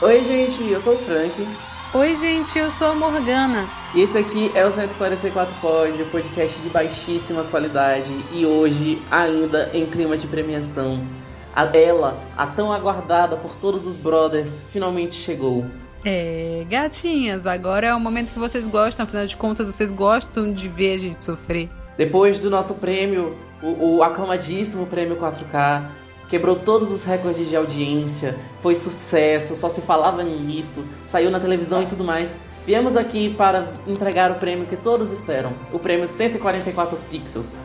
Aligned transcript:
Oi, 0.00 0.24
gente, 0.24 0.62
eu 0.70 0.80
sou 0.80 0.94
o 0.94 0.98
Frank. 0.98 1.44
Oi, 1.92 2.14
gente, 2.14 2.56
eu 2.56 2.70
sou 2.70 2.92
a 2.92 2.94
Morgana. 2.94 3.68
E 3.92 4.02
esse 4.02 4.16
aqui 4.16 4.48
é 4.54 4.64
o 4.64 4.70
144 4.70 5.56
Pod, 5.60 6.00
um 6.00 6.08
podcast 6.08 6.56
de 6.60 6.68
baixíssima 6.68 7.42
qualidade 7.42 8.12
e 8.32 8.46
hoje 8.46 9.02
ainda 9.10 9.68
em 9.74 9.86
clima 9.86 10.16
de 10.16 10.28
premiação. 10.28 11.04
A 11.52 11.64
ela, 11.76 12.16
a 12.36 12.46
tão 12.46 12.72
aguardada 12.72 13.36
por 13.36 13.56
todos 13.56 13.88
os 13.88 13.96
brothers, 13.96 14.64
finalmente 14.70 15.16
chegou. 15.16 15.66
É, 16.04 16.64
gatinhas, 16.70 17.44
agora 17.44 17.88
é 17.88 17.94
o 17.94 17.98
momento 17.98 18.32
que 18.32 18.38
vocês 18.38 18.64
gostam, 18.68 19.02
afinal 19.02 19.26
de 19.26 19.36
contas, 19.36 19.66
vocês 19.66 19.90
gostam 19.90 20.52
de 20.52 20.68
ver 20.68 20.94
a 20.94 20.98
gente 20.98 21.24
sofrer. 21.24 21.68
Depois 21.96 22.38
do 22.38 22.48
nosso 22.48 22.74
prêmio, 22.74 23.36
o, 23.60 23.96
o 23.96 24.02
aclamadíssimo 24.04 24.86
prêmio 24.86 25.16
4K, 25.16 25.86
quebrou 26.28 26.56
todos 26.56 26.90
os 26.90 27.04
recordes 27.04 27.48
de 27.48 27.56
audiência, 27.56 28.38
foi 28.60 28.74
sucesso, 28.74 29.56
só 29.56 29.68
se 29.68 29.80
falava 29.80 30.22
nisso, 30.22 30.84
saiu 31.06 31.30
na 31.30 31.40
televisão 31.40 31.82
e 31.82 31.86
tudo 31.86 32.04
mais. 32.04 32.34
Viemos 32.66 32.96
aqui 32.96 33.30
para 33.30 33.72
entregar 33.86 34.30
o 34.30 34.34
prêmio 34.34 34.66
que 34.66 34.76
todos 34.76 35.10
esperam, 35.10 35.54
o 35.72 35.78
prêmio 35.78 36.06
144 36.06 36.98
Pixels. 37.10 37.58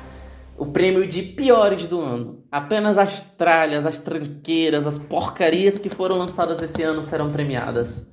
O 0.56 0.68
prêmio 0.68 1.08
de 1.08 1.24
piores 1.24 1.88
do 1.88 2.00
ano. 2.00 2.44
Apenas 2.52 2.98
as 2.98 3.22
tralhas, 3.22 3.88
as 3.88 3.98
tranqueiras, 3.98 4.86
as 4.86 5.00
porcarias 5.00 5.80
que 5.80 5.90
foram 5.90 6.18
lançadas 6.18 6.62
esse 6.62 6.82
ano 6.84 7.02
serão 7.02 7.32
premiadas. 7.32 8.08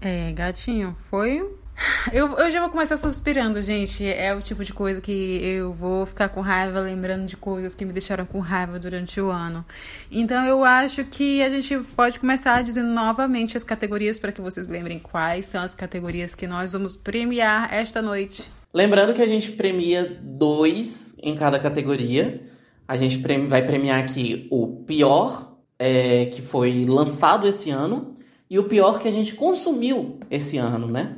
É, 0.00 0.30
gatinho, 0.32 0.94
foi. 1.10 1.42
Eu, 2.12 2.38
eu 2.38 2.50
já 2.50 2.60
vou 2.60 2.70
começar 2.70 2.96
suspirando, 2.96 3.60
gente. 3.60 4.04
É 4.04 4.34
o 4.34 4.40
tipo 4.40 4.64
de 4.64 4.72
coisa 4.72 5.00
que 5.00 5.40
eu 5.42 5.72
vou 5.72 6.06
ficar 6.06 6.28
com 6.28 6.40
raiva 6.40 6.80
lembrando 6.80 7.26
de 7.26 7.36
coisas 7.36 7.74
que 7.74 7.84
me 7.84 7.92
deixaram 7.92 8.24
com 8.24 8.40
raiva 8.40 8.78
durante 8.78 9.20
o 9.20 9.30
ano. 9.30 9.64
Então 10.10 10.44
eu 10.44 10.64
acho 10.64 11.04
que 11.04 11.42
a 11.42 11.48
gente 11.48 11.76
pode 11.94 12.18
começar 12.18 12.62
dizendo 12.62 12.88
novamente 12.88 13.56
as 13.56 13.64
categorias 13.64 14.18
para 14.18 14.32
que 14.32 14.40
vocês 14.40 14.68
lembrem 14.68 14.98
quais 14.98 15.46
são 15.46 15.62
as 15.62 15.74
categorias 15.74 16.34
que 16.34 16.46
nós 16.46 16.72
vamos 16.72 16.96
premiar 16.96 17.72
esta 17.72 18.00
noite. 18.00 18.50
Lembrando 18.72 19.12
que 19.14 19.22
a 19.22 19.26
gente 19.26 19.52
premia 19.52 20.18
dois 20.22 21.16
em 21.22 21.34
cada 21.34 21.58
categoria. 21.58 22.42
A 22.88 22.96
gente 22.96 23.18
vai 23.48 23.66
premiar 23.66 24.02
aqui 24.02 24.46
o 24.50 24.84
pior 24.86 25.56
é, 25.78 26.26
que 26.26 26.40
foi 26.40 26.84
lançado 26.86 27.48
esse 27.48 27.70
ano 27.70 28.14
e 28.48 28.58
o 28.58 28.64
pior 28.64 28.98
que 28.98 29.08
a 29.08 29.10
gente 29.10 29.34
consumiu 29.34 30.20
esse 30.30 30.56
ano, 30.56 30.86
né? 30.86 31.16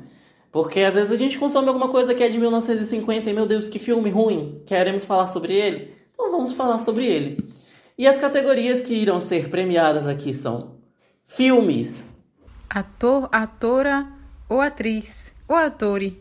Porque 0.58 0.80
às 0.80 0.96
vezes 0.96 1.12
a 1.12 1.16
gente 1.16 1.38
consome 1.38 1.68
alguma 1.68 1.88
coisa 1.88 2.12
que 2.12 2.20
é 2.20 2.28
de 2.28 2.36
1950 2.36 3.30
e, 3.30 3.32
meu 3.32 3.46
Deus, 3.46 3.68
que 3.68 3.78
filme 3.78 4.10
ruim, 4.10 4.60
queremos 4.66 5.04
falar 5.04 5.28
sobre 5.28 5.54
ele? 5.54 5.94
Então 6.12 6.32
vamos 6.32 6.50
falar 6.50 6.80
sobre 6.80 7.06
ele. 7.06 7.54
E 7.96 8.08
as 8.08 8.18
categorias 8.18 8.82
que 8.82 8.92
irão 8.92 9.20
ser 9.20 9.50
premiadas 9.50 10.08
aqui 10.08 10.34
são 10.34 10.74
filmes, 11.24 12.16
ator, 12.68 13.28
atora 13.30 14.08
ou 14.48 14.60
atriz, 14.60 15.32
ou 15.46 15.54
atore, 15.54 16.20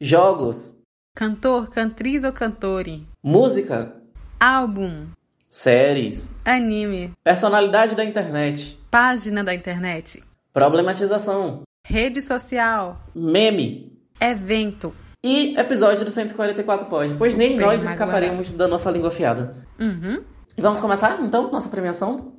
jogos, 0.00 0.72
cantor, 1.14 1.68
cantriz 1.68 2.24
ou 2.24 2.32
cantore, 2.32 3.06
música, 3.22 3.94
álbum, 4.40 5.08
séries, 5.50 6.38
anime, 6.46 7.12
personalidade 7.22 7.94
da 7.94 8.06
internet, 8.06 8.80
página 8.90 9.44
da 9.44 9.54
internet, 9.54 10.22
Problematização. 10.56 11.65
Rede 11.88 12.20
social. 12.20 13.00
Meme. 13.14 13.96
Evento. 14.20 14.92
E 15.22 15.56
episódio 15.56 16.04
do 16.04 16.10
144 16.10 16.86
Pod. 16.86 17.14
Pois 17.16 17.36
nem 17.36 17.50
Bem 17.50 17.60
nós 17.60 17.84
escaparemos 17.84 18.50
da 18.50 18.66
nossa 18.66 18.90
língua 18.90 19.06
afiada. 19.06 19.54
Uhum. 19.78 20.20
Vamos 20.58 20.80
começar, 20.80 21.22
então, 21.22 21.48
nossa 21.48 21.68
premiação? 21.68 22.32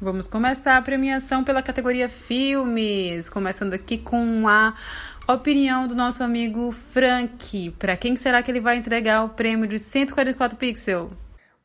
Vamos 0.00 0.26
começar 0.26 0.76
a 0.76 0.82
premiação 0.82 1.44
pela 1.44 1.62
categoria 1.62 2.08
Filmes. 2.08 3.30
Começando 3.30 3.74
aqui 3.74 3.98
com 3.98 4.48
a 4.48 4.74
opinião 5.32 5.86
do 5.86 5.94
nosso 5.94 6.24
amigo 6.24 6.72
Frank. 6.72 7.70
Para 7.78 7.96
quem 7.96 8.16
será 8.16 8.42
que 8.42 8.50
ele 8.50 8.60
vai 8.60 8.78
entregar 8.78 9.22
o 9.22 9.28
prêmio 9.28 9.68
de 9.68 9.78
144 9.78 10.58
pixels? 10.58 11.12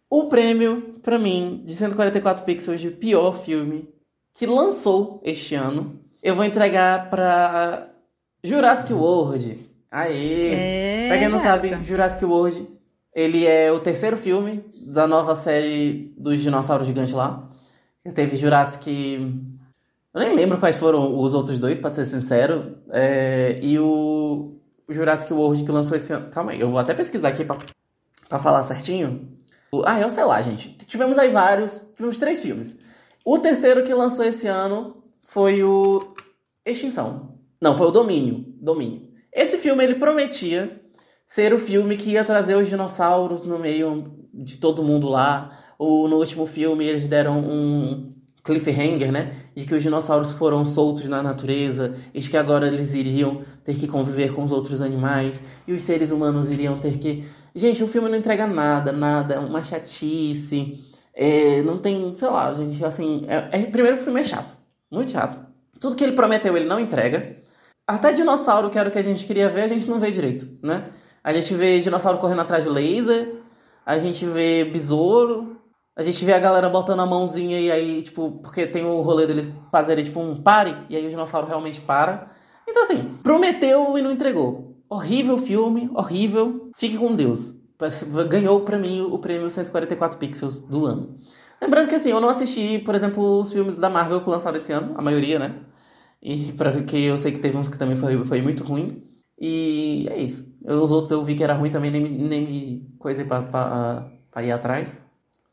O 0.08 0.26
prêmio, 0.26 1.00
para 1.02 1.18
mim, 1.18 1.64
de 1.66 1.74
144 1.74 2.46
pixels 2.46 2.80
de 2.80 2.92
pior 2.92 3.44
filme 3.44 3.90
que 4.34 4.46
lançou 4.46 5.22
este 5.24 5.56
ano. 5.56 6.00
Eu 6.24 6.36
vou 6.36 6.46
entregar 6.46 7.09
pra 7.09 7.90
Jurassic 8.44 8.94
World. 8.94 9.69
Aê! 9.90 10.53
É, 10.53 11.08
pra 11.09 11.18
quem 11.18 11.30
não 11.30 11.40
sabe, 11.40 11.84
Jurassic 11.84 12.24
World, 12.24 12.68
ele 13.14 13.46
é 13.46 13.72
o 13.72 13.80
terceiro 13.80 14.16
filme 14.16 14.64
da 14.88 15.06
nova 15.06 15.36
série 15.36 16.14
dos 16.18 16.40
dinossauros 16.41 16.88
gigantes 16.88 17.14
lá. 17.14 17.50
Teve 18.16 18.36
Jurassic... 18.36 18.88
Eu 20.14 20.20
nem 20.20 20.36
lembro 20.36 20.58
quais 20.58 20.75
foram 20.75 21.20
os 21.20 21.34
outros 21.34 21.59
dois, 21.59 21.80
pra 21.80 21.90
ser 21.90 22.06
sincero. 22.06 22.78
É... 22.90 23.59
E 23.62 23.78
o... 23.80 24.56
o 24.88 24.94
Jurassic 24.94 25.31
World 25.34 25.64
que 25.64 25.72
lançou 25.72 25.96
esse 25.97 26.14
ano... 26.14 26.30
Calma 26.30 26.52
aí, 26.52 26.59
eu 26.59 26.70
vou 26.70 26.80
até 26.80 26.94
pesquisar 26.94 27.30
aqui 27.30 27.44
pra, 27.44 27.58
pra 28.28 28.40
falar 28.40 28.64
certinho. 28.64 29.30
Ah, 29.86 30.00
eu 30.00 30.09
sei 30.09 30.24
lá, 30.24 30.41
gente. 30.41 30.70
Tivemos 30.86 31.18
aí 31.18 31.30
vários... 31.30 31.86
Tivemos 31.96 32.18
três 32.18 32.41
filmes. 32.41 32.80
O 33.24 33.38
terceiro 33.38 33.84
que 33.84 33.94
lançou 33.94 34.26
esse 34.26 34.48
ano 34.48 35.04
foi 35.24 35.64
o 35.64 36.14
Extinção. 36.66 37.38
Não, 37.62 37.76
foi 37.78 37.88
o 37.88 37.92
Domínio. 37.92 38.46
Domínio. 38.59 39.09
Esse 39.32 39.58
filme 39.58 39.84
ele 39.84 39.96
prometia 39.96 40.82
ser 41.26 41.54
o 41.54 41.59
filme 41.59 41.98
que 41.98 42.12
ia 42.12 42.26
trazer 42.26 42.56
os 42.56 42.68
dinossauros 42.68 43.44
no 43.44 43.59
meio 43.59 44.12
de 44.34 44.58
todo 44.58 44.84
mundo 44.84 45.08
lá. 45.08 45.58
Ou 45.78 46.08
no 46.08 46.18
último 46.18 46.46
filme 46.46 46.86
eles 46.86 47.08
deram 47.08 47.40
um 47.40 48.14
cliffhanger, 48.44 49.12
né? 49.12 49.34
De 49.56 49.66
que 49.66 49.76
os 49.76 49.84
dinossauros 49.84 50.32
foram 50.32 50.66
soltos 50.66 51.06
na 51.06 51.22
natureza 51.22 51.96
e 52.14 52.22
que 52.22 52.36
agora 52.36 52.68
eles 52.68 52.96
iriam 52.96 53.44
ter 53.64 53.76
que 53.76 53.88
conviver 53.88 54.34
com 54.34 54.44
os 54.44 54.52
outros 54.52 54.82
animais 54.82 55.44
e 55.68 55.74
os 55.74 55.84
seres 55.84 56.12
humanos 56.12 56.50
iriam 56.52 56.80
ter 56.80 56.98
que. 56.98 57.24
Gente, 57.53 57.84
o 57.84 57.88
filme 57.88 58.09
não 58.09 58.18
entrega 58.18 58.48
nada, 58.48 58.92
nada, 58.92 59.40
uma 59.40 59.62
chatice. 59.62 60.91
É, 61.14 61.62
não 61.62 61.78
tem, 61.78 62.16
sei 62.16 62.30
lá, 62.30 62.54
gente, 62.54 62.84
assim. 62.84 63.26
É, 63.28 63.62
é, 63.62 63.66
primeiro 63.66 63.98
que 63.98 64.04
o 64.04 64.06
filme 64.06 64.22
é 64.22 64.24
chato. 64.24 64.56
Muito 64.90 65.12
chato. 65.12 65.38
Tudo 65.80 65.96
que 65.96 66.04
ele 66.04 66.14
prometeu, 66.14 66.56
ele 66.56 66.66
não 66.68 66.80
entrega. 66.80 67.38
Até 67.88 68.14
dinossauro, 68.14 68.70
que 68.70 68.80
era 68.80 68.90
o 68.90 68.92
que 68.92 69.00
a 69.00 69.04
gente 69.04 69.26
queria 69.26 69.50
ver, 69.50 69.64
a 69.64 69.68
gente 69.68 69.90
não 69.90 70.00
vê 70.00 70.12
direito, 70.12 70.48
né? 70.64 70.92
A 71.24 71.34
gente 71.34 71.54
vê 71.54 71.80
dinossauro 71.82 72.20
correndo 72.20 72.42
atrás 72.42 72.64
de 72.64 72.70
laser, 72.70 73.42
a 73.86 73.98
gente 73.98 74.26
vê 74.26 74.64
besouro, 74.64 75.58
a 75.96 76.04
gente 76.04 76.24
vê 76.24 76.34
a 76.34 76.40
galera 76.40 76.70
botando 76.70 77.02
a 77.02 77.06
mãozinha 77.06 77.60
e 77.60 77.72
aí, 77.72 78.02
tipo, 78.02 78.40
porque 78.42 78.66
tem 78.66 78.86
o 78.86 79.02
rolê 79.02 79.28
deles 79.28 79.50
fazerem, 79.72 80.06
tipo, 80.06 80.20
um 80.20 80.42
pare, 80.42 80.78
e 80.90 80.96
aí 80.96 81.06
o 81.06 81.10
dinossauro 81.10 81.48
realmente 81.48 81.82
para. 81.82 82.32
Então, 82.68 82.84
assim, 82.84 83.18
prometeu 83.22 83.98
e 83.98 84.02
não 84.02 84.12
entregou. 84.12 84.78
Horrível 84.90 85.38
filme, 85.38 85.90
horrível. 85.94 86.72
Fique 86.76 86.98
com 86.98 87.16
Deus 87.16 87.61
ganhou 88.30 88.62
para 88.62 88.78
mim 88.78 89.02
o 89.02 89.18
prêmio 89.19 89.50
144 89.50 90.18
pixels 90.18 90.59
do 90.59 90.86
ano. 90.86 91.19
Lembrando 91.62 91.88
que 91.90 91.96
assim, 91.96 92.09
eu 92.09 92.19
não 92.19 92.30
assisti, 92.30 92.80
por 92.80 92.96
exemplo, 92.96 93.40
os 93.40 93.52
filmes 93.52 93.75
da 93.75 93.90
Marvel 93.90 94.22
que 94.22 94.30
lançaram 94.30 94.58
esse 94.58 94.72
ano, 94.72 94.94
a 94.97 95.02
maioria, 95.02 95.38
né? 95.38 95.56
E 96.22 96.53
porque 96.53 96.97
eu 96.97 97.18
sei 97.18 97.31
que 97.31 97.40
teve 97.40 97.58
uns 97.58 97.70
que 97.70 97.78
também 97.78 97.96
foi, 97.96 98.24
foi 98.25 98.41
muito 98.41 98.64
ruim. 98.64 99.03
E 99.40 100.08
é 100.09 100.22
isso. 100.22 100.59
Eu, 100.64 100.81
os 100.84 100.91
outros 100.91 101.12
eu 101.12 101.24
vi 101.24 101.36
que 101.36 101.44
era 101.44 101.53
ruim 101.53 101.72
também, 101.72 101.90
nem, 101.91 102.03
nem 102.03 102.46
me 102.46 102.96
coisei 103.00 103.25
pra, 103.25 103.41
pra, 103.41 104.12
pra 104.31 104.44
ir 104.44 104.52
atrás. 104.52 105.03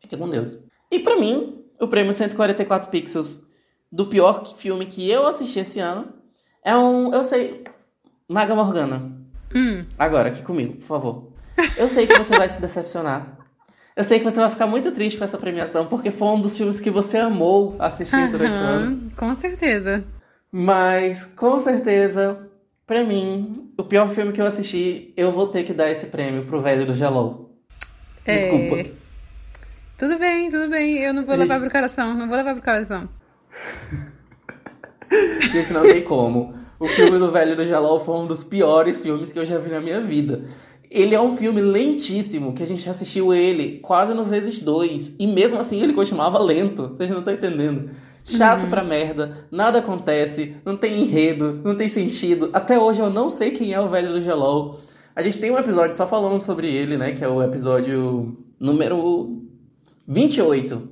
Fique 0.00 0.17
com 0.17 0.28
Deus. 0.28 0.59
E 0.91 0.99
para 0.99 1.17
mim, 1.17 1.65
o 1.81 1.88
prêmio 1.88 2.12
144 2.12 2.91
pixels 2.91 3.47
do 3.91 4.06
pior 4.06 4.56
filme 4.56 4.87
que 4.87 5.09
eu 5.11 5.27
assisti 5.27 5.61
esse 5.61 5.81
ano 5.81 6.12
é 6.62 6.77
um. 6.77 7.12
Eu 7.15 7.25
sei. 7.25 7.65
Maga 8.28 8.55
Morgana. 8.55 9.11
Hum. 9.55 9.87
Agora, 9.99 10.28
aqui 10.28 10.43
comigo, 10.43 10.77
por 10.77 10.87
favor. 10.87 11.38
Eu 11.77 11.89
sei 11.89 12.07
que 12.07 12.17
você 12.17 12.37
vai 12.37 12.49
se 12.49 12.61
decepcionar. 12.61 13.38
Eu 13.97 14.05
sei 14.05 14.19
que 14.19 14.25
você 14.25 14.38
vai 14.38 14.50
ficar 14.50 14.67
muito 14.67 14.93
triste 14.93 15.19
com 15.19 15.25
essa 15.25 15.38
premiação, 15.38 15.87
porque 15.87 16.11
foi 16.11 16.29
um 16.29 16.41
dos 16.41 16.56
filmes 16.56 16.79
que 16.79 16.91
você 16.91 17.19
amou 17.19 17.75
assistir 17.79 18.29
durante 18.29 18.55
o 18.55 18.61
ano. 18.61 19.09
Com 19.17 19.35
certeza. 19.35 20.05
Mas, 20.53 21.25
com 21.25 21.59
certeza, 21.59 22.49
pra 22.87 23.03
mim, 23.03 23.73
o 23.77 23.82
pior 23.82 24.09
filme 24.11 24.32
que 24.32 24.41
eu 24.41 24.47
assisti, 24.47 25.12
eu 25.17 25.32
vou 25.32 25.49
ter 25.49 25.65
que 25.65 25.73
dar 25.73 25.91
esse 25.91 26.06
prêmio 26.06 26.44
pro 26.44 26.62
velho 26.62 26.87
do 26.87 26.94
Gelou. 26.94 27.59
É. 28.25 28.35
Desculpa. 28.35 28.88
Tudo 29.99 30.17
bem, 30.17 30.49
tudo 30.49 30.69
bem. 30.71 30.99
Eu 30.99 31.12
não 31.12 31.25
vou 31.25 31.35
Gente... 31.35 31.49
levar 31.49 31.61
pro 31.61 31.71
coração. 31.71 32.15
Não 32.15 32.29
vou 32.29 32.37
levar 32.37 32.55
pro 32.55 32.62
coração. 32.62 33.09
Gente, 35.53 35.73
não 35.73 35.82
tem 35.82 36.03
como. 36.03 36.55
O 36.79 36.87
filme 36.87 37.19
do 37.19 37.32
Velho 37.32 37.56
do 37.56 37.67
Jalol 37.67 37.99
foi 37.99 38.15
um 38.15 38.27
dos 38.27 38.44
piores 38.44 38.99
filmes 38.99 39.32
que 39.32 39.38
eu 39.38 39.44
já 39.44 39.59
vi 39.59 39.71
na 39.71 39.81
minha 39.81 40.00
vida. 40.00 40.44
Ele 40.90 41.14
é 41.14 41.20
um 41.20 41.37
filme 41.37 41.61
lentíssimo, 41.61 42.55
que 42.55 42.62
a 42.62 42.67
gente 42.67 42.88
assistiu 42.88 43.35
ele 43.35 43.79
quase 43.81 44.14
no 44.14 44.25
vezes 44.25 44.61
dois. 44.61 45.14
E 45.19 45.26
mesmo 45.26 45.61
assim 45.61 45.82
ele 45.82 45.93
continuava 45.93 46.38
lento. 46.38 46.88
Vocês 46.88 47.11
não 47.11 47.19
estão 47.19 47.35
entendendo. 47.35 47.90
Chato 48.25 48.64
uhum. 48.64 48.69
pra 48.69 48.85
merda, 48.85 49.46
nada 49.50 49.79
acontece, 49.79 50.56
não 50.62 50.76
tem 50.76 51.00
enredo, 51.00 51.62
não 51.64 51.75
tem 51.75 51.88
sentido. 51.88 52.50
Até 52.52 52.79
hoje 52.79 53.00
eu 53.00 53.08
não 53.08 53.31
sei 53.31 53.52
quem 53.52 53.73
é 53.73 53.81
o 53.81 53.88
velho 53.88 54.12
do 54.12 54.20
Gelol. 54.20 54.81
A 55.17 55.23
gente 55.23 55.40
tem 55.40 55.50
um 55.50 55.58
episódio 55.58 55.96
só 55.96 56.06
falando 56.06 56.38
sobre 56.38 56.69
ele, 56.69 56.96
né? 56.96 57.12
Que 57.12 57.25
é 57.25 57.29
o 57.29 57.43
episódio 57.43 58.37
número 58.61 59.43
28. 60.06 60.88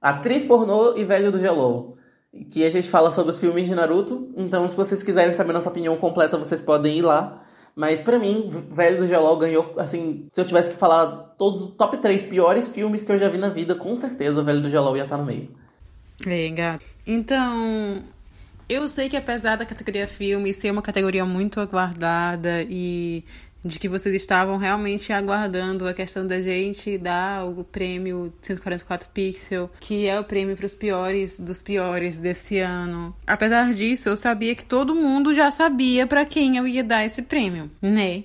Atriz 0.00 0.44
pornô 0.44 0.96
e 0.96 1.04
velho 1.04 1.30
do 1.30 1.38
Gelol. 1.38 1.96
que 2.50 2.64
a 2.64 2.70
gente 2.70 2.88
fala 2.88 3.10
sobre 3.10 3.32
os 3.32 3.38
filmes 3.38 3.66
de 3.66 3.74
Naruto. 3.74 4.32
Então, 4.36 4.66
se 4.68 4.74
vocês 4.74 5.02
quiserem 5.02 5.34
saber 5.34 5.52
nossa 5.52 5.68
opinião 5.68 5.96
completa, 5.96 6.38
vocês 6.38 6.62
podem 6.62 6.98
ir 6.98 7.02
lá. 7.02 7.44
Mas 7.74 8.00
para 8.00 8.18
mim, 8.18 8.48
Velho 8.70 8.98
do 8.98 9.06
Gelol 9.06 9.36
ganhou, 9.36 9.74
assim, 9.76 10.26
se 10.32 10.40
eu 10.40 10.44
tivesse 10.44 10.70
que 10.70 10.76
falar 10.76 11.06
todos 11.38 11.62
os 11.62 11.68
top 11.68 11.96
3 11.98 12.22
piores 12.24 12.68
filmes 12.68 13.04
que 13.04 13.12
eu 13.12 13.18
já 13.18 13.28
vi 13.28 13.38
na 13.38 13.48
vida, 13.48 13.74
com 13.74 13.96
certeza 13.96 14.42
Velho 14.42 14.60
do 14.60 14.70
Gelol 14.70 14.96
ia 14.96 15.04
estar 15.04 15.16
no 15.16 15.24
meio. 15.24 15.48
Gato. 16.54 16.84
Então, 17.06 18.02
eu 18.68 18.86
sei 18.88 19.08
que 19.08 19.16
apesar 19.16 19.56
da 19.56 19.64
categoria 19.64 20.06
filme 20.06 20.52
ser 20.52 20.70
uma 20.70 20.82
categoria 20.82 21.24
muito 21.24 21.60
aguardada 21.60 22.62
e 22.68 23.24
de 23.68 23.78
que 23.78 23.88
vocês 23.88 24.14
estavam 24.14 24.56
realmente 24.56 25.12
aguardando 25.12 25.86
a 25.86 25.94
questão 25.94 26.26
da 26.26 26.40
gente 26.40 26.96
dar 26.98 27.46
o 27.46 27.62
prêmio 27.62 28.32
144 28.40 29.08
Pixel, 29.12 29.70
que 29.78 30.06
é 30.06 30.18
o 30.18 30.24
prêmio 30.24 30.56
para 30.56 30.66
os 30.66 30.74
piores 30.74 31.38
dos 31.38 31.62
piores 31.62 32.18
desse 32.18 32.58
ano. 32.58 33.14
Apesar 33.26 33.72
disso, 33.72 34.08
eu 34.08 34.16
sabia 34.16 34.54
que 34.54 34.64
todo 34.64 34.94
mundo 34.94 35.34
já 35.34 35.50
sabia 35.50 36.06
para 36.06 36.24
quem 36.24 36.56
eu 36.56 36.66
ia 36.66 36.82
dar 36.82 37.04
esse 37.04 37.22
prêmio, 37.22 37.70
né? 37.80 38.24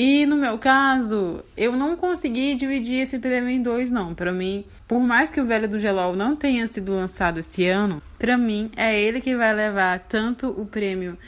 E 0.00 0.24
no 0.26 0.36
meu 0.36 0.56
caso, 0.58 1.42
eu 1.56 1.72
não 1.72 1.96
consegui 1.96 2.54
dividir 2.54 3.00
esse 3.00 3.18
prêmio 3.18 3.50
em 3.50 3.60
dois, 3.60 3.90
não. 3.90 4.14
Para 4.14 4.32
mim, 4.32 4.64
por 4.86 5.00
mais 5.00 5.28
que 5.28 5.40
o 5.40 5.44
Velho 5.44 5.68
do 5.68 5.80
Gelol 5.80 6.14
não 6.14 6.36
tenha 6.36 6.68
sido 6.68 6.92
lançado 6.92 7.40
esse 7.40 7.66
ano, 7.66 8.00
para 8.16 8.38
mim 8.38 8.70
é 8.76 8.96
ele 8.96 9.20
que 9.20 9.36
vai 9.36 9.52
levar 9.52 9.98
tanto 9.98 10.50
o 10.50 10.64
prêmio 10.64 11.18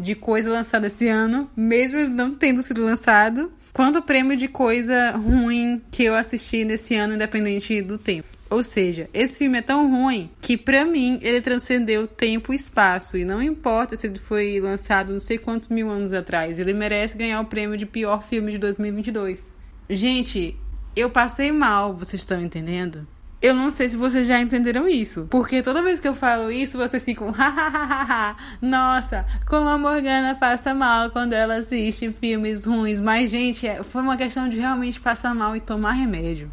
de 0.00 0.14
coisa 0.14 0.50
lançada 0.50 0.86
esse 0.86 1.06
ano, 1.06 1.48
mesmo 1.54 2.08
não 2.08 2.34
tendo 2.34 2.62
sido 2.62 2.82
lançado, 2.82 3.52
quanto 3.72 3.98
o 3.98 4.02
prêmio 4.02 4.36
de 4.36 4.48
coisa 4.48 5.10
ruim 5.10 5.80
que 5.90 6.04
eu 6.04 6.14
assisti 6.14 6.64
nesse 6.64 6.96
ano, 6.96 7.14
independente 7.14 7.82
do 7.82 7.98
tempo. 7.98 8.26
Ou 8.48 8.64
seja, 8.64 9.08
esse 9.14 9.38
filme 9.38 9.58
é 9.58 9.62
tão 9.62 9.88
ruim 9.88 10.28
que, 10.40 10.56
para 10.56 10.84
mim, 10.84 11.20
ele 11.22 11.40
transcendeu 11.40 12.08
tempo 12.08 12.52
e 12.52 12.56
espaço. 12.56 13.16
E 13.16 13.24
não 13.24 13.40
importa 13.40 13.94
se 13.94 14.08
ele 14.08 14.18
foi 14.18 14.58
lançado 14.58 15.12
não 15.12 15.20
sei 15.20 15.38
quantos 15.38 15.68
mil 15.68 15.88
anos 15.88 16.12
atrás, 16.12 16.58
ele 16.58 16.72
merece 16.72 17.16
ganhar 17.16 17.40
o 17.40 17.44
prêmio 17.44 17.76
de 17.76 17.86
pior 17.86 18.24
filme 18.24 18.50
de 18.50 18.58
2022. 18.58 19.52
Gente, 19.88 20.56
eu 20.96 21.10
passei 21.10 21.52
mal, 21.52 21.94
vocês 21.94 22.22
estão 22.22 22.40
entendendo? 22.40 23.06
Eu 23.42 23.54
não 23.54 23.70
sei 23.70 23.88
se 23.88 23.96
vocês 23.96 24.28
já 24.28 24.38
entenderam 24.38 24.86
isso. 24.86 25.26
Porque 25.30 25.62
toda 25.62 25.82
vez 25.82 25.98
que 25.98 26.06
eu 26.06 26.14
falo 26.14 26.50
isso, 26.50 26.76
vocês 26.76 27.02
ficam, 27.02 27.30
hahaha, 27.32 28.36
nossa, 28.60 29.24
como 29.46 29.66
a 29.66 29.78
Morgana 29.78 30.34
passa 30.34 30.74
mal 30.74 31.10
quando 31.10 31.32
ela 31.32 31.56
assiste 31.56 32.12
filmes 32.12 32.66
ruins. 32.66 33.00
Mas, 33.00 33.30
gente, 33.30 33.66
é, 33.66 33.82
foi 33.82 34.02
uma 34.02 34.16
questão 34.16 34.46
de 34.46 34.58
realmente 34.58 35.00
passar 35.00 35.34
mal 35.34 35.56
e 35.56 35.60
tomar 35.60 35.92
remédio. 35.92 36.52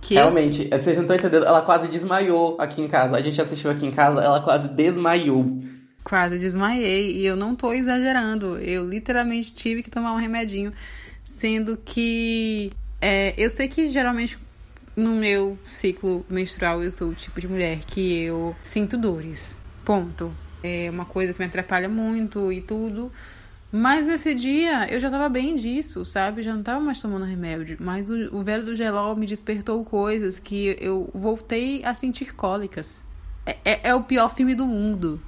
Que 0.00 0.14
Realmente, 0.14 0.68
eu... 0.70 0.78
vocês 0.78 0.96
não 0.96 1.04
estão 1.04 1.16
entendendo, 1.16 1.44
ela 1.44 1.60
quase 1.60 1.86
desmaiou 1.88 2.56
aqui 2.58 2.80
em 2.80 2.88
casa. 2.88 3.14
A 3.16 3.20
gente 3.20 3.40
assistiu 3.40 3.70
aqui 3.70 3.86
em 3.86 3.92
casa, 3.92 4.20
ela 4.20 4.40
quase 4.40 4.68
desmaiou. 4.68 5.62
Quase 6.02 6.38
desmaiei, 6.38 7.18
e 7.18 7.26
eu 7.26 7.36
não 7.36 7.54
tô 7.54 7.72
exagerando. 7.72 8.56
Eu 8.58 8.88
literalmente 8.88 9.52
tive 9.52 9.82
que 9.82 9.90
tomar 9.90 10.12
um 10.12 10.16
remedinho. 10.16 10.72
Sendo 11.22 11.76
que 11.76 12.72
é, 13.00 13.34
eu 13.36 13.50
sei 13.50 13.68
que 13.68 13.86
geralmente 13.86 14.38
no 14.96 15.14
meu 15.14 15.58
ciclo 15.66 16.24
menstrual 16.28 16.82
eu 16.82 16.90
sou 16.90 17.10
o 17.10 17.14
tipo 17.14 17.40
de 17.40 17.48
mulher 17.48 17.80
que 17.84 18.22
eu 18.22 18.54
sinto 18.62 18.96
dores. 18.96 19.58
Ponto. 19.84 20.32
É 20.62 20.88
uma 20.90 21.04
coisa 21.04 21.32
que 21.32 21.38
me 21.40 21.46
atrapalha 21.46 21.88
muito 21.88 22.52
e 22.52 22.60
tudo. 22.60 23.10
Mas 23.70 24.04
nesse 24.04 24.34
dia 24.34 24.86
eu 24.92 25.00
já 25.00 25.10
tava 25.10 25.28
bem 25.28 25.56
disso, 25.56 26.04
sabe? 26.04 26.42
Já 26.42 26.54
não 26.54 26.62
tava 26.62 26.80
mais 26.80 27.00
tomando 27.00 27.24
remédio. 27.24 27.78
Mas 27.80 28.10
o, 28.10 28.36
o 28.36 28.42
velho 28.42 28.64
do 28.64 28.76
gelol 28.76 29.16
me 29.16 29.26
despertou 29.26 29.84
coisas 29.84 30.38
que 30.38 30.76
eu 30.78 31.10
voltei 31.14 31.84
a 31.84 31.94
sentir 31.94 32.34
cólicas. 32.34 33.02
É, 33.46 33.56
é, 33.64 33.88
é 33.88 33.94
o 33.94 34.04
pior 34.04 34.28
filme 34.34 34.54
do 34.54 34.66
mundo 34.66 35.20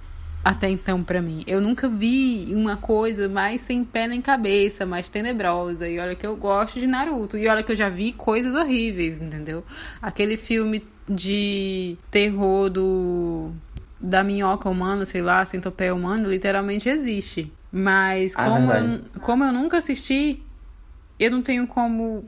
até 0.44 0.68
então 0.68 1.02
para 1.02 1.22
mim. 1.22 1.42
Eu 1.46 1.60
nunca 1.60 1.88
vi 1.88 2.48
uma 2.54 2.76
coisa 2.76 3.28
mais 3.28 3.62
sem 3.62 3.82
pé 3.82 4.06
nem 4.06 4.20
cabeça, 4.20 4.84
mais 4.84 5.08
tenebrosa. 5.08 5.88
E 5.88 5.98
olha 5.98 6.14
que 6.14 6.26
eu 6.26 6.36
gosto 6.36 6.78
de 6.78 6.86
Naruto. 6.86 7.38
E 7.38 7.48
olha 7.48 7.62
que 7.62 7.72
eu 7.72 7.76
já 7.76 7.88
vi 7.88 8.12
coisas 8.12 8.54
horríveis, 8.54 9.20
entendeu? 9.20 9.64
Aquele 10.02 10.36
filme 10.36 10.84
de 11.08 11.96
terror 12.10 12.68
do 12.68 13.50
da 13.98 14.22
minhoca 14.22 14.68
humana, 14.68 15.06
sei 15.06 15.22
lá, 15.22 15.42
centopeia 15.46 15.94
humana, 15.94 16.28
literalmente 16.28 16.90
existe. 16.90 17.50
Mas 17.72 18.34
ah, 18.36 18.44
como, 18.44 18.72
eu, 18.72 19.00
como 19.20 19.44
eu 19.44 19.52
nunca 19.52 19.78
assisti, 19.78 20.42
eu 21.18 21.30
não 21.30 21.40
tenho 21.40 21.66
como 21.66 22.22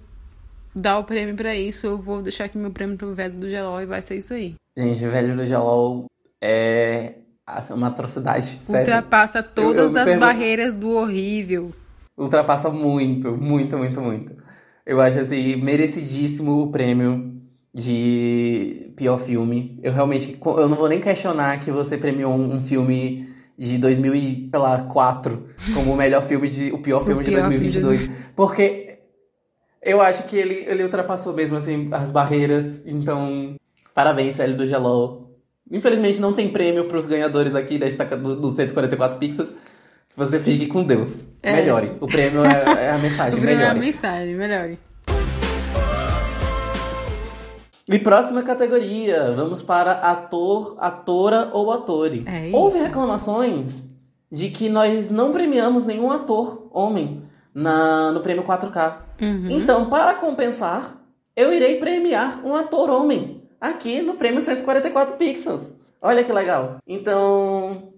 dar 0.75 0.99
o 0.99 1.05
prêmio 1.05 1.37
para 1.37 1.55
isso. 1.55 1.87
Eu 1.87 1.99
vou 1.99 2.23
deixar 2.23 2.47
aqui 2.47 2.57
meu 2.57 2.71
prêmio 2.71 2.97
pro 2.97 3.15
velho 3.15 3.35
do 3.35 3.51
Gelol 3.51 3.83
e 3.83 3.87
vai 3.87 4.01
ser 4.01 4.17
isso 4.17 4.33
aí. 4.33 4.55
Gente, 4.75 5.05
o 5.05 5.11
velho 5.11 5.37
do 5.37 5.45
Gelol 5.45 6.07
é 6.43 7.25
uma 7.70 7.88
atrocidade. 7.88 8.60
Ultrapassa 8.69 9.34
sério. 9.34 9.50
todas 9.54 9.94
eu, 9.94 9.96
eu 9.96 10.14
as 10.14 10.19
barreiras 10.19 10.75
do 10.75 10.90
horrível. 10.90 11.72
Ultrapassa 12.16 12.70
muito, 12.70 13.37
muito, 13.37 13.76
muito, 13.76 14.00
muito. 14.00 14.34
Eu 14.84 15.00
acho 15.00 15.20
assim, 15.20 15.56
merecidíssimo 15.56 16.62
o 16.62 16.70
prêmio 16.72 17.37
de 17.75 18.93
pior 18.96 19.19
filme. 19.19 19.78
Eu 19.82 19.93
realmente, 19.93 20.38
eu 20.43 20.69
não 20.69 20.76
vou 20.76 20.88
nem 20.88 21.00
questionar 21.00 21.60
que 21.60 21.70
você 21.70 21.98
premiou 21.98 22.32
um, 22.34 22.60
filme 22.60 23.28
de 23.58 23.76
2004 23.78 25.48
como 25.75 25.93
o 25.93 25.96
melhor 25.96 26.22
filme 26.22 26.48
de 26.48 26.72
o 26.72 26.78
pior 26.78 27.04
filme 27.04 27.22
o 27.22 27.25
pior 27.25 27.37
de 27.37 27.48
2022, 27.48 28.00
filme. 28.00 28.16
porque 28.34 28.98
eu 29.82 30.00
acho 30.00 30.25
que 30.25 30.37
ele 30.37 30.64
ele 30.66 30.82
ultrapassou 30.82 31.34
mesmo 31.34 31.56
assim 31.56 31.88
as 31.93 32.10
barreiras. 32.10 32.82
Então, 32.87 33.56
parabéns, 33.94 34.38
velho 34.38 34.56
do 34.56 34.66
Gelol. 34.66 35.25
Infelizmente 35.71 36.21
não 36.21 36.33
tem 36.33 36.49
prêmio 36.49 36.85
para 36.85 36.99
os 36.99 37.07
ganhadores 37.07 37.55
aqui 37.55 37.79
desta, 37.79 38.05
do, 38.05 38.37
do 38.37 38.51
144 38.51 39.19
Pixels. 39.19 39.53
Você 40.17 40.41
fique 40.41 40.67
com 40.67 40.85
Deus. 40.85 41.25
É. 41.43 41.53
Melhore. 41.55 41.93
O 42.01 42.07
prêmio 42.07 42.45
é, 42.45 42.87
é 42.87 42.91
a 42.91 42.99
mensagem. 42.99 43.37
o 43.39 43.41
prêmio 43.41 43.59
melhore. 43.59 43.77
é 43.77 43.81
a 43.81 43.85
mensagem. 43.85 44.35
Melhore. 44.35 44.79
E 47.89 47.99
próxima 48.01 48.43
categoria, 48.43 49.33
vamos 49.33 49.63
para 49.63 49.93
ator, 49.93 50.77
atora 50.81 51.51
ou 51.53 51.71
atore. 51.71 52.25
É. 52.27 52.51
Houve 52.53 52.79
reclamações 52.79 53.85
de 54.31 54.51
que 54.51 54.69
nós 54.69 55.11
não 55.11 55.31
premiamos 55.31 55.85
nenhum 55.85 56.11
ator 56.11 56.69
homem 56.73 57.23
na, 57.55 58.11
no 58.11 58.21
prêmio 58.21 58.43
4K. 58.43 58.97
Uhum. 59.23 59.51
Então, 59.51 59.89
para 59.89 60.15
compensar, 60.15 61.01
eu 61.37 61.53
irei 61.53 61.77
premiar 61.77 62.44
um 62.44 62.55
ator 62.55 62.91
homem 62.91 63.41
aqui 63.60 64.01
no 64.01 64.15
prêmio 64.15 64.41
144 64.41 65.17
Pixels. 65.17 65.72
Olha 66.01 66.25
que 66.25 66.32
legal. 66.32 66.79
Então, 66.86 67.93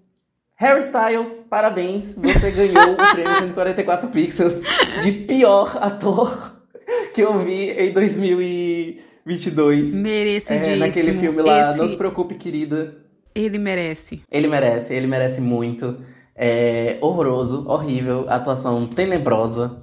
Harry 0.55 0.81
Styles, 0.81 1.45
parabéns. 1.49 2.15
Você 2.15 2.51
ganhou 2.51 2.93
o 2.93 3.13
prêmio 3.13 3.37
144 3.39 4.09
Pixels 4.09 4.61
de 5.03 5.11
pior 5.11 5.77
ator 5.79 6.55
que 7.13 7.21
eu 7.21 7.37
vi 7.37 7.69
em 7.71 7.91
2022. 7.91 9.93
Merecidíssimo. 9.93 10.73
É, 10.73 10.77
naquele 10.77 11.13
filme 11.13 11.41
lá, 11.41 11.71
Esse... 11.71 11.77
Não 11.77 11.87
Se 11.87 11.95
Preocupe, 11.95 12.35
Querida. 12.35 12.95
Ele 13.33 13.57
merece. 13.57 14.21
Ele 14.29 14.47
merece, 14.47 14.93
ele 14.93 15.07
merece 15.07 15.39
muito. 15.39 15.97
É 16.35 16.97
horroroso, 17.01 17.65
horrível, 17.67 18.25
atuação 18.29 18.87
tenebrosa. 18.87 19.77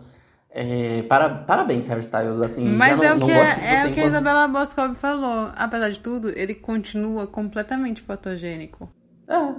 É, 0.59 1.03
para, 1.03 1.29
parabéns, 1.29 1.87
Hairstyles, 1.87 2.41
assim. 2.41 2.67
Mas 2.67 3.03
é, 3.03 3.11
não, 3.11 3.19
o 3.19 3.21
que, 3.21 3.31
é, 3.31 3.83
é 3.83 3.87
o 3.87 3.93
que 3.93 4.01
a 4.01 4.07
Isabela 4.07 4.49
Boscov 4.49 4.95
falou. 4.95 5.51
Apesar 5.55 5.91
de 5.91 6.01
tudo, 6.01 6.31
ele 6.31 6.55
continua 6.55 7.27
completamente 7.27 8.01
fotogênico. 8.01 8.89
É. 9.29 9.53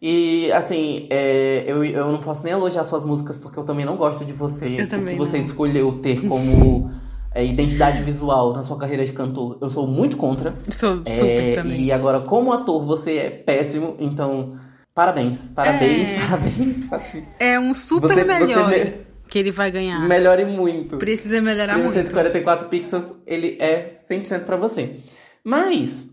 E, 0.00 0.50
assim, 0.52 1.06
é, 1.10 1.64
eu, 1.66 1.84
eu 1.84 2.10
não 2.10 2.22
posso 2.22 2.44
nem 2.44 2.54
elogiar 2.54 2.84
suas 2.84 3.04
músicas, 3.04 3.36
porque 3.36 3.58
eu 3.58 3.64
também 3.64 3.84
não 3.84 3.98
gosto 3.98 4.24
de 4.24 4.32
você. 4.32 4.80
Eu 4.80 4.88
também 4.88 5.16
o 5.16 5.18
que 5.18 5.26
você 5.26 5.36
escolheu 5.36 5.98
ter 6.00 6.26
como 6.26 6.90
é, 7.34 7.44
identidade 7.44 8.02
visual 8.02 8.54
na 8.54 8.62
sua 8.62 8.78
carreira 8.78 9.04
de 9.04 9.12
cantor. 9.12 9.58
Eu 9.60 9.68
sou 9.68 9.86
muito 9.86 10.16
contra. 10.16 10.54
Sou 10.70 11.02
é, 11.04 11.12
super 11.12 11.54
também. 11.56 11.82
E 11.82 11.92
agora, 11.92 12.20
como 12.20 12.54
ator, 12.54 12.86
você 12.86 13.18
é 13.18 13.28
péssimo, 13.28 13.96
então... 13.98 14.58
Parabéns, 14.94 15.42
parabéns, 15.54 16.08
é. 16.08 16.18
parabéns. 16.26 16.92
Assim. 16.92 17.24
É 17.38 17.60
um 17.60 17.74
super 17.74 18.14
você, 18.14 18.24
melhor. 18.24 18.70
Você 18.70 19.07
que 19.28 19.38
ele 19.38 19.50
vai 19.50 19.70
ganhar. 19.70 20.00
Melhore 20.08 20.44
muito. 20.44 20.96
Precisa 20.96 21.40
melhorar 21.40 21.76
muito. 21.76 21.92
144 21.92 22.68
pixels, 22.68 23.12
ele 23.26 23.56
é 23.60 23.92
100% 24.08 24.44
para 24.44 24.56
você. 24.56 24.96
Mas 25.44 26.08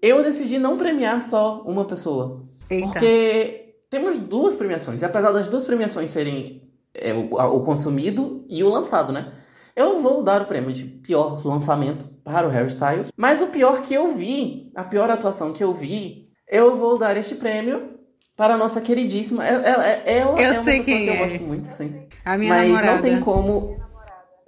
eu 0.00 0.22
decidi 0.22 0.58
não 0.58 0.78
premiar 0.78 1.22
só 1.22 1.62
uma 1.66 1.84
pessoa. 1.84 2.44
Eita. 2.70 2.86
Porque 2.86 3.74
temos 3.90 4.18
duas 4.18 4.54
premiações. 4.54 5.02
E 5.02 5.04
apesar 5.04 5.32
das 5.32 5.48
duas 5.48 5.64
premiações 5.64 6.10
serem 6.10 6.62
é, 6.94 7.12
o, 7.12 7.34
o 7.34 7.60
consumido 7.64 8.44
e 8.48 8.62
o 8.62 8.68
lançado, 8.68 9.12
né? 9.12 9.32
Eu 9.76 10.00
vou 10.00 10.22
dar 10.22 10.42
o 10.42 10.46
prêmio 10.46 10.72
de 10.72 10.84
pior 10.84 11.44
lançamento 11.44 12.04
para 12.22 12.46
o 12.46 12.50
Harry 12.50 12.68
Styles. 12.68 13.08
Mas 13.16 13.42
o 13.42 13.48
pior 13.48 13.82
que 13.82 13.92
eu 13.92 14.14
vi, 14.14 14.70
a 14.74 14.84
pior 14.84 15.10
atuação 15.10 15.52
que 15.52 15.64
eu 15.64 15.74
vi, 15.74 16.28
eu 16.48 16.76
vou 16.76 16.98
dar 16.98 17.16
este 17.16 17.34
prêmio 17.34 17.94
para 18.36 18.54
a 18.54 18.56
nossa 18.56 18.80
queridíssima. 18.80 19.46
Ela, 19.46 19.62
ela, 19.66 19.86
ela 19.86 20.40
eu 20.40 20.46
é 20.46 20.52
uma 20.52 20.62
sei 20.62 20.78
pessoa 20.78 20.84
quem 20.84 21.04
que 21.04 21.10
é. 21.10 21.22
eu 21.22 21.28
gosto 21.28 21.44
muito, 21.44 21.70
sim. 21.70 22.00
A 22.24 22.36
minha 22.36 22.54
Mas 22.54 22.68
namorada. 22.68 22.94
não 22.94 23.02
tem 23.02 23.20
como. 23.20 23.76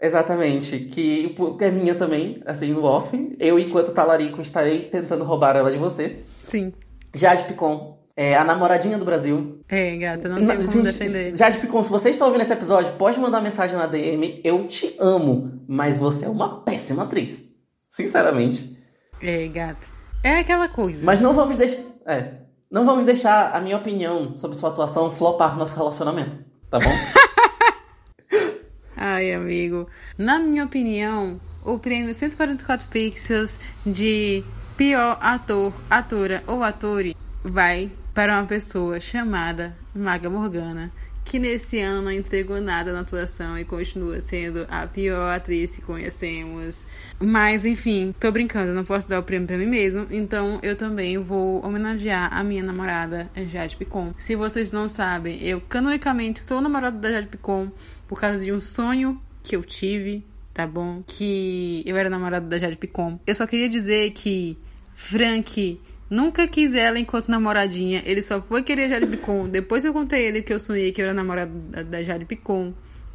Exatamente. 0.01 0.79
Que 0.79 1.35
é 1.61 1.71
minha 1.71 1.95
também, 1.95 2.43
assim, 2.45 2.73
no 2.73 2.85
off. 2.85 3.37
Eu, 3.39 3.59
enquanto 3.59 3.93
talarico, 3.93 4.43
estarei 4.43 4.83
tentando 4.83 5.25
roubar 5.25 5.57
ela 5.57 5.71
de 5.71 5.79
você. 5.79 6.23
Sim. 6.39 6.73
Jade 7.15 7.45
Picon, 7.45 7.99
é 8.15 8.37
a 8.37 8.45
namoradinha 8.45 8.99
do 8.99 9.05
Brasil. 9.05 9.61
É, 9.69 9.97
gata, 9.97 10.29
não 10.29 10.37
tem 10.37 10.67
como 10.67 10.83
defender. 10.83 11.37
Jade 11.37 11.59
Picon, 11.59 11.83
se 11.83 11.91
você 11.91 12.11
está 12.11 12.27
ouvindo 12.27 12.43
esse 12.43 12.53
episódio, 12.53 12.93
pode 12.95 13.19
mandar 13.19 13.41
mensagem 13.41 13.77
na 13.77 13.87
DM. 13.87 14.41
Eu 14.45 14.67
te 14.67 14.95
amo, 14.99 15.63
mas 15.67 15.99
você 15.99 16.27
é 16.27 16.29
uma 16.29 16.63
péssima 16.63 17.05
atriz. 17.05 17.47
Sinceramente. 17.89 18.77
É, 19.23 19.47
gato. 19.49 19.89
É 20.23 20.39
aquela 20.39 20.69
coisa. 20.69 21.05
Mas 21.05 21.21
não 21.21 21.33
vamos 21.33 21.57
deixar. 21.57 21.83
É. 22.07 22.46
Não 22.71 22.85
vamos 22.85 23.05
deixar 23.05 23.55
a 23.55 23.61
minha 23.61 23.77
opinião 23.77 24.35
sobre 24.35 24.57
sua 24.57 24.71
atuação 24.71 25.11
flopar 25.11 25.57
nosso 25.57 25.77
relacionamento. 25.77 26.45
Tá 26.69 26.79
bom? 26.81 26.91
Ai, 28.97 29.33
amigo. 29.33 29.89
Na 30.19 30.39
minha 30.39 30.65
opinião, 30.65 31.41
o 31.65 31.79
prêmio 31.79 32.13
144 32.13 32.89
Pixels 32.89 33.61
de 33.85 34.43
pior 34.77 35.17
ator, 35.21 35.73
atora 35.89 36.43
ou 36.47 36.63
atore 36.63 37.17
vai 37.43 37.91
para 38.13 38.35
uma 38.35 38.47
pessoa 38.47 38.99
chamada 38.99 39.77
Maga 39.95 40.29
Morgana, 40.29 40.91
que 41.27 41.41
nesse 41.41 41.81
ano 41.81 42.03
não 42.03 42.13
entregou 42.13 42.61
nada 42.61 42.93
na 42.93 43.01
atuação 43.01 43.59
e 43.59 43.65
continua 43.65 44.21
sendo 44.21 44.65
a 44.71 44.87
pior 44.87 45.35
atriz 45.35 45.75
que 45.75 45.83
conhecemos. 45.83 46.85
Mas 47.19 47.67
enfim, 47.67 48.15
tô 48.19 48.31
brincando, 48.31 48.73
não 48.73 48.85
posso 48.85 49.09
dar 49.09 49.19
o 49.19 49.25
prêmio 49.25 49.49
para 49.49 49.59
mim 49.59 49.67
mesmo, 49.67 50.07
então 50.09 50.61
eu 50.63 50.77
também 50.77 51.19
vou 51.19 51.67
homenagear 51.67 52.33
a 52.33 52.45
minha 52.45 52.63
namorada 52.63 53.29
Jade 53.49 53.77
Picon. 53.77 54.15
Se 54.17 54.37
vocês 54.37 54.71
não 54.71 54.89
sabem, 54.89 55.43
eu 55.43 55.61
canonicamente 55.61 56.41
sou 56.41 56.61
namorada 56.61 56.97
da 56.97 57.11
Jade 57.11 57.27
Picon 57.27 57.73
por 58.07 58.21
causa 58.21 58.45
de 58.45 58.53
um 58.53 58.61
sonho 58.61 59.21
que 59.43 59.57
eu 59.57 59.65
tive, 59.65 60.25
tá 60.55 60.65
bom? 60.65 61.03
Que 61.05 61.83
eu 61.85 61.97
era 61.97 62.09
namorada 62.09 62.47
da 62.47 62.57
Jade 62.57 62.77
Picon. 62.77 63.19
Eu 63.27 63.35
só 63.35 63.49
queria 63.49 63.69
dizer 63.69 64.13
que 64.13 64.57
Frank 64.95 65.81
Nunca 66.09 66.47
quis 66.47 66.75
ela 66.75 66.99
enquanto 66.99 67.29
namoradinha. 67.29 68.03
Ele 68.05 68.23
só 68.23 68.41
foi 68.41 68.63
querer 68.63 68.89
Jade 68.89 69.07
Picon. 69.07 69.49
Depois 69.49 69.85
eu 69.85 69.93
contei 69.93 70.27
ele 70.27 70.43
que 70.43 70.53
eu 70.53 70.61
sonhei 70.61 70.93
que 70.93 71.01
eu 71.01 71.07
era 71.07 71.15
namorada 71.15 71.85
da 71.85 72.03
Jade 72.03 72.25
Picon. 72.25 72.73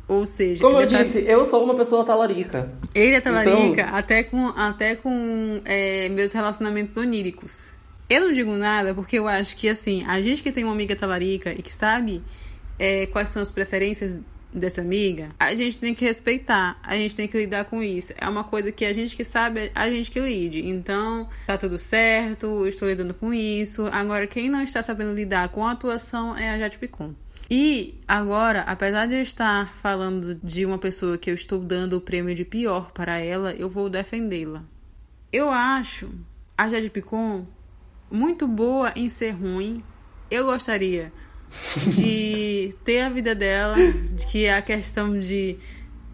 Ou 0.08 0.28
seja, 0.28 0.62
como 0.62 0.78
eu 0.78 0.88
tá... 0.88 1.02
disse, 1.02 1.20
eu 1.20 1.46
sou 1.46 1.64
uma 1.64 1.74
pessoa 1.74 2.04
talarica. 2.04 2.70
Ele 2.94 3.16
é 3.16 3.22
talarica 3.22 3.82
então... 3.82 3.96
até 3.96 4.24
com, 4.24 4.48
até 4.48 4.96
com 4.96 5.62
é, 5.64 6.10
meus 6.10 6.34
relacionamentos 6.34 6.98
oníricos. 6.98 7.74
Eu 8.10 8.26
não 8.26 8.34
digo 8.34 8.52
nada 8.52 8.94
porque 8.94 9.18
eu 9.18 9.26
acho 9.26 9.56
que, 9.56 9.70
assim, 9.70 10.04
a 10.06 10.22
gente 10.22 10.44
que 10.44 10.52
tem 10.52 10.66
uma 10.66 10.74
amiga 10.74 10.98
talarica 10.98 11.54
e 11.54 11.62
que 11.62 11.74
sabe 11.74 12.22
é, 12.78 13.06
quais 13.06 13.30
são 13.30 13.42
as 13.42 13.52
preferências 13.52 14.20
dessa 14.54 14.82
amiga, 14.82 15.30
a 15.40 15.56
gente 15.56 15.80
tem 15.80 15.94
que 15.94 16.04
respeitar, 16.04 16.78
a 16.84 16.96
gente 16.96 17.16
tem 17.16 17.28
que 17.28 17.38
lidar 17.38 17.66
com 17.66 17.82
isso. 17.82 18.14
É 18.18 18.28
uma 18.28 18.44
coisa 18.44 18.72
que 18.72 18.86
a 18.86 18.94
gente 18.94 19.16
que 19.16 19.24
sabe, 19.24 19.72
a 19.74 19.90
gente 19.90 20.12
que 20.12 20.20
lide. 20.20 20.66
Então, 20.68 21.30
tá 21.48 21.58
tudo 21.58 21.78
certo, 21.78 22.68
estou 22.68 22.88
lidando 22.88 23.14
com 23.14 23.34
isso. 23.34 23.88
Agora, 23.92 24.28
quem 24.28 24.50
não 24.50 24.62
está 24.62 24.84
sabendo 24.84 25.14
lidar 25.14 25.50
com 25.50 25.66
a 25.66 25.72
atuação 25.72 26.38
é 26.38 26.50
a 26.50 26.60
Jade 26.60 26.78
Picon. 26.78 27.14
E 27.50 28.00
agora, 28.08 28.62
apesar 28.62 29.08
de 29.08 29.16
eu 29.16 29.22
estar 29.22 29.74
falando 29.76 30.36
de 30.36 30.66
uma 30.66 30.78
pessoa 30.78 31.18
que 31.18 31.30
eu 31.30 31.34
estou 31.34 31.60
dando 31.60 31.98
o 31.98 32.02
prêmio 32.02 32.34
de 32.34 32.46
pior 32.46 32.92
para 32.92 33.20
ela, 33.20 33.54
eu 33.54 33.70
vou 33.70 33.90
defendê-la. 33.90 34.64
Eu 35.34 35.50
acho 35.50 36.10
a 36.58 36.70
Jade 36.70 36.90
Picon 36.90 37.46
muito 38.10 38.48
boa 38.48 38.94
em 38.96 39.10
ser 39.10 39.32
ruim. 39.32 39.84
Eu 40.30 40.46
gostaria 40.46 41.12
de 41.96 42.74
ter 42.84 43.02
a 43.02 43.10
vida 43.10 43.36
dela, 43.36 43.76
de 43.76 44.26
que 44.26 44.46
é 44.46 44.54
a 44.54 44.62
questão 44.62 45.20
de 45.20 45.58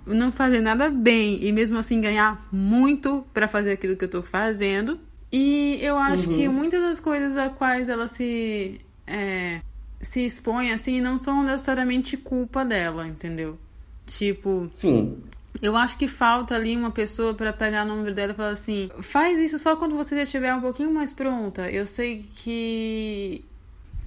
não 0.06 0.32
fazer 0.32 0.62
nada 0.62 0.90
bem 0.90 1.44
e 1.44 1.52
mesmo 1.52 1.78
assim 1.78 2.00
ganhar 2.00 2.48
muito 2.52 3.26
para 3.34 3.48
fazer 3.48 3.72
aquilo 3.72 3.96
que 3.96 4.06
eu 4.06 4.10
tô 4.10 4.24
fazendo. 4.24 5.00
E 5.32 5.78
eu 5.82 5.98
acho 5.98 6.30
uhum. 6.30 6.38
que 6.38 6.48
muitas 6.48 6.82
das 6.82 7.00
coisas 7.00 7.36
a 7.36 7.50
quais 7.50 7.90
ela 7.90 8.08
se 8.08 8.80
é, 9.06 9.60
se 10.00 10.26
expõe 10.26 10.72
assim 10.72 11.02
não 11.02 11.18
são 11.18 11.44
necessariamente 11.44 12.16
culpa 12.16 12.64
dela, 12.64 13.08
entendeu? 13.08 13.58
Tipo, 14.06 14.68
sim. 14.72 15.18
Eu 15.62 15.76
acho 15.76 15.98
que 15.98 16.08
falta 16.08 16.56
ali 16.56 16.78
uma 16.78 16.92
pessoa 16.92 17.34
para 17.34 17.52
pegar 17.52 17.84
o 17.84 17.88
número 17.88 18.14
dela 18.14 18.32
e 18.32 18.36
falar 18.36 18.52
assim: 18.52 18.90
faz 19.02 19.40
isso 19.40 19.58
só 19.58 19.76
quando 19.76 19.96
você 19.96 20.16
já 20.16 20.24
estiver 20.24 20.54
um 20.54 20.62
pouquinho 20.62 20.94
mais 20.94 21.12
pronta. 21.12 21.70
Eu 21.70 21.86
sei 21.86 22.24
que 22.36 23.44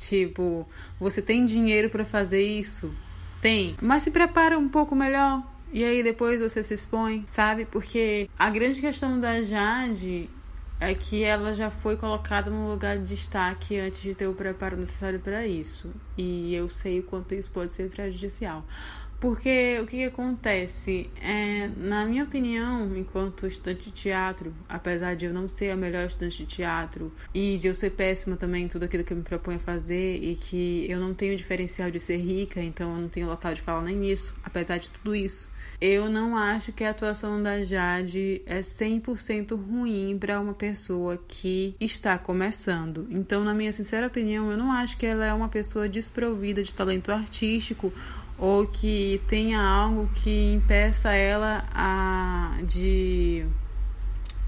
Tipo, 0.00 0.66
você 0.98 1.20
tem 1.20 1.44
dinheiro 1.44 1.90
para 1.90 2.06
fazer 2.06 2.42
isso? 2.42 2.92
Tem. 3.40 3.76
Mas 3.82 4.02
se 4.02 4.10
prepara 4.10 4.58
um 4.58 4.68
pouco 4.68 4.96
melhor. 4.96 5.42
E 5.72 5.84
aí 5.84 6.02
depois 6.02 6.40
você 6.40 6.62
se 6.62 6.74
expõe, 6.74 7.22
sabe? 7.26 7.64
Porque 7.64 8.28
a 8.38 8.50
grande 8.50 8.80
questão 8.80 9.20
da 9.20 9.42
Jade 9.42 10.28
é 10.80 10.94
que 10.94 11.22
ela 11.22 11.54
já 11.54 11.70
foi 11.70 11.96
colocada 11.96 12.50
num 12.50 12.68
lugar 12.70 12.98
de 12.98 13.06
destaque 13.06 13.78
antes 13.78 14.00
de 14.00 14.14
ter 14.14 14.26
o 14.26 14.32
preparo 14.32 14.76
necessário 14.76 15.20
para 15.20 15.46
isso. 15.46 15.92
E 16.16 16.54
eu 16.54 16.68
sei 16.68 17.00
o 17.00 17.02
quanto 17.02 17.34
isso 17.34 17.50
pode 17.50 17.72
ser 17.72 17.90
prejudicial. 17.90 18.64
Porque 19.20 19.78
o 19.82 19.86
que, 19.86 19.98
que 19.98 20.04
acontece? 20.04 21.10
É, 21.20 21.68
na 21.76 22.06
minha 22.06 22.24
opinião, 22.24 22.96
enquanto 22.96 23.46
estudante 23.46 23.84
de 23.84 23.90
teatro, 23.90 24.54
apesar 24.66 25.14
de 25.14 25.26
eu 25.26 25.34
não 25.34 25.46
ser 25.46 25.70
a 25.70 25.76
melhor 25.76 26.06
estudante 26.06 26.38
de 26.38 26.46
teatro 26.46 27.12
e 27.34 27.58
de 27.58 27.66
eu 27.66 27.74
ser 27.74 27.90
péssima 27.90 28.34
também 28.36 28.64
em 28.64 28.68
tudo 28.68 28.84
aquilo 28.84 29.04
que 29.04 29.12
eu 29.12 29.16
me 29.18 29.22
proponho 29.22 29.58
a 29.58 29.60
fazer 29.60 30.16
e 30.22 30.34
que 30.36 30.90
eu 30.90 30.98
não 30.98 31.12
tenho 31.12 31.36
diferencial 31.36 31.90
de 31.90 32.00
ser 32.00 32.16
rica, 32.16 32.62
então 32.62 32.94
eu 32.94 33.00
não 33.02 33.08
tenho 33.10 33.26
local 33.26 33.52
de 33.52 33.60
fala 33.60 33.82
nem 33.82 33.94
nisso, 33.94 34.34
apesar 34.42 34.78
de 34.78 34.88
tudo 34.88 35.14
isso, 35.14 35.50
eu 35.80 36.08
não 36.08 36.36
acho 36.36 36.72
que 36.72 36.84
a 36.84 36.90
atuação 36.90 37.42
da 37.42 37.62
Jade 37.62 38.42
é 38.46 38.60
100% 38.60 39.54
ruim 39.54 40.16
para 40.18 40.40
uma 40.40 40.54
pessoa 40.54 41.18
que 41.28 41.74
está 41.80 42.18
começando. 42.18 43.06
Então, 43.10 43.44
na 43.44 43.54
minha 43.54 43.72
sincera 43.72 44.06
opinião, 44.06 44.50
eu 44.50 44.58
não 44.58 44.70
acho 44.72 44.96
que 44.96 45.06
ela 45.06 45.24
é 45.24 45.32
uma 45.32 45.48
pessoa 45.48 45.88
desprovida 45.88 46.62
de 46.62 46.72
talento 46.72 47.10
artístico 47.10 47.92
ou 48.40 48.66
que 48.66 49.20
tenha 49.28 49.60
algo 49.60 50.08
que 50.14 50.54
impeça 50.54 51.12
ela 51.12 51.64
a 51.74 52.56
de 52.64 53.44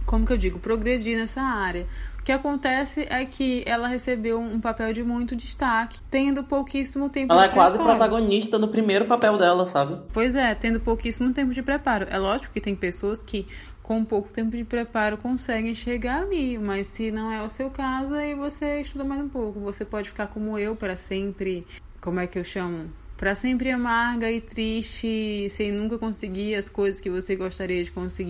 como 0.07 0.27
que 0.27 0.33
eu 0.33 0.39
digo, 0.39 0.59
progredir 0.59 1.17
nessa 1.17 1.41
área. 1.41 1.87
O 2.19 2.23
que 2.23 2.33
acontece 2.33 3.07
é 3.11 3.25
que 3.25 3.63
ela 3.67 3.89
recebeu 3.89 4.39
um 4.39 4.61
papel 4.61 4.93
de 4.93 5.03
muito 5.03 5.35
destaque, 5.35 5.99
tendo 6.11 6.45
pouquíssimo 6.45 7.09
tempo 7.09 7.33
ela 7.33 7.47
de 7.47 7.53
é 7.53 7.55
quase 7.55 7.79
protagonista 7.79 8.59
no 8.59 8.69
primeiro 8.69 9.07
papel 9.07 9.37
dela, 9.37 9.67
sabe? 9.67 10.01
Pois 10.13 10.37
é, 10.37 10.55
tendo 10.55 10.81
pouquíssimo 10.81 11.33
tempo 11.33 11.53
de 11.53 11.63
preparo. 11.63 12.07
É 12.09 12.19
lógico 12.19 12.53
que 12.53 12.61
tem 12.61 12.77
pessoas 12.77 13.23
que 13.23 13.47
com 13.83 14.05
pouco 14.05 14.33
tempo 14.33 14.57
de 14.57 14.65
preparo 14.65 15.17
conseguem 15.19 15.75
chegar 15.75 16.23
ali, 16.23 16.57
mas 16.57 16.87
se 16.87 17.11
não 17.11 17.31
é 17.31 17.43
o 17.43 17.49
seu 17.49 17.69
caso, 17.69 18.15
aí 18.15 18.35
você 18.35 18.81
estuda 18.81 19.05
mais 19.05 19.21
um 19.21 19.29
pouco. 19.29 19.59
Você 19.61 19.85
pode 19.85 20.09
ficar 20.09 20.29
como 20.29 20.57
eu 20.57 20.77
para 20.77 20.95
sempre, 20.95 21.67
como 22.01 22.21
é 22.21 22.27
que 22.27 22.39
eu 22.39 22.45
chamo? 22.45 23.02
Para 23.23 23.37
sempre 23.37 23.71
amarga 23.71 24.29
e 24.33 24.41
triste, 24.41 25.49
sem 25.49 25.71
nunca 25.71 25.97
conseguir 25.97 26.57
as 26.57 26.69
coisas 26.69 27.01
que 27.01 27.09
você 27.09 27.37
gostaria 27.37 27.85
de 27.85 27.93
conseguir 27.93 28.27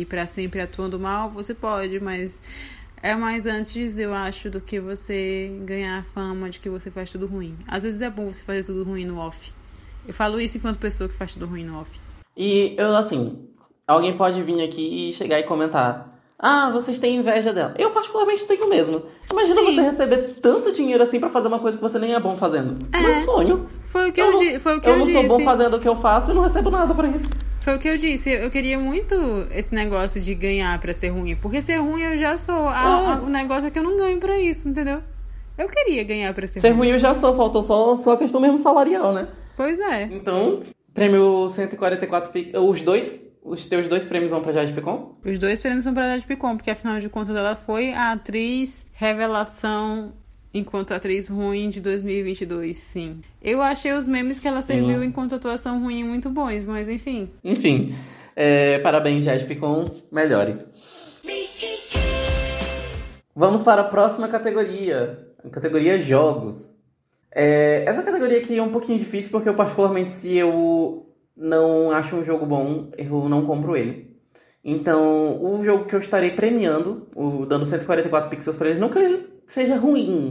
e 0.00 0.06
para 0.08 0.26
sempre 0.26 0.58
atuando 0.58 0.98
mal, 0.98 1.28
você 1.28 1.52
pode, 1.52 2.00
mas 2.00 2.40
é 3.02 3.14
mais 3.14 3.44
antes, 3.44 3.98
eu 3.98 4.14
acho, 4.14 4.48
do 4.48 4.58
que 4.58 4.80
você 4.80 5.52
ganhar 5.66 5.98
a 5.98 6.02
fama 6.14 6.48
de 6.48 6.58
que 6.60 6.70
você 6.70 6.90
faz 6.90 7.10
tudo 7.10 7.26
ruim. 7.26 7.58
Às 7.68 7.82
vezes 7.82 8.00
é 8.00 8.08
bom 8.08 8.32
você 8.32 8.42
fazer 8.42 8.64
tudo 8.64 8.84
ruim 8.84 9.04
no 9.04 9.18
off. 9.18 9.52
Eu 10.08 10.14
falo 10.14 10.40
isso 10.40 10.56
enquanto 10.56 10.78
pessoa 10.78 11.10
que 11.10 11.14
faz 11.14 11.34
tudo 11.34 11.44
ruim 11.44 11.66
no 11.66 11.78
off. 11.78 12.00
E 12.34 12.74
eu, 12.78 12.96
assim, 12.96 13.46
alguém 13.86 14.16
pode 14.16 14.42
vir 14.42 14.62
aqui 14.62 15.10
e 15.10 15.12
chegar 15.12 15.38
e 15.40 15.42
comentar: 15.42 16.16
ah, 16.38 16.70
vocês 16.70 16.98
têm 16.98 17.16
inveja 17.16 17.52
dela. 17.52 17.74
Eu 17.78 17.90
particularmente 17.90 18.44
tenho 18.44 18.68
mesmo. 18.68 19.02
Imagina 19.30 19.60
Sim. 19.60 19.74
você 19.74 19.80
receber 19.80 20.18
tanto 20.42 20.70
dinheiro 20.70 21.02
assim 21.02 21.18
para 21.18 21.30
fazer 21.30 21.48
uma 21.48 21.58
coisa 21.58 21.78
que 21.78 21.82
você 21.82 21.98
nem 21.98 22.14
é 22.14 22.20
bom 22.20 22.36
fazendo. 22.36 22.86
É. 22.92 23.00
Meu 23.00 23.16
sonho. 23.18 23.68
Foi 23.96 24.10
o 24.10 24.12
que 24.12 24.20
eu, 24.20 24.32
eu 24.32 24.38
disse. 24.38 24.58
Foi 24.58 24.76
o 24.76 24.80
que 24.80 24.88
eu, 24.88 24.92
eu 24.92 24.98
não 24.98 25.06
disse. 25.06 25.26
sou 25.26 25.38
bom 25.38 25.44
fazendo 25.44 25.76
o 25.76 25.80
que 25.80 25.88
eu 25.88 25.96
faço 25.96 26.30
e 26.30 26.34
não 26.34 26.42
recebo 26.42 26.70
nada 26.70 26.94
para 26.94 27.08
isso. 27.08 27.30
Foi 27.62 27.76
o 27.76 27.78
que 27.78 27.88
eu 27.88 27.96
disse. 27.96 28.30
Eu 28.30 28.50
queria 28.50 28.78
muito 28.78 29.14
esse 29.50 29.74
negócio 29.74 30.20
de 30.20 30.34
ganhar 30.34 30.78
para 30.78 30.92
ser 30.92 31.08
ruim. 31.08 31.34
Porque 31.34 31.62
ser 31.62 31.78
ruim 31.78 32.02
eu 32.02 32.18
já 32.18 32.36
sou. 32.36 32.68
A, 32.68 33.14
a, 33.14 33.22
o 33.22 33.28
negócio 33.28 33.66
é 33.66 33.70
que 33.70 33.78
eu 33.78 33.82
não 33.82 33.96
ganho 33.96 34.20
para 34.20 34.38
isso, 34.38 34.68
entendeu? 34.68 35.02
Eu 35.56 35.68
queria 35.68 36.04
ganhar 36.04 36.34
pra 36.34 36.46
ser, 36.46 36.60
ser 36.60 36.68
ruim. 36.68 36.74
Ser 36.74 36.78
ruim 36.78 36.90
eu 36.90 36.98
já 36.98 37.14
sou. 37.14 37.34
Faltou 37.34 37.62
só, 37.62 37.96
só 37.96 38.12
a 38.12 38.16
questão 38.18 38.38
mesmo 38.38 38.58
salarial, 38.58 39.14
né? 39.14 39.28
Pois 39.56 39.80
é. 39.80 40.02
Então, 40.12 40.60
prêmio 40.92 41.48
144 41.48 42.30
Os 42.62 42.82
dois 42.82 43.24
os 43.42 43.64
teus 43.64 43.88
dois 43.88 44.04
prêmios 44.04 44.32
vão 44.32 44.42
pra 44.42 44.52
Jade 44.52 44.72
Picon? 44.72 45.16
Os 45.24 45.38
dois 45.38 45.62
prêmios 45.62 45.84
são 45.84 45.94
pra 45.94 46.02
Jade 46.02 46.26
Picon, 46.26 46.56
porque 46.56 46.70
afinal 46.70 46.98
de 46.98 47.08
contas 47.08 47.34
ela 47.34 47.54
foi 47.54 47.92
a 47.92 48.10
atriz 48.12 48.84
revelação 48.92 50.12
enquanto 50.58 50.92
atriz 50.92 51.28
ruim 51.28 51.68
de 51.68 51.80
2022, 51.80 52.76
sim. 52.76 53.20
Eu 53.42 53.60
achei 53.60 53.92
os 53.92 54.06
memes 54.06 54.40
que 54.40 54.48
ela 54.48 54.62
serviu 54.62 55.02
enquanto 55.04 55.34
atuação 55.34 55.82
ruim 55.82 56.02
muito 56.02 56.30
bons, 56.30 56.66
mas 56.66 56.88
enfim. 56.88 57.30
Enfim, 57.44 57.94
é, 58.34 58.78
parabéns 58.78 59.24
Jade 59.24 59.44
Picon, 59.44 59.84
melhore. 60.10 60.56
Vamos 63.34 63.62
para 63.62 63.82
a 63.82 63.84
próxima 63.84 64.28
categoria, 64.28 65.28
a 65.44 65.50
categoria 65.50 65.98
jogos. 65.98 66.74
É, 67.30 67.84
essa 67.86 68.02
categoria 68.02 68.38
aqui 68.38 68.56
é 68.56 68.62
um 68.62 68.72
pouquinho 68.72 68.98
difícil 68.98 69.30
porque 69.30 69.48
eu 69.48 69.54
particularmente 69.54 70.10
se 70.10 70.34
eu 70.34 71.14
não 71.36 71.90
acho 71.90 72.16
um 72.16 72.24
jogo 72.24 72.46
bom, 72.46 72.90
eu 72.96 73.28
não 73.28 73.44
compro 73.44 73.76
ele. 73.76 74.15
Então, 74.68 75.38
o 75.40 75.62
jogo 75.62 75.84
que 75.84 75.94
eu 75.94 76.00
estarei 76.00 76.32
premiando, 76.32 77.06
o 77.14 77.46
dando 77.46 77.64
144 77.64 78.28
pixels 78.28 78.56
para 78.56 78.68
ele, 78.68 78.80
não 78.80 78.88
que 78.88 78.98
ele 78.98 79.24
seja 79.46 79.76
ruim. 79.76 80.28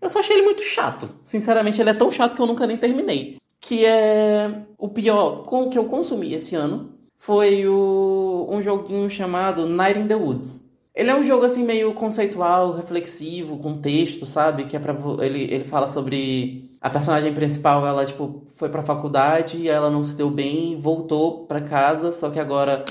Eu 0.00 0.08
só 0.08 0.20
achei 0.20 0.36
ele 0.36 0.44
muito 0.44 0.62
chato. 0.62 1.08
Sinceramente, 1.20 1.80
ele 1.80 1.90
é 1.90 1.94
tão 1.94 2.08
chato 2.08 2.36
que 2.36 2.40
eu 2.40 2.46
nunca 2.46 2.64
nem 2.64 2.76
terminei. 2.76 3.38
Que 3.60 3.84
é 3.84 4.62
o 4.78 4.88
pior 4.88 5.42
com 5.46 5.68
que 5.68 5.76
eu 5.76 5.86
consumi 5.86 6.32
esse 6.32 6.54
ano 6.54 6.92
foi 7.16 7.66
o, 7.66 8.46
um 8.48 8.62
joguinho 8.62 9.10
chamado 9.10 9.68
Night 9.68 9.98
in 9.98 10.06
the 10.06 10.14
Woods. 10.14 10.64
Ele 10.94 11.10
é 11.10 11.14
um 11.16 11.24
jogo 11.24 11.44
assim 11.44 11.64
meio 11.64 11.92
conceitual, 11.92 12.72
reflexivo, 12.72 13.58
com 13.58 13.80
texto, 13.80 14.26
sabe? 14.26 14.64
Que 14.64 14.76
é 14.76 14.78
para 14.78 14.94
ele 15.24 15.42
ele 15.52 15.64
fala 15.64 15.88
sobre 15.88 16.70
a 16.80 16.90
personagem 16.90 17.32
principal, 17.32 17.86
ela 17.86 18.04
tipo 18.04 18.44
foi 18.56 18.68
para 18.68 18.82
faculdade 18.82 19.56
e 19.56 19.68
ela 19.68 19.90
não 19.90 20.04
se 20.04 20.16
deu 20.16 20.30
bem, 20.30 20.76
voltou 20.76 21.46
para 21.46 21.60
casa, 21.60 22.12
só 22.12 22.28
que 22.28 22.38
agora 22.38 22.84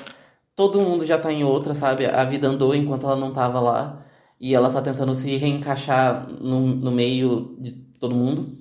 todo 0.55 0.81
mundo 0.81 1.05
já 1.05 1.17
tá 1.17 1.31
em 1.31 1.43
outra, 1.43 1.73
sabe? 1.73 2.05
A 2.05 2.23
vida 2.23 2.47
andou 2.47 2.75
enquanto 2.75 3.05
ela 3.05 3.15
não 3.15 3.31
tava 3.31 3.59
lá 3.59 4.05
e 4.39 4.55
ela 4.55 4.71
tá 4.71 4.81
tentando 4.81 5.13
se 5.13 5.35
reencaixar 5.37 6.27
no, 6.29 6.59
no 6.61 6.91
meio 6.91 7.55
de 7.59 7.71
todo 7.99 8.15
mundo. 8.15 8.57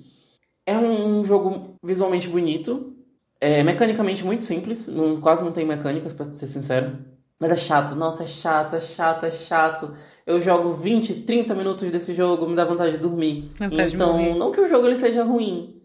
É 0.65 0.77
um 0.77 1.23
jogo 1.25 1.75
visualmente 1.83 2.27
bonito, 2.27 2.95
é 3.39 3.63
mecanicamente 3.63 4.23
muito 4.23 4.43
simples, 4.43 4.87
não, 4.87 5.19
quase 5.19 5.43
não 5.43 5.51
tem 5.51 5.65
mecânicas, 5.65 6.13
pra 6.13 6.25
ser 6.25 6.47
sincero. 6.47 6.99
Mas 7.39 7.49
é 7.49 7.55
chato, 7.55 7.95
nossa, 7.95 8.21
é 8.21 8.27
chato, 8.27 8.75
é 8.75 8.79
chato, 8.79 9.25
é 9.25 9.31
chato. 9.31 9.91
Eu 10.27 10.39
jogo 10.39 10.71
20, 10.71 11.23
30 11.23 11.55
minutos 11.55 11.89
desse 11.89 12.13
jogo, 12.13 12.47
me 12.47 12.55
dá 12.55 12.63
vontade 12.63 12.91
de 12.91 12.97
dormir. 12.99 13.51
Vontade 13.59 13.95
então, 13.95 14.17
de 14.17 14.37
não 14.37 14.51
que 14.51 14.61
o 14.61 14.69
jogo 14.69 14.85
ele 14.85 14.95
seja 14.95 15.23
ruim, 15.23 15.80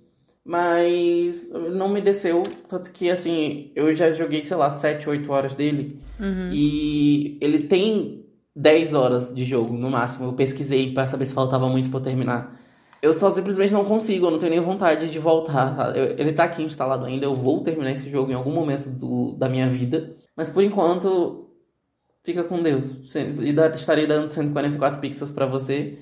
mas 0.47 1.51
não 1.73 1.89
me 1.89 2.01
desceu. 2.01 2.45
Tanto 2.69 2.93
que, 2.93 3.11
assim, 3.11 3.73
eu 3.75 3.93
já 3.93 4.13
joguei, 4.13 4.45
sei 4.45 4.57
lá, 4.57 4.71
7, 4.71 5.09
8 5.11 5.31
horas 5.33 5.55
dele. 5.55 5.99
Uhum. 6.21 6.51
E 6.53 7.37
ele 7.41 7.65
tem 7.65 8.25
10 8.55 8.95
horas 8.95 9.35
de 9.35 9.45
jogo, 9.45 9.75
no 9.77 9.91
máximo. 9.91 10.29
Eu 10.29 10.33
pesquisei 10.35 10.95
pra 10.95 11.05
saber 11.07 11.27
se 11.27 11.35
faltava 11.35 11.69
muito 11.69 11.91
pra 11.91 11.99
eu 11.99 12.05
terminar. 12.05 12.61
Eu 13.03 13.13
só 13.13 13.29
simplesmente 13.29 13.73
não 13.73 13.85
consigo, 13.85 14.27
eu 14.27 14.31
não 14.31 14.39
tenho 14.39 14.53
nem 14.53 14.61
vontade 14.61 15.11
de 15.11 15.19
voltar. 15.19 15.95
Eu- 15.97 16.17
ele 16.19 16.33
tá 16.33 16.45
aqui 16.45 16.63
instalado 16.63 17.05
ainda, 17.05 17.27
eu 17.27 17.35
vou 17.35 17.61
terminar 17.63 17.91
esse 17.93 18.09
jogo 18.09 18.31
em 18.31 18.35
algum 18.35 18.53
momento 18.53 18.89
do, 18.89 19.33
da 19.33 19.49
minha 19.49 19.69
vida. 19.69 20.17
Mas 20.37 20.49
por 20.49 20.63
enquanto, 20.63 21.51
fica 22.25 22.43
com 22.45 22.63
Deus. 22.63 22.97
E 23.41 23.55
estarei 23.75 24.07
dando 24.07 24.31
144 24.31 25.01
pixels 25.01 25.31
pra 25.31 25.45
você. 25.45 25.99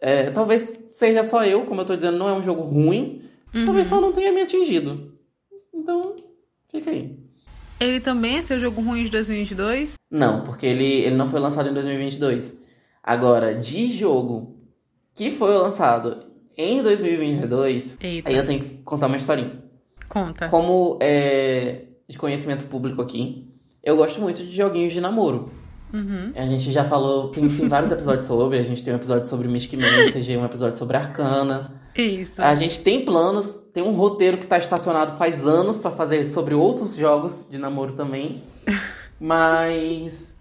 É, 0.00 0.30
talvez 0.30 0.86
seja 0.90 1.22
só 1.22 1.44
eu, 1.44 1.64
como 1.66 1.80
eu 1.80 1.84
tô 1.84 1.94
dizendo, 1.96 2.16
não 2.16 2.28
é 2.28 2.32
um 2.32 2.42
jogo 2.42 2.62
ruim. 2.62 3.22
Talvez 3.52 3.86
só 3.86 4.00
não 4.00 4.12
tenha 4.12 4.32
me 4.32 4.42
atingido. 4.42 5.12
Então, 5.74 6.14
fica 6.66 6.90
aí. 6.90 7.18
Ele 7.80 8.00
também 8.00 8.36
é 8.36 8.42
seu 8.42 8.60
jogo 8.60 8.82
ruim 8.82 9.04
de 9.04 9.10
2022? 9.10 9.94
Não, 10.10 10.44
porque 10.44 10.66
ele, 10.66 10.84
ele 10.84 11.16
não 11.16 11.28
foi 11.28 11.40
lançado 11.40 11.68
em 11.68 11.72
2022. 11.72 12.60
Agora, 13.02 13.54
de 13.54 13.90
jogo 13.90 14.56
que 15.14 15.30
foi 15.30 15.56
lançado 15.56 16.26
em 16.56 16.82
2022, 16.82 17.98
Eita. 18.00 18.28
aí 18.28 18.36
eu 18.36 18.44
tenho 18.44 18.62
que 18.62 18.76
contar 18.82 19.06
uma 19.06 19.16
historinha. 19.16 19.62
Conta. 20.08 20.48
Como 20.48 20.98
é 21.00 21.86
de 22.08 22.18
conhecimento 22.18 22.66
público 22.66 23.00
aqui, 23.00 23.48
eu 23.82 23.96
gosto 23.96 24.20
muito 24.20 24.44
de 24.44 24.50
joguinhos 24.50 24.92
de 24.92 25.00
namoro. 25.00 25.52
Uhum. 25.92 26.32
A 26.34 26.44
gente 26.46 26.70
já 26.70 26.84
falou, 26.84 27.28
tem, 27.28 27.48
tem 27.48 27.68
vários 27.68 27.90
episódios 27.90 28.26
sobre, 28.26 28.58
a 28.58 28.62
gente 28.62 28.82
tem 28.82 28.92
um 28.92 28.96
episódio 28.96 29.28
sobre 29.28 29.48
Mystic 29.48 29.78
Message, 29.78 30.34
um 30.36 30.44
episódio 30.44 30.76
sobre 30.76 30.96
Arcana. 30.96 31.79
Isso. 31.96 32.40
A 32.42 32.54
gente 32.54 32.80
tem 32.80 33.04
planos, 33.04 33.52
tem 33.72 33.82
um 33.82 33.92
roteiro 33.92 34.38
que 34.38 34.46
tá 34.46 34.56
estacionado 34.58 35.16
faz 35.18 35.46
anos 35.46 35.76
pra 35.76 35.90
fazer 35.90 36.24
sobre 36.24 36.54
outros 36.54 36.94
jogos 36.94 37.46
de 37.50 37.58
namoro 37.58 37.92
também. 37.92 38.42
Mas 39.20 40.32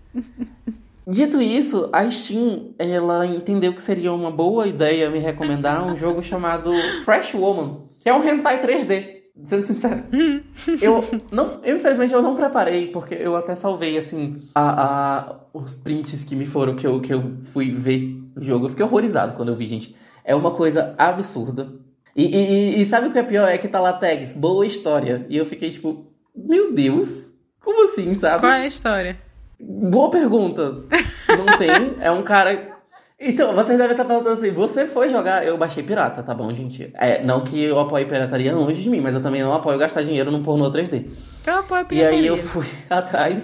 dito 1.07 1.41
isso, 1.41 1.89
a 1.91 2.09
Steam 2.09 2.69
ela 2.77 3.25
entendeu 3.25 3.73
que 3.73 3.81
seria 3.81 4.13
uma 4.13 4.31
boa 4.31 4.67
ideia 4.67 5.09
me 5.09 5.19
recomendar 5.19 5.83
um 5.85 5.95
jogo 5.97 6.23
chamado 6.23 6.71
Fresh 7.03 7.33
Woman, 7.33 7.81
que 7.99 8.07
é 8.09 8.13
um 8.13 8.23
hentai 8.23 8.61
3D. 8.61 9.19
Sendo 9.43 9.65
sincero, 9.65 10.03
eu 10.81 11.01
não, 11.31 11.59
eu, 11.63 11.77
infelizmente 11.77 12.13
eu 12.13 12.21
não 12.21 12.35
preparei 12.35 12.87
porque 12.87 13.15
eu 13.15 13.37
até 13.37 13.55
salvei 13.55 13.97
assim 13.97 14.41
a, 14.53 14.83
a- 14.83 15.35
os 15.53 15.73
prints 15.73 16.25
que 16.25 16.35
me 16.35 16.45
foram 16.45 16.75
que 16.75 16.85
eu, 16.85 16.99
que 16.99 17.13
eu 17.13 17.37
fui 17.53 17.71
ver 17.71 18.21
o 18.35 18.43
jogo. 18.43 18.65
Eu 18.65 18.69
fiquei 18.69 18.83
horrorizado 18.85 19.35
quando 19.35 19.47
eu 19.49 19.55
vi, 19.55 19.65
gente. 19.67 19.95
É 20.23 20.35
uma 20.35 20.51
coisa 20.51 20.93
absurda. 20.97 21.69
E, 22.15 22.25
e- 22.25 22.81
e 22.81 22.85
sabe 22.85 23.07
o 23.07 23.11
que 23.11 23.19
é 23.19 23.23
pior? 23.23 23.47
É 23.47 23.57
que 23.57 23.67
tá 23.67 23.79
lá 23.79 23.93
tags, 23.93 24.33
boa 24.33 24.65
história. 24.65 25.25
E 25.29 25.37
eu 25.37 25.45
fiquei 25.45 25.71
tipo, 25.71 26.05
meu 26.35 26.73
Deus, 26.73 27.31
como 27.63 27.85
assim, 27.91 28.13
sabe? 28.13 28.41
Qual 28.41 28.51
é 28.51 28.61
a 28.63 28.67
história? 28.67 29.17
Boa 29.59 30.09
pergunta. 30.09 30.83
Não 31.29 31.45
tem. 31.57 31.95
É 31.99 32.11
um 32.11 32.23
cara. 32.23 32.77
Então, 33.19 33.53
vocês 33.53 33.77
devem 33.77 33.91
estar 33.91 34.05
perguntando 34.05 34.35
assim: 34.39 34.51
você 34.51 34.85
foi 34.85 35.09
jogar? 35.09 35.45
Eu 35.45 35.57
baixei 35.57 35.83
pirata, 35.83 36.23
tá 36.23 36.33
bom, 36.33 36.49
gente? 36.53 36.89
É, 36.93 37.21
não 37.23 37.43
que 37.43 37.61
eu 37.61 37.77
apoie 37.79 38.05
pirataria 38.05 38.55
longe 38.55 38.81
de 38.81 38.89
mim, 38.89 39.01
mas 39.01 39.13
eu 39.15 39.21
também 39.21 39.41
não 39.43 39.53
apoio 39.53 39.77
gastar 39.77 40.03
dinheiro 40.03 40.31
num 40.31 40.41
pornô 40.43 40.71
3D. 40.71 41.05
Eu 41.45 41.53
apoio 41.59 41.81
a 41.81 41.83
E 41.83 41.87
pirataria. 41.87 42.19
aí 42.19 42.27
eu 42.27 42.37
fui 42.37 42.65
atrás, 42.89 43.43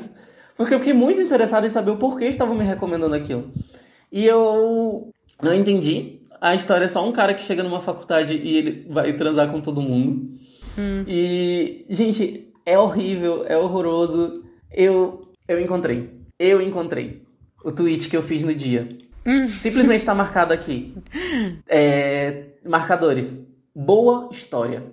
porque 0.55 0.73
eu 0.73 0.79
fiquei 0.79 0.93
muito 0.93 1.19
interessado 1.21 1.65
em 1.65 1.69
saber 1.69 1.91
o 1.91 1.97
porquê 1.97 2.25
estavam 2.25 2.55
me 2.55 2.63
recomendando 2.63 3.15
aquilo. 3.15 3.51
E 4.11 4.25
eu 4.25 5.09
não 5.41 5.53
entendi. 5.53 6.21
A 6.39 6.55
história 6.55 6.85
é 6.85 6.89
só 6.89 7.07
um 7.07 7.11
cara 7.11 7.33
que 7.33 7.41
chega 7.41 7.63
numa 7.63 7.81
faculdade 7.81 8.33
e 8.33 8.57
ele 8.57 8.87
vai 8.89 9.13
transar 9.13 9.51
com 9.51 9.61
todo 9.61 9.81
mundo. 9.81 10.35
E, 11.07 11.85
gente, 11.89 12.53
é 12.65 12.77
horrível, 12.77 13.45
é 13.47 13.57
horroroso. 13.57 14.43
Eu, 14.71 15.31
eu 15.47 15.59
encontrei. 15.59 16.09
Eu 16.37 16.61
encontrei 16.61 17.23
o 17.63 17.71
tweet 17.71 18.09
que 18.09 18.17
eu 18.17 18.23
fiz 18.23 18.43
no 18.43 18.53
dia. 18.53 18.87
Simplesmente 19.61 19.99
está 19.99 20.13
marcado 20.13 20.53
aqui. 20.53 20.93
É, 21.67 22.45
marcadores. 22.63 23.43
Boa 23.73 24.29
história. 24.31 24.83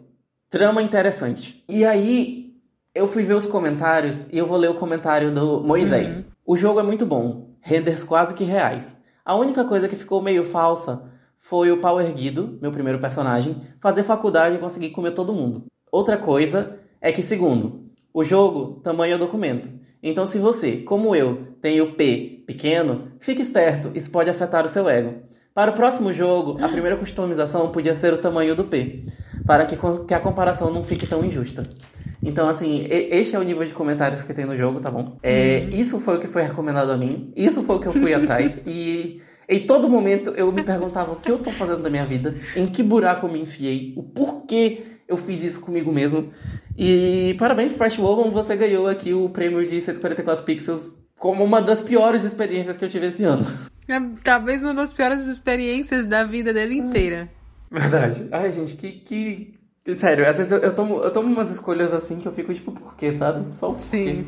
Trama 0.49 0.83
interessante. 0.83 1.63
E 1.69 1.85
aí, 1.85 2.55
eu 2.95 3.09
fui 3.09 3.25
ver 3.25 3.35
os 3.35 3.47
comentários 3.47 4.31
e 4.33 4.39
eu 4.39 4.47
vou 4.47 4.57
ler 4.57 4.71
o 4.71 4.75
comentário 4.75 5.33
do 5.33 5.63
Moisés. 5.63 6.31
O 6.45 6.57
jogo 6.57 6.81
é 6.81 6.83
muito 6.83 7.05
bom. 7.05 7.57
Renders 7.61 8.05
quase 8.05 8.35
que 8.35 8.45
reais. 8.45 9.01
A 9.25 9.35
única 9.35 9.65
coisa 9.65 9.89
que 9.89 9.97
ficou 9.97 10.21
meio 10.21 10.45
falsa 10.45 11.12
foi 11.43 11.73
o 11.73 11.79
Power 11.79 12.11
Guido, 12.15 12.57
meu 12.63 12.71
primeiro 12.71 13.01
personagem, 13.01 13.57
fazer 13.81 14.05
faculdade 14.05 14.55
e 14.55 14.59
conseguir 14.59 14.91
comer 14.91 15.11
todo 15.11 15.35
mundo. 15.35 15.65
Outra 15.91 16.17
coisa 16.17 16.79
é 17.01 17.11
que, 17.11 17.21
segundo, 17.21 17.91
o 18.15 18.23
jogo, 18.23 18.81
tamanho 18.81 19.15
é 19.15 19.17
o 19.17 19.19
documento. 19.19 19.69
Então, 20.01 20.25
se 20.25 20.39
você, 20.39 20.77
como 20.79 21.17
eu, 21.17 21.49
tem 21.61 21.81
o 21.81 21.93
P 21.95 22.45
pequeno, 22.47 23.09
fique 23.19 23.43
esperto, 23.43 23.91
isso 23.93 24.11
pode 24.11 24.31
afetar 24.31 24.65
o 24.65 24.69
seu 24.69 24.89
ego. 24.89 25.15
Para 25.53 25.73
o 25.73 25.75
próximo 25.75 26.13
jogo, 26.13 26.63
a 26.65 26.69
primeira 26.69 26.97
customização 26.97 27.71
podia 27.71 27.95
ser 27.95 28.15
o 28.15 28.19
tamanho 28.19 28.55
do 28.55 28.65
P, 28.65 29.05
para 29.45 29.67
que, 29.67 29.77
que 30.07 30.15
a 30.15 30.21
comparação 30.21 30.73
não 30.73 30.85
fique 30.85 31.09
tão 31.09 31.25
injusta. 31.25 31.65
Então, 32.23 32.49
assim, 32.49 32.87
este 32.89 33.35
é 33.35 33.39
o 33.39 33.43
nível 33.43 33.67
de 33.67 33.73
comentários 33.73 34.23
que 34.23 34.33
tem 34.33 34.47
no 34.47 34.57
jogo, 34.57 34.79
tá 34.79 34.93
bom? 34.93 35.19
É, 35.25 35.59
Isso 35.73 35.99
foi 35.99 36.17
o 36.17 36.21
que 36.21 36.29
foi 36.29 36.43
recomendado 36.43 36.91
a 36.93 36.97
mim, 36.97 37.33
isso 37.35 37.65
foi 37.65 37.77
o 37.77 37.81
que 37.81 37.89
eu 37.89 37.93
fui 37.93 38.15
atrás, 38.15 38.61
e 38.65 39.21
em 39.53 39.67
todo 39.67 39.89
momento 39.89 40.31
eu 40.31 40.51
me 40.53 40.63
perguntava 40.63 41.13
o 41.13 41.17
que 41.17 41.31
eu 41.31 41.39
tô 41.39 41.51
fazendo 41.51 41.83
da 41.83 41.91
minha 41.91 42.07
vida, 42.07 42.35
em 42.57 42.67
que 42.67 42.83
buraco 42.83 43.27
eu 43.27 43.33
me 43.33 43.41
enfiei, 43.41 43.93
o 43.97 44.03
porquê 44.03 44.83
eu 45.09 45.17
fiz 45.17 45.43
isso 45.45 45.61
comigo 45.61 45.93
mesmo. 45.93 46.33
E 46.77 47.35
parabéns, 47.39 47.73
Fresh 47.73 47.99
Woman, 47.99 48.31
você 48.31 48.57
ganhou 48.57 48.87
aqui 48.87 49.13
o 49.13 49.29
prêmio 49.29 49.67
de 49.69 49.81
144 49.81 50.45
pixels 50.45 50.97
como 51.19 51.45
uma 51.45 51.61
das 51.61 51.81
piores 51.81 52.25
experiências 52.25 52.77
que 52.79 52.85
eu 52.85 52.89
tive 52.89 53.07
esse 53.07 53.23
ano. 53.25 53.47
É 53.89 54.01
talvez 54.25 54.63
uma 54.65 54.73
das 54.75 54.93
piores 54.93 55.27
experiências 55.29 56.07
da 56.07 56.25
vida 56.25 56.53
dele 56.53 56.77
inteira. 56.77 57.29
Verdade. 57.71 58.27
Ai, 58.33 58.53
gente, 58.53 58.77
que. 58.77 58.91
que... 58.93 59.55
que- 59.85 59.95
Sério, 59.97 60.29
às 60.29 60.39
vezes 60.39 60.53
eu, 60.53 60.59
eu 60.59 60.75
tomo, 60.75 61.01
eu 61.03 61.11
tomo 61.11 61.29
umas 61.33 61.51
escolhas 61.51 61.93
assim 61.93 62.19
que 62.21 62.27
eu 62.29 62.33
fico 62.33 62.55
tipo, 62.55 62.71
por 62.73 62.95
quê, 62.97 63.13
sabe? 63.13 63.55
Só 63.57 63.71
o 63.71 63.75
porquê. 63.75 63.83
Sim. 63.83 64.27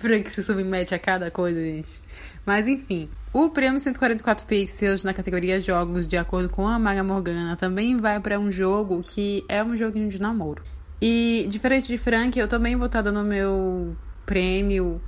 Pra 0.00 0.20
que 0.20 0.30
se 0.30 0.42
submete 0.42 0.94
a 0.94 0.98
cada 0.98 1.30
coisa, 1.30 1.60
gente. 1.60 2.00
Mas 2.48 2.66
enfim, 2.66 3.10
o 3.30 3.50
prêmio 3.50 3.78
144 3.78 4.46
pixels 4.46 5.04
na 5.04 5.12
categoria 5.12 5.60
jogos, 5.60 6.08
de 6.08 6.16
acordo 6.16 6.48
com 6.48 6.66
a 6.66 6.78
Maga 6.78 7.04
Morgana, 7.04 7.54
também 7.56 7.98
vai 7.98 8.18
pra 8.20 8.38
um 8.38 8.50
jogo 8.50 9.02
que 9.02 9.44
é 9.50 9.62
um 9.62 9.76
joguinho 9.76 10.08
de 10.08 10.18
namoro. 10.18 10.62
E 10.98 11.44
diferente 11.50 11.86
de 11.86 11.98
Frank, 11.98 12.38
eu 12.38 12.48
também 12.48 12.74
vou 12.74 12.86
estar 12.86 13.02
dando 13.02 13.22
meu 13.22 13.94
prêmio 14.24 14.98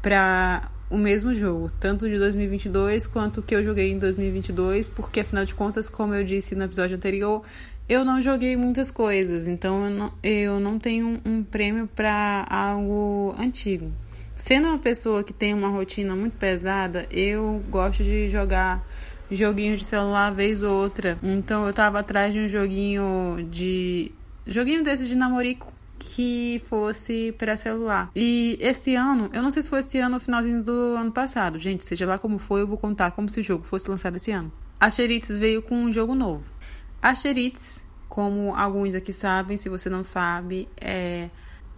pra 0.00 0.70
o 0.88 0.96
mesmo 0.96 1.34
jogo, 1.34 1.68
tanto 1.80 2.08
de 2.08 2.16
2022 2.16 3.08
quanto 3.08 3.40
o 3.40 3.42
que 3.42 3.56
eu 3.56 3.64
joguei 3.64 3.90
em 3.90 3.98
2022, 3.98 4.88
porque 4.88 5.18
afinal 5.18 5.44
de 5.44 5.52
contas, 5.52 5.88
como 5.88 6.14
eu 6.14 6.22
disse 6.22 6.54
no 6.54 6.62
episódio 6.62 6.96
anterior, 6.96 7.42
eu 7.88 8.04
não 8.04 8.22
joguei 8.22 8.56
muitas 8.56 8.92
coisas, 8.92 9.48
então 9.48 9.84
eu 9.84 9.90
não, 9.90 10.12
eu 10.22 10.60
não 10.60 10.78
tenho 10.78 11.20
um 11.26 11.42
prêmio 11.42 11.88
pra 11.88 12.46
algo 12.48 13.34
antigo. 13.36 13.92
Sendo 14.36 14.68
uma 14.68 14.78
pessoa 14.78 15.22
que 15.22 15.32
tem 15.32 15.54
uma 15.54 15.68
rotina 15.68 16.14
muito 16.14 16.36
pesada, 16.36 17.06
eu 17.10 17.62
gosto 17.70 18.02
de 18.02 18.28
jogar 18.28 18.84
joguinhos 19.30 19.80
de 19.80 19.86
celular 19.86 20.30
vez 20.32 20.62
ou 20.62 20.72
outra. 20.72 21.18
Então 21.22 21.66
eu 21.66 21.72
tava 21.72 22.00
atrás 22.00 22.32
de 22.32 22.40
um 22.40 22.48
joguinho 22.48 23.48
de. 23.50 24.12
joguinho 24.46 24.82
desse 24.82 25.06
de 25.06 25.14
namorico 25.14 25.72
que 25.98 26.62
fosse 26.66 27.32
para 27.38 27.56
celular. 27.56 28.10
E 28.14 28.58
esse 28.60 28.94
ano, 28.94 29.30
eu 29.32 29.42
não 29.42 29.50
sei 29.50 29.62
se 29.62 29.70
foi 29.70 29.78
esse 29.78 29.98
ano 29.98 30.14
ou 30.14 30.20
finalzinho 30.20 30.62
do 30.62 30.96
ano 30.96 31.12
passado. 31.12 31.58
Gente, 31.58 31.84
seja 31.84 32.06
lá 32.06 32.18
como 32.18 32.38
foi, 32.38 32.60
eu 32.60 32.66
vou 32.66 32.76
contar 32.76 33.12
como 33.12 33.28
se 33.28 33.40
o 33.40 33.42
jogo 33.42 33.64
fosse 33.64 33.88
lançado 33.88 34.16
esse 34.16 34.30
ano. 34.30 34.52
a 34.78 34.90
Cheritz 34.90 35.28
veio 35.30 35.62
com 35.62 35.76
um 35.76 35.92
jogo 35.92 36.14
novo. 36.14 36.52
A 37.00 37.14
Cheritz, 37.14 37.82
como 38.08 38.54
alguns 38.54 38.94
aqui 38.94 39.12
sabem, 39.12 39.56
se 39.56 39.68
você 39.68 39.88
não 39.88 40.04
sabe, 40.04 40.68
é 40.78 41.30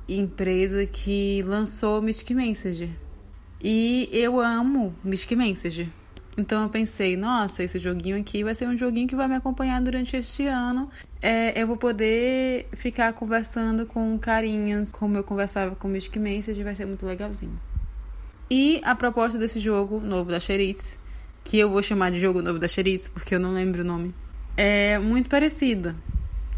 empresa 0.09 0.87
que 0.87 1.43
lançou 1.47 2.01
Mystic 2.01 2.31
Messenger. 2.31 2.91
E 3.63 4.09
eu 4.13 4.39
amo 4.41 4.95
Mystic 5.03 5.33
Messenger. 5.33 5.89
Então 6.39 6.63
eu 6.63 6.69
pensei, 6.69 7.17
nossa, 7.17 7.63
esse 7.63 7.79
joguinho 7.79 8.19
aqui 8.21 8.45
vai 8.45 8.55
ser 8.55 8.69
um 8.69 8.77
joguinho 8.77 9.09
que 9.09 9.17
vai 9.17 9.27
me 9.27 9.35
acompanhar 9.35 9.81
durante 9.81 10.17
este 10.17 10.47
ano. 10.47 10.91
É, 11.23 11.61
eu 11.61 11.67
vou 11.67 11.79
poder 11.79 12.69
ficar 12.75 13.15
conversando 13.15 13.87
com 13.87 14.19
carinhas, 14.19 14.93
como 14.93 15.17
eu 15.17 15.25
conversava 15.25 15.75
com 15.75 15.89
Mystic 15.89 16.17
Message, 16.17 16.63
vai 16.63 16.75
ser 16.75 16.85
muito 16.85 17.07
legalzinho. 17.07 17.59
E 18.51 18.81
a 18.85 18.95
proposta 18.95 19.39
desse 19.39 19.59
jogo 19.59 19.99
novo 19.99 20.31
da 20.31 20.39
Cheritz, 20.39 20.99
que 21.43 21.59
eu 21.59 21.71
vou 21.71 21.83
chamar 21.83 22.11
de 22.11 22.21
jogo 22.21 22.43
novo 22.43 22.59
da 22.59 22.69
Cheritz, 22.69 23.09
porque 23.09 23.35
eu 23.35 23.41
não 23.41 23.53
lembro 23.53 23.81
o 23.81 23.85
nome, 23.85 24.15
é 24.57 24.99
muito 24.99 25.31
parecida. 25.31 25.97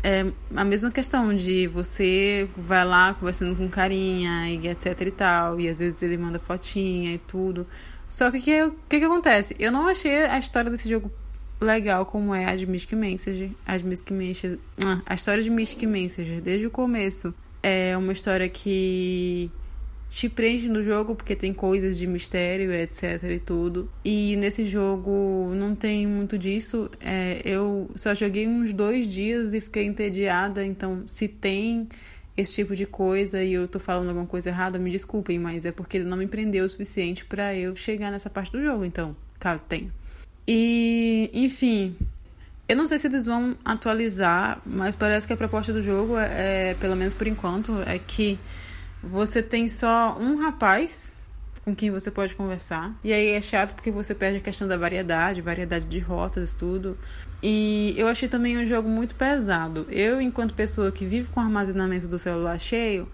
É 0.03 0.27
a 0.55 0.65
mesma 0.65 0.91
questão 0.91 1.35
de 1.35 1.67
você 1.67 2.49
vai 2.57 2.85
lá 2.85 3.15
conversando 3.15 3.57
com 3.57 3.69
carinha 3.69 4.49
e 4.49 4.69
etc 4.69 5.01
e 5.01 5.11
tal, 5.11 5.61
e 5.61 5.69
às 5.69 5.81
vezes 5.81 6.03
ele 6.03 6.17
manda 6.17 6.39
fotinha 6.39 7.15
e 7.15 7.19
tudo. 7.19 7.67
Só 8.09 8.31
que 8.31 8.39
o 8.39 8.43
que, 8.43 8.71
que, 8.89 8.99
que, 9.01 9.05
acontece? 9.05 9.55
Eu 9.59 9.73
não 9.73 9.89
achei 9.89 10.25
a 10.25 10.39
história 10.39 10.71
desse 10.71 10.89
jogo 10.89 11.11
legal 11.61 12.07
como 12.07 12.35
é 12.35 12.47
a 12.47 12.57
de 12.57 12.67
Mystic 12.67 12.93
Message. 12.93 13.55
A, 13.67 13.77
de 13.77 13.85
Mystic 13.85 14.13
Message 14.13 14.59
ah, 14.85 15.03
a 15.05 15.15
história 15.15 15.43
de 15.43 15.51
Mystic 15.51 15.83
Message, 15.83 16.41
desde 16.41 16.67
o 16.67 16.71
começo, 16.71 17.35
é 17.63 17.97
uma 17.97 18.13
história 18.13 18.49
que 18.49 19.51
te 20.09 20.29
prende 20.29 20.69
no 20.69 20.83
jogo 20.83 21.15
porque 21.15 21.37
tem 21.37 21.53
coisas 21.53 21.99
de 21.99 22.07
mistério, 22.07 22.73
etc 22.73 23.23
e 23.25 23.39
tudo. 23.39 23.91
E 24.05 24.37
nesse 24.37 24.65
jogo 24.65 25.53
não 25.55 25.75
tem 25.75 26.07
muito 26.07 26.39
disso. 26.39 26.91
É, 27.01 27.41
eu 27.45 27.91
só 27.95 28.15
joguei 28.15 28.47
uns 28.49 28.73
dois 28.73 29.07
dias 29.07 29.53
e 29.53 29.61
fiquei 29.61 29.85
entediada, 29.85 30.65
então 30.65 31.03
se 31.07 31.29
tem 31.29 31.89
esse 32.37 32.55
tipo 32.55 32.75
de 32.75 32.87
coisa 32.87 33.43
e 33.43 33.53
eu 33.53 33.67
tô 33.67 33.79
falando 33.79 34.09
alguma 34.09 34.27
coisa 34.27 34.49
errada, 34.49 34.79
me 34.79 34.91
desculpem, 34.91 35.39
mas 35.39 35.65
é 35.65 35.73
porque 35.73 35.97
ele 35.97 36.07
não 36.07 36.17
me 36.17 36.27
prendeu 36.27 36.65
o 36.65 36.69
suficiente 36.69 37.25
para 37.25 37.55
eu 37.55 37.75
chegar 37.75 38.13
nessa 38.13 38.31
parte 38.31 38.53
do 38.53 38.63
jogo, 38.63 38.85
então, 38.85 39.17
caso 39.41 39.65
tenha. 39.65 39.91
E, 40.47 41.31
enfim, 41.35 41.97
eu 42.69 42.77
não 42.77 42.87
sei 42.87 42.99
se 42.99 43.09
eles 43.09 43.27
vão 43.27 43.57
atualizar, 43.65 44.63
mas 44.65 44.95
parece 44.95 45.27
que 45.27 45.33
a 45.33 45.37
proposta 45.37 45.73
do 45.73 45.83
jogo 45.83 46.17
é, 46.17 46.71
é 46.71 46.75
pelo 46.75 46.95
menos 46.95 47.13
por 47.13 47.27
enquanto, 47.27 47.83
é 47.83 47.99
que 47.99 48.39
você 49.03 49.43
tem 49.43 49.69
só 49.69 50.17
um 50.19 50.37
rapaz 50.37 51.17
com 51.65 51.75
quem 51.75 51.91
você 51.91 52.11
pode 52.11 52.35
conversar. 52.35 52.95
E 53.05 53.13
aí 53.13 53.33
é 53.33 53.41
chato 53.43 53.75
porque 53.75 53.91
você 53.91 54.15
perde 54.15 54.39
a 54.39 54.41
questão 54.41 54.67
da 54.67 54.77
variedade, 54.77 55.43
variedade 55.43 55.85
de 55.85 55.99
rotas, 55.99 56.55
tudo. 56.55 56.97
E 57.43 57.95
eu 57.97 58.09
achei 58.09 58.29
também 58.29 58.57
um 58.57 58.67
jogo 58.67 58.89
muito 58.89 59.15
pesado. 59.15 59.87
Eu, 59.91 60.21
enquanto 60.21 60.55
pessoa 60.55 60.91
que 60.91 61.05
vive 61.05 61.29
com 61.31 61.41
o 61.41 61.43
armazenamento 61.43 62.09
do 62.09 62.19
celular 62.19 62.59
cheio, 62.59 63.07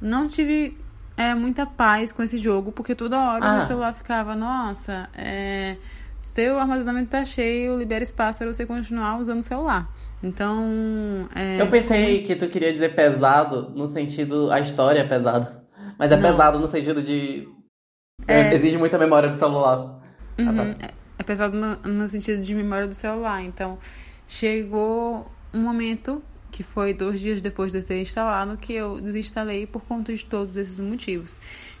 não 0.00 0.28
tive 0.28 0.76
é, 1.16 1.34
muita 1.34 1.64
paz 1.64 2.12
com 2.12 2.22
esse 2.22 2.36
jogo, 2.36 2.70
porque 2.70 2.94
toda 2.94 3.18
hora 3.18 3.44
ah. 3.44 3.58
o 3.58 3.62
celular 3.62 3.94
ficava, 3.94 4.34
nossa, 4.34 5.08
é, 5.14 5.76
seu 6.20 6.58
armazenamento 6.58 7.10
tá 7.10 7.24
cheio, 7.24 7.78
libera 7.78 8.04
espaço 8.04 8.38
para 8.38 8.52
você 8.52 8.66
continuar 8.66 9.18
usando 9.18 9.40
o 9.40 9.42
celular. 9.42 9.90
Então. 10.22 11.28
É, 11.34 11.60
eu 11.60 11.68
pensei 11.68 12.16
como... 12.16 12.26
que 12.26 12.36
tu 12.36 12.48
queria 12.48 12.72
dizer 12.72 12.94
pesado 12.94 13.70
no 13.74 13.86
sentido. 13.86 14.50
A 14.50 14.60
história 14.60 15.00
é 15.00 15.08
pesada. 15.08 15.62
Mas 15.98 16.10
é 16.10 16.16
não. 16.16 16.22
pesado 16.22 16.58
no 16.58 16.66
sentido 16.66 17.02
de 17.02 17.48
é, 18.26 18.54
exige 18.54 18.76
muita 18.78 18.98
memória 18.98 19.28
do 19.28 19.36
celular. 19.36 20.00
Uhum, 20.38 20.48
ah, 20.48 20.74
tá. 20.74 20.90
É 21.18 21.22
pesado 21.22 21.56
no, 21.56 21.76
no 21.76 22.08
sentido 22.08 22.42
de 22.42 22.54
memória 22.54 22.86
do 22.86 22.94
celular. 22.94 23.42
Então, 23.42 23.78
chegou 24.26 25.30
um 25.52 25.60
momento 25.60 26.22
que 26.50 26.62
foi 26.62 26.92
dois 26.92 27.18
dias 27.18 27.40
depois 27.40 27.72
de 27.72 27.80
ser 27.80 28.00
instalado, 28.00 28.56
que 28.56 28.74
eu 28.74 29.00
desinstalei 29.00 29.66
por 29.66 29.82
conta 29.82 30.14
de 30.14 30.24
todos 30.24 30.56
esses 30.56 30.78
motivos. 30.78 31.36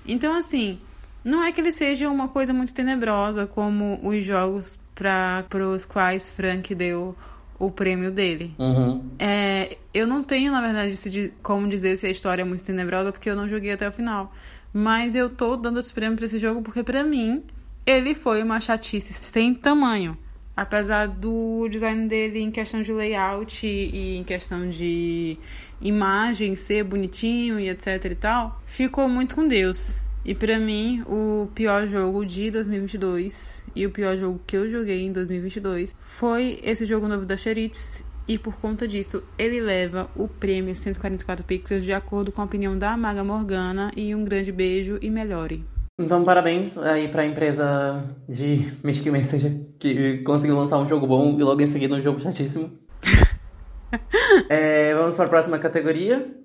Então, 0.06 0.34
assim, 0.34 0.80
não 1.22 1.42
é 1.42 1.52
que 1.52 1.60
ele 1.60 1.72
seja 1.72 2.08
uma 2.08 2.28
coisa 2.28 2.52
muito 2.52 2.72
tenebrosa 2.72 3.46
como 3.46 4.00
os 4.02 4.24
jogos 4.24 4.78
para 4.94 5.46
os 5.68 5.84
quais 5.84 6.30
Frank 6.30 6.74
deu 6.74 7.14
o 7.62 7.70
prêmio 7.70 8.10
dele. 8.10 8.52
Uhum. 8.58 9.04
É, 9.20 9.76
eu 9.94 10.04
não 10.04 10.24
tenho, 10.24 10.50
na 10.50 10.60
verdade, 10.60 11.32
como 11.44 11.68
dizer 11.68 11.96
se 11.96 12.04
a 12.08 12.10
história 12.10 12.42
é 12.42 12.44
muito 12.44 12.64
tenebrosa, 12.64 13.12
porque 13.12 13.30
eu 13.30 13.36
não 13.36 13.48
joguei 13.48 13.70
até 13.70 13.88
o 13.88 13.92
final. 13.92 14.34
Mas 14.72 15.14
eu 15.14 15.30
tô 15.30 15.56
dando 15.56 15.78
esse 15.78 15.92
prêmio 15.92 16.16
pra 16.16 16.26
esse 16.26 16.40
jogo 16.40 16.60
porque, 16.60 16.82
para 16.82 17.04
mim, 17.04 17.44
ele 17.86 18.16
foi 18.16 18.42
uma 18.42 18.58
chatice 18.58 19.12
sem 19.12 19.54
tamanho. 19.54 20.18
Apesar 20.56 21.06
do 21.06 21.68
design 21.70 22.08
dele 22.08 22.40
em 22.40 22.50
questão 22.50 22.82
de 22.82 22.92
layout 22.92 23.64
e 23.64 24.16
em 24.16 24.24
questão 24.24 24.68
de 24.68 25.38
imagem 25.80 26.56
ser 26.56 26.82
bonitinho 26.82 27.60
e 27.60 27.68
etc 27.68 28.04
e 28.10 28.14
tal, 28.16 28.60
ficou 28.66 29.08
muito 29.08 29.36
com 29.36 29.46
Deus. 29.46 30.01
E 30.24 30.36
para 30.36 30.56
mim, 30.56 31.02
o 31.08 31.48
pior 31.52 31.84
jogo 31.88 32.24
de 32.24 32.48
2022 32.52 33.66
e 33.74 33.84
o 33.84 33.90
pior 33.90 34.16
jogo 34.16 34.40
que 34.46 34.56
eu 34.56 34.68
joguei 34.68 35.04
em 35.04 35.12
2022 35.12 35.96
foi 36.00 36.60
esse 36.62 36.86
jogo 36.86 37.08
novo 37.08 37.26
da 37.26 37.36
Cheritz 37.36 38.04
e 38.28 38.38
por 38.38 38.54
conta 38.54 38.86
disso 38.86 39.24
ele 39.36 39.60
leva 39.60 40.08
o 40.14 40.28
prêmio 40.28 40.76
144 40.76 41.44
pixels 41.44 41.84
de 41.84 41.92
acordo 41.92 42.30
com 42.30 42.40
a 42.40 42.44
opinião 42.44 42.78
da 42.78 42.96
Maga 42.96 43.24
Morgana 43.24 43.90
e 43.96 44.14
um 44.14 44.24
grande 44.24 44.52
beijo 44.52 44.96
e 45.02 45.10
melhore. 45.10 45.64
Então 45.98 46.22
parabéns 46.22 46.78
aí 46.78 47.08
para 47.08 47.22
a 47.22 47.26
empresa 47.26 48.04
de 48.28 48.72
Mystic 48.84 49.10
Messenger 49.10 49.52
que 49.76 50.18
conseguiu 50.18 50.56
lançar 50.56 50.78
um 50.78 50.88
jogo 50.88 51.04
bom 51.04 51.36
e 51.36 51.42
logo 51.42 51.60
em 51.60 51.66
seguida 51.66 51.96
um 51.96 52.02
jogo 52.02 52.20
chatíssimo. 52.20 52.70
é, 54.48 54.94
vamos 54.94 55.14
para 55.14 55.24
a 55.24 55.28
próxima 55.28 55.58
categoria. 55.58 56.41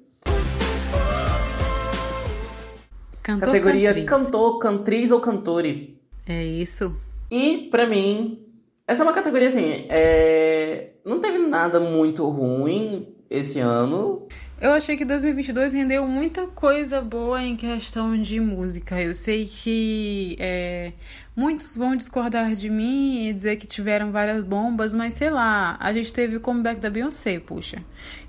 Cantor, 3.28 3.48
categoria 3.48 3.90
cantriz. 3.90 4.10
cantor, 4.10 4.60
cantriz 4.60 5.12
ou 5.12 5.20
cantore. 5.20 6.00
É 6.26 6.46
isso. 6.46 6.96
E 7.30 7.68
para 7.70 7.86
mim, 7.86 8.40
essa 8.88 9.04
é 9.04 9.06
uma 9.06 9.12
categoria 9.12 9.50
assim, 9.50 9.86
é... 9.90 10.92
não 11.04 11.20
teve 11.20 11.38
nada 11.38 11.78
muito 11.78 12.26
ruim 12.30 13.06
esse 13.30 13.60
ano. 13.60 14.26
Eu 14.62 14.72
achei 14.72 14.96
que 14.96 15.04
2022 15.04 15.74
rendeu 15.74 16.08
muita 16.08 16.48
coisa 16.48 17.02
boa 17.02 17.44
em 17.44 17.58
questão 17.58 18.16
de 18.20 18.40
música. 18.40 19.00
Eu 19.02 19.14
sei 19.14 19.46
que 19.46 20.38
é, 20.40 20.94
muitos 21.36 21.76
vão 21.76 21.98
discordar 21.98 22.54
de 22.54 22.70
mim 22.70 23.28
e 23.28 23.34
dizer 23.34 23.58
que 23.58 23.68
tiveram 23.68 24.10
várias 24.10 24.46
bombas, 24.46 24.96
mas 24.96 25.16
sei 25.16 25.30
lá, 25.30 25.76
a 25.82 25.92
gente 25.92 26.14
teve 26.14 26.38
o 26.38 26.40
comeback 26.40 26.80
da 26.80 26.90
Beyoncé, 26.90 27.42
puxa. 27.42 27.84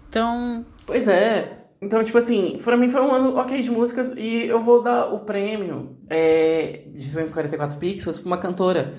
Então. 0.09 0.67
Pois 0.85 1.07
é. 1.07 1.58
Então, 1.81 2.03
tipo 2.03 2.19
assim, 2.19 2.59
pra 2.63 2.77
mim 2.77 2.89
foi 2.89 3.01
um 3.01 3.15
ano 3.15 3.37
ok 3.37 3.63
de 3.63 3.71
músicas 3.71 4.13
e 4.17 4.47
eu 4.47 4.61
vou 4.61 4.83
dar 4.83 5.13
o 5.13 5.21
prêmio 5.21 5.97
é, 6.11 6.83
de 6.89 7.05
144 7.05 7.79
pixels 7.79 8.19
pra 8.19 8.27
uma 8.27 8.39
cantora 8.39 8.95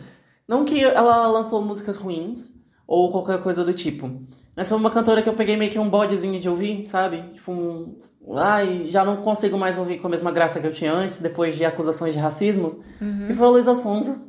não 0.50 0.66
que 0.66 0.84
ela 0.84 1.28
lançou 1.28 1.62
músicas 1.62 1.96
ruins 1.96 2.56
ou 2.88 3.12
qualquer 3.12 3.40
coisa 3.40 3.64
do 3.64 3.72
tipo. 3.72 4.10
Mas 4.56 4.68
foi 4.68 4.76
uma 4.76 4.90
cantora 4.90 5.22
que 5.22 5.30
eu 5.30 5.36
peguei 5.36 5.56
meio 5.56 5.70
que 5.70 5.78
um 5.78 5.88
bodezinho 5.88 6.40
de 6.40 6.50
ouvir, 6.50 6.88
sabe? 6.88 7.22
Tipo 7.36 7.52
um. 7.52 7.96
Ai, 8.36 8.88
já 8.90 9.06
não 9.06 9.18
consigo 9.18 9.60
mais 9.60 9.78
ouvir 9.78 10.00
com 10.00 10.08
a 10.08 10.10
mesma 10.10 10.32
graça 10.32 10.60
que 10.60 10.66
eu 10.66 10.74
tinha 10.74 10.92
antes, 10.92 11.20
depois 11.22 11.56
de 11.56 11.64
acusações 11.64 12.16
de 12.16 12.20
racismo. 12.20 12.80
Uhum. 13.00 13.28
E 13.30 13.34
foi 13.36 13.46
a 13.46 13.50
Luísa 13.50 13.76
Sonza. 13.76 14.20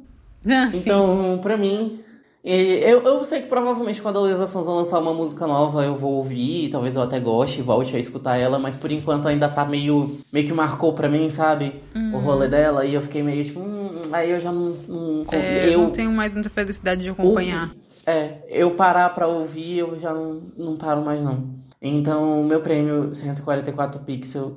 Ah, 0.47 0.69
então, 0.75 1.37
sim. 1.37 1.43
pra 1.43 1.57
mim, 1.57 2.01
eu, 2.43 3.03
eu 3.03 3.23
sei 3.23 3.43
que 3.43 3.49
provavelmente 3.49 4.01
quando 4.01 4.17
a 4.17 4.21
Luísa 4.21 4.47
Sonza 4.47 4.71
lançar 4.71 4.99
uma 4.99 5.13
música 5.13 5.47
nova 5.47 5.85
eu 5.85 5.97
vou 5.97 6.15
ouvir, 6.15 6.71
talvez 6.71 6.97
eu 6.97 7.03
até 7.03 7.21
goste 7.21 7.61
e 7.61 7.63
volte 7.63 7.95
a 7.95 7.99
escutar 7.99 8.39
ela, 8.39 8.59
mas 8.59 8.77
por 8.77 8.91
enquanto 8.91 9.29
ainda 9.29 9.47
tá 9.49 9.65
meio, 9.65 10.19
meio 10.33 10.47
que 10.47 10.53
marcou 10.53 10.95
pra 10.95 11.09
mim, 11.09 11.29
sabe? 11.29 11.83
Uhum. 11.95 12.15
O 12.15 12.19
rolê 12.19 12.49
dela, 12.49 12.87
e 12.87 12.95
eu 12.95 13.03
fiquei 13.03 13.23
meio 13.23 13.45
tipo, 13.45 13.61
hum, 13.61 14.01
aí 14.11 14.31
eu 14.31 14.41
já 14.41 14.51
não. 14.51 14.75
não 14.89 15.25
é, 15.31 15.75
eu 15.75 15.81
não 15.83 15.91
tenho 15.91 16.11
mais 16.11 16.33
muita 16.33 16.49
felicidade 16.49 17.03
de 17.03 17.11
acompanhar. 17.11 17.65
Ouvi, 17.65 17.81
é, 18.07 18.39
eu 18.49 18.71
parar 18.71 19.15
pra 19.15 19.27
ouvir, 19.27 19.79
eu 19.79 19.99
já 20.01 20.15
não, 20.15 20.41
não 20.57 20.77
paro 20.77 21.05
mais 21.05 21.23
não. 21.23 21.61
Então, 21.83 22.41
o 22.41 22.45
meu 22.45 22.61
prêmio 22.61 23.15
144 23.15 24.01
pixels 24.01 24.55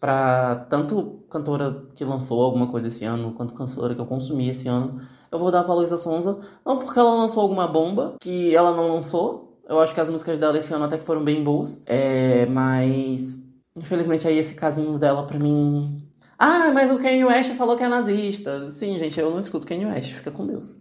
pra 0.00 0.66
tanto 0.68 1.20
cantora 1.30 1.84
que 1.94 2.04
lançou 2.04 2.42
alguma 2.42 2.66
coisa 2.66 2.88
esse 2.88 3.04
ano, 3.04 3.32
quanto 3.32 3.54
cantora 3.54 3.94
que 3.94 4.00
eu 4.00 4.06
consumi 4.06 4.48
esse 4.48 4.68
ano 4.68 5.00
eu 5.30 5.38
vou 5.38 5.50
dar 5.50 5.64
pra 5.64 5.74
Luísa 5.74 5.96
Sonza. 5.96 6.40
Não 6.64 6.78
porque 6.78 6.98
ela 6.98 7.14
lançou 7.14 7.42
alguma 7.42 7.66
bomba, 7.66 8.14
que 8.20 8.54
ela 8.54 8.74
não 8.74 8.94
lançou. 8.94 9.60
Eu 9.68 9.78
acho 9.78 9.94
que 9.94 10.00
as 10.00 10.08
músicas 10.08 10.38
dela 10.38 10.58
esse 10.58 10.72
ano 10.74 10.84
até 10.84 10.98
que 10.98 11.04
foram 11.04 11.22
bem 11.22 11.44
boas. 11.44 11.82
É, 11.86 12.46
mas. 12.46 13.38
Infelizmente 13.76 14.26
aí 14.26 14.38
esse 14.38 14.54
casinho 14.54 14.98
dela 14.98 15.26
pra 15.26 15.38
mim. 15.38 16.02
Ah, 16.38 16.72
mas 16.72 16.90
o 16.90 16.98
Kanye 16.98 17.24
West 17.24 17.52
falou 17.52 17.76
que 17.76 17.84
é 17.84 17.88
nazista. 17.88 18.68
Sim, 18.68 18.98
gente, 18.98 19.20
eu 19.20 19.30
não 19.30 19.38
escuto 19.38 19.66
Kanye 19.66 19.86
West, 19.86 20.14
fica 20.14 20.30
com 20.30 20.46
Deus. 20.46 20.76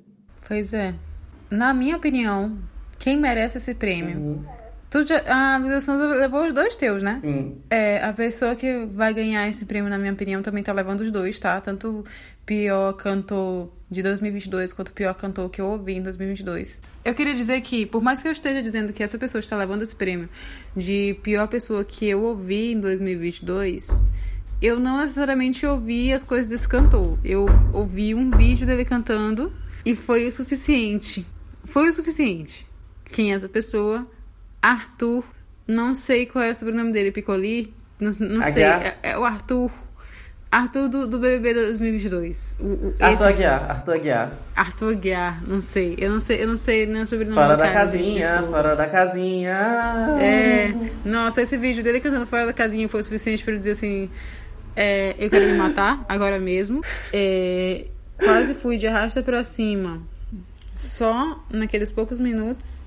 Pois 0.48 0.74
é. 0.74 0.96
Na 1.52 1.74
minha 1.74 1.98
opinião, 1.98 2.58
quem 2.98 3.18
merece 3.18 3.58
esse 3.58 3.74
prêmio 3.74 4.18
uhum. 4.18 4.46
Tu 4.90 5.06
já, 5.06 5.22
a 5.28 5.58
Luísa 5.58 5.82
Sonza 5.82 6.08
levou 6.08 6.48
os 6.48 6.54
dois 6.54 6.76
teus, 6.76 7.04
né? 7.04 7.20
Sim. 7.20 7.58
É, 7.70 8.04
a 8.04 8.12
pessoa 8.12 8.56
que 8.56 8.86
vai 8.88 9.14
ganhar 9.14 9.48
esse 9.48 9.66
prêmio, 9.66 9.90
na 9.90 10.00
minha 10.00 10.14
opinião, 10.14 10.42
também 10.42 10.64
tá 10.64 10.74
levando 10.74 11.02
os 11.02 11.12
dois, 11.12 11.40
tá? 11.40 11.62
Tanto 11.62 12.04
pior 12.44 12.94
cantor 12.94 13.72
de 13.90 14.02
2022 14.02 14.74
quanto 14.74 14.92
pior 14.92 15.14
cantor 15.14 15.48
que 15.52 15.62
eu 15.62 15.68
ouvi 15.68 15.94
em 15.94 16.02
2022. 16.02 16.82
Eu 17.06 17.14
queria 17.14 17.36
dizer 17.36 17.62
que, 17.62 17.86
por 17.86 18.02
mais 18.02 18.22
que 18.22 18.28
eu 18.28 18.32
esteja 18.32 18.64
dizendo 18.64 18.92
que 18.92 19.04
essa 19.04 19.20
pessoa 19.20 19.40
está 19.40 19.56
levando 19.56 19.84
esse 19.84 19.96
prêmio 19.96 20.28
de 20.76 21.16
pior 21.22 21.48
pessoa 21.48 21.84
que 21.86 22.08
eu 22.08 22.24
ouvi 22.24 22.72
em 22.74 22.80
2022, 22.80 23.90
eu 24.60 24.80
não 24.80 24.98
necessariamente 24.98 25.68
ouvi 25.68 26.12
as 26.12 26.24
coisas 26.24 26.48
desse 26.48 26.68
cantor. 26.68 27.20
Eu 27.24 27.46
ouvi 27.72 28.16
um 28.16 28.32
vídeo 28.32 28.66
dele 28.66 28.84
cantando 28.84 29.54
e 29.86 29.96
foi 29.96 30.26
o 30.26 30.32
suficiente. 30.32 31.26
Foi 31.64 31.88
o 31.88 31.92
suficiente. 31.92 32.68
Quem 33.12 33.32
é 33.32 33.36
essa 33.36 33.48
pessoa? 33.48 34.08
Arthur. 34.62 35.24
Não 35.68 35.94
sei 35.94 36.26
qual 36.26 36.44
é 36.44 36.52
o 36.52 36.56
sobrenome 36.56 36.92
dele, 36.92 37.12
Piccoli? 37.12 37.74
Não, 38.00 38.12
não 38.20 38.44
sei. 38.54 38.64
É, 38.64 38.98
é, 39.04 39.18
o 39.18 39.24
Arthur. 39.24 39.72
Arthur 40.52 40.90
do, 40.90 41.06
do 41.06 41.20
BBB 41.20 41.54
2022. 41.54 42.56
O, 42.60 42.64
o, 42.64 42.96
Arthur. 43.00 43.28
Aguiar, 43.28 43.70
Arthur 43.70 43.94
Aguiar. 43.94 44.32
Arthur 44.56 44.92
Aguiar, 44.94 45.44
não 45.48 45.62
sei. 45.62 45.96
Eu 46.00 46.12
não 46.12 46.20
sei, 46.20 46.42
eu 46.44 46.48
não 46.48 46.56
sei 46.56 46.88
nem 46.88 47.04
o 47.04 47.06
sobrenome 47.06 47.36
Fora 47.36 47.56
da 47.56 47.66
cara, 47.66 47.74
casinha, 47.74 48.38
gente, 48.38 48.50
fora 48.50 48.76
da 48.76 48.88
casinha. 48.88 49.58
É. 50.20 50.74
Nossa, 51.06 51.42
esse 51.44 51.56
vídeo 51.56 51.84
dele 51.84 52.00
cantando 52.00 52.26
fora 52.26 52.48
da 52.48 52.54
casinha 52.54 52.90
foi 52.90 53.00
o 53.00 53.04
suficiente 53.04 53.44
para 53.44 53.54
eu 53.54 53.60
dizer 53.60 53.72
assim. 53.72 54.10
É, 54.76 55.16
eu 55.20 55.30
quero 55.30 55.46
me 55.46 55.58
matar 55.58 56.04
agora 56.10 56.40
mesmo. 56.40 56.82
É, 57.14 57.86
quase 58.18 58.56
fui 58.56 58.78
de 58.78 58.88
arrasta 58.88 59.22
pra 59.22 59.44
cima. 59.44 60.02
Só 60.74 61.44
naqueles 61.52 61.92
poucos 61.92 62.18
minutos. 62.18 62.86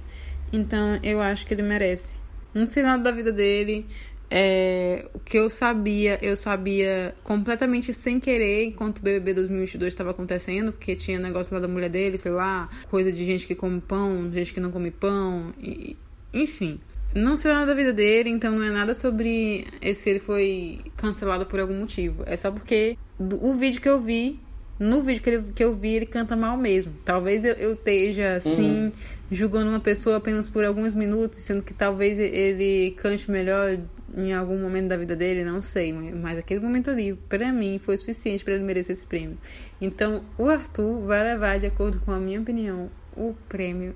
Então 0.52 0.98
eu 1.02 1.20
acho 1.20 1.46
que 1.46 1.54
ele 1.54 1.62
merece. 1.62 2.20
Não 2.54 2.66
sei 2.66 2.82
nada 2.82 3.02
da 3.02 3.10
vida 3.10 3.32
dele. 3.32 3.86
É, 4.34 5.08
o 5.12 5.18
que 5.18 5.36
eu 5.36 5.50
sabia, 5.50 6.18
eu 6.22 6.34
sabia 6.34 7.14
completamente 7.22 7.92
sem 7.92 8.18
querer 8.18 8.64
enquanto 8.64 9.00
o 9.00 9.02
BBB 9.02 9.34
2022 9.34 9.92
estava 9.92 10.10
acontecendo, 10.10 10.72
porque 10.72 10.96
tinha 10.96 11.18
negócio 11.18 11.52
lá 11.52 11.60
da 11.60 11.68
mulher 11.68 11.90
dele, 11.90 12.16
sei 12.16 12.32
lá, 12.32 12.70
coisa 12.88 13.12
de 13.12 13.26
gente 13.26 13.46
que 13.46 13.54
come 13.54 13.78
pão, 13.82 14.32
gente 14.32 14.54
que 14.54 14.60
não 14.60 14.70
come 14.70 14.90
pão, 14.90 15.52
e, 15.62 15.98
enfim. 16.32 16.80
Não 17.14 17.36
sei 17.36 17.52
nada 17.52 17.66
da 17.66 17.74
vida 17.74 17.92
dele, 17.92 18.30
então 18.30 18.52
não 18.52 18.64
é 18.64 18.70
nada 18.70 18.94
sobre 18.94 19.66
se 19.92 20.08
ele 20.08 20.18
foi 20.18 20.80
cancelado 20.96 21.44
por 21.44 21.60
algum 21.60 21.78
motivo. 21.78 22.22
É 22.24 22.34
só 22.34 22.50
porque 22.50 22.96
o 23.18 23.52
vídeo 23.52 23.82
que 23.82 23.88
eu 23.88 24.00
vi, 24.00 24.40
no 24.78 25.02
vídeo 25.02 25.22
que, 25.22 25.30
ele, 25.30 25.52
que 25.54 25.64
eu 25.64 25.74
vi, 25.74 25.94
ele 25.94 26.06
canta 26.06 26.34
mal 26.34 26.56
mesmo. 26.56 26.92
Talvez 27.04 27.44
eu, 27.44 27.54
eu 27.54 27.74
esteja, 27.74 28.36
assim, 28.36 28.86
uhum. 28.86 28.92
julgando 29.30 29.70
uma 29.70 29.80
pessoa 29.80 30.16
apenas 30.16 30.48
por 30.48 30.64
alguns 30.64 30.94
minutos, 30.94 31.40
sendo 31.40 31.62
que 31.62 31.72
talvez 31.72 32.18
ele 32.18 32.92
cante 32.92 33.30
melhor 33.30 33.78
em 34.14 34.32
algum 34.32 34.58
momento 34.58 34.88
da 34.88 34.96
vida 34.96 35.16
dele, 35.16 35.44
não 35.44 35.62
sei. 35.62 35.92
Mas 35.92 36.38
aquele 36.38 36.60
momento 36.60 36.90
ali, 36.90 37.14
para 37.14 37.52
mim, 37.52 37.78
foi 37.78 37.96
suficiente 37.96 38.44
para 38.44 38.54
ele 38.54 38.64
merecer 38.64 38.94
esse 38.94 39.06
prêmio. 39.06 39.38
Então, 39.80 40.22
o 40.36 40.48
Arthur 40.48 41.00
vai 41.00 41.22
levar, 41.22 41.58
de 41.58 41.66
acordo 41.66 41.98
com 42.00 42.10
a 42.10 42.18
minha 42.18 42.40
opinião, 42.40 42.90
o 43.16 43.34
prêmio 43.48 43.94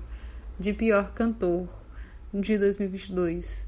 de 0.59 0.73
pior 0.73 1.11
cantor 1.13 1.67
de 2.33 2.57
2022 2.57 3.67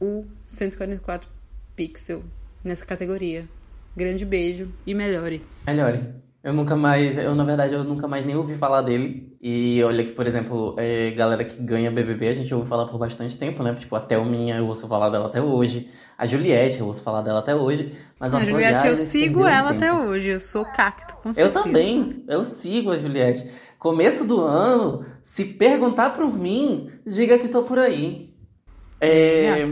o 0.00 0.24
144 0.44 1.28
pixel 1.76 2.22
nessa 2.62 2.84
categoria. 2.84 3.48
Grande 3.96 4.24
beijo 4.24 4.72
e 4.86 4.94
melhore. 4.94 5.44
Melhore. 5.66 6.23
Eu 6.44 6.52
nunca 6.52 6.76
mais, 6.76 7.16
eu 7.16 7.34
na 7.34 7.42
verdade 7.42 7.72
eu 7.72 7.82
nunca 7.82 8.06
mais 8.06 8.26
nem 8.26 8.36
ouvi 8.36 8.54
falar 8.56 8.82
dele. 8.82 9.34
E 9.40 9.82
olha 9.82 10.04
que, 10.04 10.12
por 10.12 10.26
exemplo, 10.26 10.74
é, 10.78 11.10
galera 11.12 11.42
que 11.42 11.58
ganha 11.62 11.90
BBB, 11.90 12.28
a 12.28 12.34
gente 12.34 12.54
ouve 12.54 12.68
falar 12.68 12.84
por 12.86 12.98
bastante 12.98 13.38
tempo, 13.38 13.62
né? 13.62 13.74
Tipo, 13.74 13.96
a 13.96 14.00
Thelminha 14.00 14.58
eu 14.58 14.66
ouço 14.66 14.86
falar 14.86 15.08
dela 15.08 15.28
até 15.28 15.40
hoje. 15.40 15.88
A 16.18 16.26
Juliette, 16.26 16.80
eu 16.80 16.86
ouço 16.86 17.02
falar 17.02 17.22
dela 17.22 17.38
até 17.38 17.56
hoje. 17.56 17.96
Mas 18.20 18.34
a 18.34 18.44
Juliette, 18.44 18.86
eu 18.86 18.94
sigo 18.94 19.46
ela 19.46 19.70
até 19.70 19.90
hoje. 19.90 20.28
Eu 20.28 20.40
sou 20.40 20.66
cacto, 20.66 21.16
com 21.16 21.32
certeza. 21.32 21.58
Eu 21.58 21.62
também. 21.62 22.22
Eu 22.28 22.44
sigo 22.44 22.90
a 22.90 22.98
Juliette. 22.98 23.50
Começo 23.78 24.26
do 24.26 24.42
ano, 24.42 25.04
se 25.22 25.46
perguntar 25.46 26.10
por 26.10 26.30
mim, 26.30 26.90
diga 27.06 27.38
que 27.38 27.48
tô 27.48 27.62
por 27.62 27.78
aí. 27.78 28.34
É... 29.00 29.64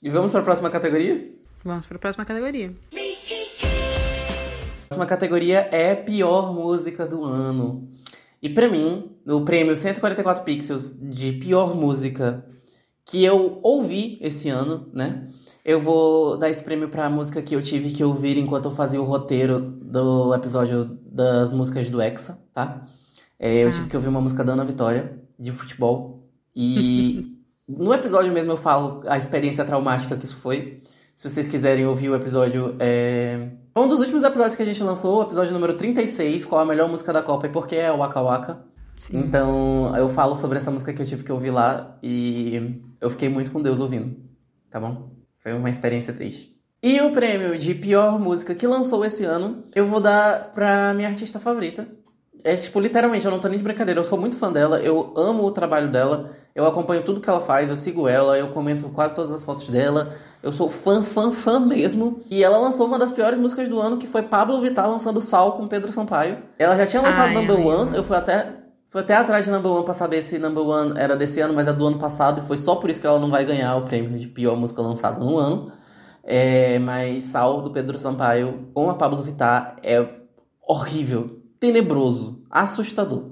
E 0.00 0.08
vamos 0.08 0.30
para 0.30 0.40
a 0.40 0.44
próxima 0.44 0.70
categoria? 0.70 1.32
Vamos 1.64 1.84
para 1.84 1.96
a 1.96 2.00
próxima 2.00 2.24
categoria. 2.24 2.72
A 4.92 4.94
próxima 4.94 5.06
categoria 5.06 5.70
é 5.72 5.94
pior 5.94 6.52
música 6.52 7.06
do 7.06 7.24
ano. 7.24 7.88
E 8.42 8.50
para 8.50 8.68
mim, 8.68 9.10
o 9.26 9.40
prêmio 9.40 9.74
144 9.74 10.44
Pixels 10.44 10.98
de 11.00 11.32
pior 11.32 11.74
música 11.74 12.44
que 13.02 13.24
eu 13.24 13.58
ouvi 13.62 14.18
esse 14.20 14.50
ano, 14.50 14.90
né? 14.92 15.28
Eu 15.64 15.80
vou 15.80 16.36
dar 16.36 16.50
esse 16.50 16.62
prêmio 16.62 16.90
pra 16.90 17.08
música 17.08 17.40
que 17.40 17.56
eu 17.56 17.62
tive 17.62 17.90
que 17.90 18.04
ouvir 18.04 18.36
enquanto 18.36 18.66
eu 18.66 18.70
fazia 18.70 19.00
o 19.00 19.04
roteiro 19.06 19.60
do 19.60 20.34
episódio 20.34 20.98
das 21.06 21.54
músicas 21.54 21.88
do 21.88 22.02
Hexa, 22.02 22.46
tá? 22.52 22.84
É, 23.38 23.64
eu 23.64 23.68
ah. 23.68 23.72
tive 23.72 23.88
que 23.88 23.96
ouvir 23.96 24.08
uma 24.08 24.20
música 24.20 24.44
da 24.44 24.52
Ana 24.52 24.64
Vitória, 24.66 25.18
de 25.38 25.52
futebol. 25.52 26.28
E 26.54 27.34
No 27.66 27.94
episódio 27.94 28.30
mesmo 28.30 28.52
eu 28.52 28.58
falo 28.58 29.02
a 29.06 29.16
experiência 29.16 29.64
traumática 29.64 30.18
que 30.18 30.26
isso 30.26 30.36
foi. 30.36 30.82
Se 31.16 31.30
vocês 31.30 31.48
quiserem 31.48 31.86
ouvir 31.86 32.10
o 32.10 32.14
episódio. 32.14 32.76
É... 32.78 33.61
Um 33.74 33.88
dos 33.88 34.00
últimos 34.00 34.22
episódios 34.22 34.54
que 34.54 34.62
a 34.62 34.66
gente 34.66 34.82
lançou, 34.82 35.20
o 35.20 35.22
episódio 35.22 35.52
número 35.52 35.74
36, 35.74 36.44
qual 36.44 36.60
a 36.60 36.64
melhor 36.64 36.88
música 36.88 37.10
da 37.12 37.22
Copa 37.22 37.46
e 37.46 37.50
por 37.50 37.66
que 37.66 37.74
é 37.74 37.90
o 37.90 37.98
Waka 37.98 38.20
Waka. 38.20 38.64
Sim. 38.96 39.18
Então 39.18 39.96
eu 39.96 40.10
falo 40.10 40.36
sobre 40.36 40.58
essa 40.58 40.70
música 40.70 40.92
que 40.92 41.00
eu 41.00 41.06
tive 41.06 41.24
que 41.24 41.32
ouvir 41.32 41.50
lá 41.50 41.96
e 42.02 42.82
eu 43.00 43.08
fiquei 43.10 43.30
muito 43.30 43.50
com 43.50 43.62
Deus 43.62 43.80
ouvindo. 43.80 44.14
Tá 44.70 44.78
bom? 44.78 45.10
Foi 45.42 45.54
uma 45.54 45.70
experiência 45.70 46.12
triste. 46.12 46.54
E 46.82 47.00
o 47.00 47.12
prêmio 47.12 47.56
de 47.56 47.74
pior 47.74 48.18
música 48.18 48.54
que 48.54 48.66
lançou 48.66 49.04
esse 49.04 49.24
ano, 49.24 49.64
eu 49.74 49.86
vou 49.86 50.00
dar 50.00 50.52
pra 50.52 50.92
minha 50.92 51.08
artista 51.08 51.38
favorita, 51.38 51.88
é 52.44 52.56
tipo, 52.56 52.80
literalmente, 52.80 53.24
eu 53.24 53.30
não 53.30 53.38
tô 53.38 53.48
nem 53.48 53.58
de 53.58 53.64
brincadeira, 53.64 54.00
eu 54.00 54.04
sou 54.04 54.18
muito 54.18 54.36
fã 54.36 54.50
dela, 54.50 54.80
eu 54.80 55.12
amo 55.16 55.44
o 55.44 55.50
trabalho 55.52 55.90
dela, 55.90 56.30
eu 56.54 56.66
acompanho 56.66 57.04
tudo 57.04 57.20
que 57.20 57.30
ela 57.30 57.40
faz, 57.40 57.70
eu 57.70 57.76
sigo 57.76 58.08
ela, 58.08 58.36
eu 58.36 58.48
comento 58.48 58.88
quase 58.88 59.14
todas 59.14 59.30
as 59.30 59.44
fotos 59.44 59.68
dela, 59.68 60.14
eu 60.42 60.52
sou 60.52 60.68
fã, 60.68 61.02
fã, 61.02 61.30
fã 61.30 61.60
mesmo. 61.60 62.20
E 62.28 62.42
ela 62.42 62.58
lançou 62.58 62.86
uma 62.86 62.98
das 62.98 63.12
piores 63.12 63.38
músicas 63.38 63.68
do 63.68 63.80
ano, 63.80 63.96
que 63.96 64.06
foi 64.06 64.22
Pablo 64.22 64.60
Vittar 64.60 64.90
lançando 64.90 65.20
Sal 65.20 65.52
com 65.52 65.68
Pedro 65.68 65.92
Sampaio. 65.92 66.38
Ela 66.58 66.76
já 66.76 66.86
tinha 66.86 67.00
lançado 67.00 67.28
Ai, 67.28 67.34
Number 67.34 67.64
One, 67.64 67.96
eu 67.96 68.02
fui 68.02 68.16
até, 68.16 68.52
fui 68.88 69.00
até 69.00 69.14
atrás 69.14 69.44
de 69.44 69.50
Number 69.50 69.70
One 69.70 69.84
pra 69.84 69.94
saber 69.94 70.22
se 70.22 70.38
Number 70.38 70.66
One 70.66 70.98
era 70.98 71.16
desse 71.16 71.40
ano, 71.40 71.54
mas 71.54 71.68
é 71.68 71.72
do 71.72 71.86
ano 71.86 71.98
passado, 71.98 72.40
e 72.40 72.46
foi 72.46 72.56
só 72.56 72.74
por 72.76 72.90
isso 72.90 73.00
que 73.00 73.06
ela 73.06 73.20
não 73.20 73.30
vai 73.30 73.44
ganhar 73.44 73.76
o 73.76 73.82
prêmio 73.82 74.18
de 74.18 74.26
pior 74.26 74.56
música 74.56 74.82
lançada 74.82 75.18
no 75.24 75.38
ano. 75.38 75.70
É, 76.24 76.78
mas 76.80 77.24
Sal 77.24 77.62
do 77.62 77.70
Pedro 77.70 77.98
Sampaio 77.98 78.68
com 78.74 78.90
a 78.90 78.94
Pablo 78.94 79.22
Vittar 79.22 79.76
é 79.82 80.06
horrível 80.66 81.41
tenebroso, 81.62 82.44
assustador. 82.50 83.30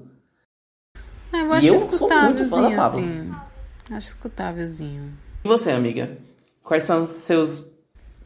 É, 1.33 1.41
eu 1.41 1.51
acho 1.51 1.65
e 1.65 1.67
eu 1.67 1.77
sou 1.77 2.09
muito 2.09 2.47
fã 2.47 2.61
da 2.61 2.75
Pablo. 2.77 2.99
Assim. 2.99 3.31
Acho 3.91 4.07
escutávelzinho. 4.07 5.13
E 5.43 5.47
você, 5.49 5.71
amiga? 5.71 6.17
Quais 6.63 6.83
são 6.85 7.03
os 7.03 7.09
seus 7.09 7.69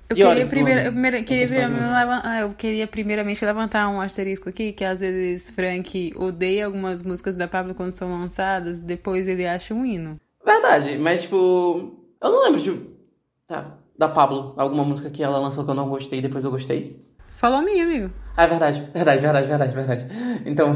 eu 0.08 0.16
queria, 0.16 0.46
primeiro, 0.46 0.82
eu, 0.82 0.92
primeiro, 0.92 1.24
queria 1.24 1.48
primeiramente, 1.48 1.88
ah, 2.24 2.42
eu 2.42 2.54
queria 2.54 2.86
primeiramente 2.86 3.44
levantar 3.44 3.90
um 3.90 4.00
asterisco 4.00 4.48
aqui, 4.48 4.72
que 4.72 4.84
às 4.84 5.00
vezes 5.00 5.50
Frank 5.50 6.14
odeia 6.16 6.68
algumas 6.68 7.02
músicas 7.02 7.36
da 7.36 7.48
Pablo 7.48 7.74
quando 7.74 7.92
são 7.92 8.08
lançadas, 8.08 8.80
depois 8.80 9.28
ele 9.28 9.48
acha 9.48 9.74
um 9.74 9.84
hino. 9.84 10.20
Verdade, 10.46 11.00
mas 11.00 11.24
tipo, 11.24 11.98
eu 12.22 12.30
não 12.32 12.44
lembro 12.44 12.62
de 12.62 12.90
tá, 13.48 13.76
da 13.98 14.08
Pablo, 14.08 14.54
alguma 14.56 14.84
música 14.84 15.10
que 15.10 15.24
ela 15.24 15.40
lançou 15.40 15.66
que 15.66 15.72
eu 15.72 15.76
não 15.76 15.90
gostei 15.90 16.20
e 16.20 16.22
depois 16.22 16.44
eu 16.44 16.52
gostei. 16.52 17.04
Falou 17.36 17.60
a 17.60 17.62
minha, 17.62 17.84
amigo. 17.84 18.12
Ah, 18.38 18.44
é 18.44 18.48
verdade, 18.48 18.84
verdade, 18.94 19.22
verdade, 19.22 19.48
verdade, 19.48 19.74
verdade. 19.74 20.06
Então, 20.46 20.72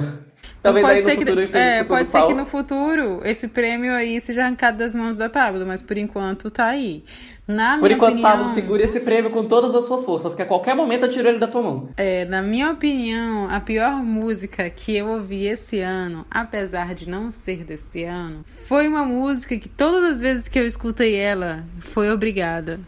talvez 0.62 0.86
então 0.86 0.90
aí 0.90 1.02
no 1.02 1.10
futuro 1.10 1.26
que, 1.26 1.40
eu 1.40 1.44
esteja 1.44 1.66
é, 1.66 1.84
Pode 1.84 2.08
ser 2.08 2.28
que 2.28 2.34
no 2.34 2.46
futuro 2.46 3.22
esse 3.24 3.48
prêmio 3.50 3.92
aí 3.94 4.20
seja 4.22 4.44
arrancado 4.44 4.78
das 4.78 4.96
mãos 4.96 5.18
da 5.18 5.30
Pablo, 5.30 5.66
mas 5.66 5.82
por 5.82 5.98
enquanto 5.98 6.50
tá 6.50 6.68
aí. 6.68 7.04
Na 7.46 7.78
por 7.78 7.90
enquanto, 7.90 8.14
opinião, 8.14 8.32
Pablo, 8.32 8.50
segure 8.54 8.84
esse 8.84 9.00
prêmio 9.00 9.32
com 9.32 9.44
todas 9.44 9.74
as 9.74 9.86
suas 9.86 10.06
forças, 10.06 10.36
que 10.36 10.42
a 10.42 10.46
qualquer 10.46 10.76
momento 10.76 11.06
eu 11.06 11.10
tiro 11.10 11.28
ele 11.28 11.40
da 11.40 11.48
tua 11.48 11.62
mão. 11.64 11.90
É, 11.98 12.24
na 12.26 12.42
minha 12.42 12.72
opinião, 12.72 13.50
a 13.50 13.60
pior 13.60 14.04
música 14.04 14.70
que 14.70 14.96
eu 14.96 15.08
ouvi 15.08 15.48
esse 15.48 15.80
ano, 15.80 16.26
apesar 16.30 16.94
de 16.94 17.10
não 17.10 17.32
ser 17.32 17.64
desse 17.64 18.04
ano, 18.04 18.46
foi 18.66 18.88
uma 18.88 19.04
música 19.04 19.58
que 19.58 19.68
todas 19.68 20.12
as 20.12 20.22
vezes 20.22 20.48
que 20.48 20.60
eu 20.60 20.68
escutei 20.68 21.16
ela, 21.16 21.66
foi 21.80 22.12
obrigada. 22.12 22.80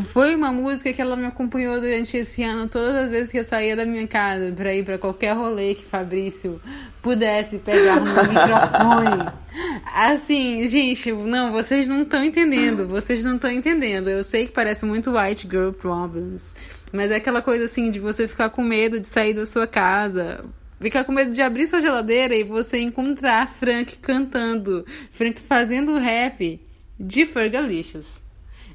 Foi 0.00 0.34
uma 0.34 0.50
música 0.50 0.90
que 0.90 1.02
ela 1.02 1.16
me 1.16 1.26
acompanhou 1.26 1.78
durante 1.78 2.16
esse 2.16 2.42
ano, 2.42 2.66
todas 2.66 2.96
as 2.96 3.10
vezes 3.10 3.30
que 3.30 3.38
eu 3.38 3.44
saía 3.44 3.76
da 3.76 3.84
minha 3.84 4.06
casa 4.08 4.50
para 4.56 4.74
ir 4.74 4.84
para 4.86 4.96
qualquer 4.96 5.36
rolê 5.36 5.74
que 5.74 5.84
Fabrício 5.84 6.58
pudesse 7.02 7.58
pegar 7.58 7.96
no 7.96 8.06
microfone. 8.06 9.32
Assim, 9.94 10.66
gente, 10.66 11.12
não, 11.12 11.52
vocês 11.52 11.86
não 11.86 12.02
estão 12.02 12.24
entendendo, 12.24 12.88
vocês 12.88 13.22
não 13.22 13.34
estão 13.34 13.50
entendendo. 13.50 14.08
Eu 14.08 14.24
sei 14.24 14.46
que 14.46 14.52
parece 14.52 14.86
muito 14.86 15.14
White 15.14 15.46
Girl 15.46 15.72
Problems, 15.72 16.54
mas 16.90 17.10
é 17.10 17.16
aquela 17.16 17.42
coisa 17.42 17.66
assim 17.66 17.90
de 17.90 18.00
você 18.00 18.26
ficar 18.26 18.48
com 18.48 18.62
medo 18.62 18.98
de 18.98 19.06
sair 19.06 19.34
da 19.34 19.44
sua 19.44 19.66
casa, 19.66 20.42
ficar 20.80 21.04
com 21.04 21.12
medo 21.12 21.34
de 21.34 21.42
abrir 21.42 21.66
sua 21.66 21.82
geladeira 21.82 22.34
e 22.34 22.44
você 22.44 22.78
encontrar 22.78 23.46
Frank 23.46 23.98
cantando, 23.98 24.86
Frank 25.10 25.38
fazendo 25.42 25.98
rap 25.98 26.58
de 26.98 27.26
Fergalicious. 27.26 28.21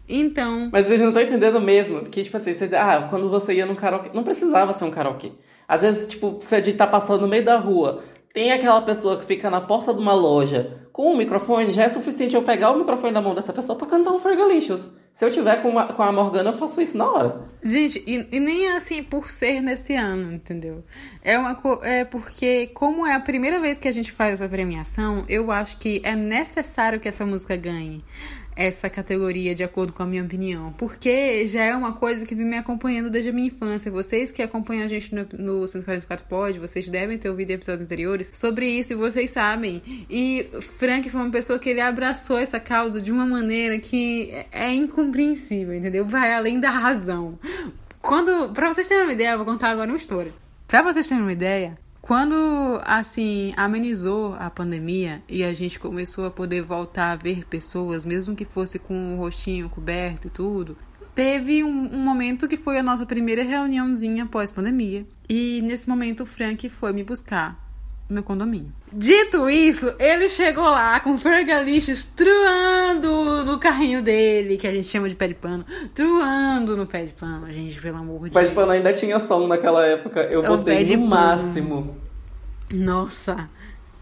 Então. 0.08 0.70
Mas 0.72 0.88
vocês 0.88 1.00
não 1.00 1.10
estão 1.10 1.24
entendendo 1.24 1.60
mesmo. 1.60 2.02
Que, 2.04 2.24
tipo 2.24 2.38
assim, 2.38 2.54
você, 2.54 2.70
ah, 2.76 3.08
quando 3.10 3.30
você 3.30 3.54
ia 3.54 3.66
num 3.66 3.76
karaokê. 3.76 4.10
Não 4.14 4.24
precisava 4.24 4.74
ser 4.74 4.86
um 4.86 4.92
karaokê. 4.92 5.32
Às 5.68 5.82
vezes, 5.82 6.08
tipo, 6.08 6.38
você 6.40 6.62
tá 6.74 6.88
passando 6.88 7.22
no 7.22 7.28
meio 7.28 7.44
da 7.44 7.58
rua. 7.58 8.04
Tem 8.34 8.52
aquela 8.52 8.82
pessoa 8.82 9.18
que 9.18 9.26
fica 9.26 9.50
na 9.50 9.60
porta 9.60 9.94
de 9.94 10.00
uma 10.00 10.14
loja 10.14 10.88
com 10.98 11.14
o 11.14 11.16
microfone, 11.16 11.74
já 11.74 11.84
é 11.84 11.90
suficiente 11.90 12.34
eu 12.34 12.42
pegar 12.42 12.72
o 12.72 12.80
microfone 12.80 13.14
da 13.14 13.22
mão 13.22 13.36
dessa 13.36 13.54
pessoa 13.54 13.78
para 13.78 13.86
cantar 13.86 14.12
um 14.12 14.18
Fergalicious. 14.18 14.92
Se 15.14 15.24
eu 15.24 15.32
tiver 15.32 15.62
com, 15.62 15.70
uma, 15.70 15.94
com 15.94 16.02
a 16.02 16.12
Morgana, 16.12 16.50
eu 16.50 16.54
faço 16.54 16.82
isso 16.82 16.98
na 16.98 17.06
hora. 17.06 17.42
Gente, 17.62 18.04
e, 18.08 18.28
e 18.32 18.40
nem 18.40 18.70
assim 18.70 19.04
por 19.04 19.30
ser 19.30 19.62
nesse 19.62 19.96
ano, 19.96 20.34
entendeu? 20.34 20.84
É, 21.24 21.38
uma, 21.38 21.56
é 21.84 22.04
porque, 22.04 22.72
como 22.74 23.06
é 23.06 23.14
a 23.14 23.20
primeira 23.20 23.60
vez 23.60 23.78
que 23.78 23.88
a 23.88 23.92
gente 23.92 24.12
faz 24.12 24.42
essa 24.42 24.50
premiação, 24.50 25.24
eu 25.30 25.52
acho 25.52 25.78
que 25.78 26.02
é 26.04 26.16
necessário 26.16 27.00
que 27.00 27.08
essa 27.08 27.28
música 27.28 27.56
ganhe 27.56 28.04
essa 28.58 28.90
categoria 28.90 29.54
de 29.54 29.64
acordo 29.64 29.94
com 29.94 30.02
a 30.02 30.06
minha 30.06 30.24
opinião, 30.24 30.74
porque 30.74 31.46
já 31.46 31.64
é 31.64 31.76
uma 31.76 31.94
coisa 31.94 32.26
que 32.26 32.34
vem 32.34 32.46
me 32.46 32.58
acompanhando 32.58 33.10
desde 33.10 33.30
a 33.30 33.34
minha 33.34 33.48
infância. 33.48 33.92
Vocês 33.92 34.32
que 34.32 34.42
acompanham 34.42 34.84
a 34.84 34.88
gente 34.88 35.14
no, 35.14 35.28
no 35.38 35.68
144 35.68 36.26
Pod, 36.26 36.60
vocês 36.60 36.90
devem 36.90 37.20
ter 37.20 37.30
ouvido 37.30 37.52
episódios 37.52 37.84
anteriores 37.84 38.32
sobre 38.34 38.68
isso 38.68 38.94
e 38.94 38.96
vocês 38.96 39.30
sabem. 39.30 39.82
E 40.10 40.50
Frank 40.78 41.08
foi 41.08 41.22
uma 41.22 41.30
pessoa 41.30 41.60
que 41.60 41.70
ele 41.70 41.82
abraçou 41.82 42.40
essa 42.40 42.60
causa 42.60 43.00
de 43.00 43.12
uma 43.12 43.28
maneira 43.28 43.78
que 43.78 44.34
é 44.52 44.74
incompreensível, 44.74 45.76
entendeu? 45.76 46.04
Vai 46.04 46.34
além 46.34 46.60
da 46.60 46.72
razão. 46.72 47.38
Quando, 48.02 48.50
para 48.54 48.74
vocês 48.74 48.88
terem 48.88 49.04
uma 49.04 49.14
ideia, 49.14 49.34
eu 49.34 49.38
vou 49.38 49.46
contar 49.46 49.70
agora 49.70 49.90
uma 49.90 49.98
história. 49.98 50.34
Para 50.68 50.82
vocês 50.82 51.08
terem 51.08 51.22
uma 51.22 51.32
ideia, 51.32 51.78
quando, 52.02 52.80
assim, 52.84 53.54
amenizou 53.58 54.34
a 54.36 54.50
pandemia 54.50 55.22
e 55.28 55.44
a 55.44 55.54
gente 55.54 55.80
começou 55.80 56.26
a 56.26 56.32
poder 56.32 56.62
voltar 56.62 57.12
a 57.12 57.16
ver 57.16 57.46
pessoas, 57.46 58.06
mesmo 58.06 58.36
que 58.36 58.46
fosse 58.46 58.80
com 58.80 59.16
o 59.16 59.18
rostinho 59.18 59.70
coberto 59.70 60.28
e 60.28 60.32
tudo, 60.32 60.78
teve 61.14 61.64
um, 61.64 61.94
um 61.94 62.00
momento 62.00 62.48
que 62.48 62.58
foi 62.58 62.78
a 62.78 62.84
nossa 62.84 63.06
primeira 63.06 63.44
reuniãozinha 63.44 64.26
pós-pandemia. 64.26 65.06
E 65.28 65.62
nesse 65.64 65.90
momento 65.90 66.24
o 66.24 66.26
Frank 66.26 66.70
foi 66.70 66.94
me 66.94 67.04
buscar 67.04 67.67
meu 68.10 68.24
condomínio. 68.24 68.72
Dito 68.92 69.50
isso, 69.50 69.94
ele 70.00 70.30
chegou 70.30 70.64
lá 70.64 71.00
com 71.00 71.18
fergalixos 71.18 72.04
truando 72.04 73.44
no 73.44 73.60
carrinho 73.60 74.02
dele, 74.02 74.58
que 74.58 74.66
a 74.66 74.74
gente 74.74 74.88
chama 74.88 75.10
de 75.10 75.16
pé 75.16 75.28
de 75.28 75.34
pano, 75.34 75.66
truando 75.94 76.78
no 76.78 76.88
pé 76.88 77.06
de 77.06 77.12
pano, 77.12 77.52
gente, 77.52 77.80
pelo 77.82 77.98
amor 77.98 78.24
de 78.24 78.30
Deus. 78.30 78.36
O 78.36 78.40
pé 78.40 78.46
de 78.46 78.56
pano 78.56 78.72
ainda 78.72 78.94
tinha 78.94 79.20
som 79.20 79.48
naquela 79.48 79.86
época, 79.86 80.22
eu 80.22 80.44
é 80.44 80.48
botei 80.48 80.96
no 80.96 81.08
máximo. 81.08 81.98
Nossa, 82.72 83.50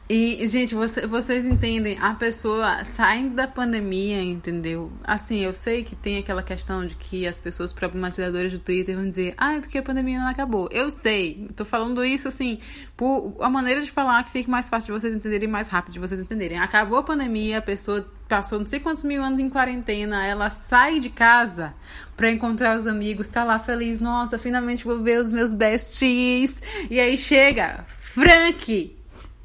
e, 0.07 0.45
gente, 0.47 0.75
você, 0.75 1.07
vocês 1.07 1.47
entendem, 1.47 1.97
a 1.99 2.13
pessoa 2.13 2.85
saindo 2.85 3.33
da 3.33 3.47
pandemia, 3.47 4.21
entendeu? 4.21 4.91
Assim, 5.03 5.39
eu 5.39 5.51
sei 5.51 5.83
que 5.83 5.95
tem 5.95 6.19
aquela 6.19 6.43
questão 6.43 6.85
de 6.85 6.95
que 6.95 7.25
as 7.25 7.39
pessoas 7.39 7.73
problematizadoras 7.73 8.51
do 8.51 8.59
Twitter 8.59 8.95
vão 8.95 9.09
dizer, 9.09 9.33
ah, 9.35 9.55
é 9.55 9.59
porque 9.59 9.79
a 9.79 9.81
pandemia 9.81 10.19
não 10.19 10.27
acabou. 10.27 10.69
Eu 10.71 10.91
sei, 10.91 11.49
tô 11.55 11.65
falando 11.65 12.05
isso, 12.05 12.27
assim, 12.27 12.59
por 12.95 13.35
a 13.39 13.49
maneira 13.49 13.81
de 13.81 13.91
falar 13.91 14.23
que 14.23 14.29
fique 14.29 14.47
mais 14.47 14.69
fácil 14.69 14.93
de 14.93 14.99
vocês 14.99 15.15
entenderem, 15.15 15.47
mais 15.47 15.69
rápido 15.69 15.93
de 15.93 15.99
vocês 15.99 16.21
entenderem. 16.21 16.59
Acabou 16.59 16.99
a 16.99 17.03
pandemia, 17.03 17.57
a 17.57 17.61
pessoa 17.63 18.07
passou 18.29 18.59
não 18.59 18.65
sei 18.67 18.79
quantos 18.79 19.03
mil 19.03 19.23
anos 19.23 19.39
em 19.39 19.49
quarentena, 19.49 20.23
ela 20.23 20.51
sai 20.51 20.99
de 20.99 21.09
casa 21.09 21.73
para 22.15 22.29
encontrar 22.29 22.77
os 22.77 22.85
amigos, 22.85 23.27
tá 23.27 23.43
lá 23.43 23.57
feliz, 23.57 23.99
nossa, 23.99 24.37
finalmente 24.37 24.85
vou 24.85 25.01
ver 25.01 25.19
os 25.19 25.31
meus 25.31 25.51
besties. 25.51 26.61
E 26.91 26.99
aí 26.99 27.17
chega, 27.17 27.85
Frank 27.99 28.94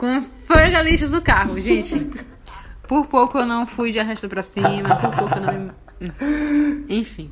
com 0.00 0.22
forgalixos 0.22 1.10
do 1.10 1.20
carro, 1.20 1.60
gente. 1.60 2.10
Por 2.88 3.06
pouco 3.06 3.36
eu 3.36 3.44
não 3.44 3.66
fui 3.66 3.92
de 3.92 3.98
arrasta 3.98 4.26
pra 4.26 4.40
cima, 4.40 4.96
por 4.96 5.10
pouco 5.14 5.34
eu 5.34 5.42
não 5.42 5.74
me... 5.98 6.86
Enfim. 6.88 7.30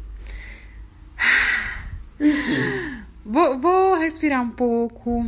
Vou, 3.24 3.58
vou 3.58 3.94
respirar 3.96 4.42
um 4.42 4.50
pouco. 4.50 5.26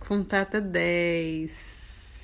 Contar 0.00 0.42
até 0.42 0.60
10. 0.60 2.22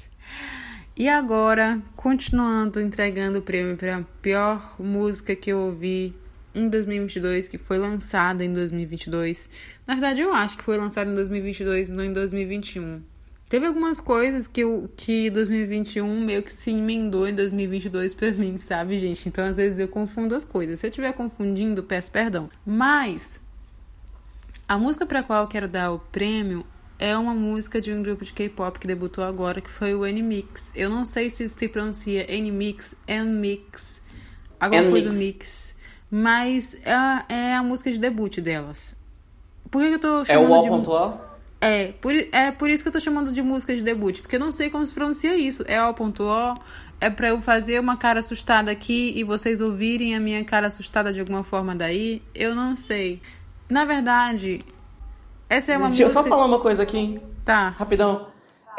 E 0.96 1.08
agora, 1.08 1.80
continuando 1.94 2.80
entregando 2.80 3.38
o 3.38 3.42
prêmio 3.42 3.76
para 3.76 3.98
a 3.98 4.02
pior 4.20 4.74
música 4.80 5.36
que 5.36 5.52
eu 5.52 5.60
ouvi 5.60 6.12
em 6.52 6.68
2022, 6.68 7.46
que 7.46 7.56
foi 7.56 7.78
lançada 7.78 8.44
em 8.44 8.52
2022. 8.52 9.48
Na 9.86 9.94
verdade, 9.94 10.22
eu 10.22 10.34
acho 10.34 10.58
que 10.58 10.64
foi 10.64 10.76
lançada 10.76 11.08
em 11.08 11.14
2022 11.14 11.90
e 11.90 11.92
não 11.92 12.02
em 12.02 12.12
2021. 12.12 13.15
Teve 13.48 13.66
algumas 13.66 14.00
coisas 14.00 14.48
que, 14.48 14.60
eu, 14.60 14.90
que 14.96 15.30
2021 15.30 16.20
meio 16.24 16.42
que 16.42 16.52
se 16.52 16.70
emendou 16.70 17.28
em 17.28 17.34
2022 17.34 18.12
pra 18.12 18.32
mim, 18.32 18.58
sabe, 18.58 18.98
gente? 18.98 19.28
Então, 19.28 19.44
às 19.44 19.56
vezes, 19.56 19.78
eu 19.78 19.86
confundo 19.86 20.34
as 20.34 20.44
coisas. 20.44 20.80
Se 20.80 20.86
eu 20.86 20.90
estiver 20.90 21.12
confundindo, 21.12 21.82
peço 21.84 22.10
perdão. 22.10 22.50
Mas, 22.64 23.40
a 24.68 24.76
música 24.76 25.06
pra 25.06 25.22
qual 25.22 25.42
eu 25.42 25.48
quero 25.48 25.68
dar 25.68 25.92
o 25.92 26.00
prêmio 26.00 26.66
é 26.98 27.16
uma 27.16 27.34
música 27.34 27.80
de 27.80 27.92
um 27.92 28.02
grupo 28.02 28.24
de 28.24 28.32
K-pop 28.32 28.80
que 28.80 28.86
debutou 28.86 29.22
agora, 29.22 29.60
que 29.60 29.70
foi 29.70 29.94
o 29.94 30.04
N-Mix. 30.04 30.72
Eu 30.74 30.90
não 30.90 31.06
sei 31.06 31.30
se 31.30 31.48
se 31.48 31.68
pronuncia 31.68 32.26
N-Mix, 32.28 32.96
N-Mix, 33.06 34.02
alguma 34.58 34.90
coisa 34.90 35.12
mix. 35.12 35.74
Mas 36.10 36.76
é 36.82 36.92
a, 36.92 37.24
é 37.28 37.54
a 37.54 37.62
música 37.62 37.92
de 37.92 37.98
debut 38.00 38.38
delas. 38.40 38.94
Por 39.70 39.82
que, 39.82 39.88
eu 39.88 39.98
tô 40.00 40.24
chamando 40.24 40.52
É 40.52 40.70
o. 40.70 41.12
De... 41.12 41.35
É, 41.66 41.92
por, 42.00 42.14
é 42.14 42.52
por 42.52 42.70
isso 42.70 42.84
que 42.84 42.88
eu 42.88 42.92
tô 42.92 43.00
chamando 43.00 43.32
de 43.32 43.42
música 43.42 43.74
de 43.74 43.82
debut, 43.82 44.20
porque 44.20 44.36
eu 44.36 44.40
não 44.40 44.52
sei 44.52 44.70
como 44.70 44.86
se 44.86 44.94
pronuncia 44.94 45.36
isso. 45.36 45.64
É 45.66 45.82
O.O, 45.82 46.54
é 47.00 47.10
pra 47.10 47.30
eu 47.30 47.40
fazer 47.40 47.80
uma 47.80 47.96
cara 47.96 48.20
assustada 48.20 48.70
aqui 48.70 49.12
e 49.16 49.24
vocês 49.24 49.60
ouvirem 49.60 50.14
a 50.14 50.20
minha 50.20 50.44
cara 50.44 50.68
assustada 50.68 51.12
de 51.12 51.18
alguma 51.18 51.42
forma 51.42 51.74
daí? 51.74 52.22
Eu 52.32 52.54
não 52.54 52.76
sei. 52.76 53.20
Na 53.68 53.84
verdade, 53.84 54.64
essa 55.50 55.72
é 55.72 55.76
uma 55.76 55.88
Deixa 55.88 56.04
música. 56.04 56.04
Deixa 56.04 56.18
eu 56.20 56.22
só 56.22 56.28
falar 56.28 56.46
uma 56.46 56.60
coisa 56.60 56.84
aqui. 56.84 57.20
Tá. 57.44 57.70
Rapidão. 57.70 58.28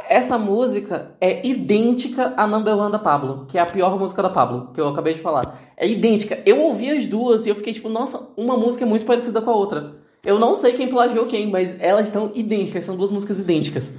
Essa 0.08 0.38
música 0.38 1.12
é 1.20 1.46
idêntica 1.46 2.34
à 2.38 2.48
Number 2.48 2.78
One 2.78 2.94
da 2.94 3.00
Pablo, 3.00 3.48
que 3.50 3.58
é 3.58 3.62
a 3.62 3.66
pior 3.66 4.00
música 4.00 4.24
da 4.24 4.30
Pablo, 4.30 4.72
que 4.74 4.80
eu 4.80 4.88
acabei 4.88 5.14
de 5.14 5.22
falar. 5.22 5.60
É 5.76 5.86
idêntica. 5.86 6.42
Eu 6.46 6.62
ouvi 6.62 6.90
as 6.90 7.10
duas 7.10 7.46
e 7.46 7.50
eu 7.50 7.56
fiquei 7.56 7.74
tipo, 7.74 7.90
nossa, 7.90 8.30
uma 8.38 8.56
música 8.56 8.86
é 8.86 8.88
muito 8.88 9.06
parecida 9.06 9.42
com 9.42 9.52
a 9.52 9.56
outra. 9.56 10.07
Eu 10.24 10.40
não 10.40 10.56
sei 10.56 10.74
quem 10.74 10.88
plagiou 10.88 11.26
quem, 11.28 11.50
mas 11.50 11.80
elas 11.80 12.10
são 12.10 12.32
idênticas, 12.36 12.86
são 12.86 12.98
duas 12.98 13.12
músicas 13.12 13.40
idênticas. 13.40 13.94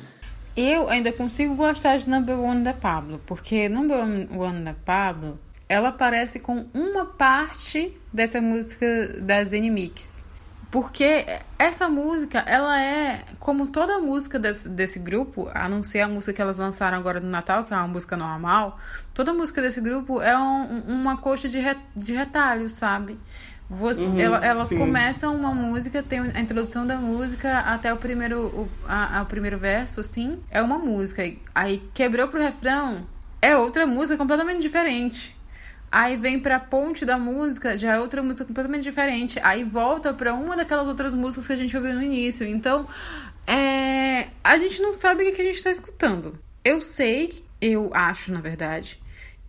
Eu 0.57 0.89
ainda 0.89 1.13
consigo 1.13 1.55
gostar 1.55 1.99
de 1.99 2.11
Number 2.11 2.39
One 2.39 2.65
da 2.65 2.75
Pablo, 2.75 3.21
porque 3.27 3.69
Number 3.69 3.99
One 3.99 4.65
da 4.65 4.75
Pablo, 4.75 5.39
ela 5.69 5.91
aparece 5.91 6.41
com 6.41 6.67
uma 6.75 7.05
parte 7.05 7.97
dessa 8.13 8.41
música 8.41 8.87
das 9.21 9.53
Mix. 9.53 10.25
Porque 10.71 11.25
essa 11.59 11.89
música, 11.89 12.41
ela 12.41 12.79
é, 12.79 13.25
como 13.39 13.69
toda 13.69 13.99
música 14.01 14.39
desse, 14.39 14.69
desse 14.69 14.99
grupo, 14.99 15.49
a 15.55 15.67
não 15.67 15.83
ser 15.83 16.01
a 16.01 16.09
música 16.09 16.35
que 16.35 16.43
elas 16.43 16.59
lançaram 16.59 16.99
agora 16.99 17.21
no 17.21 17.31
Natal, 17.31 17.65
que 17.65 17.73
é 17.73 17.77
uma 17.77 17.89
música 17.89 18.19
normal, 18.19 18.79
toda 19.15 19.33
música 19.33 19.63
desse 19.63 19.81
grupo 19.81 20.21
é 20.21 20.37
um, 20.37 20.81
uma 20.89 21.17
coxa 21.17 21.49
de, 21.49 21.59
re, 21.59 21.75
de 21.97 22.13
retalho, 22.13 22.69
sabe? 22.69 23.19
Você, 23.71 24.07
uhum, 24.07 24.19
ela, 24.19 24.39
elas 24.39 24.71
sim. 24.71 24.79
começam 24.79 25.37
uma 25.37 25.55
música, 25.55 26.03
tem 26.03 26.21
a 26.21 26.41
introdução 26.41 26.87
da 26.87 26.97
música 26.97 27.59
até 27.59 27.93
o 27.93 27.99
primeiro, 27.99 28.47
o, 28.47 28.69
a, 28.87 29.19
a, 29.19 29.23
o 29.23 29.27
primeiro 29.27 29.59
verso, 29.59 30.01
assim, 30.01 30.39
é 30.51 30.63
uma 30.63 30.79
música. 30.79 31.31
Aí 31.55 31.83
quebrou 31.93 32.29
pro 32.29 32.41
refrão, 32.41 33.07
é 33.43 33.55
outra 33.57 33.87
música 33.87 34.17
completamente 34.17 34.63
diferente. 34.63 35.37
Aí 35.93 36.17
vem 36.17 36.39
pra 36.39 36.59
ponte 36.59 37.05
da 37.05 37.19
música, 37.19 37.77
já 37.77 37.97
é 37.97 38.01
outra 38.01 38.23
música 38.23 38.47
completamente 38.47 38.85
diferente. 38.85 39.39
Aí 39.43 39.65
volta 39.65 40.15
pra 40.15 40.35
uma 40.35 40.57
daquelas 40.57 40.87
outras 40.87 41.15
músicas 41.15 41.47
que 41.47 41.53
a 41.53 41.57
gente 41.57 41.77
ouviu 41.77 41.95
no 41.95 42.03
início. 42.03 42.47
Então, 42.47 42.87
é... 43.47 44.29
a 44.45 44.57
gente 44.59 44.81
não 44.81 44.93
sabe 44.93 45.25
o 45.25 45.33
que 45.35 45.41
a 45.41 45.45
gente 45.45 45.63
tá 45.63 45.71
escutando. 45.71 46.39
Eu 46.65 46.81
sei, 46.81 47.43
eu 47.61 47.91
acho, 47.95 48.33
na 48.33 48.41
verdade, 48.41 49.01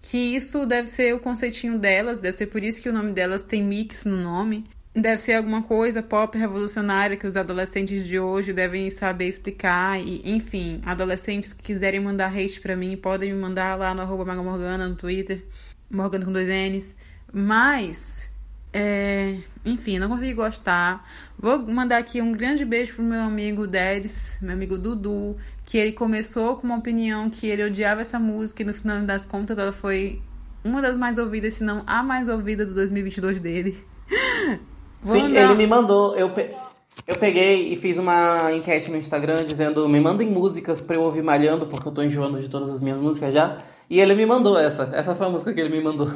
que 0.01 0.17
isso 0.17 0.65
deve 0.65 0.87
ser 0.87 1.13
o 1.13 1.19
conceitinho 1.19 1.77
delas, 1.77 2.19
deve 2.19 2.35
ser 2.35 2.47
por 2.47 2.63
isso 2.63 2.81
que 2.81 2.89
o 2.89 2.93
nome 2.93 3.11
delas 3.11 3.43
tem 3.43 3.63
mix 3.63 4.05
no 4.05 4.17
nome. 4.17 4.65
Deve 4.93 5.21
ser 5.21 5.33
alguma 5.33 5.61
coisa 5.61 6.01
pop 6.01 6.35
revolucionária 6.37 7.15
que 7.15 7.27
os 7.27 7.37
adolescentes 7.37 8.07
de 8.07 8.19
hoje 8.19 8.51
devem 8.53 8.89
saber 8.89 9.27
explicar. 9.27 9.99
E, 10.01 10.21
enfim, 10.25 10.81
adolescentes 10.85 11.53
que 11.53 11.63
quiserem 11.63 11.99
mandar 11.99 12.33
hate 12.35 12.59
para 12.59 12.75
mim 12.75 12.97
podem 12.97 13.31
me 13.31 13.39
mandar 13.39 13.77
lá 13.77 13.93
no 13.93 14.01
arroba 14.01 14.33
no 14.33 14.95
Twitter, 14.95 15.45
Morgana 15.89 16.25
com 16.25 16.31
dois 16.31 16.47
N's. 16.47 16.95
Mas, 17.31 18.31
é, 18.73 19.37
enfim, 19.63 19.99
não 19.99 20.09
consegui 20.09 20.33
gostar. 20.33 21.07
Vou 21.37 21.59
mandar 21.59 21.97
aqui 21.97 22.21
um 22.21 22.31
grande 22.31 22.65
beijo 22.65 22.95
pro 22.95 23.03
meu 23.03 23.21
amigo 23.21 23.67
Deres, 23.67 24.37
meu 24.41 24.53
amigo 24.53 24.77
Dudu, 24.77 25.37
que 25.69 25.77
ele 25.77 25.91
começou 25.91 26.55
com 26.55 26.65
uma 26.65 26.77
opinião 26.77 27.29
que 27.29 27.45
ele 27.45 27.63
odiava 27.63 28.01
essa 28.01 28.17
música 28.17 28.63
e 28.63 28.65
no 28.65 28.73
final 28.73 29.03
das 29.03 29.23
contas 29.23 29.55
ela 29.55 29.71
foi 29.71 30.19
uma 30.65 30.81
das 30.81 30.97
mais 30.97 31.19
ouvidas, 31.19 31.53
se 31.53 31.63
não 31.63 31.83
a 31.85 32.01
mais 32.01 32.27
ouvida 32.27 32.65
do 32.65 32.73
2022 32.73 33.39
dele. 33.39 33.77
Sim, 35.03 35.21
mandar... 35.21 35.41
ele 35.43 35.53
me 35.53 35.67
mandou. 35.67 36.15
Eu, 36.15 36.31
pe... 36.31 36.49
eu 37.07 37.15
peguei 37.17 37.71
e 37.71 37.75
fiz 37.75 37.99
uma 37.99 38.51
enquete 38.51 38.89
no 38.89 38.97
Instagram 38.97 39.45
dizendo: 39.45 39.87
me 39.87 39.99
mandem 39.99 40.27
músicas 40.27 40.81
pra 40.81 40.95
eu 40.95 41.03
ouvir 41.03 41.21
malhando, 41.21 41.67
porque 41.67 41.87
eu 41.87 41.91
tô 41.91 42.01
enjoando 42.01 42.39
de 42.39 42.49
todas 42.49 42.71
as 42.71 42.81
minhas 42.81 42.99
músicas 42.99 43.31
já. 43.31 43.59
E 43.87 43.99
ele 43.99 44.15
me 44.15 44.25
mandou 44.25 44.57
essa. 44.57 44.89
Essa 44.91 45.13
foi 45.13 45.27
a 45.27 45.29
música 45.29 45.53
que 45.53 45.61
ele 45.61 45.69
me 45.69 45.83
mandou. 45.83 46.09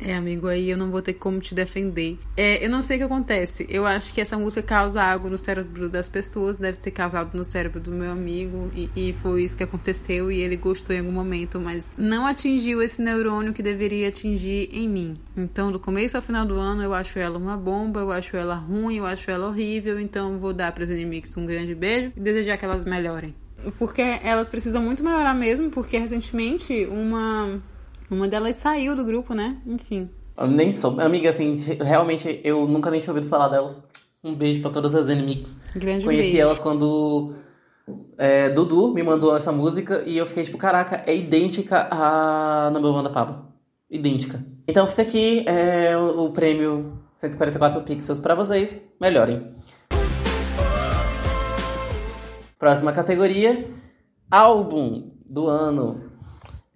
É, 0.00 0.14
amigo, 0.14 0.48
aí 0.48 0.70
eu 0.70 0.76
não 0.76 0.90
vou 0.90 1.00
ter 1.00 1.14
como 1.14 1.40
te 1.40 1.54
defender. 1.54 2.18
É, 2.36 2.64
eu 2.64 2.70
não 2.70 2.82
sei 2.82 2.96
o 2.96 3.00
que 3.00 3.04
acontece. 3.04 3.66
Eu 3.68 3.86
acho 3.86 4.12
que 4.12 4.20
essa 4.20 4.36
música 4.36 4.62
causa 4.62 5.02
algo 5.02 5.28
no 5.28 5.38
cérebro 5.38 5.88
das 5.88 6.08
pessoas, 6.08 6.56
deve 6.56 6.78
ter 6.78 6.90
causado 6.90 7.36
no 7.36 7.44
cérebro 7.44 7.80
do 7.80 7.90
meu 7.90 8.10
amigo, 8.10 8.70
e, 8.74 8.90
e 8.96 9.12
foi 9.14 9.44
isso 9.44 9.56
que 9.56 9.62
aconteceu, 9.62 10.30
e 10.30 10.40
ele 10.40 10.56
gostou 10.56 10.94
em 10.94 11.00
algum 11.00 11.12
momento, 11.12 11.60
mas 11.60 11.90
não 11.96 12.26
atingiu 12.26 12.82
esse 12.82 13.00
neurônio 13.00 13.52
que 13.52 13.62
deveria 13.62 14.08
atingir 14.08 14.68
em 14.72 14.88
mim. 14.88 15.14
Então, 15.36 15.70
do 15.70 15.78
começo 15.78 16.16
ao 16.16 16.22
final 16.22 16.44
do 16.44 16.54
ano, 16.54 16.82
eu 16.82 16.92
acho 16.92 17.18
ela 17.18 17.38
uma 17.38 17.56
bomba, 17.56 18.00
eu 18.00 18.10
acho 18.10 18.36
ela 18.36 18.54
ruim, 18.54 18.96
eu 18.96 19.06
acho 19.06 19.30
ela 19.30 19.48
horrível, 19.48 19.98
então 19.98 20.38
vou 20.38 20.52
dar 20.52 20.72
para 20.72 20.84
as 20.84 20.90
inimigos 20.90 21.36
um 21.36 21.46
grande 21.46 21.74
beijo 21.74 22.12
e 22.16 22.20
desejar 22.20 22.56
que 22.56 22.64
elas 22.64 22.84
melhorem. 22.84 23.34
Porque 23.78 24.02
elas 24.02 24.48
precisam 24.48 24.82
muito 24.82 25.02
melhorar 25.02 25.34
mesmo, 25.34 25.70
porque 25.70 25.96
recentemente 25.96 26.86
uma 26.86 27.60
uma 28.10 28.28
delas 28.28 28.56
saiu 28.56 28.94
do 28.94 29.04
grupo, 29.04 29.34
né? 29.34 29.60
Enfim. 29.66 30.10
Eu 30.36 30.48
nem 30.48 30.72
sou. 30.72 31.00
Amiga, 31.00 31.30
assim, 31.30 31.54
realmente 31.80 32.40
eu 32.42 32.66
nunca 32.66 32.90
nem 32.90 33.00
tinha 33.00 33.12
ouvido 33.12 33.28
falar 33.28 33.48
delas. 33.48 33.82
Um 34.22 34.34
beijo 34.34 34.60
pra 34.60 34.70
todas 34.70 34.94
as 34.94 35.08
Enemix. 35.08 35.56
Grande 35.76 36.04
Conheci 36.04 36.30
beijo. 36.32 36.42
elas 36.42 36.58
quando 36.58 37.34
é, 38.16 38.48
Dudu 38.48 38.92
me 38.92 39.02
mandou 39.02 39.36
essa 39.36 39.52
música 39.52 40.02
e 40.06 40.16
eu 40.16 40.26
fiquei 40.26 40.44
tipo, 40.44 40.56
caraca, 40.56 41.02
é 41.06 41.14
idêntica 41.14 41.88
à 41.90 42.70
Number 42.70 42.90
One 42.90 43.04
da 43.04 43.10
Pablo. 43.10 43.46
Idêntica. 43.90 44.44
Então 44.66 44.86
fica 44.86 45.02
aqui 45.02 45.44
é, 45.46 45.96
o, 45.96 46.30
prêmio 46.30 46.98
144 47.12 47.82
pixels 47.82 48.18
pra 48.18 48.34
vocês. 48.34 48.80
Melhorem. 49.00 49.54
Próxima 52.58 52.92
categoria: 52.92 53.68
álbum 54.30 55.12
do 55.24 55.46
ano. 55.46 56.13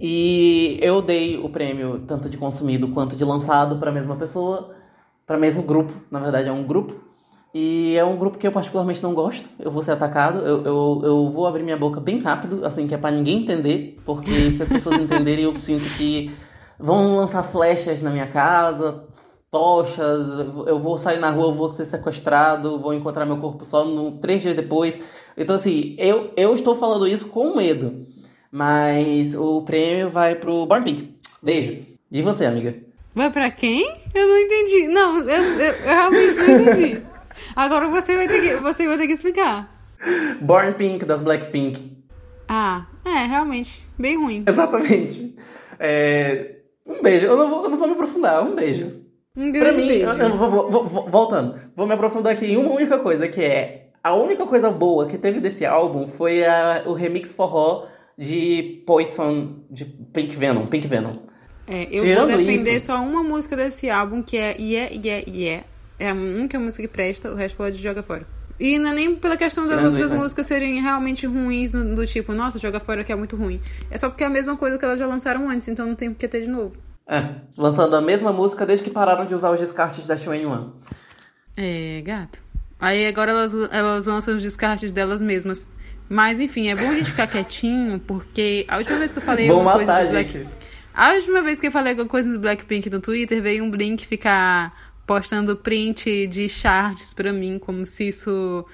E 0.01 0.79
eu 0.81 1.03
dei 1.03 1.39
o 1.39 1.49
prêmio 1.49 2.05
tanto 2.07 2.31
de 2.31 2.37
consumido 2.37 2.89
quanto 2.89 3.17
de 3.17 3.25
lançado 3.25 3.79
para 3.79 3.91
a 3.91 3.93
mesma 3.93 4.15
pessoa, 4.15 4.75
para 5.27 5.37
o 5.37 5.41
mesmo 5.41 5.63
grupo. 5.63 5.93
Na 6.11 6.21
verdade, 6.21 6.49
é 6.49 6.53
um 6.53 6.65
grupo. 6.65 6.95
E 7.53 7.97
é 7.97 8.05
um 8.05 8.17
grupo 8.17 8.39
que 8.39 8.47
eu 8.47 8.53
particularmente 8.53 9.03
não 9.03 9.13
gosto. 9.15 9.51
Eu 9.59 9.73
vou 9.73 9.83
ser 9.83 9.93
atacado. 9.93 10.39
Eu, 10.39 10.65
eu, 10.65 11.01
eu 11.03 11.31
vou 11.31 11.47
abrir 11.47 11.65
minha 11.65 11.77
boca 11.77 12.01
bem 12.01 12.21
rápido, 12.21 12.65
assim, 12.65 12.87
que 12.87 12.95
é 12.95 12.99
para 12.99 13.11
ninguém 13.11 13.43
entender. 13.43 13.97
Porque 14.05 14.53
se 14.53 14.63
as 14.63 14.69
pessoas 14.69 15.01
entenderem, 15.01 15.45
eu 15.45 15.57
sinto 15.57 15.85
que 15.97 16.31
vão 16.79 17.17
lançar 17.17 17.43
flechas 17.43 18.01
na 18.01 18.11
minha 18.11 18.29
casa, 18.29 19.05
tochas. 19.51 20.29
Eu 20.67 20.79
vou 20.79 20.97
sair 20.97 21.19
na 21.19 21.31
rua, 21.31 21.51
vou 21.53 21.69
ser 21.69 21.87
sequestrado, 21.87 22.79
vou 22.79 22.95
encontrar 22.95 23.27
meu 23.27 23.39
corpo 23.39 23.65
só 23.65 23.85
no, 23.85 24.13
três 24.19 24.43
dias 24.43 24.55
depois. 24.55 25.03
Então, 25.37 25.57
assim, 25.57 25.97
eu, 25.99 26.31
eu 26.37 26.55
estou 26.55 26.77
falando 26.77 27.09
isso 27.09 27.27
com 27.29 27.57
medo. 27.57 28.07
Mas 28.51 29.35
o 29.35 29.63
prêmio 29.63 30.11
vai 30.11 30.35
pro 30.35 30.65
Born 30.67 30.85
Pink. 30.85 31.15
Beijo. 31.43 31.83
E 32.11 32.23
você, 32.23 32.47
amiga? 32.47 32.73
Vai 33.15 33.31
pra 33.31 33.51
quem? 33.51 33.85
Eu 34.15 34.27
não 34.27 34.39
entendi. 34.39 34.89
Não, 34.89 35.19
eu, 35.19 35.27
eu, 35.43 35.61
eu 35.73 35.85
realmente 35.85 36.37
não 36.37 36.61
entendi. 36.61 37.03
Agora 37.55 37.89
você 37.89 38.17
vai, 38.17 38.27
ter 38.27 38.41
que, 38.41 38.57
você 38.57 38.87
vai 38.87 38.97
ter 38.97 39.07
que 39.07 39.13
explicar. 39.13 39.71
Born 40.41 40.75
Pink, 40.75 41.05
das 41.05 41.21
Blackpink. 41.21 41.97
Ah, 42.49 42.87
é, 43.05 43.27
realmente. 43.27 43.85
Bem 43.99 44.17
ruim. 44.17 44.45
Exatamente. 44.47 45.37
É, 45.79 46.57
Um 46.87 47.03
beijo. 47.03 47.27
Eu 47.27 47.37
não, 47.37 47.51
vou, 47.51 47.65
eu 47.65 47.71
não 47.71 47.79
vou 47.79 47.87
me 47.87 47.93
aprofundar. 47.95 48.43
Um 48.45 48.55
beijo. 48.55 49.03
Um 49.37 49.53
Pra 49.53 49.61
grande 49.61 49.79
mim, 49.83 49.89
beijo. 49.89 50.07
eu, 50.09 50.17
eu 50.19 50.37
vou- 50.37 50.51
vou- 50.71 50.85
vou- 50.89 51.09
voltando. 51.09 51.61
Vou 51.77 51.87
me 51.87 51.93
aprofundar 51.95 52.33
aqui 52.33 52.47
em 52.47 52.57
uma 52.57 52.73
única 52.73 52.99
coisa, 52.99 53.29
que 53.29 53.43
é... 53.43 53.91
A 54.03 54.15
única 54.15 54.47
coisa 54.47 54.71
boa 54.71 55.07
que 55.07 55.19
teve 55.19 55.39
desse 55.41 55.67
álbum 55.67 56.09
foi 56.09 56.45
a- 56.45 56.83
o 56.87 56.93
remix 56.95 57.33
forró 57.33 57.87
de 58.19 58.83
Poison, 58.87 59.61
de 59.71 59.85
Pink 59.85 60.37
Venom. 60.37 60.67
Pink 60.67 60.87
Venom. 60.89 61.17
É, 61.67 61.85
eu 61.97 62.03
Tirando 62.03 62.29
vou 62.31 62.39
defender 62.39 62.77
isso- 62.77 62.87
só 62.87 63.01
uma 63.01 63.23
música 63.23 63.55
desse 63.57 63.89
álbum, 63.89 64.23
que 64.23 64.37
é 64.37 64.57
Yeah, 64.59 64.93
Yeah, 64.95 65.25
Yeah. 65.31 65.65
É 66.01 66.11
a 66.11 66.15
única 66.15 66.59
música 66.59 66.83
que 66.83 66.89
presta, 66.89 67.31
o 67.31 67.35
resto 67.35 67.57
pode 67.57 67.77
jogar 67.79 68.03
fora. 68.03 68.27
E 68.59 68.77
não 68.79 68.91
é 68.91 68.95
nem 68.95 69.15
pela 69.15 69.37
questão 69.37 69.65
das 69.65 69.73
Tirando 69.77 69.87
outras 69.87 70.07
isso, 70.07 70.15
né? 70.15 70.21
músicas 70.21 70.47
serem 70.47 70.81
realmente 70.83 71.27
ruins, 71.27 71.71
do, 71.71 71.95
do 71.95 72.07
tipo, 72.07 72.33
nossa, 72.33 72.59
joga 72.59 72.81
fora 72.81 73.05
que 73.05 73.13
é 73.13 73.15
muito 73.17 73.37
ruim. 73.37 73.61
É 73.91 73.97
só 73.99 74.09
porque 74.09 74.25
é 74.25 74.27
a 74.27 74.31
mesma 74.31 74.57
coisa 74.57 74.77
que 74.79 74.85
elas 74.85 74.99
já 74.99 75.07
lançaram 75.07 75.49
antes, 75.49 75.69
então 75.69 75.87
não 75.87 75.95
tem 75.95 76.11
por 76.11 76.19
que 76.19 76.27
ter 76.27 76.43
de 76.43 76.49
novo. 76.49 76.75
É, 77.09 77.23
lançando 77.57 77.95
a 77.95 78.01
mesma 78.01 78.33
música 78.33 78.67
desde 78.67 78.85
que 78.85 78.91
pararam 78.91 79.27
de 79.27 79.35
usar 79.35 79.51
os 79.53 79.61
descartes 79.61 80.07
da 80.07 80.17
Xuan 80.17 80.37
Yuan. 80.37 80.73
É, 81.57 82.03
gato. 82.05 82.41
Aí 82.81 83.07
agora 83.07 83.31
elas, 83.33 83.53
elas 83.73 84.05
lançam 84.07 84.37
os 84.37 84.43
descartes 84.43 84.91
delas 84.93 85.21
mesmas. 85.23 85.69
Mas 86.09 86.41
enfim, 86.41 86.69
é 86.69 86.75
bom 86.77 86.91
a 86.91 86.95
gente 86.95 87.11
ficar 87.11 87.27
quietinho, 87.27 87.99
porque 88.01 88.65
a 88.69 88.79
última 88.79 88.99
vez 88.99 89.13
que 89.13 89.19
eu 89.19 89.23
falei 89.23 89.47
Vão 89.47 89.57
alguma 89.59 89.75
coisa 89.75 89.93
matar, 89.93 90.05
do 90.07 90.11
Black... 90.13 90.31
gente. 90.31 90.49
A 90.95 91.13
última 91.15 91.43
vez 91.43 91.59
que 91.59 91.67
eu 91.67 91.73
falei 91.73 91.93
alguma 91.93 92.09
coisa 92.09 92.33
do 92.33 92.39
Blackpink 92.41 92.91
no 92.91 93.01
Twitter, 93.01 93.41
veio 93.43 93.63
um 93.63 93.71
Blink 93.71 94.07
ficar 94.07 94.75
postando 95.07 95.57
print 95.57 96.27
de 96.27 96.49
charts 96.49 97.15
pra 97.15 97.33
mim, 97.33 97.59
como 97.59 97.85
se 97.87 98.09
isso. 98.09 98.65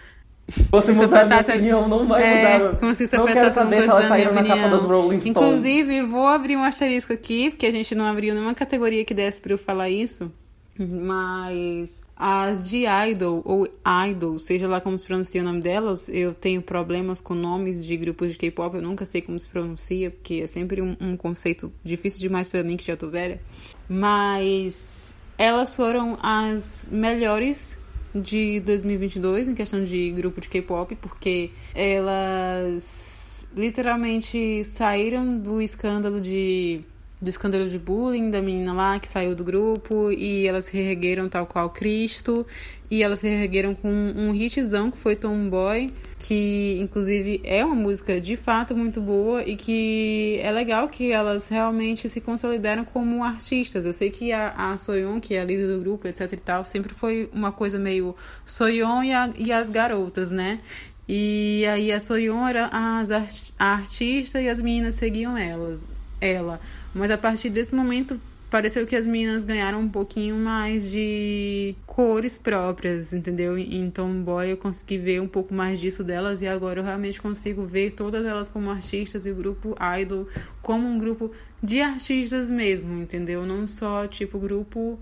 Você 0.71 0.93
Isso 0.93 1.01
mudar 1.03 1.23
a 1.23 1.25
minha 1.25 1.37
afetasse 1.39 1.51
a- 1.51 1.55
opinião, 1.55 1.89
não 1.89 2.07
vai 2.07 2.23
é, 2.23 2.59
mudar. 2.59 2.77
como 2.79 2.95
se 2.95 3.05
isso 3.05 3.17
não 3.17 3.27
quero 3.27 3.51
saber 3.51 3.77
se 3.77 3.83
elas 3.85 3.93
coisa 3.95 4.09
saíram 4.09 4.35
na 4.35 4.43
minha 4.43 4.57
capa 4.57 4.69
das. 4.69 4.83
Rolling 4.85 5.21
Stones. 5.21 5.27
Inclusive, 5.27 6.03
vou 6.03 6.27
abrir 6.27 6.57
um 6.57 6.63
asterisco 6.63 7.13
aqui, 7.15 7.51
porque 7.51 7.65
a 7.67 7.71
gente 7.71 7.95
não 7.95 8.05
abriu 8.05 8.35
nenhuma 8.35 8.55
categoria 8.55 9.05
que 9.07 9.15
desse 9.15 9.41
pra 9.41 9.53
eu 9.55 9.59
falar 9.59 9.89
isso. 9.89 10.31
Mas 10.79 12.01
as 12.17 12.69
de 12.69 12.85
Idol, 12.87 13.43
ou 13.45 13.69
Idol, 14.09 14.39
seja 14.39 14.69
lá 14.69 14.81
como 14.81 14.97
se 14.97 15.05
pronuncia 15.05 15.41
o 15.41 15.45
nome 15.45 15.61
delas, 15.61 16.09
eu 16.09 16.33
tenho 16.33 16.63
problemas 16.63 17.21
com 17.21 17.35
nomes 17.35 17.85
de 17.85 17.97
grupos 17.97 18.33
de 18.33 18.39
K-pop, 18.39 18.77
eu 18.77 18.83
nunca 18.83 19.05
sei 19.05 19.21
como 19.21 19.39
se 19.39 19.49
pronuncia, 19.49 20.11
porque 20.11 20.35
é 20.43 20.47
sempre 20.47 20.81
um, 20.81 20.97
um 21.01 21.17
conceito 21.17 21.73
difícil 21.83 22.21
demais 22.21 22.47
pra 22.47 22.63
mim, 22.63 22.77
que 22.77 22.85
já 22.85 22.97
tô 22.97 23.11
velha. 23.11 23.41
Mas 23.89 25.15
elas 25.37 25.75
foram 25.75 26.17
as 26.23 26.87
melhores 26.91 27.79
de 28.15 28.61
2022 28.61 29.49
em 29.49 29.55
questão 29.55 29.83
de 29.83 30.13
grupo 30.13 30.41
de 30.41 30.49
K-pop, 30.49 30.95
porque 30.97 31.51
elas 31.75 33.47
literalmente 33.57 34.63
saíram 34.65 35.39
do 35.39 35.61
escândalo 35.61 36.21
de 36.21 36.81
do 37.21 37.29
escândalo 37.31 37.69
de 37.69 37.79
bullying 37.79 38.31
da 38.31 38.43
menina 38.43 38.73
lá 38.75 38.99
que 39.01 39.09
saiu 39.09 39.35
do 39.35 39.43
grupo 39.45 40.11
e 40.13 40.47
elas 40.47 40.67
se 40.67 40.77
reergueram 40.77 41.29
tal 41.29 41.47
qual 41.47 41.71
Cristo 41.71 42.47
e 42.91 43.03
elas 43.03 43.21
se 43.21 43.29
reergueram 43.29 43.75
com 43.75 43.89
um 43.89 44.35
hitzão 44.35 44.91
que 44.91 44.99
foi 44.99 45.17
Tomboy 45.17 45.89
que 46.19 46.77
inclusive 46.81 47.41
é 47.45 47.65
uma 47.65 47.75
música 47.75 48.21
de 48.21 48.37
fato 48.37 48.77
muito 48.77 49.01
boa 49.01 49.43
e 49.43 49.57
que 49.57 50.39
é 50.43 50.51
legal 50.53 50.89
que 50.89 51.13
elas 51.13 51.49
realmente 51.49 52.09
se 52.09 52.21
consolidaram 52.21 52.85
como 52.85 53.23
artistas. 53.25 53.85
Eu 53.87 53.93
sei 53.93 54.11
que 54.11 54.33
a, 54.33 54.51
a 54.73 54.77
Soyeon, 54.77 55.19
que 55.21 55.35
é 55.35 55.41
a 55.41 55.45
líder 55.45 55.67
do 55.69 55.81
grupo, 55.81 56.07
etc 56.09 56.33
e 56.33 56.37
tal, 56.37 56.65
sempre 56.65 56.95
foi 56.95 57.29
uma 57.33 57.53
coisa 57.53 57.79
meio 57.79 58.15
Soyeon 58.45 59.03
e, 59.03 59.13
a- 59.13 59.31
e 59.37 59.53
as 59.53 59.69
garotas, 59.71 60.31
né? 60.31 60.61
E 61.07 61.65
aí 61.67 61.93
a 61.93 62.01
Soyeon 62.01 62.47
era 62.49 62.69
as 62.73 63.11
art- 63.11 63.53
a 63.59 63.75
artista 63.75 64.41
e 64.41 64.49
as 64.49 64.61
meninas 64.63 64.95
seguiam 64.95 65.37
elas, 65.37 65.87
ela. 66.21 66.59
Mas 66.95 67.11
a 67.11 67.19
partir 67.19 67.51
desse 67.51 67.75
momento 67.75 68.21
pareceu 68.51 68.87
que 68.87 68.95
as 68.95 69.05
meninas 69.05 69.43
ganharam 69.43 69.81
um 69.81 69.89
pouquinho 69.89 70.37
mais 70.37 70.89
de 70.89 71.75
cores 71.87 72.39
próprias, 72.39 73.13
entendeu? 73.13 73.59
Em 73.59 73.91
Tomboy 73.91 74.53
eu 74.53 74.57
consegui 74.57 74.97
ver 74.97 75.21
um 75.21 75.27
pouco 75.27 75.53
mais 75.53 75.81
disso 75.81 76.05
delas 76.05 76.41
e 76.41 76.47
agora 76.47 76.79
eu 76.79 76.85
realmente 76.85 77.21
consigo 77.21 77.67
ver 77.67 77.91
todas 77.93 78.25
elas 78.25 78.49
como 78.49 78.71
artistas 78.71 79.27
e 79.27 79.31
o 79.33 79.35
grupo 79.35 79.75
Idol 80.01 80.29
como 80.63 80.87
um 80.87 80.97
grupo 80.99 81.33
de 81.61 81.81
artistas 81.81 82.49
mesmo, 82.49 83.03
entendeu? 83.03 83.45
Não 83.45 83.67
só 83.67 84.07
tipo 84.07 84.39
grupo 84.39 85.01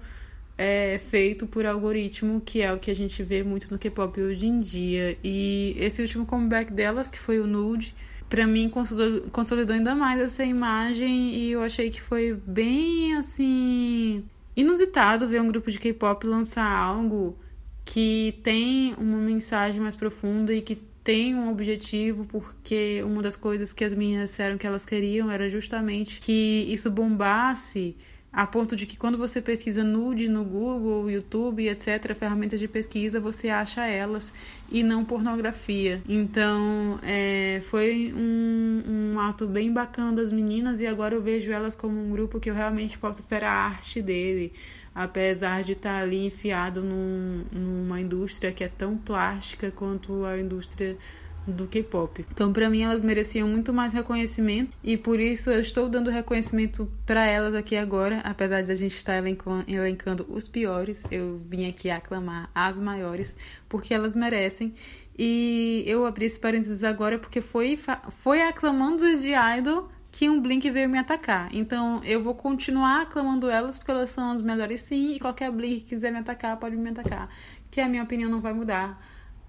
é 0.57 0.99
feito 1.11 1.47
por 1.47 1.66
algoritmo, 1.66 2.40
que 2.40 2.62
é 2.62 2.72
o 2.72 2.78
que 2.78 2.90
a 2.90 2.95
gente 2.95 3.22
vê 3.22 3.43
muito 3.43 3.70
no 3.70 3.78
K-pop 3.78 4.20
hoje 4.20 4.47
em 4.47 4.61
dia. 4.61 5.18
E 5.22 5.74
esse 5.78 6.01
último 6.01 6.24
comeback 6.24 6.72
delas, 6.72 7.09
que 7.09 7.18
foi 7.18 7.40
o 7.40 7.47
Nude, 7.47 7.95
pra 8.33 8.47
mim 8.47 8.70
consolidou, 8.70 9.28
consolidou 9.30 9.76
ainda 9.76 9.95
mais 9.95 10.18
essa 10.18 10.43
imagem 10.43 11.35
e 11.35 11.53
eu 11.53 11.62
achei 11.62 11.91
que 11.91 12.01
foi 12.01 12.33
bem 12.33 13.14
assim 13.14 14.24
inusitado 14.57 15.28
ver 15.28 15.43
um 15.43 15.49
grupo 15.49 15.70
de 15.70 15.78
K-pop 15.78 16.26
lançar 16.26 16.64
algo 16.64 17.37
que 17.85 18.41
tem 18.43 18.95
uma 18.97 19.18
mensagem 19.18 19.83
mais 19.83 19.95
profunda 19.95 20.55
e 20.55 20.62
que 20.62 20.76
tem 21.05 21.35
um 21.35 21.51
objetivo, 21.51 22.24
porque 22.24 23.03
uma 23.05 23.20
das 23.20 23.37
coisas 23.37 23.70
que 23.70 23.85
as 23.85 23.93
meninas 23.93 24.30
disseram 24.30 24.57
que 24.57 24.66
elas 24.66 24.87
queriam 24.87 25.30
era 25.30 25.51
justamente 25.51 26.18
que 26.18 26.64
isso 26.72 26.91
bombasse 26.91 27.95
a 28.33 28.47
ponto 28.47 28.74
de 28.74 28.87
que 28.87 28.97
quando 28.97 29.18
você 29.18 29.43
pesquisa 29.43 29.85
nude 29.85 30.26
no 30.26 30.43
Google, 30.43 31.11
YouTube, 31.11 31.68
etc., 31.68 32.14
ferramentas 32.14 32.59
de 32.59 32.66
pesquisa, 32.66 33.20
você 33.20 33.51
acha 33.51 33.87
elas 33.87 34.33
e 34.70 34.83
não 34.83 35.05
pornografia. 35.05 36.01
Então, 36.09 36.99
é, 37.03 37.61
foi 37.66 38.11
um, 38.16 38.83
um 39.14 39.20
ato 39.20 39.47
bem 39.47 39.70
bacana 39.70 40.12
das 40.12 40.33
meninas 40.33 40.80
e 40.80 40.87
agora 40.87 41.14
eu 41.14 41.20
vejo 41.22 41.53
elas 41.53 41.76
como 41.76 42.01
um 42.01 42.11
grupo 42.11 42.41
que 42.41 42.49
eu 42.49 42.55
realmente 42.55 42.97
posso 42.97 43.18
esperar 43.18 43.53
a 43.53 43.66
arte 43.66 44.01
dele, 44.01 44.51
apesar 44.95 45.62
de 45.62 45.72
estar 45.72 46.01
ali 46.01 46.24
enfiado 46.24 46.80
num, 46.80 47.45
numa 47.53 48.01
indústria 48.01 48.51
que 48.51 48.64
é 48.64 48.68
tão 48.68 48.97
plástica 48.97 49.70
quanto 49.70 50.24
a 50.24 50.39
indústria 50.39 50.97
do 51.47 51.66
K-pop. 51.66 52.24
Então, 52.30 52.53
para 52.53 52.68
mim, 52.70 52.82
elas 52.82 53.03
mereciam 53.03 53.49
muito 53.49 53.72
mais 53.72 53.93
reconhecimento 53.93 54.76
e 54.82 54.97
por 54.97 55.20
isso 55.20 55.51
eu 55.51 55.61
estou 55.61 55.88
dando 55.88 56.11
reconhecimento 56.11 56.90
para 57.05 57.26
elas 57.26 57.55
aqui 57.55 57.76
agora, 57.76 58.20
apesar 58.20 58.62
de 58.62 58.72
a 58.72 58.74
gente 58.74 58.97
estar 58.97 59.22
elencando 59.66 60.26
os 60.28 60.47
piores. 60.47 61.05
Eu 61.11 61.40
vim 61.49 61.68
aqui 61.68 61.90
aclamar 61.90 62.51
as 62.55 62.78
maiores 62.78 63.36
porque 63.68 63.93
elas 63.93 64.14
merecem. 64.14 64.74
E 65.18 65.84
eu 65.86 66.07
abri 66.07 66.24
esse 66.24 66.40
parênteses 66.40 66.82
agora 66.82 67.18
porque 67.18 67.40
foi, 67.40 67.78
foi 68.11 68.43
aclamando 68.43 69.05
os 69.05 69.20
de 69.20 69.32
Idol 69.59 69.88
que 70.11 70.28
um 70.28 70.40
Blink 70.40 70.70
veio 70.70 70.88
me 70.88 70.99
atacar. 70.99 71.49
Então 71.55 72.03
eu 72.05 72.22
vou 72.22 72.34
continuar 72.34 73.03
aclamando 73.03 73.49
elas 73.49 73.78
porque 73.78 73.90
elas 73.90 74.11
são 74.11 74.30
as 74.30 74.40
melhores 74.40 74.82
sim. 74.82 75.14
E 75.14 75.20
qualquer 75.20 75.51
Blink 75.51 75.80
que 75.80 75.95
quiser 75.95 76.12
me 76.12 76.18
atacar, 76.18 76.57
pode 76.59 76.76
me 76.76 76.90
atacar. 76.90 77.28
Que 77.70 77.80
a 77.80 77.88
minha 77.88 78.03
opinião 78.03 78.30
não 78.30 78.40
vai 78.40 78.53
mudar. 78.53 79.01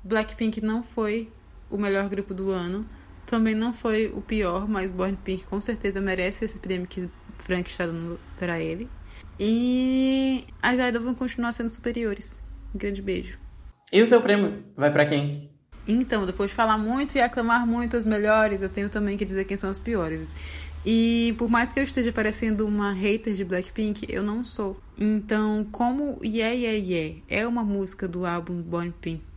Blackpink 0.04 0.60
não 0.60 0.84
foi 0.84 1.32
o 1.74 1.78
melhor 1.78 2.08
grupo 2.08 2.34
do 2.36 2.52
ano. 2.52 2.86
Também 3.26 3.56
não 3.56 3.74
foi 3.74 4.08
o 4.16 4.22
pior, 4.22 4.70
mas 4.70 4.92
Born 4.92 5.18
Pink 5.24 5.46
com 5.46 5.60
certeza 5.60 6.00
merece 6.00 6.46
esse 6.46 6.60
prêmio 6.60 6.88
que 6.88 7.10
Frank 7.40 7.70
está 7.70 7.88
dando 7.88 8.20
para 8.38 8.60
ele. 8.60 8.88
E 9.40 10.46
as 10.62 10.78
idols 10.78 11.04
vão 11.04 11.16
continuar 11.16 11.52
sendo 11.52 11.70
superiores. 11.70 12.44
Um 12.76 12.78
grande 12.78 13.02
beijo. 13.02 13.40
E 13.92 14.02
o 14.02 14.06
seu 14.06 14.22
prêmio 14.22 14.64
vai 14.76 14.92
para 14.92 15.06
quem? 15.06 15.50
Então, 15.88 16.26
depois 16.26 16.52
de 16.52 16.56
falar 16.56 16.78
muito 16.78 17.18
e 17.18 17.22
aclamar 17.22 17.66
muito 17.66 17.98
as 17.98 18.06
melhores, 18.06 18.62
eu 18.62 18.70
tenho 18.70 18.90
também 18.90 19.18
que 19.18 19.26
dizer 19.26 19.46
quem 19.46 19.58
são 19.58 19.70
as 19.70 19.80
piores. 19.80 20.36
E 20.86 21.34
por 21.38 21.50
mais 21.50 21.72
que 21.72 21.80
eu 21.80 21.84
esteja 21.84 22.12
parecendo 22.12 22.68
uma 22.68 22.92
hater 22.92 23.34
de 23.34 23.44
Blackpink, 23.44 24.06
eu 24.10 24.22
não 24.22 24.44
sou. 24.44 24.80
Então, 24.98 25.66
como 25.72 26.20
Yeah 26.24 26.54
Yeah 26.54 26.78
Yeah 26.78 27.22
é 27.28 27.48
uma 27.48 27.64
música 27.64 28.08
do 28.08 28.26
álbum 28.26 28.62
Born 28.62 28.94
Pink 29.02 29.34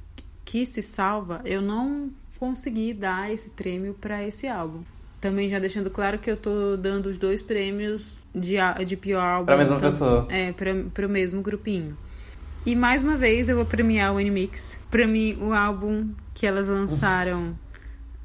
que 0.46 0.64
se 0.64 0.80
salva, 0.80 1.42
eu 1.44 1.60
não 1.60 2.10
consegui 2.38 2.92
dar 2.94 3.32
esse 3.32 3.50
prêmio 3.50 3.94
para 3.94 4.22
esse 4.26 4.46
álbum. 4.46 4.82
Também 5.20 5.48
já 5.48 5.58
deixando 5.58 5.90
claro 5.90 6.18
que 6.18 6.30
eu 6.30 6.36
tô 6.36 6.76
dando 6.76 7.06
os 7.06 7.18
dois 7.18 7.42
prêmios 7.42 8.22
de, 8.34 8.56
de 8.84 8.96
pior 8.96 9.22
álbum. 9.22 9.46
Pra 9.46 9.56
mesma 9.56 9.76
então, 9.76 9.90
pessoa. 9.90 10.26
É, 10.28 10.52
pra, 10.52 10.72
pro 10.92 11.08
mesmo 11.08 11.42
grupinho. 11.42 11.96
E 12.64 12.74
mais 12.74 13.02
uma 13.02 13.16
vez 13.16 13.48
eu 13.48 13.56
vou 13.56 13.64
premiar 13.64 14.14
o 14.14 14.20
N-Mix. 14.20 14.78
Pra 14.90 15.06
mim, 15.06 15.38
o 15.40 15.52
álbum 15.52 16.10
que 16.34 16.46
elas 16.46 16.66
lançaram 16.66 17.56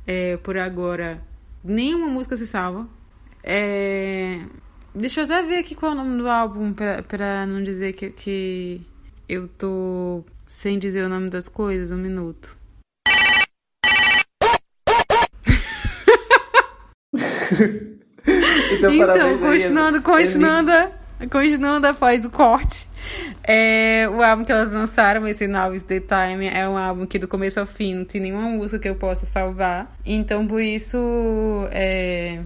é, 0.05 0.37
por 0.37 0.57
agora, 0.57 1.21
nenhuma 1.63 2.07
música 2.07 2.35
se 2.35 2.45
salva. 2.45 2.87
É... 3.43 4.39
Deixa 4.93 5.21
eu 5.21 5.25
até 5.25 5.41
ver 5.43 5.59
aqui 5.59 5.73
qual 5.73 5.93
é 5.93 5.95
o 5.95 5.97
nome 5.97 6.17
do 6.17 6.27
álbum 6.27 6.73
pra, 6.73 7.01
pra 7.03 7.45
não 7.45 7.63
dizer 7.63 7.93
que, 7.93 8.09
que 8.09 8.81
eu 9.29 9.47
tô 9.47 10.25
sem 10.45 10.77
dizer 10.77 11.05
o 11.05 11.09
nome 11.09 11.29
das 11.29 11.47
coisas. 11.47 11.91
Um 11.91 11.97
minuto. 11.97 12.57
então, 18.71 18.93
então 18.93 19.37
continuando, 19.39 20.01
continuando, 20.01 20.71
continuando 21.29 21.87
após 21.87 22.25
o 22.25 22.29
corte. 22.29 22.87
É, 23.43 24.07
o 24.09 24.21
álbum 24.21 24.43
que 24.43 24.51
elas 24.51 24.71
lançaram, 24.71 25.27
esse 25.27 25.47
Now 25.47 25.73
is 25.73 25.83
the 25.83 25.99
Time, 25.99 26.47
é 26.47 26.67
um 26.67 26.77
álbum 26.77 27.05
que 27.05 27.17
do 27.17 27.27
começo 27.27 27.59
ao 27.59 27.65
fim 27.65 27.95
não 27.95 28.05
tem 28.05 28.21
nenhuma 28.21 28.47
música 28.49 28.79
que 28.79 28.89
eu 28.89 28.95
possa 28.95 29.25
salvar. 29.25 29.95
Então, 30.05 30.47
por 30.47 30.61
isso, 30.61 30.97
é, 31.71 32.39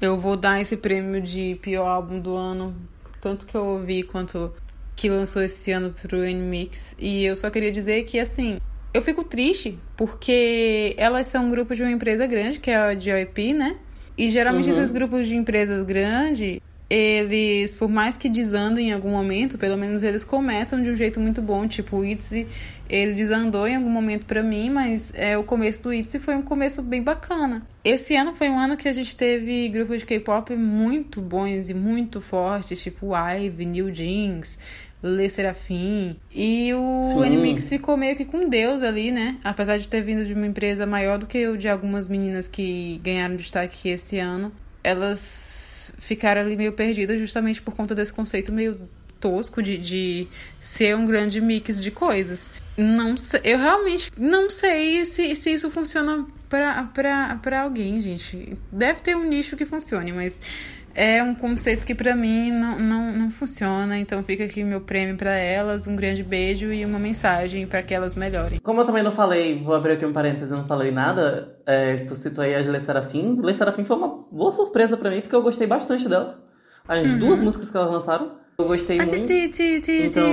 eu 0.00 0.16
vou 0.16 0.36
dar 0.36 0.60
esse 0.60 0.76
prêmio 0.76 1.20
de 1.20 1.58
pior 1.62 1.86
álbum 1.86 2.18
do 2.18 2.34
ano, 2.34 2.74
tanto 3.20 3.46
que 3.46 3.54
eu 3.54 3.64
ouvi 3.64 4.02
quanto 4.02 4.52
que 4.96 5.08
lançou 5.08 5.42
esse 5.42 5.72
ano 5.72 5.94
pro 6.02 6.24
N-Mix. 6.24 6.96
E 6.98 7.24
eu 7.24 7.36
só 7.36 7.50
queria 7.50 7.72
dizer 7.72 8.04
que, 8.04 8.18
assim, 8.18 8.58
eu 8.92 9.02
fico 9.02 9.22
triste 9.22 9.78
porque 9.96 10.94
elas 10.96 11.26
são 11.26 11.46
um 11.46 11.50
grupo 11.50 11.74
de 11.74 11.82
uma 11.82 11.90
empresa 11.90 12.26
grande, 12.26 12.58
que 12.58 12.70
é 12.70 12.76
a 12.76 12.94
JYP, 12.94 13.52
né? 13.52 13.76
E 14.20 14.28
geralmente 14.28 14.66
uhum. 14.66 14.72
esses 14.72 14.92
grupos 14.92 15.26
de 15.26 15.34
empresas 15.34 15.82
grandes, 15.86 16.60
eles, 16.90 17.74
por 17.74 17.88
mais 17.88 18.18
que 18.18 18.28
desandem 18.28 18.90
em 18.90 18.92
algum 18.92 19.08
momento, 19.08 19.56
pelo 19.56 19.78
menos 19.78 20.02
eles 20.02 20.22
começam 20.22 20.82
de 20.82 20.90
um 20.90 20.94
jeito 20.94 21.18
muito 21.18 21.40
bom. 21.40 21.66
Tipo, 21.66 21.96
o 21.96 22.04
ITZY, 22.04 22.46
ele 22.86 23.14
desandou 23.14 23.66
em 23.66 23.76
algum 23.76 23.88
momento 23.88 24.26
para 24.26 24.42
mim, 24.42 24.68
mas 24.68 25.10
é, 25.14 25.38
o 25.38 25.42
começo 25.42 25.84
do 25.84 25.94
ITZY 25.94 26.18
foi 26.18 26.36
um 26.36 26.42
começo 26.42 26.82
bem 26.82 27.02
bacana. 27.02 27.66
Esse 27.82 28.14
ano 28.14 28.34
foi 28.34 28.50
um 28.50 28.58
ano 28.58 28.76
que 28.76 28.90
a 28.90 28.92
gente 28.92 29.16
teve 29.16 29.70
grupos 29.70 30.00
de 30.00 30.04
K-pop 30.04 30.54
muito 30.54 31.22
bons 31.22 31.70
e 31.70 31.72
muito 31.72 32.20
fortes, 32.20 32.82
tipo 32.82 33.12
IVE, 33.16 33.64
New 33.64 33.90
Jeans, 33.90 34.58
Le 35.02 35.28
Serafim. 35.28 36.16
E 36.34 36.72
o 36.74 37.22
Animix 37.22 37.68
ficou 37.68 37.96
meio 37.96 38.16
que 38.16 38.24
com 38.24 38.48
Deus 38.48 38.82
ali, 38.82 39.10
né? 39.10 39.38
Apesar 39.42 39.78
de 39.78 39.88
ter 39.88 40.02
vindo 40.02 40.24
de 40.24 40.34
uma 40.34 40.46
empresa 40.46 40.86
maior 40.86 41.18
do 41.18 41.26
que 41.26 41.46
o 41.48 41.56
de 41.56 41.68
algumas 41.68 42.08
meninas 42.08 42.46
que 42.46 43.00
ganharam 43.02 43.36
destaque 43.36 43.88
esse 43.88 44.18
ano, 44.18 44.52
elas 44.84 45.92
ficaram 45.98 46.40
ali 46.42 46.56
meio 46.56 46.72
perdidas 46.72 47.18
justamente 47.18 47.60
por 47.60 47.74
conta 47.74 47.94
desse 47.94 48.12
conceito 48.12 48.52
meio 48.52 48.80
tosco 49.20 49.62
de, 49.62 49.76
de 49.76 50.28
ser 50.58 50.96
um 50.96 51.06
grande 51.06 51.40
mix 51.40 51.82
de 51.82 51.90
coisas. 51.90 52.48
Não 52.76 53.16
sei, 53.16 53.40
eu 53.44 53.58
realmente 53.58 54.10
não 54.16 54.50
sei 54.50 55.04
se, 55.04 55.34
se 55.36 55.52
isso 55.52 55.70
funciona 55.70 56.26
para 56.48 57.60
alguém, 57.62 58.00
gente. 58.00 58.56
Deve 58.72 59.00
ter 59.00 59.16
um 59.16 59.24
nicho 59.24 59.56
que 59.56 59.66
funcione, 59.66 60.12
mas 60.12 60.40
é 60.94 61.22
um 61.22 61.34
conceito 61.34 61.86
que 61.86 61.94
para 61.94 62.14
mim 62.14 62.50
não, 62.50 62.78
não, 62.78 63.12
não 63.12 63.30
funciona. 63.30 63.98
Então 63.98 64.22
fica 64.22 64.44
aqui 64.44 64.62
meu 64.64 64.80
prêmio 64.80 65.16
para 65.16 65.34
elas, 65.36 65.86
um 65.86 65.96
grande 65.96 66.22
beijo 66.22 66.72
e 66.72 66.84
uma 66.84 66.98
mensagem 66.98 67.66
para 67.66 67.82
que 67.82 67.94
elas 67.94 68.14
melhorem. 68.14 68.58
Como 68.60 68.80
eu 68.80 68.84
também 68.84 69.02
não 69.02 69.12
falei, 69.12 69.58
vou 69.62 69.74
abrir 69.74 69.92
aqui 69.92 70.06
um 70.06 70.12
parênteses, 70.12 70.50
não 70.50 70.66
falei 70.66 70.90
nada, 70.90 71.56
é, 71.66 71.96
tu 71.96 72.14
citou 72.14 72.44
aí 72.44 72.54
a 72.54 72.60
Le 72.60 72.80
Serafim. 72.80 73.40
Le 73.40 73.54
Serafim 73.54 73.84
foi 73.84 73.96
uma 73.96 74.08
boa 74.30 74.50
surpresa 74.50 74.96
para 74.96 75.10
mim, 75.10 75.20
porque 75.20 75.34
eu 75.34 75.42
gostei 75.42 75.66
bastante 75.66 76.08
delas. 76.08 76.42
As 76.86 77.06
uhum. 77.06 77.18
duas 77.18 77.40
músicas 77.40 77.70
que 77.70 77.76
elas 77.76 77.90
lançaram, 77.90 78.32
eu 78.58 78.66
gostei 78.66 78.96
muito. 78.96 79.14
Então... 80.06 80.26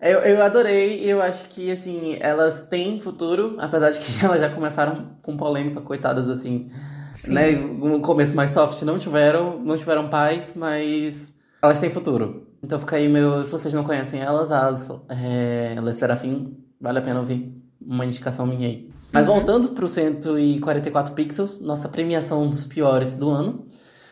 Eu, 0.00 0.18
eu 0.18 0.42
adorei, 0.42 1.00
eu 1.02 1.22
acho 1.22 1.48
que, 1.48 1.70
assim, 1.70 2.18
elas 2.20 2.66
têm 2.68 3.00
futuro, 3.00 3.56
apesar 3.58 3.90
de 3.90 4.00
que 4.00 4.12
elas 4.22 4.38
já 4.38 4.50
começaram 4.50 5.16
com 5.22 5.34
polêmica, 5.34 5.80
coitadas, 5.80 6.28
assim, 6.28 6.70
Sim. 7.14 7.32
né? 7.32 7.52
No 7.52 8.00
começo 8.00 8.34
mais 8.34 8.50
soft 8.50 8.82
não 8.82 8.98
tiveram, 8.98 9.58
não 9.60 9.78
tiveram 9.78 10.08
paz, 10.08 10.52
mas 10.56 11.34
elas 11.62 11.78
têm 11.78 11.90
futuro. 11.90 12.48
Então 12.62 12.78
fica 12.80 12.96
aí 12.96 13.08
meu, 13.08 13.44
se 13.44 13.50
vocês 13.50 13.72
não 13.72 13.84
conhecem 13.84 14.20
elas, 14.20 14.50
as 14.50 14.90
é, 15.08 15.76
Le 15.80 15.94
Serafim, 15.94 16.56
vale 16.80 16.98
a 16.98 17.02
pena 17.02 17.20
ouvir 17.20 17.54
uma 17.80 18.04
indicação 18.04 18.46
minha 18.46 18.68
aí. 18.68 18.90
Mas 19.12 19.26
uhum. 19.26 19.34
voltando 19.34 19.68
pro 19.68 19.88
144 19.88 21.14
pixels, 21.14 21.60
nossa 21.60 21.88
premiação 21.88 22.48
dos 22.48 22.64
piores 22.64 23.16
do 23.16 23.30
ano, 23.30 23.64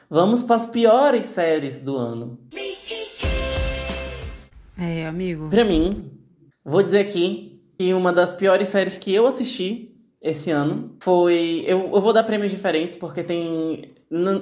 vamos 0.09 0.43
para 0.43 0.57
as 0.57 0.67
piores 0.67 1.27
séries 1.27 1.81
do 1.81 1.97
ano. 1.97 2.39
É, 4.79 5.07
amigo. 5.07 5.49
Pra 5.49 5.65
mim, 5.65 6.11
vou 6.65 6.83
dizer 6.83 7.01
aqui 7.01 7.61
que 7.79 7.93
uma 7.93 8.13
das 8.13 8.33
piores 8.33 8.69
séries 8.69 8.97
que 8.97 9.13
eu 9.13 9.27
assisti 9.27 9.92
esse 10.23 10.51
ano 10.51 10.95
foi. 11.01 11.65
Eu, 11.67 11.91
eu 11.93 12.01
vou 12.01 12.13
dar 12.13 12.23
prêmios 12.23 12.53
diferentes, 12.53 12.97
porque 12.97 13.25
tem. 13.25 13.91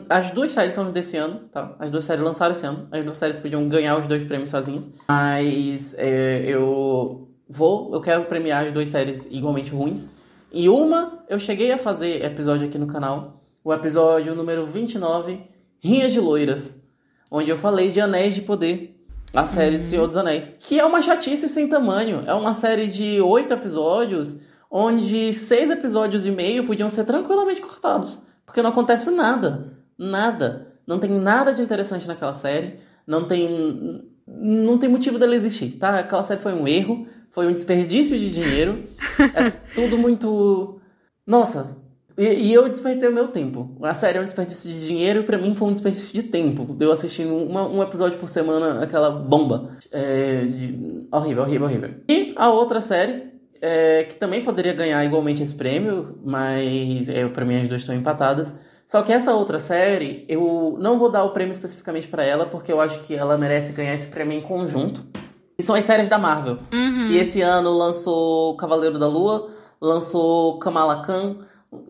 As 0.09 0.31
duas 0.33 0.53
séries 0.53 0.75
são 0.75 0.91
desse 0.91 1.17
ano, 1.17 1.43
tá? 1.51 1.75
As 1.79 1.91
duas 1.91 2.05
séries 2.05 2.23
lançaram 2.23 2.53
esse 2.53 2.67
ano. 2.67 2.87
As 2.91 3.05
duas 3.05 3.17
séries 3.17 3.39
podiam 3.39 3.67
ganhar 3.69 3.97
os 3.97 4.07
dois 4.07 4.23
prêmios 4.25 4.51
sozinhas. 4.51 4.91
Mas 5.09 5.95
é, 5.97 6.45
eu 6.47 7.29
vou. 7.49 7.95
Eu 7.95 8.01
quero 8.01 8.25
premiar 8.25 8.67
as 8.67 8.73
duas 8.73 8.89
séries 8.91 9.27
igualmente 9.31 9.71
ruins. 9.71 10.09
E 10.53 10.69
uma, 10.69 11.25
eu 11.29 11.39
cheguei 11.39 11.73
a 11.73 11.79
fazer 11.79 12.25
episódio 12.25 12.67
aqui 12.67 12.77
no 12.77 12.89
canal. 12.89 13.41
O 13.65 13.73
episódio 13.73 14.35
número 14.35 14.67
29, 14.67 15.41
Rinha 15.79 16.11
de 16.11 16.21
Loiras. 16.21 16.85
Onde 17.31 17.49
eu 17.49 17.57
falei 17.57 17.91
de 17.91 18.01
Anéis 18.01 18.35
de 18.35 18.43
Poder. 18.43 18.97
A 19.33 19.47
série 19.47 19.77
uhum. 19.77 19.83
de 19.83 19.87
Senhor 19.87 20.07
dos 20.09 20.17
Anéis. 20.17 20.57
Que 20.59 20.81
é 20.81 20.85
uma 20.85 21.01
chatice 21.01 21.49
sem 21.49 21.69
tamanho. 21.69 22.25
É 22.27 22.35
uma 22.35 22.53
série 22.53 22.89
de 22.89 23.21
oito 23.21 23.55
episódios 23.55 24.41
onde 24.71 25.33
seis 25.33 25.71
episódios 25.71 26.25
e 26.27 26.31
meio 26.31 26.67
podiam 26.67 26.89
ser 26.89 27.05
tranquilamente 27.05 27.61
cortados, 27.61 28.23
porque 28.47 28.63
não 28.63 28.71
acontece 28.71 29.11
nada, 29.11 29.73
nada, 29.99 30.75
não 30.87 30.99
tem 30.99 31.11
nada 31.11 31.53
de 31.53 31.63
interessante 31.63 32.07
naquela 32.07 32.35
série, 32.35 32.79
não 33.07 33.27
tem 33.27 34.09
não 34.27 34.79
tem 34.79 34.89
motivo 34.89 35.19
dela 35.19 35.35
existir, 35.35 35.73
tá? 35.73 35.99
Aquela 35.99 36.23
série 36.23 36.41
foi 36.41 36.53
um 36.53 36.69
erro, 36.69 37.09
foi 37.33 37.49
um 37.49 37.53
desperdício 37.53 38.17
de 38.17 38.31
dinheiro, 38.31 38.85
é 39.35 39.51
tudo 39.75 39.99
muito 39.99 40.81
nossa. 41.27 41.77
E, 42.19 42.25
e, 42.25 42.53
eu 42.53 42.69
desperdicei 42.69 43.09
o 43.09 43.15
meu 43.15 43.29
tempo. 43.29 43.79
A 43.83 43.95
série 43.95 44.19
é 44.19 44.21
um 44.21 44.27
desperdício 44.27 44.71
de 44.71 44.87
dinheiro 44.87 45.21
e 45.21 45.23
pra 45.23 45.39
mim 45.39 45.55
foi 45.55 45.69
um 45.69 45.73
desperdício 45.73 46.13
de 46.13 46.29
tempo. 46.29 46.77
Eu 46.79 46.93
assistindo 46.93 47.35
uma, 47.35 47.67
um 47.67 47.83
episódio 47.83 48.19
por 48.19 48.29
semana, 48.29 48.83
aquela 48.83 49.11
bomba. 49.11 49.71
É, 49.91 50.45
de... 50.45 51.09
Horrível, 51.11 51.45
horrível, 51.45 51.67
horrível. 51.67 51.95
E 52.09 52.35
a 52.37 52.51
outra 52.51 52.81
série, 52.81 53.30
é, 53.61 54.05
que 54.05 54.17
também 54.17 54.43
poderia 54.43 54.73
ganhar 54.73 55.05
igualmente 55.05 55.43
esse 55.43 55.55
prêmio, 55.55 56.19
mas 56.25 57.09
é, 57.09 57.27
para 57.29 57.45
mim 57.45 57.61
as 57.61 57.69
duas 57.69 57.83
estão 57.83 57.95
empatadas. 57.95 58.59
Só 58.87 59.03
que 59.03 59.13
essa 59.13 59.33
outra 59.35 59.61
série, 59.61 60.25
eu 60.29 60.77
não 60.81 60.99
vou 60.99 61.11
dar 61.11 61.23
o 61.23 61.31
prêmio 61.31 61.53
especificamente 61.53 62.09
para 62.09 62.25
ela, 62.25 62.47
porque 62.47 62.73
eu 62.73 62.81
acho 62.81 62.99
que 63.01 63.15
ela 63.15 63.39
merece 63.39 63.73
ganhar 63.73 63.95
esse 63.95 64.09
prêmio 64.09 64.37
em 64.37 64.43
conjunto. 64.43 65.05
que 65.57 65.63
são 65.65 65.77
as 65.77 65.85
séries 65.85 66.09
da 66.09 66.19
Marvel. 66.19 66.59
Uhum. 66.73 67.09
E 67.09 67.19
esse 67.19 67.43
ano 67.43 67.71
lançou 67.71 68.57
Cavaleiro 68.57 68.99
da 68.99 69.07
Lua, 69.07 69.51
lançou 69.81 70.59
Kamala 70.59 71.03
Khan, 71.03 71.37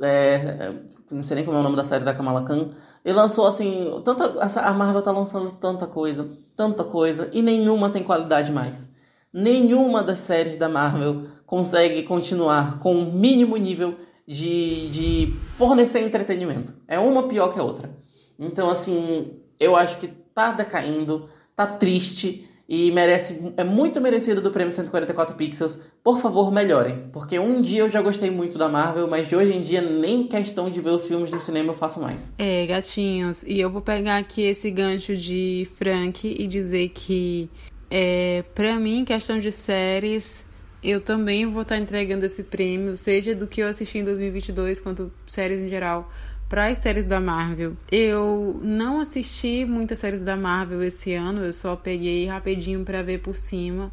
é, 0.03 0.73
não 1.11 1.23
sei 1.23 1.37
nem 1.37 1.45
como 1.45 1.57
é 1.57 1.61
o 1.61 1.63
nome 1.63 1.77
da 1.77 1.85
série 1.85 2.05
da 2.05 2.13
Kamala 2.13 2.45
Khan. 2.45 2.71
E 3.05 3.13
lançou 3.13 3.47
assim, 3.47 3.91
tanta, 4.05 4.39
a 4.61 4.73
Marvel 4.73 5.03
tá 5.03 5.11
lançando 5.11 5.53
tanta 5.53 5.87
coisa, 5.87 6.29
tanta 6.55 6.85
coisa, 6.85 7.31
e 7.33 7.41
nenhuma 7.41 7.91
tem 7.91 8.03
qualidade 8.03 8.53
mais. 8.53 8.91
Nenhuma 9.33 10.03
das 10.03 10.21
séries 10.21 10.59
da 10.59 10.69
Marvel 10.69 11.29
consegue 11.51 12.05
continuar 12.05 12.79
com 12.79 12.95
o 12.95 13.13
mínimo 13.13 13.57
nível 13.57 13.97
de, 14.25 14.89
de 14.91 15.35
fornecer 15.57 16.01
entretenimento. 16.01 16.73
É 16.87 16.97
uma 16.97 17.25
pior 17.25 17.53
que 17.53 17.59
a 17.59 17.63
outra. 17.65 17.91
Então, 18.39 18.71
assim, 18.71 19.33
eu 19.59 19.75
acho 19.75 19.99
que 19.99 20.07
tá 20.33 20.53
decaindo, 20.53 21.29
tá 21.57 21.67
triste 21.67 22.49
e 22.69 22.93
merece 22.93 23.53
é 23.57 23.65
muito 23.65 24.01
merecido 24.01 24.41
do 24.41 24.53
prêmio 24.53 24.73
144 24.73 25.35
pixels. 25.35 25.81
Por 26.05 26.21
favor, 26.21 26.53
melhorem, 26.53 27.09
porque 27.13 27.37
um 27.37 27.61
dia 27.61 27.81
eu 27.81 27.91
já 27.91 28.01
gostei 28.01 28.31
muito 28.31 28.57
da 28.57 28.69
Marvel, 28.69 29.09
mas 29.09 29.27
de 29.29 29.35
hoje 29.35 29.53
em 29.53 29.61
dia 29.61 29.81
nem 29.81 30.29
questão 30.29 30.71
de 30.71 30.81
ver 30.81 30.91
os 30.91 31.09
filmes 31.09 31.33
no 31.33 31.41
cinema 31.41 31.71
eu 31.71 31.77
faço 31.77 32.01
mais. 32.01 32.33
É, 32.39 32.65
gatinhos, 32.65 33.43
e 33.43 33.59
eu 33.59 33.69
vou 33.69 33.83
pegar 33.83 34.19
aqui 34.19 34.43
esse 34.43 34.71
gancho 34.71 35.17
de 35.17 35.67
Frank 35.75 36.25
e 36.25 36.47
dizer 36.47 36.91
que 36.91 37.51
é, 37.91 38.45
para 38.55 38.77
mim, 38.77 39.05
questão 39.05 39.41
de 39.41 39.51
séries, 39.51 40.49
eu 40.83 41.01
também 41.01 41.47
vou 41.47 41.63
estar 41.63 41.77
entregando 41.77 42.25
esse 42.25 42.43
prêmio, 42.43 42.97
seja 42.97 43.35
do 43.35 43.47
que 43.47 43.61
eu 43.61 43.69
assisti 43.69 43.99
em 43.99 44.05
2022 44.05 44.81
quanto 44.81 45.13
séries 45.27 45.65
em 45.65 45.69
geral 45.69 46.11
para 46.49 46.67
as 46.67 46.79
séries 46.79 47.05
da 47.05 47.21
Marvel. 47.21 47.77
Eu 47.93 48.61
não 48.63 49.01
assisti 49.01 49.65
muitas 49.65 49.99
séries 50.01 50.23
da 50.23 50.37
Marvel 50.37 50.83
esse 50.83 51.15
ano, 51.15 51.45
eu 51.45 51.53
só 51.53 51.77
peguei 51.77 52.27
rapidinho 52.27 52.85
para 52.85 53.03
ver 53.03 53.21
por 53.21 53.37
cima. 53.37 53.93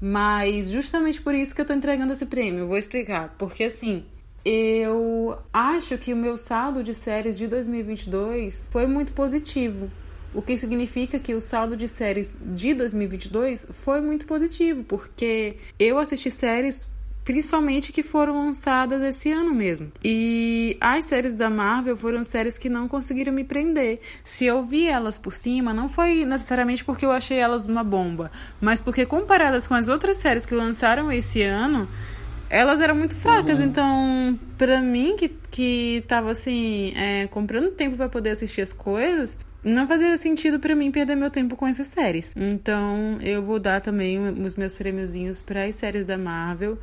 Mas 0.00 0.68
justamente 0.68 1.22
por 1.22 1.32
isso 1.32 1.54
que 1.54 1.60
eu 1.60 1.64
tô 1.64 1.72
entregando 1.72 2.12
esse 2.12 2.26
prêmio. 2.26 2.60
Eu 2.60 2.66
vou 2.66 2.76
explicar. 2.76 3.36
Porque 3.38 3.62
assim, 3.62 4.04
eu 4.44 5.38
acho 5.52 5.96
que 5.96 6.12
o 6.12 6.16
meu 6.16 6.36
saldo 6.36 6.82
de 6.82 6.92
séries 6.92 7.38
de 7.38 7.46
2022 7.46 8.68
foi 8.72 8.88
muito 8.88 9.12
positivo. 9.12 9.88
O 10.34 10.40
que 10.40 10.56
significa 10.56 11.18
que 11.18 11.34
o 11.34 11.40
saldo 11.40 11.76
de 11.76 11.86
séries 11.86 12.36
de 12.40 12.74
2022 12.74 13.66
foi 13.70 14.00
muito 14.00 14.26
positivo, 14.26 14.82
porque 14.84 15.56
eu 15.78 15.98
assisti 15.98 16.30
séries 16.30 16.88
principalmente 17.24 17.92
que 17.92 18.02
foram 18.02 18.46
lançadas 18.46 19.00
esse 19.02 19.30
ano 19.30 19.54
mesmo. 19.54 19.92
E 20.04 20.76
as 20.80 21.04
séries 21.04 21.34
da 21.34 21.48
Marvel 21.48 21.96
foram 21.96 22.24
séries 22.24 22.58
que 22.58 22.68
não 22.68 22.88
conseguiram 22.88 23.32
me 23.32 23.44
prender. 23.44 24.00
Se 24.24 24.46
eu 24.46 24.62
vi 24.62 24.88
elas 24.88 25.18
por 25.18 25.32
cima, 25.32 25.72
não 25.72 25.88
foi 25.88 26.24
necessariamente 26.24 26.84
porque 26.84 27.04
eu 27.04 27.12
achei 27.12 27.38
elas 27.38 27.64
uma 27.64 27.84
bomba, 27.84 28.30
mas 28.60 28.80
porque 28.80 29.06
comparadas 29.06 29.66
com 29.66 29.74
as 29.74 29.88
outras 29.88 30.16
séries 30.16 30.46
que 30.46 30.54
lançaram 30.54 31.10
esse 31.12 31.42
ano, 31.42 31.88
elas 32.52 32.82
eram 32.82 32.94
muito 32.94 33.16
fracas. 33.16 33.58
Uhum. 33.58 33.64
Então, 33.64 34.38
para 34.58 34.80
mim 34.80 35.16
que 35.16 35.28
que 35.50 36.02
tava 36.08 36.30
assim, 36.30 36.94
é, 36.96 37.26
comprando 37.26 37.70
tempo 37.72 37.94
para 37.94 38.08
poder 38.08 38.30
assistir 38.30 38.62
as 38.62 38.72
coisas, 38.72 39.36
não 39.62 39.86
fazia 39.86 40.16
sentido 40.16 40.58
para 40.58 40.74
mim 40.74 40.90
perder 40.90 41.14
meu 41.14 41.30
tempo 41.30 41.56
com 41.56 41.66
essas 41.66 41.88
séries. 41.88 42.34
Então, 42.34 43.18
eu 43.20 43.42
vou 43.42 43.58
dar 43.58 43.82
também 43.82 44.18
os 44.18 44.56
meus 44.56 44.72
prêmiozinhos 44.72 45.42
para 45.42 45.64
as 45.64 45.74
séries 45.74 46.06
da 46.06 46.16
Marvel 46.16 46.78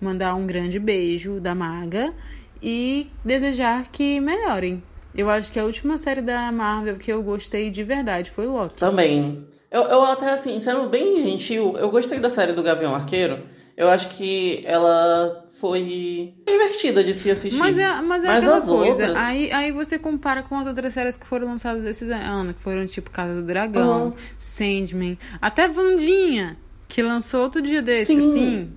mandar 0.00 0.34
um 0.34 0.46
grande 0.46 0.80
beijo 0.80 1.38
da 1.38 1.54
Maga 1.54 2.12
e 2.60 3.08
desejar 3.24 3.86
que 3.88 4.18
melhorem. 4.18 4.82
Eu 5.14 5.30
acho 5.30 5.52
que 5.52 5.58
a 5.60 5.64
última 5.64 5.96
série 5.96 6.20
da 6.20 6.50
Marvel 6.50 6.96
que 6.96 7.12
eu 7.12 7.22
gostei 7.22 7.70
de 7.70 7.84
verdade 7.84 8.32
foi 8.32 8.46
Loki. 8.46 8.74
Também. 8.74 9.46
Eu, 9.70 9.82
eu 9.82 10.02
até, 10.02 10.32
assim, 10.32 10.58
sendo 10.58 10.88
bem 10.88 11.22
gentil, 11.22 11.76
eu 11.76 11.88
gostei 11.88 12.18
da 12.18 12.30
série 12.30 12.52
do 12.52 12.64
Gavião 12.64 12.96
Arqueiro. 12.96 13.38
Eu 13.78 13.88
acho 13.88 14.08
que 14.08 14.60
ela 14.66 15.46
foi 15.60 16.34
divertida 16.44 17.04
de 17.04 17.14
se 17.14 17.30
assistir. 17.30 17.60
Mas 17.60 17.78
é, 17.78 17.88
mas 18.02 18.24
é 18.24 18.26
mas 18.26 18.38
aquela 18.38 18.60
coisa. 18.60 18.90
Outras... 18.90 19.14
Aí, 19.14 19.52
aí 19.52 19.70
você 19.70 19.96
compara 19.96 20.42
com 20.42 20.58
as 20.58 20.66
outras 20.66 20.92
séries 20.92 21.16
que 21.16 21.24
foram 21.24 21.46
lançadas 21.46 21.84
esse 21.84 22.04
ano, 22.10 22.52
que 22.52 22.60
foram 22.60 22.84
tipo 22.86 23.08
Casa 23.08 23.36
do 23.36 23.46
Dragão, 23.46 24.06
uhum. 24.06 24.12
Sandman, 24.36 25.16
até 25.40 25.68
Vandinha, 25.68 26.56
que 26.88 27.00
lançou 27.00 27.44
outro 27.44 27.62
dia 27.62 27.80
desse, 27.80 28.06
Sim. 28.06 28.18
assim. 28.18 28.72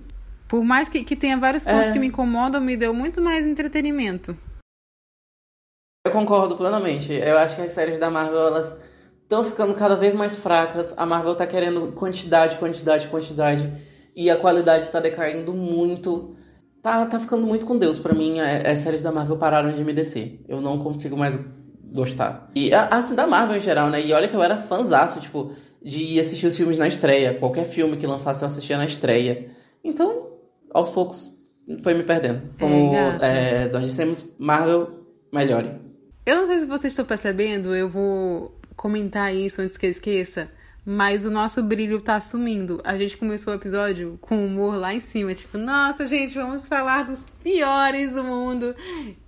Por 0.46 0.62
mais 0.62 0.88
que, 0.88 1.02
que 1.02 1.16
tenha 1.16 1.36
vários 1.36 1.64
pontos 1.64 1.88
é... 1.88 1.92
que 1.92 1.98
me 1.98 2.06
incomodam, 2.06 2.60
me 2.60 2.76
deu 2.76 2.94
muito 2.94 3.20
mais 3.20 3.44
entretenimento. 3.44 4.38
Eu 6.06 6.12
concordo 6.12 6.56
plenamente. 6.56 7.12
Eu 7.12 7.38
acho 7.38 7.56
que 7.56 7.62
as 7.62 7.72
séries 7.72 7.98
da 7.98 8.08
Marvel, 8.08 8.46
elas 8.46 8.78
estão 9.20 9.42
ficando 9.42 9.74
cada 9.74 9.96
vez 9.96 10.14
mais 10.14 10.36
fracas. 10.36 10.94
A 10.96 11.04
Marvel 11.04 11.34
tá 11.34 11.44
querendo 11.44 11.90
quantidade, 11.90 12.56
quantidade, 12.58 13.08
quantidade. 13.08 13.91
E 14.14 14.30
a 14.30 14.36
qualidade 14.36 14.88
tá 14.90 15.00
decaindo 15.00 15.52
muito. 15.52 16.36
Tá, 16.82 17.06
tá 17.06 17.20
ficando 17.20 17.46
muito 17.46 17.64
com 17.64 17.78
Deus. 17.78 17.98
para 17.98 18.14
mim, 18.14 18.40
as 18.40 18.80
séries 18.80 19.02
da 19.02 19.12
Marvel 19.12 19.36
pararam 19.36 19.72
de 19.72 19.84
me 19.84 19.92
descer. 19.92 20.44
Eu 20.48 20.60
não 20.60 20.78
consigo 20.78 21.16
mais 21.16 21.38
gostar. 21.92 22.50
E 22.54 22.72
assim, 22.74 23.14
da 23.14 23.26
Marvel 23.26 23.56
em 23.56 23.60
geral, 23.60 23.88
né? 23.90 24.04
E 24.04 24.12
olha 24.12 24.28
que 24.28 24.34
eu 24.34 24.42
era 24.42 24.56
fãzaço, 24.56 25.20
tipo, 25.20 25.52
de 25.82 26.18
assistir 26.18 26.46
os 26.46 26.56
filmes 26.56 26.78
na 26.78 26.88
estreia. 26.88 27.34
Qualquer 27.34 27.64
filme 27.64 27.96
que 27.96 28.06
lançasse 28.06 28.42
eu 28.42 28.46
assistia 28.46 28.76
na 28.76 28.84
estreia. 28.84 29.50
Então, 29.84 30.28
aos 30.72 30.90
poucos 30.90 31.32
foi 31.82 31.94
me 31.94 32.02
perdendo. 32.02 32.42
Como 32.58 32.94
é, 33.20 33.68
nós 33.70 33.84
dissemos, 33.84 34.34
Marvel, 34.38 35.06
melhore. 35.32 35.80
Eu 36.24 36.36
não 36.36 36.46
sei 36.46 36.60
se 36.60 36.66
vocês 36.66 36.92
estão 36.92 37.04
percebendo, 37.04 37.74
eu 37.74 37.88
vou 37.88 38.56
comentar 38.76 39.34
isso 39.34 39.60
antes 39.60 39.76
que 39.76 39.86
eu 39.86 39.90
esqueça. 39.90 40.48
Mas 40.84 41.24
o 41.24 41.30
nosso 41.30 41.62
brilho 41.62 42.00
tá 42.00 42.20
sumindo. 42.20 42.80
A 42.82 42.98
gente 42.98 43.16
começou 43.16 43.52
o 43.52 43.56
episódio 43.56 44.18
com 44.20 44.44
humor 44.44 44.76
lá 44.76 44.92
em 44.92 45.00
cima, 45.00 45.32
tipo, 45.32 45.56
nossa, 45.56 46.04
gente, 46.04 46.34
vamos 46.34 46.66
falar 46.66 47.04
dos 47.04 47.24
piores 47.42 48.10
do 48.10 48.24
mundo. 48.24 48.74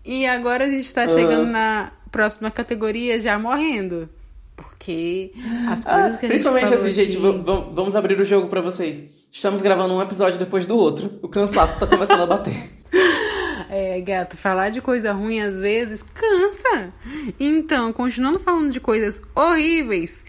E 0.04 0.26
agora 0.26 0.64
a 0.64 0.68
gente 0.68 0.92
tá 0.92 1.06
chegando 1.06 1.44
uhum. 1.44 1.52
na 1.52 1.92
próxima 2.10 2.50
categoria 2.50 3.20
já 3.20 3.38
morrendo. 3.38 4.08
Porque 4.56 5.32
as 5.68 5.84
coisas 5.84 6.14
ah, 6.14 6.18
que 6.18 6.26
a 6.26 6.28
gente 6.28 6.28
Principalmente 6.28 6.74
assim, 6.74 6.94
gente, 6.94 7.16
vamos 7.16 7.94
abrir 7.94 8.20
o 8.20 8.24
jogo 8.24 8.48
para 8.48 8.60
vocês. 8.60 9.04
Estamos 9.30 9.62
gravando 9.62 9.94
um 9.94 10.02
episódio 10.02 10.38
depois 10.38 10.66
do 10.66 10.76
outro. 10.76 11.18
O 11.22 11.28
cansaço 11.28 11.78
tá 11.78 11.86
começando 11.86 12.20
a 12.20 12.26
bater. 12.26 12.70
É, 13.70 14.00
gato, 14.02 14.36
falar 14.36 14.70
de 14.70 14.80
coisa 14.80 15.12
ruim 15.12 15.40
às 15.40 15.56
vezes 15.56 16.00
cansa. 16.14 16.92
Então, 17.40 17.92
continuando 17.92 18.38
falando 18.38 18.70
de 18.70 18.78
coisas 18.78 19.20
horríveis. 19.34 20.22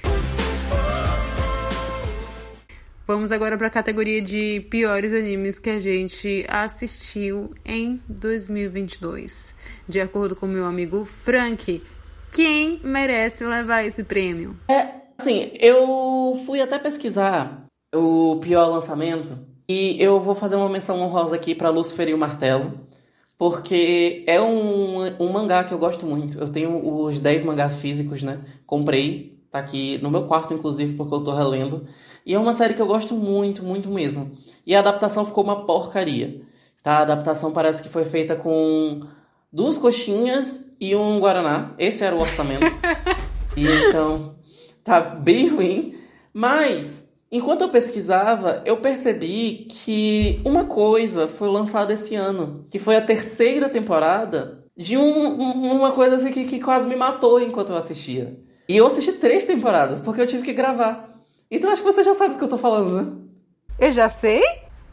Vamos 3.07 3.31
agora 3.31 3.55
para 3.55 3.67
a 3.67 3.69
categoria 3.69 4.19
de 4.19 4.61
piores 4.61 5.13
animes 5.13 5.59
que 5.59 5.69
a 5.69 5.79
gente 5.79 6.43
assistiu 6.49 7.51
em 7.63 8.01
2022. 8.09 9.53
De 9.87 10.01
acordo 10.01 10.35
com 10.35 10.47
meu 10.47 10.65
amigo 10.65 11.05
Frank, 11.05 11.83
quem 12.31 12.79
merece 12.83 13.45
levar 13.45 13.83
esse 13.83 14.03
prêmio? 14.03 14.57
É, 14.67 14.87
assim, 15.19 15.51
eu 15.59 16.41
fui 16.47 16.59
até 16.59 16.79
pesquisar 16.79 17.67
o 17.93 18.39
pior 18.41 18.65
lançamento. 18.69 19.37
E 19.69 20.01
eu 20.01 20.19
vou 20.19 20.33
fazer 20.33 20.55
uma 20.55 20.67
menção 20.67 20.99
honrosa 20.99 21.35
aqui 21.35 21.53
para 21.53 21.69
Lucifer 21.69 22.09
e 22.09 22.13
o 22.15 22.17
Martelo, 22.17 22.73
porque 23.37 24.23
é 24.25 24.41
um, 24.41 25.05
um 25.19 25.31
mangá 25.31 25.63
que 25.63 25.75
eu 25.75 25.77
gosto 25.77 26.07
muito. 26.07 26.39
Eu 26.39 26.49
tenho 26.49 27.03
os 27.03 27.19
10 27.19 27.43
mangás 27.43 27.75
físicos, 27.75 28.23
né? 28.23 28.41
Comprei, 28.65 29.43
tá 29.51 29.59
aqui 29.59 29.99
no 29.99 30.09
meu 30.09 30.23
quarto, 30.23 30.55
inclusive, 30.55 30.95
porque 30.95 31.13
eu 31.13 31.23
tô 31.23 31.35
relendo. 31.35 31.85
E 32.25 32.33
é 32.33 32.39
uma 32.39 32.53
série 32.53 32.73
que 32.73 32.81
eu 32.81 32.87
gosto 32.87 33.13
muito, 33.13 33.63
muito 33.63 33.89
mesmo. 33.89 34.31
E 34.65 34.75
a 34.75 34.79
adaptação 34.79 35.25
ficou 35.25 35.43
uma 35.43 35.65
porcaria. 35.65 36.41
Tá? 36.81 36.97
A 36.97 37.01
adaptação 37.01 37.51
parece 37.51 37.83
que 37.83 37.89
foi 37.89 38.05
feita 38.05 38.35
com 38.35 39.01
duas 39.51 39.77
coxinhas 39.77 40.65
e 40.79 40.95
um 40.95 41.19
guaraná. 41.19 41.73
Esse 41.77 42.03
era 42.03 42.15
o 42.15 42.19
orçamento. 42.19 42.65
e 43.55 43.65
então, 43.89 44.35
tá 44.83 44.99
bem 44.99 45.47
ruim. 45.47 45.95
Mas 46.33 47.05
Enquanto 47.31 47.63
eu 47.63 47.69
pesquisava, 47.69 48.61
eu 48.65 48.77
percebi 48.77 49.67
que 49.69 50.39
uma 50.45 50.65
coisa 50.65 51.27
foi 51.27 51.49
lançada 51.49 51.91
esse 51.91 52.15
ano, 52.15 52.65
que 52.69 52.79
foi 52.79 52.95
a 52.95 53.01
terceira 53.01 53.67
temporada 53.67 54.63
de 54.77 54.95
um, 54.95 55.35
uma 55.35 55.91
coisa 55.91 56.15
assim 56.15 56.31
que, 56.31 56.45
que 56.45 56.59
quase 56.59 56.87
me 56.87 56.95
matou 56.95 57.41
enquanto 57.41 57.71
eu 57.71 57.77
assistia. 57.77 58.39
E 58.69 58.77
eu 58.77 58.85
assisti 58.85 59.13
três 59.13 59.43
temporadas, 59.43 60.01
porque 60.01 60.21
eu 60.21 60.27
tive 60.27 60.43
que 60.43 60.53
gravar. 60.53 61.14
Então 61.49 61.71
acho 61.71 61.81
que 61.81 61.91
você 61.91 62.03
já 62.03 62.13
sabe 62.15 62.33
do 62.33 62.37
que 62.37 62.43
eu 62.43 62.49
tô 62.49 62.57
falando, 62.57 63.01
né? 63.01 63.11
Eu 63.79 63.91
já 63.91 64.09
sei? 64.09 64.41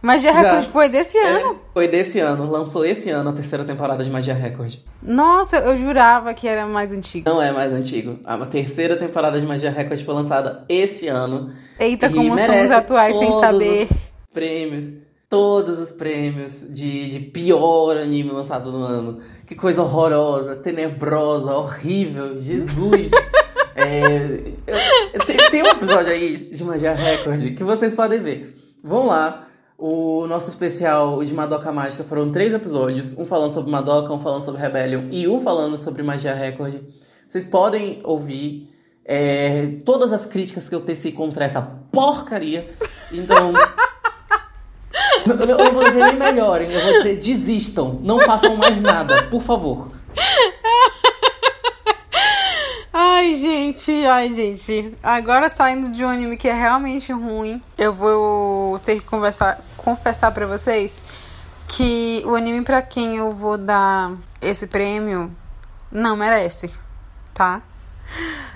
Magia 0.03 0.33
Record 0.33 0.65
foi 0.65 0.89
desse 0.89 1.17
é, 1.17 1.29
ano? 1.29 1.61
Foi 1.73 1.87
desse 1.87 2.19
ano. 2.19 2.51
Lançou 2.51 2.85
esse 2.85 3.09
ano 3.09 3.31
a 3.31 3.33
terceira 3.33 3.65
temporada 3.65 4.03
de 4.03 4.11
Magia 4.11 4.35
Record. 4.35 4.75
Nossa, 5.01 5.59
eu 5.59 5.77
jurava 5.77 6.35
que 6.35 6.49
era 6.49 6.67
mais 6.67 6.91
antigo. 6.91 7.31
Não 7.31 7.41
é 7.41 7.53
mais 7.53 7.73
antigo. 7.73 8.19
A 8.25 8.37
terceira 8.45 8.97
temporada 8.97 9.41
de 9.41 9.47
Magia 9.47 9.71
Record 9.71 10.05
foi 10.05 10.15
lançada 10.15 10.65
esse 10.69 11.07
ano. 11.07 11.53
Eita, 11.79 12.11
como 12.11 12.37
somos 12.37 12.71
atuais 12.73 13.17
sem 13.17 13.33
saber. 13.39 13.89
prêmios. 14.35 14.89
Todos 15.29 15.79
os 15.79 15.91
prêmios 15.93 16.67
de, 16.69 17.09
de 17.09 17.21
pior 17.21 17.97
anime 17.97 18.33
lançado 18.33 18.73
no 18.73 18.83
ano. 18.83 19.21
Que 19.47 19.55
coisa 19.55 19.83
horrorosa, 19.83 20.57
tenebrosa, 20.57 21.55
horrível. 21.55 22.43
Jesus. 22.43 23.13
é, 23.75 24.41
eu, 25.13 25.25
tem, 25.25 25.51
tem 25.51 25.63
um 25.63 25.69
episódio 25.69 26.13
aí 26.13 26.51
de 26.53 26.65
Magia 26.65 26.93
Record 26.93 27.55
que 27.55 27.65
vocês 27.65 27.95
podem 27.95 28.21
ver. 28.21 28.57
Vão 28.83 29.07
lá. 29.07 29.49
O 29.79 30.27
nosso 30.29 30.49
especial 30.49 31.25
de 31.25 31.35
Madoka 31.35 31.73
Mágica 31.73 32.05
foram 32.05 32.31
três 32.31 32.53
episódios. 32.53 33.19
Um 33.19 33.27
falando 33.27 33.51
sobre 33.51 33.71
Madoka, 33.71 34.13
um 34.13 34.21
falando 34.21 34.45
sobre 34.45 34.61
Rebellion 34.61 35.09
e 35.11 35.27
um 35.27 35.41
falando 35.41 35.77
sobre 35.77 36.03
Magia 36.03 36.35
Record. 36.35 36.75
Vocês 37.27 37.45
podem 37.47 38.01
ouvir 38.05 38.71
é, 39.05 39.79
todas 39.85 40.13
as 40.13 40.25
críticas 40.25 40.69
que 40.69 40.75
eu 40.75 40.81
teci 40.81 41.11
contra 41.11 41.45
essa 41.45 41.63
porcaria. 41.63 42.71
Então. 43.11 43.53
eu 45.27 45.59
não 45.59 45.73
vou 45.73 45.85
dizer 45.85 46.05
nem 46.05 46.17
melhorem, 46.17 46.71
eu 46.71 46.81
vou 46.81 46.93
dizer 46.99 47.17
desistam. 47.17 47.99
Não 48.03 48.21
façam 48.21 48.57
mais 48.57 48.81
nada, 48.81 49.25
por 49.25 49.43
favor. 49.43 49.91
Ai, 53.23 53.37
gente, 53.37 54.05
ai, 54.05 54.33
gente. 54.33 54.99
Agora 55.01 55.49
saindo 55.49 55.93
de 55.93 56.05
um 56.05 56.09
anime 56.09 56.37
que 56.37 56.49
é 56.49 56.53
realmente 56.53 57.13
ruim, 57.13 57.63
eu 57.79 57.93
vou 57.93 58.81
ter 58.81 58.97
que 58.97 59.07
conversar, 59.07 59.61
confessar 59.77 60.33
para 60.33 60.45
vocês 60.45 61.01
que 61.69 62.21
o 62.27 62.35
anime 62.35 62.63
para 62.63 62.83
quem 62.83 63.19
eu 63.19 63.31
vou 63.31 63.57
dar 63.57 64.17
esse 64.41 64.67
prêmio 64.67 65.31
não 65.89 66.17
merece, 66.17 66.69
tá? 67.33 67.63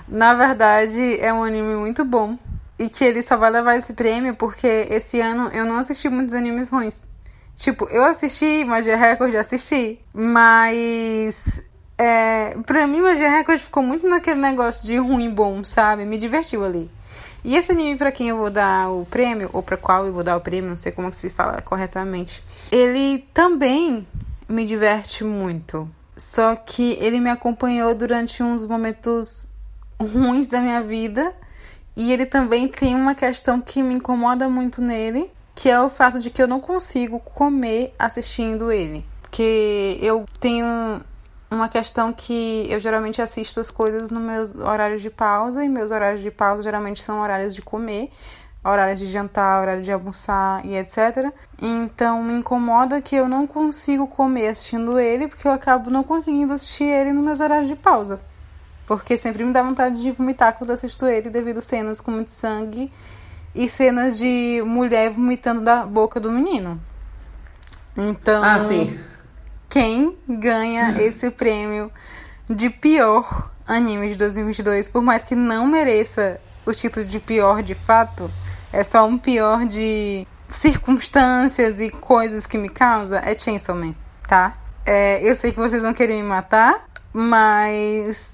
Na 0.05 0.33
verdade, 0.33 1.17
é 1.21 1.31
um 1.31 1.45
anime 1.45 1.75
muito 1.75 2.03
bom 2.03 2.37
e 2.77 2.89
que 2.89 3.05
ele 3.05 3.23
só 3.23 3.37
vai 3.37 3.49
levar 3.49 3.77
esse 3.77 3.93
prêmio 3.93 4.35
porque 4.35 4.85
esse 4.89 5.21
ano 5.21 5.49
eu 5.53 5.63
não 5.63 5.77
assisti 5.77 6.09
muitos 6.09 6.33
animes 6.33 6.69
ruins. 6.69 7.07
Tipo, 7.55 7.85
eu 7.85 8.03
assisti 8.03 8.65
Magia 8.65 8.97
Record, 8.97 9.33
assisti, 9.33 9.99
mas 10.13 11.63
é, 11.97 12.55
pra 12.65 12.85
mim, 12.85 13.01
Magia 13.01 13.29
Record 13.29 13.59
ficou 13.59 13.81
muito 13.81 14.07
naquele 14.07 14.39
negócio 14.39 14.85
de 14.85 14.97
ruim 14.97 15.29
bom, 15.29 15.63
sabe? 15.63 16.05
Me 16.05 16.17
divertiu 16.17 16.63
ali. 16.63 16.89
E 17.43 17.55
esse 17.55 17.71
anime 17.71 17.97
para 17.97 18.11
quem 18.11 18.29
eu 18.29 18.37
vou 18.37 18.49
dar 18.49 18.89
o 18.89 19.05
prêmio, 19.05 19.49
ou 19.53 19.63
para 19.63 19.77
qual 19.77 20.05
eu 20.05 20.13
vou 20.13 20.23
dar 20.23 20.37
o 20.37 20.41
prêmio, 20.41 20.69
não 20.69 20.77
sei 20.77 20.91
como 20.91 21.07
é 21.07 21.11
que 21.11 21.15
se 21.15 21.29
fala 21.29 21.61
corretamente, 21.61 22.43
ele 22.71 23.25
também 23.33 24.05
me 24.47 24.65
diverte 24.65 25.23
muito. 25.23 25.89
Só 26.15 26.55
que 26.55 26.97
ele 26.99 27.19
me 27.19 27.29
acompanhou 27.29 27.93
durante 27.93 28.41
uns 28.41 28.65
momentos 28.65 29.51
ruins 29.99 30.47
da 30.47 30.59
minha 30.59 30.81
vida. 30.81 31.33
E 31.95 32.11
ele 32.11 32.25
também 32.25 32.67
tem 32.67 32.95
uma 32.95 33.15
questão 33.15 33.59
que 33.59 33.81
me 33.81 33.95
incomoda 33.95 34.47
muito 34.47 34.81
nele, 34.81 35.31
que 35.55 35.69
é 35.69 35.79
o 35.81 35.89
fato 35.89 36.19
de 36.19 36.29
que 36.29 36.41
eu 36.41 36.47
não 36.47 36.59
consigo 36.59 37.19
comer 37.19 37.93
assistindo 37.97 38.71
ele. 38.71 39.03
Porque 39.21 39.97
eu 40.01 40.25
tenho 40.39 41.01
uma 41.49 41.69
questão 41.69 42.11
que 42.11 42.67
eu 42.69 42.79
geralmente 42.79 43.21
assisto 43.21 43.59
as 43.59 43.71
coisas 43.71 44.11
nos 44.11 44.21
meus 44.21 44.55
horários 44.55 45.01
de 45.01 45.09
pausa, 45.09 45.63
e 45.63 45.69
meus 45.69 45.91
horários 45.91 46.21
de 46.21 46.29
pausa 46.29 46.61
geralmente 46.61 47.01
são 47.01 47.21
horários 47.21 47.55
de 47.55 47.61
comer, 47.61 48.11
horários 48.63 48.99
de 48.99 49.07
jantar, 49.07 49.61
horário 49.61 49.81
de 49.81 49.91
almoçar 49.91 50.65
e 50.65 50.75
etc. 50.75 51.31
Então 51.61 52.21
me 52.21 52.33
incomoda 52.33 53.01
que 53.01 53.15
eu 53.15 53.27
não 53.27 53.47
consigo 53.47 54.07
comer 54.07 54.49
assistindo 54.49 54.99
ele, 54.99 55.27
porque 55.27 55.47
eu 55.47 55.51
acabo 55.51 55.89
não 55.89 56.03
conseguindo 56.03 56.53
assistir 56.53 56.83
ele 56.83 57.13
nos 57.13 57.23
meus 57.23 57.39
horários 57.39 57.67
de 57.67 57.75
pausa. 57.75 58.19
Porque 58.85 59.17
sempre 59.17 59.43
me 59.43 59.51
dá 59.51 59.61
vontade 59.61 60.01
de 60.01 60.11
vomitar 60.11 60.53
quando 60.53 60.71
assisto 60.71 61.05
ele, 61.05 61.29
devido 61.29 61.57
a 61.57 61.61
cenas 61.61 61.99
com 61.99 62.11
muito 62.11 62.29
sangue 62.29 62.91
e 63.53 63.67
cenas 63.67 64.17
de 64.17 64.61
mulher 64.65 65.11
vomitando 65.11 65.61
da 65.61 65.85
boca 65.85 66.19
do 66.19 66.31
menino. 66.31 66.79
Então. 67.97 68.43
Ah, 68.43 68.59
sim. 68.65 68.97
Quem 69.69 70.17
ganha 70.27 70.95
esse 71.01 71.29
prêmio 71.29 71.91
de 72.49 72.69
pior 72.69 73.51
anime 73.67 74.09
de 74.09 74.15
2022, 74.15 74.87
por 74.87 75.01
mais 75.01 75.25
que 75.25 75.35
não 75.35 75.67
mereça 75.67 76.39
o 76.65 76.73
título 76.73 77.05
de 77.05 77.19
pior 77.19 77.61
de 77.61 77.75
fato, 77.75 78.31
é 78.71 78.83
só 78.83 79.05
um 79.05 79.17
pior 79.17 79.65
de 79.65 80.25
circunstâncias 80.47 81.79
e 81.79 81.89
coisas 81.89 82.47
que 82.47 82.57
me 82.57 82.69
causa, 82.69 83.19
é 83.19 83.37
Chainsaw 83.37 83.75
Man, 83.75 83.93
tá? 84.27 84.57
É, 84.85 85.19
eu 85.21 85.35
sei 85.35 85.51
que 85.51 85.57
vocês 85.57 85.83
vão 85.83 85.93
querer 85.93 86.15
me 86.15 86.23
matar, 86.23 86.85
mas 87.11 88.33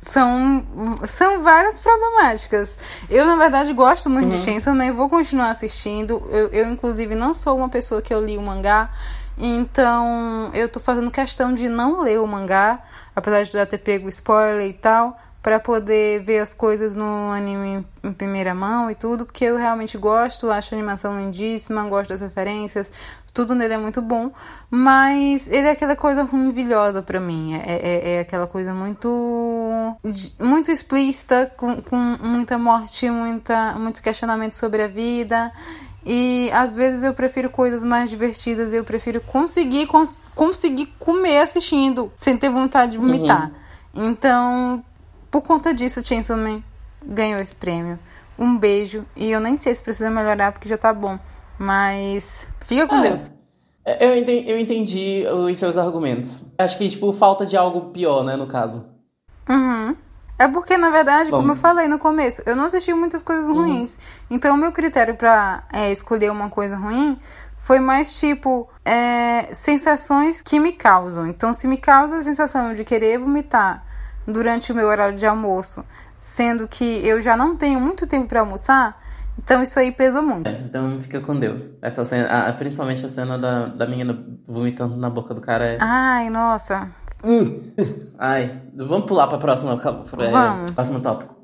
são, 0.00 0.64
são 1.04 1.42
várias 1.42 1.78
problemáticas. 1.78 2.78
Eu, 3.08 3.24
na 3.24 3.36
verdade, 3.36 3.72
gosto 3.72 4.10
muito 4.10 4.32
uhum. 4.32 4.38
de 4.38 4.44
Chainsaw 4.44 4.74
Man, 4.74 4.92
vou 4.92 5.08
continuar 5.08 5.50
assistindo. 5.50 6.22
Eu, 6.30 6.48
eu, 6.48 6.68
inclusive, 6.68 7.14
não 7.14 7.32
sou 7.32 7.56
uma 7.56 7.68
pessoa 7.68 8.02
que 8.02 8.12
eu 8.12 8.24
li 8.24 8.36
o 8.36 8.42
mangá, 8.42 8.90
então 9.38 10.50
eu 10.54 10.68
tô 10.68 10.80
fazendo 10.80 11.10
questão 11.10 11.54
de 11.54 11.68
não 11.68 12.02
ler 12.02 12.20
o 12.20 12.26
mangá, 12.26 12.80
apesar 13.14 13.42
de 13.42 13.50
já 13.52 13.66
ter 13.66 13.78
pego 13.78 14.08
spoiler 14.08 14.68
e 14.68 14.72
tal, 14.72 15.18
para 15.42 15.60
poder 15.60 16.22
ver 16.22 16.38
as 16.38 16.54
coisas 16.54 16.96
no 16.96 17.30
anime 17.30 17.86
em 18.02 18.12
primeira 18.12 18.54
mão 18.54 18.90
e 18.90 18.94
tudo, 18.94 19.26
porque 19.26 19.44
eu 19.44 19.58
realmente 19.58 19.98
gosto, 19.98 20.50
acho 20.50 20.74
a 20.74 20.78
animação 20.78 21.20
lindíssima, 21.20 21.86
gosto 21.86 22.08
das 22.08 22.22
referências, 22.22 22.90
tudo 23.34 23.54
nele 23.54 23.74
é 23.74 23.78
muito 23.78 24.00
bom, 24.00 24.30
mas 24.70 25.46
ele 25.48 25.66
é 25.66 25.72
aquela 25.72 25.96
coisa 25.96 26.22
ruimvilhosa 26.22 27.02
para 27.02 27.20
mim, 27.20 27.54
é, 27.54 27.62
é, 27.66 28.14
é, 28.14 28.20
aquela 28.20 28.46
coisa 28.46 28.72
muito 28.72 29.96
muito 30.40 30.70
explícita, 30.70 31.52
com, 31.58 31.82
com 31.82 31.96
muita 31.96 32.56
morte, 32.56 33.10
muita, 33.10 33.74
muito 33.74 34.00
questionamento 34.00 34.54
sobre 34.54 34.82
a 34.82 34.88
vida, 34.88 35.52
e 36.04 36.50
às 36.52 36.74
vezes 36.74 37.02
eu 37.02 37.14
prefiro 37.14 37.48
coisas 37.48 37.82
mais 37.82 38.10
divertidas, 38.10 38.74
eu 38.74 38.84
prefiro 38.84 39.20
conseguir 39.20 39.86
cons 39.86 40.22
conseguir 40.34 40.86
comer 40.98 41.38
assistindo, 41.38 42.12
sem 42.14 42.36
ter 42.36 42.50
vontade 42.50 42.92
de 42.92 42.98
vomitar. 42.98 43.50
Uhum. 43.94 44.10
Então, 44.10 44.84
por 45.30 45.42
conta 45.42 45.72
disso, 45.72 46.04
Chainsaw 46.04 46.36
Man 46.36 46.62
ganhou 47.04 47.40
esse 47.40 47.54
prêmio. 47.54 47.98
Um 48.38 48.56
beijo, 48.56 49.04
e 49.16 49.30
eu 49.30 49.40
nem 49.40 49.56
sei 49.56 49.74
se 49.74 49.82
precisa 49.82 50.10
melhorar 50.10 50.52
porque 50.52 50.68
já 50.68 50.76
tá 50.76 50.92
bom, 50.92 51.18
mas 51.58 52.50
fica 52.60 52.86
com 52.86 52.96
é. 52.96 53.08
Deus. 53.08 53.30
Eu 54.00 54.16
entendi, 54.16 54.50
eu 54.50 54.58
entendi 54.58 55.24
os 55.26 55.58
seus 55.58 55.76
argumentos. 55.76 56.42
Acho 56.56 56.78
que, 56.78 56.88
tipo, 56.88 57.12
falta 57.12 57.44
de 57.44 57.56
algo 57.56 57.92
pior, 57.92 58.24
né, 58.24 58.34
no 58.34 58.46
caso. 58.46 58.84
Uhum. 59.48 59.94
É 60.38 60.48
porque, 60.48 60.76
na 60.76 60.90
verdade, 60.90 61.30
Bom. 61.30 61.38
como 61.38 61.52
eu 61.52 61.56
falei 61.56 61.86
no 61.86 61.98
começo, 61.98 62.42
eu 62.44 62.56
não 62.56 62.64
assisti 62.64 62.92
muitas 62.92 63.22
coisas 63.22 63.48
uhum. 63.48 63.62
ruins. 63.62 63.94
Uhum. 63.94 64.00
Então, 64.30 64.54
o 64.54 64.58
meu 64.58 64.72
critério 64.72 65.14
pra 65.14 65.62
é, 65.72 65.92
escolher 65.92 66.30
uma 66.30 66.48
coisa 66.48 66.76
ruim 66.76 67.16
foi 67.56 67.80
mais 67.80 68.18
tipo 68.18 68.68
é, 68.84 69.54
sensações 69.54 70.42
que 70.42 70.58
me 70.58 70.72
causam. 70.72 71.26
Então, 71.26 71.54
se 71.54 71.66
me 71.68 71.76
causa 71.76 72.16
a 72.16 72.22
sensação 72.22 72.74
de 72.74 72.84
querer 72.84 73.18
vomitar 73.18 73.84
durante 74.26 74.72
o 74.72 74.74
meu 74.74 74.88
horário 74.88 75.16
de 75.16 75.24
almoço, 75.24 75.84
sendo 76.18 76.66
que 76.66 77.06
eu 77.06 77.20
já 77.20 77.36
não 77.36 77.56
tenho 77.56 77.80
muito 77.80 78.06
tempo 78.06 78.26
para 78.26 78.40
almoçar, 78.40 79.00
então 79.38 79.62
isso 79.62 79.78
aí 79.78 79.90
pesou 79.92 80.22
muito. 80.22 80.48
É, 80.48 80.52
então 80.52 81.00
fica 81.00 81.20
com 81.20 81.38
Deus. 81.38 81.70
Essa 81.82 82.04
cena, 82.04 82.52
principalmente 82.54 83.04
a 83.04 83.08
cena 83.08 83.38
da, 83.38 83.66
da 83.66 83.86
menina 83.86 84.18
vomitando 84.46 84.96
na 84.96 85.10
boca 85.10 85.34
do 85.34 85.40
cara 85.40 85.64
é. 85.64 85.78
Ai, 85.80 86.30
nossa. 86.30 86.88
Ai, 88.18 88.62
vamos 88.74 89.06
pular 89.06 89.26
para 89.28 89.38
próxima, 89.38 89.76
pra, 89.76 89.90
vamos. 90.30 90.72
próximo 90.72 91.00
tópico. 91.00 91.34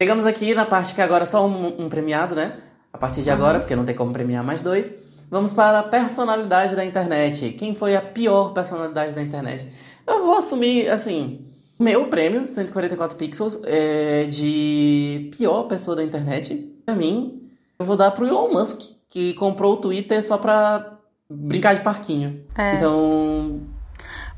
Chegamos 0.00 0.26
aqui 0.26 0.54
na 0.54 0.66
parte 0.66 0.94
que 0.94 1.00
agora 1.00 1.22
é 1.22 1.26
só 1.26 1.46
um, 1.46 1.84
um 1.84 1.88
premiado, 1.88 2.34
né? 2.34 2.58
A 2.92 2.98
partir 2.98 3.22
de 3.22 3.30
uhum. 3.30 3.36
agora, 3.36 3.58
porque 3.60 3.76
não 3.76 3.84
tem 3.84 3.94
como 3.94 4.12
premiar 4.12 4.44
mais 4.44 4.60
dois. 4.62 4.94
Vamos 5.30 5.52
para 5.52 5.80
a 5.80 5.82
personalidade 5.82 6.76
da 6.76 6.84
internet. 6.84 7.52
Quem 7.58 7.74
foi 7.74 7.96
a 7.96 8.00
pior 8.00 8.52
personalidade 8.52 9.14
da 9.14 9.22
internet? 9.22 9.66
Eu 10.06 10.24
vou 10.24 10.38
assumir, 10.38 10.88
assim, 10.88 11.46
meu 11.78 12.06
prêmio, 12.06 12.48
144 12.48 13.16
pixels, 13.16 13.60
é 13.64 14.24
de 14.24 15.30
pior 15.36 15.64
pessoa 15.64 15.96
da 15.96 16.04
internet. 16.04 16.54
Pra 16.84 16.94
mim, 16.94 17.50
eu 17.78 17.84
vou 17.84 17.96
dar 17.96 18.10
pro 18.12 18.26
Elon 18.26 18.52
Musk, 18.52 18.80
que 19.08 19.34
comprou 19.34 19.74
o 19.74 19.76
Twitter 19.78 20.22
só 20.22 20.38
pra 20.38 20.95
brincar 21.30 21.74
de 21.74 21.82
parquinho. 21.82 22.44
É. 22.56 22.76
Então. 22.76 23.60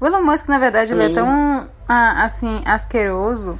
O 0.01 0.07
Elon 0.07 0.23
Musk, 0.23 0.49
na 0.49 0.59
verdade, 0.59 0.93
ele 0.93 1.05
é 1.05 1.13
tão, 1.13 1.69
assim, 1.89 2.63
asqueroso 2.65 3.59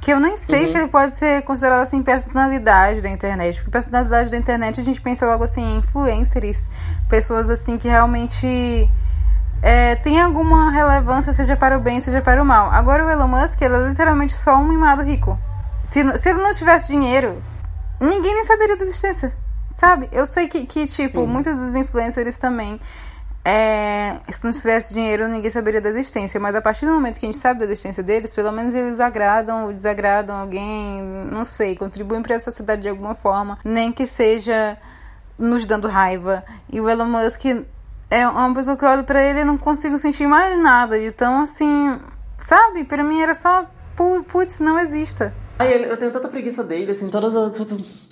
que 0.00 0.12
eu 0.12 0.20
nem 0.20 0.36
sei 0.36 0.64
uhum. 0.64 0.72
se 0.72 0.78
ele 0.78 0.88
pode 0.88 1.14
ser 1.14 1.42
considerado 1.42 1.82
assim 1.82 2.02
personalidade 2.02 3.00
da 3.00 3.08
internet. 3.08 3.56
Porque 3.56 3.70
personalidade 3.70 4.30
da 4.30 4.36
internet 4.36 4.80
a 4.80 4.84
gente 4.84 5.00
pensa 5.00 5.26
logo 5.26 5.44
assim 5.44 5.62
em 5.62 5.76
influencers, 5.78 6.68
pessoas 7.08 7.50
assim 7.50 7.76
que 7.76 7.88
realmente 7.88 8.88
é, 9.60 9.96
tem 9.96 10.20
alguma 10.20 10.70
relevância, 10.70 11.32
seja 11.32 11.56
para 11.56 11.76
o 11.76 11.80
bem, 11.80 12.00
seja 12.00 12.20
para 12.20 12.42
o 12.42 12.46
mal. 12.46 12.70
Agora 12.70 13.04
o 13.04 13.10
Elon 13.10 13.28
Musk, 13.28 13.60
ele 13.60 13.74
é 13.74 13.88
literalmente 13.88 14.34
só 14.34 14.56
um 14.56 14.68
mimado 14.68 15.02
rico. 15.02 15.38
Se, 15.84 16.16
se 16.16 16.30
ele 16.30 16.42
não 16.42 16.54
tivesse 16.54 16.86
dinheiro, 16.88 17.42
ninguém 18.00 18.34
nem 18.34 18.44
saberia 18.44 18.76
da 18.76 18.84
existência. 18.84 19.32
Sabe? 19.78 20.08
Eu 20.10 20.26
sei 20.26 20.48
que, 20.48 20.66
que 20.66 20.88
tipo, 20.88 21.20
Sim. 21.20 21.26
muitos 21.28 21.56
dos 21.56 21.76
influencers 21.76 22.36
também. 22.36 22.80
É, 23.44 24.16
se 24.28 24.44
não 24.44 24.50
tivesse 24.50 24.92
dinheiro, 24.92 25.28
ninguém 25.28 25.48
saberia 25.48 25.80
da 25.80 25.88
existência. 25.88 26.40
Mas 26.40 26.56
a 26.56 26.60
partir 26.60 26.84
do 26.84 26.92
momento 26.92 27.20
que 27.20 27.24
a 27.24 27.30
gente 27.30 27.40
sabe 27.40 27.60
da 27.60 27.66
existência 27.66 28.02
deles, 28.02 28.34
pelo 28.34 28.50
menos 28.50 28.74
eles 28.74 28.98
agradam 28.98 29.66
ou 29.66 29.72
desagradam 29.72 30.34
alguém, 30.34 31.00
não 31.30 31.44
sei, 31.44 31.76
contribuem 31.76 32.20
para 32.22 32.34
a 32.34 32.40
sociedade 32.40 32.82
de 32.82 32.88
alguma 32.88 33.14
forma, 33.14 33.56
nem 33.64 33.92
que 33.92 34.04
seja 34.04 34.76
nos 35.38 35.64
dando 35.64 35.86
raiva. 35.86 36.42
E 36.68 36.80
o 36.80 36.90
Elon 36.90 37.06
Musk 37.06 37.44
é 38.10 38.26
uma 38.26 38.52
pessoa 38.52 38.76
que 38.76 38.84
eu 38.84 38.88
olho 38.88 39.04
para 39.04 39.22
ele 39.22 39.42
e 39.42 39.44
não 39.44 39.56
consigo 39.56 39.96
sentir 39.96 40.26
mais 40.26 40.60
nada. 40.60 40.98
Então, 40.98 41.42
assim, 41.42 42.00
sabe? 42.36 42.82
Para 42.82 43.04
mim 43.04 43.20
era 43.20 43.32
só 43.32 43.64
putz, 43.94 44.58
não 44.58 44.76
exista. 44.76 45.32
Ai, 45.56 45.84
eu 45.88 45.96
tenho 45.96 46.10
tanta 46.10 46.26
preguiça 46.26 46.64
dele, 46.64 46.90
assim, 46.90 47.08
todas 47.08 47.36
as. 47.36 47.52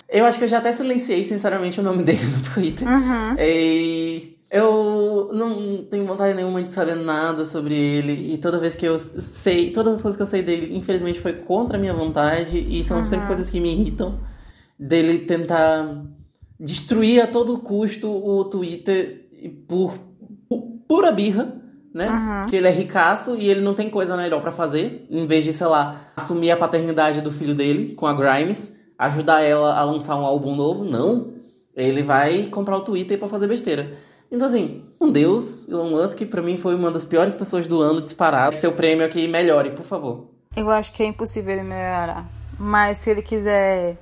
Eu 0.09 0.25
acho 0.25 0.37
que 0.37 0.45
eu 0.45 0.49
já 0.49 0.59
até 0.59 0.71
silenciei, 0.71 1.23
sinceramente, 1.23 1.79
o 1.79 1.83
nome 1.83 2.03
dele 2.03 2.25
no 2.25 2.41
Twitter. 2.41 2.87
Uhum. 2.87 3.35
E 3.37 4.37
eu 4.49 5.29
não 5.33 5.83
tenho 5.83 6.05
vontade 6.05 6.33
nenhuma 6.33 6.63
de 6.63 6.73
saber 6.73 6.95
nada 6.95 7.43
sobre 7.43 7.75
ele. 7.75 8.33
E 8.33 8.37
toda 8.37 8.59
vez 8.59 8.75
que 8.75 8.85
eu 8.85 8.97
sei, 8.97 9.71
todas 9.71 9.95
as 9.95 10.01
coisas 10.01 10.17
que 10.17 10.23
eu 10.23 10.27
sei 10.27 10.41
dele, 10.41 10.75
infelizmente, 10.75 11.19
foi 11.19 11.33
contra 11.33 11.77
a 11.77 11.79
minha 11.79 11.93
vontade. 11.93 12.57
E 12.57 12.85
são 12.85 12.99
uhum. 12.99 13.05
sempre 13.05 13.27
coisas 13.27 13.49
que 13.49 13.59
me 13.59 13.73
irritam. 13.73 14.19
Dele 14.79 15.19
tentar 15.19 16.03
destruir 16.59 17.21
a 17.21 17.27
todo 17.27 17.57
custo 17.59 18.09
o 18.09 18.45
Twitter 18.45 19.27
por, 19.67 19.97
por 20.47 20.61
pura 20.87 21.11
birra 21.11 21.57
né? 21.97 22.09
Uhum. 22.09 22.45
Que 22.45 22.55
ele 22.55 22.67
é 22.67 22.71
ricaço 22.71 23.35
e 23.35 23.49
ele 23.49 23.61
não 23.61 23.73
tem 23.73 23.89
coisa 23.89 24.15
melhor 24.15 24.39
para 24.39 24.51
fazer, 24.51 25.07
em 25.09 25.25
vez 25.25 25.43
de, 25.43 25.51
sei 25.51 25.65
lá, 25.65 26.11
assumir 26.15 26.51
a 26.51 26.57
paternidade 26.57 27.21
do 27.21 27.31
filho 27.31 27.55
dele 27.55 27.95
com 27.95 28.05
a 28.05 28.13
Grimes, 28.13 28.76
ajudar 28.97 29.41
ela 29.41 29.77
a 29.77 29.83
lançar 29.83 30.15
um 30.15 30.25
álbum 30.25 30.55
novo, 30.55 30.83
não. 30.83 31.33
Ele 31.75 32.01
vai 32.03 32.47
comprar 32.47 32.77
o 32.77 32.81
Twitter 32.81 33.19
para 33.19 33.27
fazer 33.27 33.47
besteira. 33.47 33.97
Então, 34.31 34.47
assim, 34.47 34.83
um 34.99 35.11
Deus, 35.11 35.67
Elon 35.69 35.89
Musk, 35.89 36.21
para 36.25 36.41
mim 36.41 36.57
foi 36.57 36.75
uma 36.75 36.91
das 36.91 37.05
piores 37.05 37.33
pessoas 37.33 37.67
do 37.67 37.81
ano 37.81 38.01
disparado. 38.01 38.57
Seu 38.57 38.73
prêmio 38.73 39.05
aqui 39.05 39.27
melhore, 39.27 39.71
por 39.71 39.85
favor. 39.85 40.27
Eu 40.55 40.69
acho 40.69 40.91
que 40.91 41.03
é 41.03 41.05
impossível 41.05 41.53
ele 41.53 41.63
melhorar. 41.63 42.25
Mas 42.59 42.97
se 42.97 43.11
ele 43.11 43.21
quiser 43.21 43.97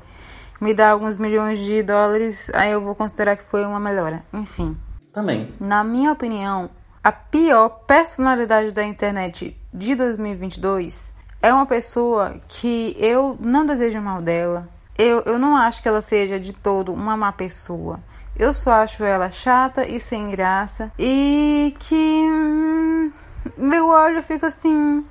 me 0.59 0.73
dar 0.73 0.91
alguns 0.91 1.17
milhões 1.17 1.59
de 1.59 1.83
dólares, 1.83 2.49
aí 2.53 2.71
eu 2.71 2.81
vou 2.81 2.95
considerar 2.95 3.35
que 3.35 3.43
foi 3.43 3.65
uma 3.65 3.79
melhora. 3.79 4.23
Enfim. 4.33 4.75
Também. 5.11 5.49
Na 5.59 5.83
minha 5.83 6.11
opinião, 6.11 6.69
a 7.03 7.11
pior 7.11 7.69
personalidade 7.85 8.71
da 8.71 8.83
internet 8.83 9.55
de 9.73 9.95
2022 9.95 11.13
é 11.41 11.53
uma 11.53 11.65
pessoa 11.65 12.35
que 12.47 12.95
eu 12.97 13.37
não 13.39 13.65
desejo 13.65 14.01
mal 14.01 14.21
dela. 14.21 14.67
Eu, 14.97 15.21
eu 15.21 15.37
não 15.37 15.55
acho 15.57 15.81
que 15.81 15.87
ela 15.87 16.01
seja 16.01 16.39
de 16.39 16.53
todo 16.53 16.93
uma 16.93 17.17
má 17.17 17.31
pessoa. 17.31 17.99
Eu 18.37 18.53
só 18.53 18.71
acho 18.73 19.03
ela 19.03 19.29
chata 19.29 19.87
e 19.87 19.99
sem 19.99 20.29
graça. 20.29 20.91
E 20.97 21.75
que. 21.79 21.95
Hum, 21.95 23.11
meu 23.57 23.87
olho 23.87 24.21
fica 24.23 24.47
assim. 24.47 25.05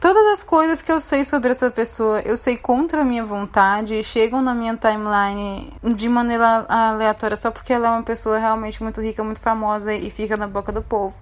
Todas 0.00 0.26
as 0.34 0.42
coisas 0.42 0.82
que 0.82 0.92
eu 0.92 1.00
sei 1.00 1.24
sobre 1.24 1.50
essa 1.50 1.70
pessoa, 1.70 2.20
eu 2.20 2.36
sei 2.36 2.58
contra 2.58 3.00
a 3.00 3.04
minha 3.04 3.24
vontade, 3.24 4.02
chegam 4.02 4.42
na 4.42 4.54
minha 4.54 4.76
timeline 4.76 5.72
de 5.82 6.08
maneira 6.10 6.66
aleatória 6.68 7.36
só 7.36 7.50
porque 7.50 7.72
ela 7.72 7.88
é 7.88 7.90
uma 7.90 8.02
pessoa 8.02 8.38
realmente 8.38 8.82
muito 8.82 9.00
rica, 9.00 9.24
muito 9.24 9.40
famosa 9.40 9.94
e 9.94 10.10
fica 10.10 10.36
na 10.36 10.46
boca 10.46 10.70
do 10.70 10.82
povo. 10.82 11.16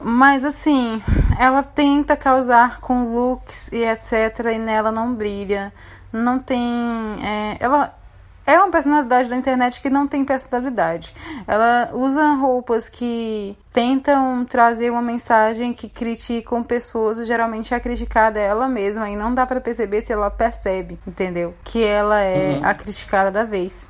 Mas 0.00 0.44
assim, 0.44 1.02
ela 1.36 1.64
tenta 1.64 2.16
causar 2.16 2.78
com 2.80 3.12
looks 3.12 3.72
e 3.72 3.82
etc. 3.82 4.52
e 4.54 4.58
nela 4.58 4.92
não 4.92 5.12
brilha. 5.12 5.72
Não 6.12 6.38
tem. 6.38 6.62
É, 7.22 7.56
ela 7.60 7.94
é 8.48 8.58
uma 8.58 8.70
personalidade 8.70 9.28
da 9.28 9.36
internet 9.36 9.78
que 9.82 9.90
não 9.90 10.08
tem 10.08 10.24
personalidade. 10.24 11.14
Ela 11.46 11.90
usa 11.92 12.32
roupas 12.32 12.88
que 12.88 13.54
tentam 13.70 14.42
trazer 14.46 14.90
uma 14.90 15.02
mensagem 15.02 15.74
que 15.74 15.86
criticam 15.86 16.62
pessoas, 16.62 17.18
geralmente 17.26 17.74
a 17.74 17.80
criticada 17.80 18.40
é 18.40 18.44
ela 18.44 18.66
mesma, 18.66 19.10
e 19.10 19.16
não 19.16 19.34
dá 19.34 19.44
para 19.44 19.60
perceber 19.60 20.00
se 20.00 20.14
ela 20.14 20.30
percebe, 20.30 20.98
entendeu? 21.06 21.54
Que 21.62 21.84
ela 21.84 22.20
é 22.20 22.56
uhum. 22.56 22.64
a 22.64 22.72
criticada 22.72 23.30
da 23.30 23.44
vez. 23.44 23.86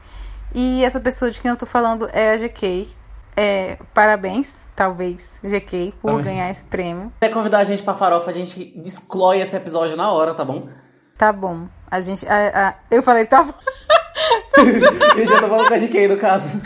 E 0.53 0.85
essa 0.85 0.99
pessoa 0.99 1.31
de 1.31 1.41
quem 1.41 1.53
eu 1.53 1.57
tô 1.57 1.67
falando 1.67 2.09
é 2.13 2.33
a 2.33 2.37
GK. 2.37 2.89
É, 3.37 3.79
parabéns, 3.95 4.67
talvez, 4.75 5.39
GK, 5.41 5.95
por 6.03 6.21
ganhar 6.21 6.51
esse 6.51 6.65
prêmio. 6.65 7.13
Se 7.23 7.29
convidar 7.31 7.59
a 7.59 7.65
gente 7.65 7.85
pra 7.85 7.95
farofa, 7.95 8.29
a 8.29 8.35
gente 8.35 8.75
exclui 8.85 9.41
esse 9.41 9.55
episódio 9.55 9.97
na 9.97 10.11
hora, 10.11 10.35
tá 10.35 10.45
bom? 10.45 10.69
Tá 11.17 11.33
bom. 11.33 11.69
A 11.91 12.01
gente. 12.01 12.27
A, 12.29 12.69
a, 12.69 12.75
eu 12.91 13.03
falei, 13.03 13.25
tá 13.25 13.43
bom. 13.43 13.55
eu 15.17 15.27
já 15.27 15.41
tô 15.41 15.49
falando 15.49 15.69
com 15.69 15.75
a 15.75 15.79
GK, 15.79 16.09
no 16.09 16.17
caso. 16.17 16.45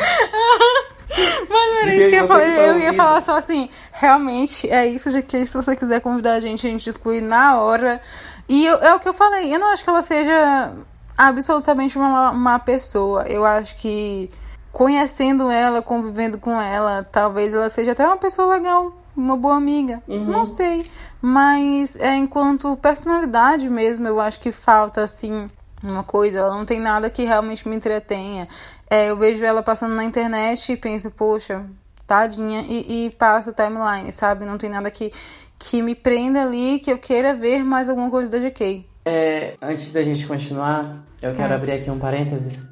Mas 1.49 1.83
era 1.83 1.95
isso 1.95 2.11
que 2.11 2.17
eu, 2.17 2.27
falei, 2.27 2.71
eu 2.71 2.79
ia 2.79 2.93
falar 2.95 3.21
só 3.21 3.37
assim, 3.37 3.69
realmente 3.93 4.69
é 4.71 4.87
isso, 4.87 5.11
GK, 5.11 5.47
se 5.47 5.55
você 5.55 5.77
quiser 5.77 6.01
convidar 6.01 6.35
a 6.35 6.41
gente, 6.41 6.67
a 6.67 6.71
gente 6.71 6.89
exclui 6.89 7.21
na 7.21 7.61
hora. 7.61 8.01
E 8.49 8.65
eu, 8.65 8.77
é 8.77 8.95
o 8.95 9.01
que 9.01 9.09
eu 9.09 9.13
falei, 9.13 9.55
eu 9.55 9.59
não 9.59 9.73
acho 9.73 9.85
que 9.85 9.91
ela 9.91 10.01
seja 10.01 10.73
absolutamente 11.17 11.99
uma, 11.99 12.31
uma 12.31 12.59
pessoa. 12.59 13.25
Eu 13.29 13.45
acho 13.45 13.77
que 13.77 14.31
conhecendo 14.73 15.51
ela, 15.51 15.83
convivendo 15.83 16.39
com 16.39 16.61
ela, 16.61 17.07
talvez 17.11 17.55
ela 17.55 17.69
seja 17.69 17.93
até 17.93 18.07
uma 18.07 18.17
pessoa 18.17 18.55
legal, 18.55 18.93
uma 19.17 19.37
boa 19.37 19.57
amiga. 19.57 20.03
Uhum. 20.09 20.25
Não 20.25 20.45
sei. 20.45 20.85
Mas 21.21 21.97
é, 21.97 22.17
enquanto 22.17 22.77
personalidade 22.77 23.69
mesmo, 23.69 24.07
eu 24.07 24.21
acho 24.21 24.41
que 24.41 24.51
falta 24.51 25.03
assim 25.03 25.49
uma 25.83 26.05
coisa, 26.05 26.39
ela 26.39 26.57
não 26.57 26.65
tem 26.65 26.81
nada 26.81 27.11
que 27.11 27.25
realmente 27.25 27.69
me 27.69 27.75
entretenha. 27.75 28.49
É, 28.89 29.11
eu 29.11 29.17
vejo 29.17 29.45
ela 29.45 29.63
passando 29.63 29.95
na 29.95 30.05
internet 30.05 30.73
e 30.73 30.77
penso, 30.77 31.11
poxa, 31.11 31.65
tadinha, 32.07 32.65
e, 32.69 33.07
e 33.07 33.11
passo 33.11 33.53
timeline, 33.53 34.13
sabe? 34.13 34.45
Não 34.45 34.59
tem 34.59 34.71
nada 34.71 34.91
que, 34.91 35.11
que 35.59 35.83
me 35.83 35.95
prenda 35.95 36.43
ali, 36.43 36.79
que 36.79 36.93
eu 36.93 36.99
queira 36.99 37.35
ver 37.35 37.65
mais 37.65 37.89
alguma 37.89 38.11
coisa 38.11 38.39
da 38.39 38.49
GK. 38.49 38.87
É, 39.05 39.55
antes 39.61 39.91
da 39.91 40.03
gente 40.03 40.27
continuar, 40.27 40.95
eu 41.21 41.35
quero 41.35 41.53
é. 41.53 41.57
abrir 41.57 41.73
aqui 41.73 41.91
um 41.91 41.99
parênteses 41.99 42.65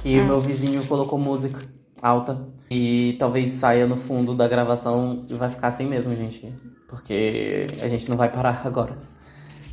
que 0.00 0.20
o 0.20 0.24
meu 0.24 0.40
vizinho 0.40 0.84
colocou 0.86 1.18
música 1.18 1.60
alta 2.00 2.46
e 2.72 3.12
talvez 3.18 3.52
saia 3.52 3.86
no 3.86 3.96
fundo 3.96 4.34
da 4.34 4.48
gravação 4.48 5.24
e 5.28 5.34
vai 5.34 5.50
ficar 5.50 5.68
assim 5.68 5.84
mesmo, 5.84 6.16
gente. 6.16 6.52
Porque 6.88 7.66
a 7.82 7.88
gente 7.88 8.08
não 8.08 8.16
vai 8.16 8.30
parar 8.30 8.62
agora. 8.64 8.96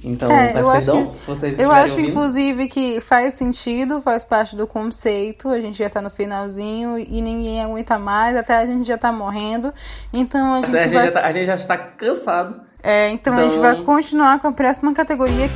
Então, 0.03 0.31
é, 0.31 0.53
peço 0.53 0.71
perdão 0.71 1.07
que, 1.07 1.19
se 1.19 1.27
vocês 1.27 1.59
Eu 1.59 1.71
acho, 1.71 1.95
ouvindo. 1.95 2.09
inclusive, 2.09 2.67
que 2.67 3.01
faz 3.01 3.33
sentido, 3.33 4.01
faz 4.01 4.23
parte 4.23 4.55
do 4.55 4.65
conceito. 4.65 5.49
A 5.49 5.59
gente 5.59 5.77
já 5.77 5.89
tá 5.89 6.01
no 6.01 6.09
finalzinho 6.09 6.97
e 6.97 7.21
ninguém 7.21 7.61
aguenta 7.61 7.99
mais, 7.99 8.35
até 8.35 8.57
a 8.57 8.65
gente 8.65 8.87
já 8.87 8.97
tá 8.97 9.11
morrendo. 9.11 9.73
Então 10.13 10.53
a 10.53 10.61
gente 10.61 10.69
até 10.75 10.87
vai. 10.87 10.97
A 10.97 11.05
gente, 11.05 11.13
tá, 11.13 11.25
a 11.25 11.31
gente 11.33 11.45
já 11.45 11.55
está 11.55 11.77
cansado. 11.77 12.61
É, 12.81 13.09
então, 13.09 13.33
então, 13.33 13.45
a 13.45 13.49
gente 13.49 13.59
vai 13.59 13.73
então 13.73 13.85
continuar 13.85 14.39
com 14.39 14.47
a 14.47 14.51
próxima 14.53 14.93
categoria 14.93 15.49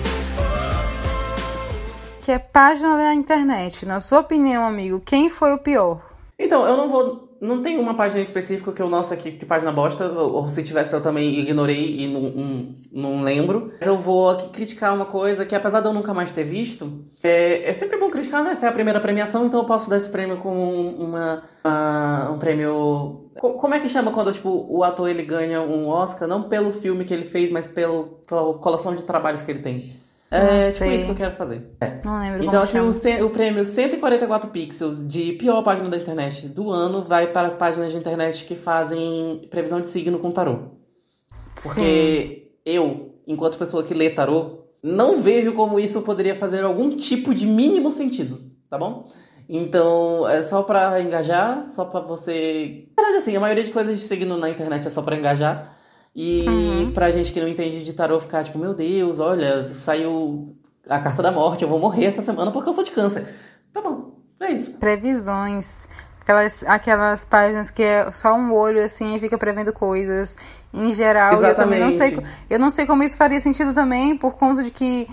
que 2.21 2.31
é 2.31 2.39
página 2.39 2.95
da 2.95 3.13
internet. 3.13 3.85
Na 3.85 3.99
sua 3.99 4.19
opinião, 4.19 4.65
amigo, 4.65 5.01
quem 5.05 5.29
foi 5.29 5.53
o 5.53 5.57
pior? 5.57 6.01
Então, 6.39 6.65
eu 6.65 6.75
não 6.75 6.89
vou. 6.89 7.32
Não 7.43 7.61
tem 7.61 7.77
uma 7.77 7.93
página 7.93 8.21
específica 8.21 8.71
que 8.71 8.81
eu, 8.81 8.89
nossa, 8.89 9.17
que, 9.17 9.31
que 9.33 9.45
página 9.45 9.69
bosta, 9.69 10.07
ou, 10.07 10.47
se 10.47 10.63
tivesse 10.63 10.93
eu 10.93 11.01
também 11.01 11.39
ignorei 11.39 11.99
e 11.99 12.07
não, 12.07 12.21
não, 12.21 12.75
não 12.93 13.21
lembro. 13.21 13.73
Mas 13.77 13.85
eu 13.85 13.97
vou 13.97 14.29
aqui 14.29 14.47
criticar 14.47 14.95
uma 14.95 15.05
coisa 15.05 15.45
que, 15.45 15.53
apesar 15.53 15.81
de 15.81 15.87
eu 15.87 15.93
nunca 15.93 16.13
mais 16.13 16.31
ter 16.31 16.45
visto, 16.45 17.01
é, 17.21 17.69
é 17.69 17.73
sempre 17.73 17.97
bom 17.97 18.09
criticar, 18.09 18.45
né? 18.45 18.51
Essa 18.51 18.67
é 18.67 18.69
a 18.69 18.71
primeira 18.71 19.01
premiação, 19.01 19.45
então 19.45 19.59
eu 19.59 19.65
posso 19.65 19.89
dar 19.89 19.97
esse 19.97 20.09
prêmio 20.09 20.37
como 20.37 20.61
uma, 20.91 21.43
uh, 21.65 22.33
um 22.33 22.39
prêmio. 22.39 23.29
Como 23.37 23.73
é 23.73 23.79
que 23.81 23.89
chama 23.89 24.13
quando 24.13 24.31
tipo, 24.31 24.65
o 24.69 24.81
ator 24.81 25.09
ele 25.09 25.23
ganha 25.23 25.59
um 25.59 25.89
Oscar? 25.89 26.29
Não 26.29 26.43
pelo 26.43 26.71
filme 26.71 27.03
que 27.03 27.13
ele 27.13 27.25
fez, 27.25 27.51
mas 27.51 27.67
pelo, 27.67 28.05
pela 28.25 28.53
coleção 28.53 28.95
de 28.95 29.03
trabalhos 29.03 29.41
que 29.41 29.51
ele 29.51 29.61
tem. 29.61 30.02
É 30.33 30.71
tipo 30.71 30.85
isso 30.85 31.05
que 31.05 31.11
eu 31.11 31.15
quero 31.15 31.35
fazer. 31.35 31.61
É. 31.79 32.01
Não 32.03 32.19
lembro 32.19 32.43
Então 32.43 32.63
aqui 32.63 32.77
o, 32.79 33.25
o, 33.25 33.29
prêmio 33.29 33.63
144 33.63 34.49
pixels 34.49 35.07
de 35.07 35.33
pior 35.33 35.61
página 35.61 35.87
da 35.89 35.97
internet 35.97 36.47
do 36.47 36.71
ano 36.71 37.03
vai 37.03 37.27
para 37.27 37.47
as 37.47 37.53
páginas 37.53 37.91
de 37.91 37.97
internet 37.97 38.45
que 38.45 38.55
fazem 38.55 39.47
previsão 39.51 39.79
de 39.79 39.87
signo 39.87 40.17
com 40.17 40.31
tarô. 40.31 40.71
Porque 41.53 42.47
Sim. 42.47 42.61
eu, 42.65 43.15
enquanto 43.27 43.59
pessoa 43.59 43.83
que 43.83 43.93
lê 43.93 44.09
tarô, 44.09 44.63
não 44.81 45.21
vejo 45.21 45.53
como 45.53 45.79
isso 45.79 46.01
poderia 46.01 46.35
fazer 46.35 46.63
algum 46.63 46.95
tipo 46.95 47.33
de 47.33 47.45
mínimo 47.45 47.91
sentido, 47.91 48.41
tá 48.69 48.77
bom? 48.77 49.07
Então, 49.47 50.27
é 50.27 50.41
só 50.41 50.63
para 50.63 50.99
engajar, 51.01 51.67
só 51.67 51.85
para 51.85 51.99
você. 51.99 52.87
Na 52.97 53.03
verdade, 53.03 53.21
assim, 53.21 53.35
a 53.35 53.39
maioria 53.39 53.63
de 53.63 53.71
coisas 53.71 53.97
de 53.97 54.03
signo 54.03 54.37
na 54.37 54.49
internet 54.49 54.87
é 54.87 54.89
só 54.89 55.01
para 55.01 55.15
engajar. 55.15 55.77
E 56.15 56.45
uhum. 56.47 56.91
pra 56.93 57.11
gente 57.11 57.31
que 57.31 57.41
não 57.41 57.47
entende 57.47 57.83
de 57.83 57.93
tarô 57.93 58.19
ficar 58.19 58.43
tipo, 58.43 58.59
meu 58.59 58.73
Deus, 58.73 59.19
olha, 59.19 59.73
saiu 59.75 60.55
a 60.87 60.99
carta 60.99 61.23
da 61.23 61.31
morte, 61.31 61.63
eu 61.63 61.69
vou 61.69 61.79
morrer 61.79 62.05
essa 62.05 62.21
semana 62.21 62.51
porque 62.51 62.69
eu 62.69 62.73
sou 62.73 62.83
de 62.83 62.91
câncer. 62.91 63.35
Tá 63.73 63.81
bom, 63.81 64.19
é 64.39 64.51
isso. 64.51 64.73
Previsões. 64.73 65.87
Aquelas, 66.21 66.63
aquelas 66.65 67.25
páginas 67.25 67.69
que 67.69 67.83
é 67.83 68.09
só 68.11 68.33
um 68.33 68.53
olho 68.53 68.81
assim 68.81 69.15
e 69.15 69.19
fica 69.19 69.37
prevendo 69.37 69.73
coisas 69.73 70.37
em 70.73 70.93
geral. 70.93 71.33
Exatamente. 71.33 71.49
Eu 71.49 71.63
também 71.63 71.79
não 71.79 71.91
sei. 71.91 72.17
Eu 72.49 72.59
não 72.59 72.69
sei 72.69 72.85
como 72.85 73.03
isso 73.03 73.17
faria 73.17 73.41
sentido 73.41 73.73
também, 73.73 74.15
por 74.15 74.35
conta 74.35 74.63
de 74.63 74.71
que 74.71 75.05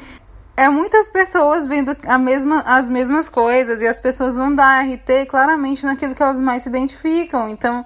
é 0.56 0.68
muitas 0.68 1.08
pessoas 1.08 1.64
vendo 1.64 1.96
a 2.06 2.18
mesma, 2.18 2.60
as 2.60 2.88
mesmas 2.88 3.28
coisas 3.28 3.80
e 3.80 3.88
as 3.88 4.00
pessoas 4.00 4.36
vão 4.36 4.54
dar 4.54 4.84
RT 4.84 5.26
claramente 5.28 5.86
naquilo 5.86 6.14
que 6.14 6.22
elas 6.22 6.38
mais 6.38 6.62
se 6.62 6.68
identificam. 6.68 7.48
Então, 7.48 7.84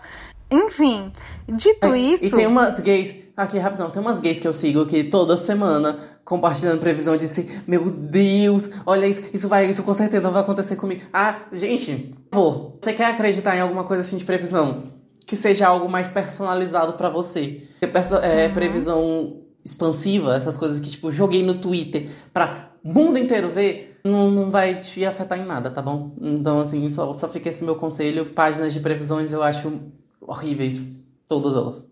enfim, 0.55 1.12
dito 1.48 1.86
é, 1.86 1.98
isso. 1.98 2.26
E 2.26 2.30
tem 2.30 2.46
umas 2.46 2.80
gays, 2.80 3.14
aqui 3.36 3.59
rapidão, 3.59 3.90
tem 3.90 4.00
umas 4.00 4.20
gays 4.20 4.38
que 4.38 4.46
eu 4.46 4.55
sigo 4.55 4.86
que 4.86 5.05
toda 5.05 5.36
semana 5.36 5.98
compartilhando 6.24 6.80
previsão 6.80 7.16
de 7.16 7.26
assim, 7.26 7.48
meu 7.66 7.90
Deus, 7.90 8.70
olha 8.86 9.07
isso, 9.07 9.22
isso 9.32 9.48
vai, 9.48 9.68
isso 9.68 9.82
com 9.82 9.92
certeza 9.92 10.30
vai 10.30 10.42
acontecer 10.42 10.76
comigo. 10.76 11.02
Ah, 11.12 11.36
gente, 11.52 12.14
pô, 12.30 12.76
você 12.80 12.92
quer 12.92 13.07
acreditar 13.07 13.57
em 13.57 13.61
alguma 13.61 13.84
coisa 13.84 14.00
assim 14.00 14.16
de 14.16 14.24
previsão? 14.24 14.94
Que 15.26 15.36
seja 15.36 15.66
algo 15.66 15.88
mais 15.88 16.09
personalizado 16.09 16.94
para 16.94 17.09
você. 17.09 17.62
Porque 17.80 17.98
é, 18.22 18.46
uhum. 18.46 18.55
previsão 18.55 19.44
expansiva, 19.64 20.36
essas 20.36 20.57
coisas 20.57 20.78
que, 20.78 20.90
tipo, 20.90 21.11
joguei 21.11 21.42
no 21.42 21.55
Twitter 21.55 22.11
pra 22.32 22.70
o 22.84 22.92
mundo 22.92 23.18
inteiro 23.18 23.48
ver, 23.48 23.98
não, 24.05 24.30
não 24.30 24.50
vai 24.50 24.80
te 24.80 25.05
afetar 25.07 25.40
em 25.40 25.46
nada, 25.46 25.70
tá 25.70 25.80
bom? 25.80 26.14
Então, 26.20 26.61
assim, 26.61 26.90
só, 26.90 27.14
só 27.14 27.26
fica 27.28 27.48
esse 27.48 27.64
meu 27.64 27.74
conselho. 27.74 28.26
Páginas 28.26 28.74
de 28.74 28.80
previsões 28.80 29.32
eu 29.32 29.42
acho 29.42 29.80
horríveis, 30.27 30.91
todas 31.29 31.55
elas. 31.55 31.89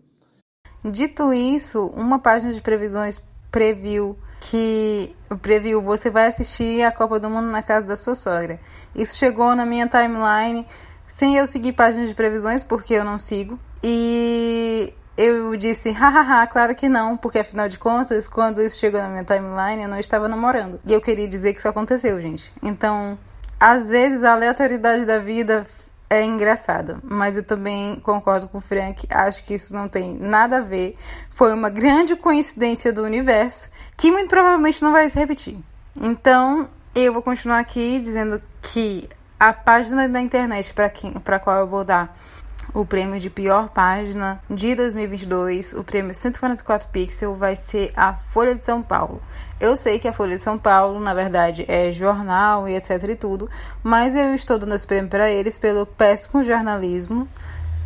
Dito 0.83 1.31
isso, 1.33 1.87
uma 1.95 2.19
página 2.19 2.51
de 2.51 2.61
previsões 2.61 3.23
previu 3.49 4.17
que 4.41 5.15
previu 5.41 5.81
você 5.81 6.09
vai 6.09 6.27
assistir 6.27 6.83
a 6.83 6.91
Copa 6.91 7.19
do 7.19 7.29
Mundo 7.29 7.47
na 7.47 7.63
casa 7.63 7.87
da 7.87 7.95
sua 7.95 8.15
sogra. 8.15 8.59
Isso 8.93 9.15
chegou 9.15 9.55
na 9.55 9.65
minha 9.65 9.87
timeline 9.87 10.65
sem 11.05 11.37
eu 11.37 11.47
seguir 11.47 11.73
páginas 11.73 12.09
de 12.09 12.15
previsões, 12.15 12.63
porque 12.63 12.93
eu 12.93 13.05
não 13.05 13.17
sigo. 13.17 13.57
E 13.81 14.93
eu 15.15 15.55
disse, 15.55 15.91
hahaha, 15.91 16.47
claro 16.47 16.75
que 16.75 16.89
não, 16.89 17.15
porque 17.15 17.39
afinal 17.39 17.69
de 17.69 17.77
contas, 17.77 18.27
quando 18.27 18.61
isso 18.61 18.79
chegou 18.79 18.99
na 18.99 19.07
minha 19.07 19.23
timeline, 19.23 19.83
eu 19.83 19.89
não 19.89 19.99
estava 19.99 20.27
namorando. 20.27 20.79
E 20.85 20.91
eu 20.91 20.99
queria 20.99 21.27
dizer 21.27 21.53
que 21.53 21.59
isso 21.59 21.67
aconteceu, 21.67 22.19
gente. 22.19 22.51
Então, 22.61 23.17
às 23.59 23.87
vezes 23.87 24.23
a 24.23 24.33
aleatoriedade 24.33 25.05
da 25.05 25.19
vida 25.19 25.65
é 26.15 26.23
engraçada, 26.23 26.97
mas 27.03 27.35
eu 27.37 27.43
também 27.43 27.99
concordo 28.01 28.47
com 28.47 28.57
o 28.57 28.61
Frank, 28.61 29.07
acho 29.09 29.43
que 29.43 29.53
isso 29.53 29.73
não 29.73 29.87
tem 29.87 30.13
nada 30.13 30.57
a 30.57 30.61
ver. 30.61 30.95
Foi 31.31 31.53
uma 31.53 31.69
grande 31.69 32.15
coincidência 32.15 32.91
do 32.91 33.03
universo 33.03 33.69
que 33.97 34.11
muito 34.11 34.29
provavelmente 34.29 34.81
não 34.81 34.91
vai 34.91 35.09
se 35.09 35.17
repetir. 35.17 35.57
Então, 35.95 36.69
eu 36.95 37.11
vou 37.13 37.21
continuar 37.21 37.59
aqui 37.59 37.99
dizendo 37.99 38.41
que 38.61 39.09
a 39.39 39.51
página 39.51 40.07
da 40.07 40.21
internet 40.21 40.73
para 40.73 40.89
quem 40.89 41.11
para 41.13 41.39
qual 41.39 41.59
eu 41.59 41.67
vou 41.67 41.83
dar 41.83 42.15
o 42.73 42.85
prêmio 42.85 43.19
de 43.19 43.29
pior 43.29 43.69
página 43.69 44.41
de 44.49 44.73
2022, 44.73 45.73
o 45.73 45.83
prêmio 45.83 46.13
144 46.13 46.87
Pixel, 46.89 47.35
vai 47.35 47.55
ser 47.55 47.91
a 47.95 48.13
Folha 48.13 48.55
de 48.55 48.65
São 48.65 48.81
Paulo. 48.81 49.21
Eu 49.63 49.77
sei 49.77 49.97
que 49.97 50.09
a 50.09 50.11
Folha 50.11 50.35
de 50.35 50.41
São 50.41 50.57
Paulo, 50.57 50.99
na 50.99 51.13
verdade, 51.13 51.63
é 51.69 51.89
jornal 51.89 52.67
e 52.67 52.75
etc 52.75 53.01
e 53.07 53.15
tudo, 53.15 53.49
mas 53.81 54.13
eu 54.13 54.35
estou 54.35 54.59
dando 54.59 54.75
esse 54.75 54.85
prêmio 54.85 55.09
para 55.09 55.31
eles 55.31 55.57
pelo 55.57 55.85
péssimo 55.85 56.43
jornalismo. 56.43 57.25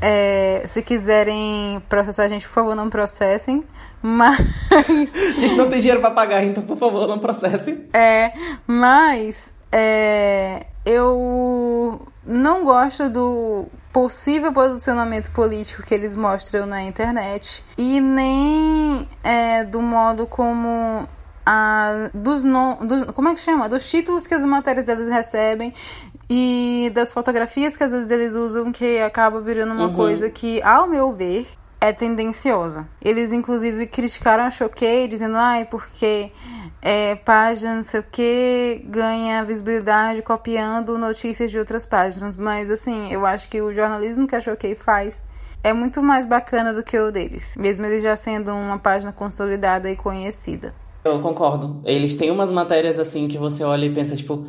É, 0.01 0.63
se 0.65 0.81
quiserem 0.81 1.79
processar 1.87 2.23
a 2.23 2.29
gente, 2.29 2.47
por 2.47 2.53
favor, 2.55 2.75
não 2.75 2.89
processem. 2.89 3.63
Mas. 4.01 4.39
a 4.71 4.81
gente 5.39 5.53
não 5.53 5.69
tem 5.69 5.79
dinheiro 5.79 6.01
para 6.01 6.09
pagar, 6.09 6.43
então, 6.43 6.63
por 6.63 6.77
favor, 6.77 7.07
não 7.07 7.19
processem. 7.19 7.85
É, 7.93 8.33
mas. 8.65 9.53
É, 9.71 10.65
eu 10.83 12.07
não 12.25 12.63
gosto 12.63 13.07
do 13.07 13.67
possível 13.93 14.51
posicionamento 14.51 15.31
político 15.31 15.83
que 15.83 15.93
eles 15.93 16.15
mostram 16.15 16.65
na 16.65 16.81
internet 16.81 17.63
e 17.77 18.01
nem 18.01 19.07
é, 19.23 19.63
do 19.63 19.79
modo 19.79 20.25
como 20.25 21.07
a, 21.49 22.09
dos, 22.13 22.43
no, 22.43 22.75
dos 22.85 23.05
como 23.13 23.29
é 23.29 23.33
que 23.33 23.39
chama 23.39 23.69
dos 23.69 23.89
títulos 23.89 24.27
que 24.27 24.33
as 24.33 24.43
matérias 24.43 24.89
eles 24.89 25.07
recebem 25.07 25.73
e 26.29 26.91
das 26.93 27.13
fotografias 27.13 27.77
que 27.77 27.85
às 27.85 27.93
vezes 27.93 28.11
eles 28.11 28.35
usam 28.35 28.69
que 28.69 28.99
acaba 28.99 29.39
virando 29.39 29.71
uma 29.71 29.87
uhum. 29.87 29.95
coisa 29.95 30.29
que 30.29 30.61
ao 30.61 30.87
meu 30.87 31.13
ver 31.13 31.47
é 31.79 31.93
tendenciosa. 31.93 32.85
Eles 33.01 33.31
inclusive 33.31 33.87
criticaram 33.87 34.43
a 34.43 34.49
Choquei 34.49 35.07
dizendo 35.07 35.37
ai 35.37 35.63
porque 35.63 36.33
é, 36.81 37.15
página 37.15 37.75
não 37.75 37.83
sei 37.83 38.01
o 38.01 38.05
que 38.11 38.83
ganha 38.85 39.45
visibilidade 39.45 40.21
copiando 40.21 40.97
notícias 40.97 41.49
de 41.49 41.57
outras 41.57 41.85
páginas. 41.85 42.35
Mas 42.35 42.69
assim, 42.69 43.09
eu 43.09 43.25
acho 43.25 43.47
que 43.47 43.61
o 43.61 43.73
jornalismo 43.73 44.27
que 44.27 44.35
a 44.35 44.41
Choquei 44.41 44.75
faz 44.75 45.23
é 45.63 45.71
muito 45.71 46.03
mais 46.03 46.25
bacana 46.25 46.73
do 46.73 46.83
que 46.83 46.99
o 46.99 47.09
deles, 47.09 47.55
mesmo 47.57 47.85
ele 47.85 48.01
já 48.01 48.17
sendo 48.17 48.53
uma 48.53 48.77
página 48.77 49.13
consolidada 49.13 49.89
e 49.89 49.95
conhecida. 49.95 50.75
Eu 51.11 51.21
concordo. 51.21 51.79
Eles 51.85 52.15
têm 52.15 52.31
umas 52.31 52.51
matérias 52.51 52.99
assim 52.99 53.27
que 53.27 53.37
você 53.37 53.63
olha 53.63 53.85
e 53.85 53.93
pensa, 53.93 54.15
tipo, 54.15 54.47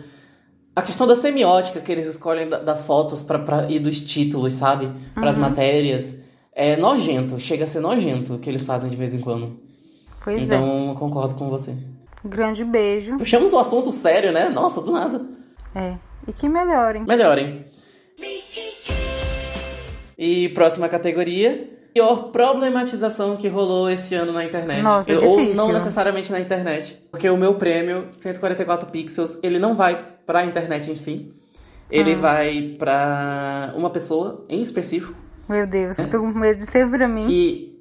a 0.75 0.83
questão 0.83 1.07
da 1.07 1.17
semiótica 1.17 1.81
que 1.81 1.91
eles 1.91 2.07
escolhem 2.07 2.49
das 2.49 2.83
fotos 2.83 3.23
pra, 3.23 3.39
pra, 3.39 3.71
e 3.71 3.79
dos 3.79 4.01
títulos, 4.01 4.55
sabe? 4.55 4.91
Para 5.15 5.31
as 5.31 5.37
uhum. 5.37 5.43
matérias. 5.43 6.17
É 6.53 6.77
nojento, 6.77 7.39
chega 7.39 7.65
a 7.65 7.67
ser 7.67 7.81
nojento 7.81 8.35
o 8.35 8.39
que 8.39 8.51
eles 8.51 8.65
fazem 8.65 8.91
de 8.91 8.97
vez 8.97 9.15
em 9.15 9.21
quando. 9.21 9.61
Pois 10.23 10.43
então, 10.43 10.57
é. 10.57 10.67
Então, 10.67 10.89
eu 10.89 10.95
concordo 10.95 11.35
com 11.35 11.49
você. 11.49 11.75
Grande 12.25 12.65
beijo. 12.65 13.17
Puxamos 13.17 13.53
o 13.53 13.59
assunto 13.59 13.93
sério, 13.93 14.33
né? 14.33 14.49
Nossa, 14.49 14.81
do 14.81 14.91
nada. 14.91 15.25
É. 15.75 15.95
E 16.27 16.33
que 16.33 16.49
melhorem. 16.49 17.05
Melhorem. 17.05 17.65
E 20.19 20.49
próxima 20.51 20.89
categoria. 20.89 21.78
Pior 21.99 22.31
problematização 22.31 23.37
que 23.37 23.49
rolou 23.49 23.91
esse 23.91 24.15
ano 24.15 24.31
na 24.31 24.45
internet. 24.45 24.81
Nossa, 24.83 25.11
é 25.11 25.19
Ou 25.19 25.53
não 25.53 25.73
necessariamente 25.73 26.31
na 26.31 26.39
internet. 26.39 26.97
Porque 27.11 27.29
o 27.29 27.37
meu 27.37 27.55
prêmio, 27.55 28.07
144 28.21 28.89
pixels, 28.89 29.37
ele 29.43 29.59
não 29.59 29.75
vai 29.75 29.99
pra 30.25 30.45
internet 30.45 30.89
em 30.89 30.95
si. 30.95 31.35
Ele 31.91 32.13
ah. 32.13 32.19
vai 32.19 32.77
pra 32.79 33.75
uma 33.77 33.91
pessoa 33.91 34.45
em 34.49 34.61
específico. 34.61 35.13
Meu 35.49 35.67
Deus, 35.67 35.99
é. 35.99 36.07
tô 36.07 36.21
com 36.21 36.29
medo 36.29 36.59
de 36.59 36.71
ser 36.71 36.89
pra 36.89 37.09
mim. 37.09 37.27
Que 37.27 37.77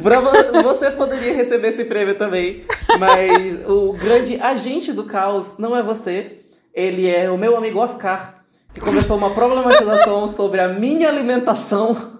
você 0.64 0.90
poderia 0.92 1.34
receber 1.34 1.68
esse 1.68 1.84
prêmio 1.84 2.14
também, 2.14 2.64
mas 2.98 3.60
o 3.68 3.92
grande 3.92 4.40
agente 4.40 4.90
do 4.90 5.04
caos 5.04 5.58
não 5.58 5.76
é 5.76 5.82
você, 5.82 6.38
ele 6.72 7.06
é 7.06 7.30
o 7.30 7.36
meu 7.36 7.58
amigo 7.58 7.78
Oscar, 7.78 8.42
que 8.72 8.80
começou 8.80 9.18
uma 9.18 9.34
problematização 9.34 10.26
sobre 10.28 10.60
a 10.62 10.68
minha 10.68 11.10
alimentação. 11.10 12.17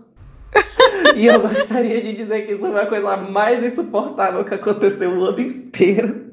E 1.17 1.27
eu 1.27 1.41
gostaria 1.41 2.01
de 2.01 2.13
dizer 2.13 2.47
que 2.47 2.53
isso 2.53 2.61
foi 2.61 2.81
a 2.81 2.87
coisa 2.87 3.17
mais 3.17 3.65
insuportável 3.65 4.45
que 4.45 4.55
aconteceu 4.55 5.11
o 5.11 5.25
ano 5.25 5.41
inteiro. 5.41 6.29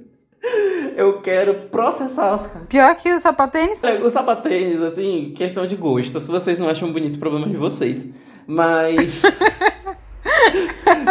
Eu 0.95 1.21
quero 1.21 1.53
processar 1.69 2.33
Oscar. 2.33 2.65
Pior 2.67 2.95
que 2.95 3.11
o 3.11 3.19
sapatênis? 3.19 3.83
É, 3.83 3.95
o 3.95 4.09
sapatênis, 4.09 4.81
assim, 4.81 5.33
questão 5.35 5.65
de 5.65 5.75
gosto. 5.75 6.19
Se 6.19 6.31
vocês 6.31 6.57
não 6.57 6.69
acham 6.69 6.91
bonito, 6.91 7.19
problema 7.19 7.47
de 7.47 7.57
vocês. 7.57 8.13
Mas. 8.47 9.21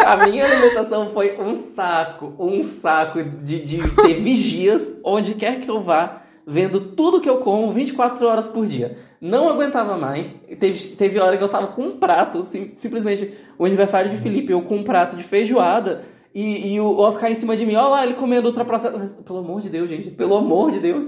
A 0.06 0.26
minha 0.26 0.44
alimentação 0.44 1.10
foi 1.12 1.36
um 1.38 1.56
saco, 1.74 2.34
um 2.38 2.64
saco 2.64 3.22
de, 3.22 3.64
de 3.64 3.90
ter 3.96 4.14
vigias 4.14 4.86
onde 5.04 5.34
quer 5.34 5.60
que 5.60 5.70
eu 5.70 5.82
vá, 5.82 6.22
vendo 6.46 6.80
tudo 6.80 7.20
que 7.20 7.28
eu 7.28 7.38
como 7.38 7.72
24 7.72 8.26
horas 8.26 8.48
por 8.48 8.66
dia. 8.66 8.96
Não 9.20 9.48
aguentava 9.48 9.96
mais. 9.96 10.36
Teve, 10.58 10.88
teve 10.88 11.18
hora 11.18 11.36
que 11.36 11.44
eu 11.44 11.48
tava 11.48 11.68
com 11.68 11.82
um 11.82 11.98
prato, 11.98 12.44
sim, 12.44 12.72
simplesmente 12.76 13.32
o 13.58 13.64
aniversário 13.64 14.10
de 14.10 14.16
Felipe, 14.18 14.52
eu 14.52 14.62
com 14.62 14.76
um 14.76 14.84
prato 14.84 15.16
de 15.16 15.22
feijoada. 15.22 16.04
E, 16.34 16.74
e 16.74 16.80
o 16.80 16.98
Oscar 16.98 17.30
em 17.30 17.36
cima 17.36 17.56
de 17.56 17.64
mim, 17.64 17.76
olha 17.76 17.88
lá, 17.88 18.04
ele 18.04 18.14
comendo 18.14 18.48
ultraprocessado. 18.48 19.22
Pelo 19.22 19.38
amor 19.38 19.60
de 19.60 19.68
Deus, 19.68 19.88
gente. 19.88 20.10
Pelo 20.10 20.36
amor 20.36 20.72
de 20.72 20.80
Deus. 20.80 21.04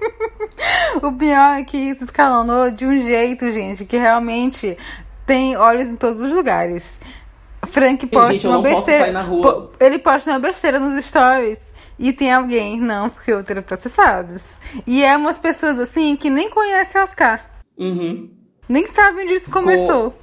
o 1.02 1.12
pior 1.12 1.58
é 1.58 1.64
que 1.64 1.76
isso 1.76 2.04
escalonou 2.04 2.70
de 2.70 2.86
um 2.86 2.96
jeito, 2.96 3.50
gente, 3.50 3.84
que 3.84 3.98
realmente 3.98 4.78
tem 5.26 5.56
olhos 5.56 5.90
em 5.90 5.96
todos 5.96 6.22
os 6.22 6.32
lugares. 6.32 6.98
Frank 7.66 8.06
posta 8.06 8.32
gente, 8.32 8.46
uma 8.46 8.62
besteira. 8.62 9.12
Ele 9.80 9.98
posta 9.98 10.30
uma 10.30 10.38
besteira 10.38 10.78
nos 10.78 11.04
stories. 11.04 11.73
E 11.98 12.12
tem 12.12 12.32
alguém, 12.32 12.80
não, 12.80 13.08
porque 13.08 13.32
ultraprocessados. 13.32 14.44
E 14.86 15.04
é 15.04 15.16
umas 15.16 15.38
pessoas 15.38 15.78
assim 15.78 16.16
que 16.16 16.28
nem 16.28 16.50
conhecem 16.50 17.00
Oscar. 17.00 17.44
Uhum. 17.78 18.30
Nem 18.68 18.86
sabem 18.86 19.24
onde 19.24 19.34
isso 19.34 19.50
começou. 19.50 20.14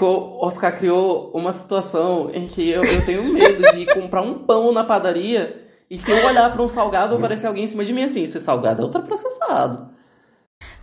O 0.00 0.46
Oscar 0.46 0.76
criou 0.76 1.32
uma 1.34 1.52
situação 1.52 2.30
em 2.32 2.46
que 2.46 2.70
eu, 2.70 2.84
eu 2.84 3.04
tenho 3.04 3.24
medo 3.24 3.62
de 3.72 3.86
comprar 3.92 4.22
um 4.22 4.34
pão 4.34 4.72
na 4.72 4.84
padaria 4.84 5.68
e 5.90 5.98
se 5.98 6.10
eu 6.10 6.24
olhar 6.26 6.52
para 6.52 6.62
um 6.62 6.68
salgado, 6.68 7.16
aparecer 7.16 7.46
alguém 7.46 7.64
em 7.64 7.66
cima 7.66 7.84
de 7.84 7.92
mim 7.92 8.04
assim: 8.04 8.22
esse 8.22 8.38
salgado 8.40 8.82
é 8.82 8.84
ultraprocessado. 8.84 9.90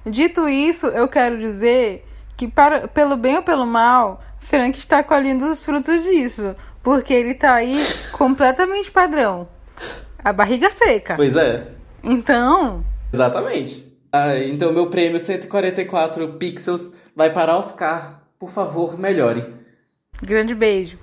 Dito 0.05 0.47
isso, 0.47 0.87
eu 0.87 1.07
quero 1.07 1.37
dizer 1.37 2.05
que, 2.35 2.47
para, 2.47 2.87
pelo 2.87 3.15
bem 3.15 3.37
ou 3.37 3.43
pelo 3.43 3.65
mal, 3.65 4.19
Frank 4.39 4.77
está 4.77 5.03
colhendo 5.03 5.45
os 5.45 5.63
frutos 5.63 6.03
disso. 6.03 6.55
Porque 6.81 7.13
ele 7.13 7.31
está 7.31 7.53
aí 7.55 7.83
completamente 8.11 8.91
padrão. 8.91 9.47
A 10.25 10.33
barriga 10.33 10.71
seca. 10.71 11.13
Pois 11.15 11.35
é. 11.35 11.67
Então. 12.03 12.83
Exatamente. 13.13 13.95
Ah, 14.11 14.39
então, 14.39 14.73
meu 14.73 14.87
prêmio 14.87 15.19
144 15.19 16.27
pixels 16.39 16.91
vai 17.15 17.31
para 17.31 17.55
Oscar. 17.55 18.23
Por 18.39 18.49
favor, 18.49 18.97
melhore. 18.97 19.53
Grande 20.19 20.55
beijo. 20.55 20.97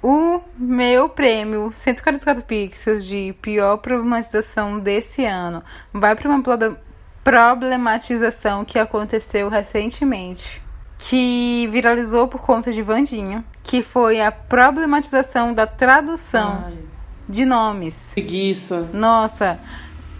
O 0.00 0.40
meu 0.56 1.08
prêmio 1.08 1.72
144 1.74 2.44
pixels 2.44 3.04
de 3.04 3.34
pior 3.42 3.78
problematização 3.78 4.78
desse 4.78 5.24
ano 5.24 5.60
vai 5.92 6.14
para 6.14 6.28
uma 6.28 6.40
problematização 7.24 8.64
que 8.64 8.78
aconteceu 8.78 9.48
recentemente, 9.48 10.62
que 11.00 11.68
viralizou 11.72 12.28
por 12.28 12.42
conta 12.42 12.70
de 12.70 12.80
Vandinha, 12.80 13.44
que 13.64 13.82
foi 13.82 14.20
a 14.20 14.30
problematização 14.30 15.52
da 15.52 15.66
tradução 15.66 16.62
Ai. 16.64 16.85
De 17.28 17.44
nomes. 17.44 18.12
Preguiça. 18.14 18.88
Nossa, 18.92 19.58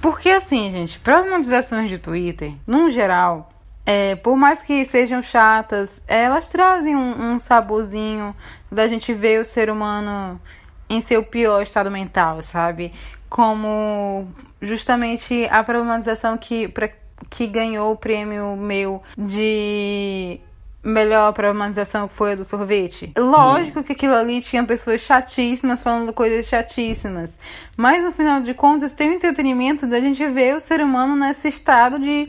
porque 0.00 0.28
assim, 0.28 0.70
gente, 0.70 0.98
problematizações 0.98 1.90
de 1.90 1.98
Twitter, 1.98 2.52
num 2.66 2.88
geral, 2.90 3.50
é, 3.84 4.16
por 4.16 4.36
mais 4.36 4.60
que 4.60 4.84
sejam 4.84 5.22
chatas, 5.22 6.02
elas 6.08 6.48
trazem 6.48 6.96
um, 6.96 7.32
um 7.32 7.38
saborzinho 7.38 8.34
da 8.70 8.88
gente 8.88 9.12
ver 9.12 9.40
o 9.40 9.44
ser 9.44 9.70
humano 9.70 10.40
em 10.88 11.00
seu 11.00 11.22
pior 11.24 11.62
estado 11.62 11.90
mental, 11.90 12.42
sabe? 12.42 12.92
Como 13.28 14.26
justamente 14.60 15.46
a 15.50 15.62
problematização 15.62 16.36
que, 16.36 16.68
pra, 16.68 16.88
que 17.30 17.46
ganhou 17.46 17.92
o 17.92 17.96
prêmio 17.96 18.56
meu 18.56 19.02
de 19.16 20.40
melhor 20.86 21.32
problematização 21.32 22.08
que 22.08 22.14
foi 22.14 22.32
a 22.32 22.34
do 22.36 22.44
sorvete. 22.44 23.12
Lógico 23.16 23.82
que 23.82 23.92
aquilo 23.92 24.14
ali 24.14 24.40
tinha 24.40 24.64
pessoas 24.64 25.00
chatíssimas 25.00 25.82
falando 25.82 26.12
coisas 26.12 26.46
chatíssimas. 26.46 27.38
Mas 27.76 28.04
no 28.04 28.12
final 28.12 28.40
de 28.40 28.54
contas 28.54 28.92
tem 28.92 29.10
o 29.10 29.12
entretenimento 29.12 29.86
da 29.86 30.00
gente 30.00 30.24
ver 30.28 30.54
o 30.54 30.60
ser 30.60 30.80
humano 30.80 31.16
nesse 31.16 31.48
estado 31.48 31.98
de 31.98 32.28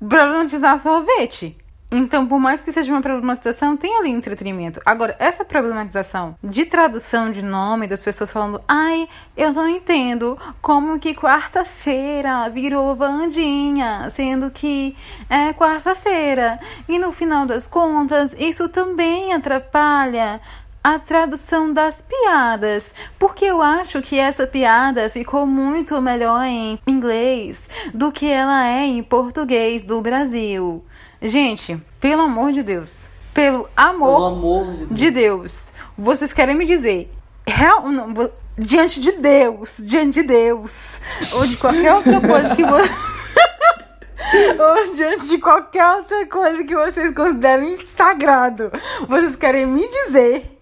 problematizar 0.00 0.80
sorvete. 0.80 1.56
Então, 1.94 2.26
por 2.26 2.40
mais 2.40 2.62
que 2.62 2.72
seja 2.72 2.90
uma 2.90 3.02
problematização, 3.02 3.76
tem 3.76 3.94
ali 3.98 4.08
entretenimento. 4.08 4.80
Agora, 4.82 5.14
essa 5.18 5.44
problematização 5.44 6.34
de 6.42 6.64
tradução 6.64 7.30
de 7.30 7.42
nome 7.42 7.86
das 7.86 8.02
pessoas 8.02 8.32
falando, 8.32 8.62
ai, 8.66 9.06
eu 9.36 9.52
não 9.52 9.68
entendo 9.68 10.38
como 10.62 10.98
que 10.98 11.14
quarta-feira 11.14 12.48
virou 12.48 12.94
Vandinha, 12.94 14.08
sendo 14.08 14.50
que 14.50 14.96
é 15.28 15.52
quarta-feira. 15.52 16.58
E 16.88 16.98
no 16.98 17.12
final 17.12 17.44
das 17.44 17.66
contas, 17.66 18.34
isso 18.38 18.70
também 18.70 19.34
atrapalha 19.34 20.40
a 20.82 20.98
tradução 20.98 21.72
das 21.72 22.02
piadas, 22.02 22.92
porque 23.18 23.44
eu 23.44 23.62
acho 23.62 24.02
que 24.02 24.18
essa 24.18 24.46
piada 24.46 25.08
ficou 25.08 25.46
muito 25.46 26.00
melhor 26.00 26.42
em 26.44 26.80
inglês 26.86 27.68
do 27.94 28.10
que 28.10 28.26
ela 28.26 28.66
é 28.66 28.84
em 28.84 29.02
português 29.02 29.82
do 29.82 30.00
Brasil. 30.00 30.82
Gente, 31.22 31.80
pelo 32.00 32.22
amor 32.22 32.52
de 32.52 32.64
Deus, 32.64 33.08
pelo 33.32 33.68
amor, 33.76 34.16
Pelo 34.16 34.26
amor 34.26 34.66
de 34.72 34.76
Deus. 34.76 34.98
de 34.98 35.10
Deus, 35.10 35.72
vocês 35.96 36.32
querem 36.32 36.56
me 36.56 36.66
dizer, 36.66 37.12
real, 37.46 37.88
não, 37.88 38.12
diante 38.58 39.00
de 39.00 39.12
Deus, 39.12 39.80
diante 39.86 40.20
de 40.20 40.26
Deus, 40.26 41.00
ou 41.32 41.46
de 41.46 41.56
qualquer 41.56 41.94
outra 41.94 42.20
coisa 42.20 42.56
que 42.56 42.64
você. 42.64 42.90
ou 44.58 44.94
diante 44.96 45.28
de 45.28 45.38
qualquer 45.38 45.86
outra 45.96 46.26
coisa 46.26 46.64
que 46.64 46.74
vocês 46.74 47.14
considerem 47.14 47.76
sagrado, 47.76 48.72
vocês 49.08 49.36
querem 49.36 49.64
me 49.64 49.88
dizer 49.88 50.58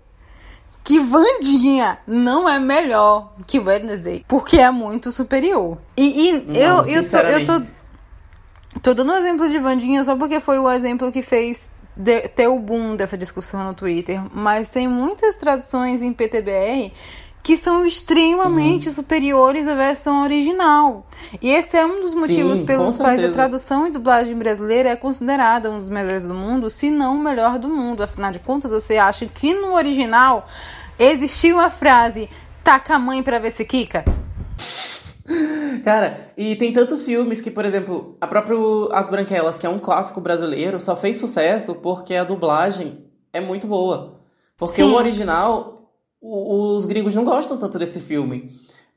que 0.85 0.99
Vandinha 0.99 1.99
não 2.07 2.49
é 2.49 2.59
melhor 2.59 3.33
que 3.47 3.59
Wednesday, 3.59 4.25
porque 4.29 4.59
é 4.59 4.71
muito 4.71 5.11
superior. 5.11 5.79
E, 5.97 6.29
e 6.29 6.33
Não, 6.33 6.85
eu, 6.85 6.85
eu, 6.87 7.11
tô, 7.11 7.17
eu 7.17 7.45
tô 7.47 7.63
Tô 8.83 8.95
dando 8.95 9.13
um 9.13 9.17
exemplo 9.17 9.49
de 9.49 9.59
Vandinha 9.59 10.03
só 10.05 10.15
porque 10.17 10.41
foi 10.41 10.59
o 10.59 10.71
exemplo 10.71 11.11
que 11.13 11.23
fez 11.23 11.71
de- 11.97 12.29
ter 12.29 12.47
o 12.49 12.59
boom 12.59 12.97
dessa 12.97 13.19
discussão 13.19 13.65
no 13.65 13.75
Twitter. 13.75 14.23
Mas 14.33 14.69
tem 14.69 14.87
muitas 14.89 15.37
traduções 15.37 16.03
em 16.03 16.13
PTBR 16.13 16.93
que 17.43 17.57
são 17.57 17.85
extremamente 17.87 18.89
Uhum. 18.89 18.95
superiores 18.95 19.67
à 19.67 19.75
versão 19.75 20.23
original. 20.23 21.07
E 21.41 21.51
esse 21.51 21.77
é 21.77 21.85
um 21.85 22.01
dos 22.01 22.13
motivos 22.15 22.59
Sim, 22.61 22.67
pelos 22.67 22.97
quais 22.99 23.23
a 23.25 23.33
tradução 23.33 23.87
e 23.87 23.91
dublagem 23.91 24.37
brasileira 24.37 24.91
é 24.91 24.97
considerada 24.97 25.71
um 25.71 25.79
dos 25.79 25.89
melhores 25.89 26.27
do 26.27 26.35
mundo, 26.35 26.69
se 26.71 26.91
não 26.91 27.17
o 27.17 27.19
melhor 27.23 27.59
do 27.59 27.69
mundo. 27.69 28.03
Afinal 28.03 28.31
de 28.31 28.39
contas, 28.41 28.71
você 28.71 28.99
acha 28.99 29.25
que 29.27 29.55
no 29.55 29.73
original 29.75 30.47
existiu 30.99 31.59
a 31.59 31.71
frase 31.71 32.29
taca 32.63 32.95
a 32.97 32.99
mãe 32.99 33.23
pra 33.23 33.39
ver 33.39 33.51
se 33.53 33.65
quica? 33.65 34.05
Cara, 35.85 36.33
e 36.37 36.57
tem 36.57 36.73
tantos 36.73 37.03
filmes 37.03 37.41
que, 37.41 37.51
por 37.51 37.65
exemplo, 37.65 38.17
a 38.21 38.27
própria 38.27 38.57
As 38.93 39.09
Branquelas, 39.09 39.57
que 39.59 39.67
é 39.67 39.71
um 39.71 39.79
clássico 39.79 40.21
brasileiro, 40.21 40.81
só 40.81 40.97
fez 40.97 41.17
sucesso 41.17 41.77
porque 41.77 42.15
a 42.15 42.25
dublagem 42.25 43.05
é 43.33 43.41
muito 43.41 43.67
boa. 43.67 44.21
Porque 44.57 44.77
Sim. 44.83 44.91
o 44.91 44.95
original, 44.95 45.93
o- 46.21 46.75
os 46.77 46.85
gringos 46.85 47.15
não 47.15 47.25
gostam 47.25 47.57
tanto 47.57 47.79
desse 47.79 48.01
filme. 48.01 48.51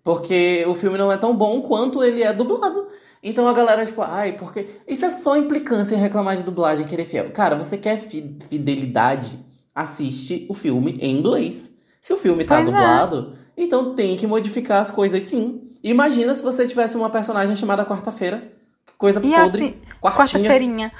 Porque 0.03 0.65
o 0.67 0.75
filme 0.75 0.97
não 0.97 1.11
é 1.11 1.17
tão 1.17 1.33
bom 1.35 1.61
quanto 1.61 2.03
ele 2.03 2.21
é 2.23 2.33
dublado. 2.33 2.87
Então 3.21 3.47
a 3.47 3.53
galera, 3.53 3.85
tipo, 3.85 4.01
ai, 4.01 4.33
porque. 4.33 4.67
Isso 4.85 5.05
é 5.05 5.09
só 5.09 5.37
implicância 5.37 5.95
em 5.95 5.99
reclamar 5.99 6.35
de 6.35 6.43
dublagem, 6.43 6.85
querer 6.85 7.05
fiel. 7.05 7.31
Cara, 7.31 7.55
você 7.55 7.77
quer 7.77 7.97
fi- 7.99 8.35
fidelidade? 8.49 9.39
Assiste 9.73 10.45
o 10.49 10.53
filme 10.53 10.97
em 10.99 11.17
inglês. 11.17 11.71
Se 12.01 12.11
o 12.11 12.17
filme 12.17 12.43
tá 12.43 12.55
Pois 12.57 12.67
é. 12.67 12.71
dublado, 12.71 13.33
então 13.55 13.95
tem 13.95 14.17
que 14.17 14.27
modificar 14.27 14.81
as 14.81 14.91
coisas 14.91 15.23
sim. 15.23 15.61
Imagina 15.83 16.33
se 16.33 16.41
você 16.41 16.67
tivesse 16.67 16.95
uma 16.95 17.09
personagem 17.09 17.55
chamada 17.55 17.85
Quarta-feira. 17.85 18.51
Coisa 18.97 19.19
E 19.23 19.31
podre. 19.31 19.67
fi-. 19.67 19.77
Quarta-feirinha. 20.01 20.91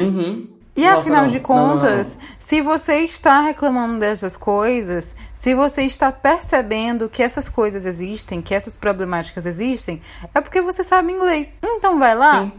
Uhum. 0.00 0.48
E 0.74 0.84
Nossa, 0.86 1.00
afinal 1.00 1.22
não. 1.24 1.28
de 1.28 1.38
Não, 1.38 1.54
não, 1.54 1.66
não. 1.66 1.72
contas, 1.74 2.18
se 2.38 2.62
você 2.62 3.00
está 3.00 3.42
reclamando 3.42 3.98
dessas 4.00 4.38
coisas, 4.38 5.14
se 5.34 5.54
você 5.54 5.82
está 5.82 6.10
percebendo 6.10 7.10
que 7.10 7.22
essas 7.22 7.46
coisas 7.46 7.84
existem, 7.84 8.40
que 8.40 8.54
essas 8.54 8.74
problemáticas 8.74 9.44
existem, 9.44 10.00
é 10.34 10.40
porque 10.40 10.62
você 10.62 10.82
sabe 10.82 11.12
inglês. 11.12 11.58
Então 11.62 11.98
vai 11.98 12.14
lá 12.14 12.40
Sim. 12.40 12.52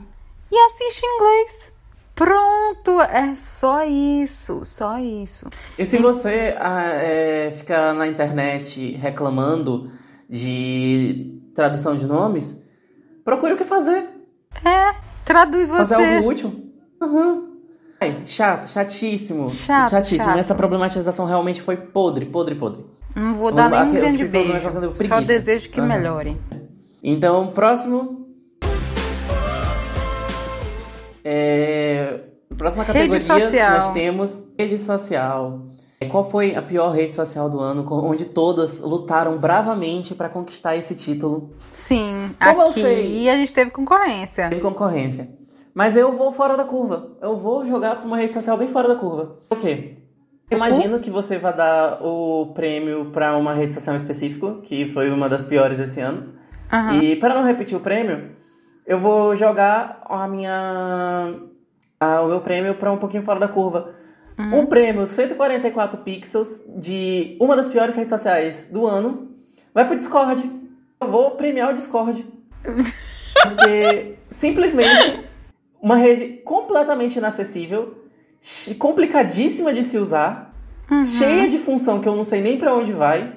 e 0.52 0.56
assiste 0.60 1.04
inglês. 1.04 1.72
Pronto, 2.14 3.02
é 3.02 3.34
só 3.34 3.84
isso, 3.84 4.62
só 4.64 5.00
isso. 5.00 5.50
E 5.76 5.84
se 5.84 5.98
você 5.98 6.56
ah, 6.60 6.84
é, 6.94 7.52
ficar 7.58 7.96
na 7.96 8.06
internet 8.06 8.92
reclamando 8.96 9.92
de 10.34 11.40
tradução 11.54 11.96
de 11.96 12.08
nomes, 12.08 12.60
procure 13.24 13.54
o 13.54 13.58
que 13.58 13.64
fazer. 13.64 14.10
É, 14.66 14.96
traduz 15.24 15.70
Fazer 15.70 15.96
você. 15.96 16.16
algo 16.16 16.28
útil. 16.28 16.72
Uhum. 17.00 17.54
Ai, 18.02 18.24
chato, 18.26 18.68
chatíssimo. 18.68 19.48
Chato, 19.48 19.92
chatíssimo. 19.92 20.24
chato. 20.24 20.40
Essa 20.40 20.56
problematização 20.56 21.28
realmente 21.28 21.62
foi 21.62 21.78
podre, 21.78 22.26
podre, 22.26 22.56
podre. 22.56 22.84
Não 23.16 23.36
vou 23.36 23.52
dar 23.52 23.72
um 23.72 23.88
eu 23.90 23.94
grande 23.94 24.26
beijo. 24.26 24.72
Só 25.08 25.22
desejo 25.22 25.70
que 25.70 25.80
Aham. 25.80 25.88
melhore. 25.88 26.38
Então, 27.04 27.48
próximo. 27.48 28.28
É... 31.24 32.22
Próxima 32.58 32.84
Rede 32.84 33.10
categoria 33.10 33.22
social. 33.22 33.72
nós 33.72 33.94
temos 33.94 34.44
rede 34.58 34.80
social. 34.80 35.64
Qual 36.06 36.30
foi 36.30 36.56
a 36.56 36.62
pior 36.62 36.90
rede 36.92 37.16
social 37.16 37.50
do 37.50 37.60
ano, 37.60 37.86
onde 38.06 38.26
todas 38.26 38.80
lutaram 38.80 39.38
bravamente 39.38 40.14
para 40.16 40.30
conquistar 40.30 40.76
esse 40.76 40.96
título? 40.96 41.52
Sim, 41.74 42.32
Como 42.44 42.62
aqui 42.62 42.82
sei? 42.82 43.30
a 43.30 43.36
gente 43.36 43.54
teve 43.54 43.72
concorrência. 43.72 44.50
Teve 44.50 44.62
concorrência. 44.62 45.30
Mas 45.74 45.96
eu 45.96 46.12
vou 46.16 46.32
fora 46.32 46.56
da 46.56 46.64
curva. 46.66 47.12
Eu 47.22 47.38
vou 47.38 47.66
jogar 47.66 47.96
pra 47.98 48.06
uma 48.06 48.18
rede 48.18 48.34
social 48.34 48.58
bem 48.58 48.68
fora 48.68 48.88
da 48.90 48.96
curva. 48.96 49.38
Por 49.50 49.58
quê? 49.58 49.98
Imagino 50.52 51.00
que 51.00 51.10
você 51.10 51.40
vai 51.40 51.56
dar 51.56 52.00
o 52.04 52.52
prêmio 52.54 53.06
pra 53.12 53.36
uma 53.36 53.54
rede 53.54 53.74
social 53.74 53.96
específica, 53.96 54.56
que 54.62 54.92
foi 54.92 55.10
uma 55.10 55.28
das 55.28 55.44
piores 55.44 55.80
esse 55.80 56.00
ano. 56.00 56.34
Aham. 56.72 57.02
E 57.02 57.16
para 57.16 57.34
não 57.34 57.44
repetir 57.44 57.76
o 57.76 57.80
prêmio, 57.82 58.32
eu 58.86 59.00
vou 59.00 59.36
jogar 59.36 60.04
a 60.08 60.28
minha 60.28 61.34
a- 62.00 62.22
o 62.22 62.28
meu 62.28 62.42
prêmio 62.42 62.76
para 62.76 62.92
um 62.92 62.98
pouquinho 62.98 63.24
fora 63.24 63.40
da 63.40 63.48
curva. 63.48 63.96
O 64.52 64.66
prêmio 64.68 65.08
144 65.08 66.00
pixels 66.00 66.62
de 66.68 67.38
uma 67.40 67.56
das 67.56 67.68
piores 67.68 67.96
redes 67.96 68.10
sociais 68.10 68.68
do 68.72 68.88
ano 68.88 69.30
vai 69.74 69.86
pro 69.86 69.96
Discord. 69.96 70.50
Eu 71.00 71.08
vou 71.08 71.32
premiar 71.32 71.72
o 71.72 71.76
Discord. 71.76 72.26
Porque 73.44 74.16
simplesmente 74.32 75.26
uma 75.82 75.98
rede 75.98 76.42
completamente 76.46 77.18
inacessível, 77.18 78.06
complicadíssima 78.80 79.74
de 79.74 79.84
se 79.84 79.98
usar, 79.98 80.54
cheia 81.18 81.50
de 81.50 81.58
função 81.58 82.00
que 82.00 82.08
eu 82.08 82.16
não 82.16 82.24
sei 82.24 82.42
nem 82.42 82.58
pra 82.58 82.74
onde 82.74 82.94
vai, 82.94 83.36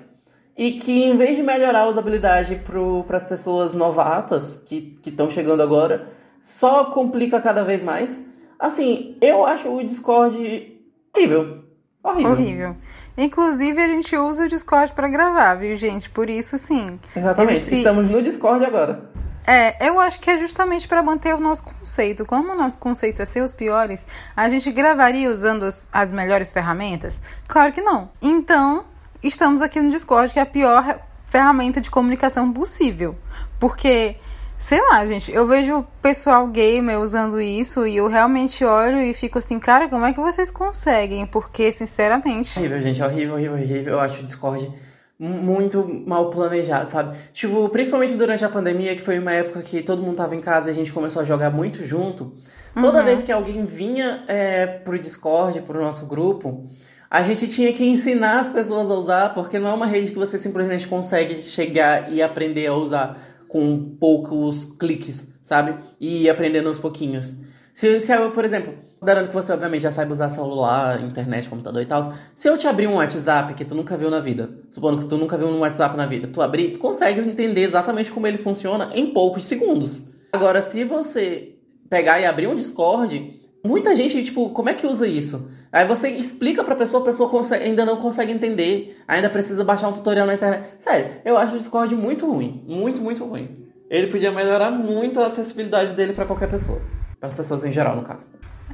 e 0.57 0.73
que 0.73 1.03
em 1.03 1.17
vez 1.17 1.37
de 1.37 1.43
melhorar 1.43 1.81
a 1.81 1.89
usabilidade 1.89 2.63
para 3.07 3.17
as 3.17 3.25
pessoas 3.25 3.75
novatas 3.75 4.63
que 4.67 4.95
estão 5.05 5.29
chegando 5.29 5.63
agora, 5.63 6.09
só 6.41 6.87
complica 6.87 7.41
cada 7.41 7.65
vez 7.65 7.83
mais. 7.83 8.25
Assim, 8.59 9.17
eu 9.21 9.45
acho 9.45 9.69
o 9.69 9.83
Discord 9.83 10.76
horrível. 11.17 11.65
Horrível. 12.03 12.33
Horrível. 12.33 12.77
Inclusive, 13.19 13.81
a 13.83 13.89
gente 13.89 14.17
usa 14.17 14.45
o 14.45 14.49
Discord 14.49 14.93
pra 14.93 15.09
gravar, 15.09 15.55
viu, 15.55 15.77
gente? 15.77 16.09
Por 16.11 16.29
isso, 16.31 16.59
sim. 16.59 17.01
Exatamente. 17.17 17.61
Se- 17.69 17.77
Estamos 17.77 18.11
no 18.11 18.23
Discord 18.23 18.65
agora. 18.65 19.11
É, 19.47 19.89
eu 19.89 19.99
acho 20.01 20.19
que 20.21 20.29
é 20.31 20.37
justamente 20.37 20.87
pra 20.89 21.03
manter 21.03 21.35
o 21.35 21.39
nosso 21.41 21.65
conceito. 21.65 22.25
Como 22.27 22.53
o 22.53 22.57
nosso 22.57 22.79
conceito 22.79 23.23
é 23.23 23.25
ser 23.25 23.43
os 23.43 23.55
piores, 23.55 24.07
a 24.37 24.49
gente 24.49 24.71
gravaria 24.73 25.31
usando 25.31 25.63
as, 25.65 25.89
as 25.93 26.13
melhores 26.13 26.53
ferramentas? 26.53 27.23
Claro 27.47 27.73
que 27.73 27.81
não. 27.81 28.11
Então, 28.21 28.85
estamos 29.23 29.63
aqui 29.63 29.81
no 29.81 29.89
Discord, 29.91 30.33
que 30.33 30.39
é 30.39 30.43
a 30.43 30.47
pior 30.47 30.99
ferramenta 31.27 31.81
de 31.81 31.91
comunicação 31.91 32.53
possível. 32.53 33.17
Porque, 33.59 34.17
sei 34.59 34.81
lá, 34.81 35.07
gente, 35.07 35.31
eu 35.33 35.47
vejo 35.47 35.79
o 35.79 35.87
pessoal 36.03 36.47
gamer 36.49 36.99
usando 37.01 37.41
isso 37.41 37.87
e 37.87 37.97
eu 37.97 38.09
realmente 38.09 38.65
olho 38.65 39.01
e 39.01 39.13
fico 39.15 39.39
assim, 39.39 39.59
cara, 39.59 39.89
como 39.89 40.05
é 40.05 40.13
que 40.13 40.21
vocês 40.21 40.51
conseguem? 40.51 41.27
Porque, 41.27 41.71
sinceramente. 41.71 42.59
Horrível, 42.59 42.81
gente. 42.81 43.03
Horrível, 43.03 43.35
horrível, 43.35 43.53
horrível. 43.55 43.93
Eu 43.95 44.01
acho 44.01 44.21
o 44.21 44.25
Discord 44.25 44.71
mu- 45.19 45.29
muito 45.29 46.03
mal 46.07 46.31
planejado, 46.31 46.91
sabe? 46.91 47.17
Tipo, 47.33 47.69
principalmente 47.69 48.15
durante 48.15 48.45
a 48.45 48.49
pandemia, 48.49 48.95
que 48.95 49.03
foi 49.03 49.19
uma 49.19 49.33
época 49.33 49.63
que 49.63 49.83
todo 49.83 50.03
mundo 50.03 50.17
tava 50.17 50.35
em 50.35 50.41
casa 50.41 50.69
e 50.69 50.73
a 50.73 50.75
gente 50.75 50.93
começou 50.93 51.23
a 51.23 51.25
jogar 51.25 51.51
muito 51.51 51.85
junto. 51.87 52.33
Toda 52.79 53.03
vez 53.03 53.23
que 53.23 53.33
alguém 53.33 53.65
vinha 53.65 54.23
é, 54.29 54.67
pro 54.67 54.99
Discord, 54.99 55.63
pro 55.63 55.81
nosso 55.81 56.05
grupo, 56.05 56.67
a 57.11 57.23
gente 57.23 57.49
tinha 57.49 57.73
que 57.73 57.83
ensinar 57.89 58.41
as 58.41 58.51
pessoas 58.51 58.91
a 58.91 58.95
usar, 58.95 59.33
porque 59.33 59.59
não 59.59 59.71
é 59.71 59.73
uma 59.73 59.87
rede 59.87 60.13
que 60.13 60.19
você 60.19 60.39
simplesmente 60.39 60.87
consegue 60.87 61.43
chegar 61.43 62.13
e 62.13 62.21
aprender 62.21 62.67
a 62.67 62.75
usar 62.75 63.17
com 63.49 63.97
poucos 63.99 64.65
cliques, 64.79 65.33
sabe? 65.43 65.75
E 66.01 66.29
aprendendo 66.29 66.69
aos 66.69 66.79
pouquinhos. 66.79 67.35
Se, 67.75 68.01
se 68.01 68.13
eu, 68.13 68.31
por 68.31 68.45
exemplo, 68.45 68.75
considerando 68.99 69.29
que 69.29 69.35
você 69.35 69.53
obviamente 69.53 69.83
já 69.83 69.91
sabe 69.91 70.13
usar 70.13 70.31
celular, 70.31 71.03
internet, 71.05 71.49
computador 71.49 71.83
e 71.83 71.87
tal, 71.87 72.15
se 72.35 72.49
eu 72.49 72.57
te 72.57 72.67
abrir 72.67 72.87
um 72.87 72.97
WhatsApp 72.97 73.55
que 73.55 73.65
tu 73.65 73.75
nunca 73.75 73.97
viu 73.97 74.11
na 74.11 74.19
vida, 74.19 74.51
supondo 74.71 74.99
que 74.99 75.05
tu 75.05 75.17
nunca 75.17 75.37
viu 75.37 75.49
um 75.49 75.61
WhatsApp 75.61 75.97
na 75.97 76.07
vida, 76.07 76.27
tu 76.27 76.41
abrir, 76.41 76.73
tu 76.73 76.79
consegue 76.79 77.21
entender 77.21 77.63
exatamente 77.63 78.11
como 78.11 78.27
ele 78.27 78.39
funciona 78.39 78.91
em 78.95 79.13
poucos 79.13 79.45
segundos. 79.45 80.09
Agora, 80.33 80.63
se 80.63 80.85
você 80.85 81.55
pegar 81.89 82.21
e 82.21 82.25
abrir 82.25 82.47
um 82.47 82.57
Discord, 82.57 83.41
muita 83.65 83.95
gente, 83.95 84.25
tipo, 84.25 84.51
como 84.51 84.69
é 84.69 84.75
que 84.75 84.87
usa 84.87 85.07
isso? 85.07 85.51
Aí 85.73 85.87
você 85.87 86.09
explica 86.09 86.65
pra 86.65 86.75
pessoa, 86.75 87.03
a 87.03 87.07
pessoa 87.07 87.29
consegue, 87.29 87.65
ainda 87.65 87.85
não 87.85 87.97
consegue 87.97 88.33
entender, 88.33 89.03
ainda 89.07 89.29
precisa 89.29 89.65
baixar 89.65 89.89
um 89.89 89.93
tutorial 89.93 90.27
na 90.27 90.35
internet. 90.35 90.75
Sério, 90.79 91.17
eu 91.25 91.37
acho 91.37 91.55
o 91.55 91.59
Discord 91.59 91.95
muito 91.95 92.31
ruim. 92.31 92.65
Muito, 92.67 93.03
muito 93.03 93.25
ruim. 93.25 93.67
Ele 93.91 94.09
podia 94.09 94.33
melhorar 94.33 94.71
muito 94.71 95.21
a 95.21 95.27
acessibilidade 95.27 95.93
dele 95.93 96.13
para 96.13 96.25
qualquer 96.25 96.49
pessoa. 96.49 96.81
Para 97.21 97.29
as 97.29 97.35
pessoas 97.35 97.65
em 97.65 97.73
geral, 97.73 97.97
no 97.97 98.03
caso. 98.03 98.27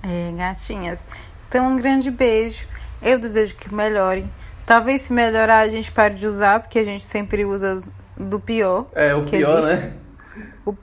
É, 0.02 0.32
gatinhas. 0.36 1.06
Então, 1.48 1.73
um 1.73 1.77
grande 1.77 2.10
beijo. 2.10 2.66
Eu 3.02 3.19
desejo 3.19 3.56
que 3.56 3.73
melhorem. 3.74 4.31
Talvez 4.64 5.02
se 5.02 5.12
melhorar 5.12 5.59
a 5.59 5.69
gente 5.69 5.90
pare 5.90 6.14
de 6.14 6.27
usar, 6.27 6.60
porque 6.60 6.78
a 6.78 6.85
gente 6.85 7.05
sempre 7.05 7.44
usa 7.44 7.82
do 8.16 8.39
pior. 8.39 8.86
É, 8.94 9.14
o 9.14 9.24
pior, 9.24 9.59
existe. 9.59 9.86
né? 9.86 9.93
O... 10.64 10.74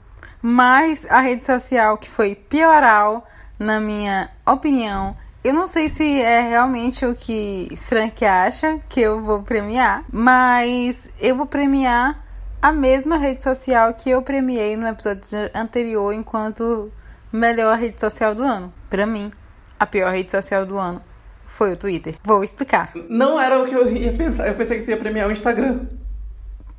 Mas 0.42 1.06
a 1.10 1.20
rede 1.20 1.44
social 1.44 1.96
que 1.98 2.08
foi 2.08 2.34
pioral, 2.34 3.26
na 3.58 3.80
minha 3.80 4.30
opinião, 4.46 5.16
eu 5.42 5.54
não 5.54 5.66
sei 5.66 5.88
se 5.88 6.20
é 6.20 6.40
realmente 6.48 7.04
o 7.04 7.14
que 7.14 7.76
Frank 7.86 8.24
acha 8.24 8.78
que 8.88 9.00
eu 9.00 9.20
vou 9.22 9.42
premiar, 9.42 10.04
mas 10.12 11.10
eu 11.18 11.36
vou 11.36 11.46
premiar 11.46 12.24
a 12.60 12.70
mesma 12.72 13.16
rede 13.16 13.42
social 13.42 13.94
que 13.94 14.10
eu 14.10 14.20
premiei 14.20 14.76
no 14.76 14.86
episódio 14.86 15.50
anterior 15.54 16.12
enquanto 16.12 16.92
melhor 17.32 17.78
rede 17.78 17.98
social 17.98 18.34
do 18.34 18.42
ano. 18.42 18.72
Para 18.90 19.06
mim, 19.06 19.32
a 19.78 19.86
pior 19.86 20.12
rede 20.12 20.30
social 20.30 20.66
do 20.66 20.76
ano 20.76 21.02
foi 21.46 21.72
o 21.72 21.76
Twitter. 21.76 22.16
Vou 22.22 22.44
explicar. 22.44 22.92
Não 23.08 23.40
era 23.40 23.58
o 23.62 23.64
que 23.64 23.74
eu 23.74 23.90
ia 23.90 24.12
pensar. 24.12 24.46
Eu 24.46 24.54
pensei 24.54 24.78
que 24.78 24.84
tu 24.84 24.90
ia 24.90 24.96
premiar 24.98 25.28
o 25.28 25.32
Instagram. 25.32 25.86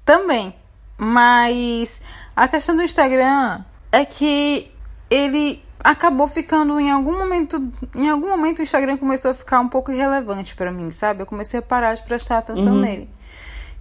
Também. 0.06 0.56
Mas 0.98 2.00
a 2.36 2.48
questão 2.48 2.76
do 2.76 2.84
Instagram 2.84 3.64
é 3.92 4.06
que 4.06 4.72
ele 5.10 5.64
acabou 5.84 6.28
ficando 6.28 6.80
em 6.80 6.92
algum 6.92 7.18
momento, 7.18 7.72
em 7.96 8.10
algum 8.10 8.30
momento 8.30 8.60
o 8.60 8.62
Instagram 8.62 8.98
começou 8.98 9.32
a 9.32 9.34
ficar 9.34 9.60
um 9.60 9.68
pouco 9.68 9.92
irrelevante 9.92 10.56
para 10.56 10.72
mim, 10.72 10.92
sabe? 10.92 11.22
Eu 11.22 11.26
comecei 11.26 11.60
a 11.60 11.64
parar 11.64 11.94
de 11.94 12.04
prestar 12.04 12.40
atenção 12.40 12.74
uhum. 12.74 12.82
nele. 12.82 13.10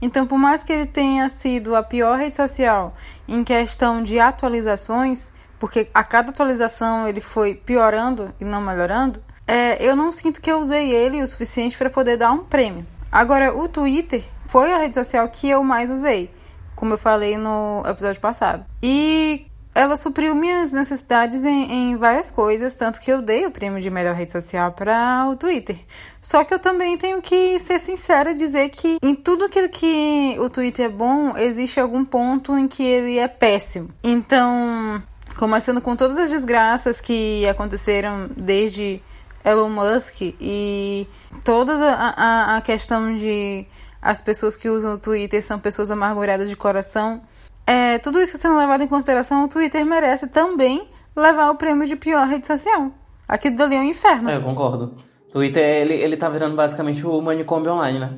Então, 0.03 0.27
por 0.27 0.39
mais 0.39 0.63
que 0.63 0.73
ele 0.73 0.87
tenha 0.87 1.29
sido 1.29 1.77
a 1.77 1.83
pior 1.83 2.19
rede 2.19 2.37
social 2.37 2.95
em 3.29 3.45
questão 3.45 4.03
de 4.03 4.19
atualizações, 4.19 5.31
porque 5.59 5.89
a 5.93 6.03
cada 6.03 6.31
atualização 6.31 7.07
ele 7.07 7.21
foi 7.21 7.55
piorando 7.55 8.33
e 8.41 8.45
não 8.45 8.63
melhorando, 8.63 9.23
é, 9.47 9.83
eu 9.85 9.95
não 9.95 10.11
sinto 10.11 10.41
que 10.41 10.51
eu 10.51 10.59
usei 10.59 10.91
ele 10.91 11.23
o 11.23 11.27
suficiente 11.27 11.77
para 11.77 11.91
poder 11.91 12.17
dar 12.17 12.33
um 12.33 12.39
prêmio. 12.39 12.87
Agora, 13.13 13.55
o 13.55 13.69
Twitter 13.69 14.25
foi 14.47 14.73
a 14.73 14.79
rede 14.79 14.95
social 14.95 15.29
que 15.29 15.51
eu 15.51 15.63
mais 15.63 15.91
usei, 15.91 16.31
como 16.75 16.95
eu 16.95 16.99
falei 16.99 17.37
no 17.37 17.83
episódio 17.87 18.21
passado. 18.21 18.65
E 18.83 19.50
ela 19.75 19.97
supriu 19.97 20.35
minhas 20.35 20.73
necessidades 20.73 21.45
em, 21.45 21.93
em, 21.93 21.97
várias 21.97 22.31
coisas, 22.31 22.75
tanto 22.75 23.01
que 23.01 23.11
eu 23.11 23.23
dei 23.23 23.47
o 23.47 23.51
prêmio 23.51 23.81
de 23.81 23.89
melhor 23.89 24.15
rede 24.15 24.33
social 24.33 24.73
para 24.73 25.29
o 25.31 25.37
Twitter. 25.37 25.79
Só 26.21 26.43
que 26.43 26.53
eu 26.53 26.59
também 26.59 26.99
tenho 26.99 27.23
que 27.23 27.59
ser 27.61 27.79
sincera 27.79 28.33
e 28.33 28.35
dizer 28.35 28.69
que 28.71 28.99
em 29.03 29.15
tudo 29.15 29.45
aquilo 29.45 29.69
que 29.69 30.37
o 30.41 30.51
Twitter 30.51 30.87
é 30.87 30.89
bom, 30.89 31.37
existe 31.37 31.79
algum 31.79 32.05
ponto 32.05 32.57
em 32.59 32.67
que 32.67 32.83
ele 32.83 33.19
é 33.19 33.29
péssimo. 33.29 33.91
Então, 34.03 35.03
começando 35.37 35.81
com 35.81 35.95
todas 35.95 36.19
as 36.19 36.31
desgraças 36.31 37.01
que 37.01 37.47
aconteceram 37.47 38.29
desde 38.37 39.01
Elon 39.45 39.71
Musk 39.71 40.21
e 40.21 41.07
toda 41.45 41.75
a, 41.75 42.09
a, 42.11 42.57
a 42.57 42.61
questão 42.61 43.17
de 43.17 43.67
as 44.03 44.21
pessoas 44.21 44.57
que 44.57 44.69
usam 44.69 44.95
o 44.95 44.99
Twitter 44.99 45.43
são 45.43 45.59
pessoas 45.59 45.91
amarguradas 45.91 46.49
de 46.49 46.57
coração 46.57 47.23
é, 47.71 47.99
tudo 47.99 48.21
isso 48.21 48.37
sendo 48.37 48.57
levado 48.57 48.83
em 48.83 48.89
consideração, 48.89 49.45
o 49.45 49.49
Twitter 49.49 49.87
merece 49.87 50.27
também 50.27 50.89
levar 51.15 51.51
o 51.51 51.55
prêmio 51.55 51.87
de 51.87 51.95
pior 51.95 52.27
rede 52.27 52.45
social. 52.45 52.91
Aquilo 53.29 53.55
dali 53.55 53.77
é 53.77 53.79
um 53.79 53.85
inferno. 53.85 54.29
É, 54.29 54.37
eu 54.37 54.43
concordo. 54.43 54.97
Twitter, 55.31 55.63
ele, 55.63 55.95
ele 55.95 56.17
tá 56.17 56.29
virando 56.29 56.57
basicamente 56.57 57.07
o 57.07 57.21
manicômio 57.23 57.73
online, 57.73 58.01
né? 58.01 58.11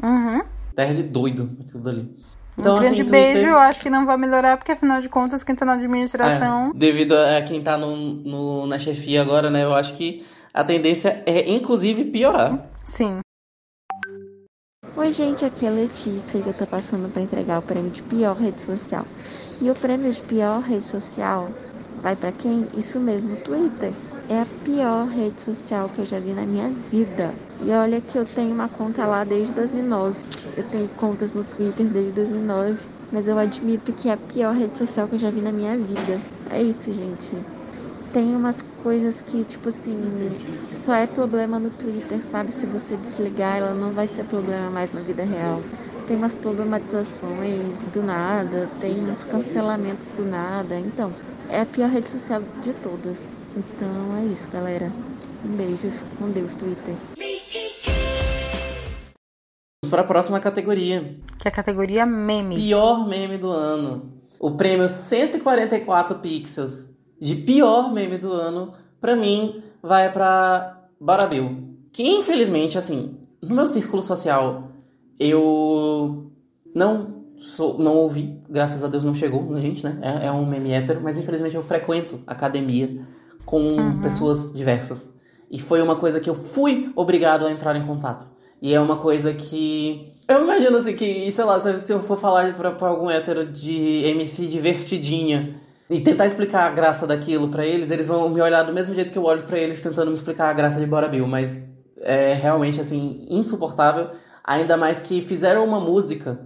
Uhum. 0.00 0.42
Terra 0.76 0.94
de 0.94 1.02
doido, 1.02 1.56
aquilo 1.60 1.82
dali. 1.82 2.16
Então, 2.56 2.76
um 2.76 2.78
grande 2.78 3.00
assim, 3.02 3.10
Twitter... 3.10 3.32
beijo, 3.34 3.48
eu 3.48 3.58
acho 3.58 3.80
que 3.80 3.90
não 3.90 4.06
vai 4.06 4.16
melhorar, 4.16 4.56
porque 4.56 4.70
afinal 4.70 5.00
de 5.00 5.08
contas, 5.08 5.42
quem 5.42 5.56
tá 5.56 5.64
na 5.64 5.72
administração. 5.72 6.70
É, 6.70 6.78
devido 6.78 7.14
a 7.14 7.42
quem 7.42 7.60
tá 7.60 7.76
no, 7.76 7.96
no, 7.96 8.66
na 8.68 8.78
chefia 8.78 9.22
agora, 9.22 9.50
né? 9.50 9.64
Eu 9.64 9.74
acho 9.74 9.94
que 9.94 10.24
a 10.52 10.62
tendência 10.62 11.20
é, 11.26 11.50
inclusive, 11.50 12.04
piorar. 12.04 12.64
Sim. 12.84 13.23
Oi, 14.96 15.12
gente, 15.12 15.44
aqui 15.44 15.66
é 15.66 15.70
Letícia 15.70 16.38
e 16.38 16.42
eu 16.46 16.54
tô 16.54 16.66
passando 16.66 17.10
para 17.10 17.22
entregar 17.22 17.58
o 17.58 17.62
prêmio 17.62 17.90
de 17.92 18.02
pior 18.02 18.34
rede 18.36 18.60
social. 18.62 19.08
E 19.60 19.70
o 19.70 19.76
prêmio 19.76 20.12
de 20.12 20.22
pior 20.22 20.60
rede 20.60 20.84
social 20.86 21.56
vai 21.94 22.16
para 22.16 22.32
quem? 22.32 22.68
Isso 22.72 23.00
mesmo, 23.00 23.36
Twitter. 23.36 23.96
É 24.28 24.40
a 24.40 24.46
pior 24.46 25.06
rede 25.06 25.42
social 25.42 25.90
que 25.90 26.00
eu 26.00 26.04
já 26.04 26.18
vi 26.20 26.34
na 26.34 26.46
minha 26.46 26.72
vida. 26.90 27.38
E 27.58 27.70
olha 27.72 28.00
que 28.02 28.18
eu 28.18 28.26
tenho 28.26 28.52
uma 28.54 28.68
conta 28.68 29.06
lá 29.06 29.24
desde 29.24 29.52
2009. 29.52 30.24
Eu 30.56 30.64
tenho 30.64 30.88
contas 30.90 31.32
no 31.32 31.44
Twitter 31.44 31.90
desde 31.90 32.12
2009, 32.12 32.86
mas 33.10 33.26
eu 33.28 33.38
admito 33.38 33.92
que 33.94 34.08
é 34.08 34.12
a 34.12 34.16
pior 34.18 34.52
rede 34.54 34.76
social 34.78 35.08
que 35.08 35.14
eu 35.16 35.18
já 35.18 35.30
vi 35.30 35.40
na 35.42 35.52
minha 35.52 35.76
vida. 35.78 36.24
É 36.48 36.62
isso, 36.62 36.90
gente 36.92 37.44
tem 38.14 38.36
umas 38.36 38.62
coisas 38.80 39.20
que, 39.22 39.44
tipo 39.44 39.70
assim, 39.70 39.98
só 40.76 40.94
é 40.94 41.04
problema 41.04 41.58
no 41.58 41.68
Twitter, 41.68 42.22
sabe? 42.22 42.52
Se 42.52 42.64
você 42.64 42.96
desligar, 42.96 43.56
ela 43.56 43.74
não 43.74 43.90
vai 43.90 44.06
ser 44.06 44.22
problema 44.26 44.70
mais 44.70 44.92
na 44.92 45.00
vida 45.00 45.24
real. 45.24 45.60
Tem 46.06 46.16
umas 46.16 46.32
problematizações 46.32 47.76
do 47.92 48.04
nada, 48.04 48.70
tem 48.80 48.92
uns 49.10 49.24
cancelamentos 49.24 50.10
do 50.10 50.24
nada. 50.24 50.78
Então, 50.78 51.12
é 51.50 51.62
a 51.62 51.66
pior 51.66 51.90
rede 51.90 52.08
social 52.08 52.40
de 52.62 52.72
todas. 52.74 53.20
Então 53.56 54.16
é 54.16 54.26
isso, 54.26 54.48
galera. 54.48 54.92
Um 55.44 55.56
beijo 55.56 55.90
com 56.16 56.30
Deus, 56.30 56.54
Twitter. 56.54 56.94
Para 59.90 60.02
a 60.02 60.04
próxima 60.04 60.38
categoria. 60.38 61.18
Que 61.36 61.48
é 61.48 61.50
a 61.50 61.52
categoria 61.52 62.06
meme. 62.06 62.54
Pior 62.54 63.08
meme 63.08 63.38
do 63.38 63.50
ano. 63.50 64.12
O 64.38 64.52
prêmio 64.52 64.88
144 64.88 66.20
pixels 66.20 66.93
de 67.20 67.36
pior 67.36 67.92
meme 67.92 68.18
do 68.18 68.32
ano, 68.32 68.74
pra 69.00 69.16
mim, 69.16 69.62
vai 69.82 70.12
pra 70.12 70.88
Barabil. 71.00 71.74
Que 71.92 72.02
infelizmente, 72.02 72.76
assim, 72.76 73.18
no 73.42 73.54
meu 73.54 73.68
círculo 73.68 74.02
social, 74.02 74.70
eu 75.18 76.30
não 76.74 77.24
sou, 77.36 77.78
não 77.78 77.96
ouvi, 77.96 78.40
graças 78.48 78.82
a 78.82 78.88
Deus 78.88 79.04
não 79.04 79.14
chegou 79.14 79.44
na 79.50 79.60
gente, 79.60 79.84
né? 79.84 79.98
É, 80.02 80.26
é 80.26 80.32
um 80.32 80.46
meme 80.46 80.72
hétero, 80.72 81.00
mas 81.02 81.18
infelizmente 81.18 81.54
eu 81.54 81.62
frequento 81.62 82.20
academia 82.26 83.06
com 83.44 83.60
uhum. 83.60 84.00
pessoas 84.00 84.52
diversas. 84.52 85.12
E 85.50 85.58
foi 85.60 85.80
uma 85.82 85.96
coisa 85.96 86.18
que 86.18 86.28
eu 86.28 86.34
fui 86.34 86.90
obrigado 86.96 87.46
a 87.46 87.52
entrar 87.52 87.76
em 87.76 87.86
contato. 87.86 88.28
E 88.60 88.74
é 88.74 88.80
uma 88.80 88.96
coisa 88.96 89.32
que. 89.32 90.12
Eu 90.26 90.42
imagino 90.42 90.78
assim 90.78 90.96
que, 90.96 91.30
sei 91.30 91.44
lá, 91.44 91.60
se 91.60 91.92
eu 91.92 92.02
for 92.02 92.16
falar 92.16 92.54
pra, 92.54 92.72
pra 92.72 92.88
algum 92.88 93.10
hétero 93.10 93.44
de 93.44 94.04
MC 94.06 94.46
divertidinha 94.46 95.60
e 95.88 96.00
tentar 96.00 96.26
explicar 96.26 96.66
a 96.66 96.74
graça 96.74 97.06
daquilo 97.06 97.48
para 97.48 97.66
eles, 97.66 97.90
eles 97.90 98.06
vão 98.06 98.28
me 98.28 98.40
olhar 98.40 98.62
do 98.62 98.72
mesmo 98.72 98.94
jeito 98.94 99.12
que 99.12 99.18
eu 99.18 99.24
olho 99.24 99.42
para 99.42 99.58
eles 99.58 99.80
tentando 99.80 100.08
me 100.08 100.14
explicar 100.14 100.48
a 100.48 100.52
graça 100.52 100.80
de 100.80 100.86
Bora 100.86 101.08
Bill, 101.08 101.26
mas 101.26 101.70
é 102.00 102.32
realmente 102.32 102.80
assim 102.80 103.26
insuportável, 103.28 104.10
ainda 104.42 104.76
mais 104.76 105.00
que 105.00 105.20
fizeram 105.20 105.64
uma 105.64 105.80
música, 105.80 106.40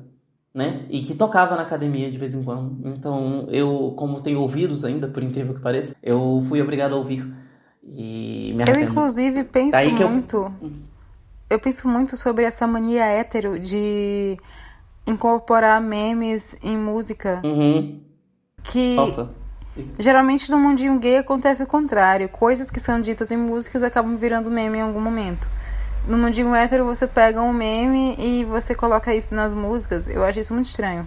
né? 0.53 0.87
E 0.91 1.01
que 1.03 1.15
tocava 1.15 1.55
na 1.55 1.63
academia 1.63 2.11
de 2.11 2.19
vez 2.19 2.35
em 2.35 2.43
quando. 2.43 2.89
Então, 2.89 3.47
eu, 3.51 3.95
como 3.97 4.21
tenho 4.21 4.41
ouvidos 4.41 4.85
ainda, 4.85 5.07
por 5.07 5.23
incrível 5.23 5.55
que 5.55 5.61
pareça, 5.61 5.95
eu 6.03 6.45
fui 6.49 6.61
obrigado 6.61 6.95
a 6.95 6.97
ouvir. 6.97 7.25
E 7.85 8.53
me 8.55 8.65
Eu 8.65 8.83
inclusive 8.83 9.45
penso 9.45 9.77
muito 10.09 10.53
eu... 10.61 10.71
eu 11.49 11.59
penso 11.59 11.89
muito 11.89 12.17
sobre 12.17 12.45
essa 12.45 12.67
mania 12.67 13.07
hétero 13.07 13.59
de 13.59 14.37
incorporar 15.07 15.81
memes 15.81 16.57
em 16.63 16.77
música. 16.77 17.41
Uhum 17.45 18.08
que 18.69 18.95
Nossa. 18.95 19.31
geralmente 19.99 20.51
no 20.51 20.59
mundinho 20.59 20.99
gay 20.99 21.19
acontece 21.19 21.63
o 21.63 21.67
contrário. 21.67 22.29
Coisas 22.29 22.71
que 22.71 22.79
são 22.79 23.01
ditas 23.01 23.33
em 23.33 23.37
músicas 23.37 23.83
acabam 23.83 24.17
virando 24.17 24.51
meme 24.51 24.79
em 24.79 24.83
algum 24.83 25.01
momento. 25.01 25.49
No 26.07 26.17
mundinho 26.17 26.55
hétero 26.55 26.85
você 26.85 27.07
pega 27.07 27.43
um 27.43 27.53
meme 27.53 28.15
e 28.19 28.45
você 28.45 28.75
coloca 28.75 29.15
isso 29.15 29.35
nas 29.35 29.53
músicas. 29.53 30.07
Eu 30.07 30.25
acho 30.25 30.39
isso 30.41 30.55
muito 30.55 30.69
estranho. 30.69 31.07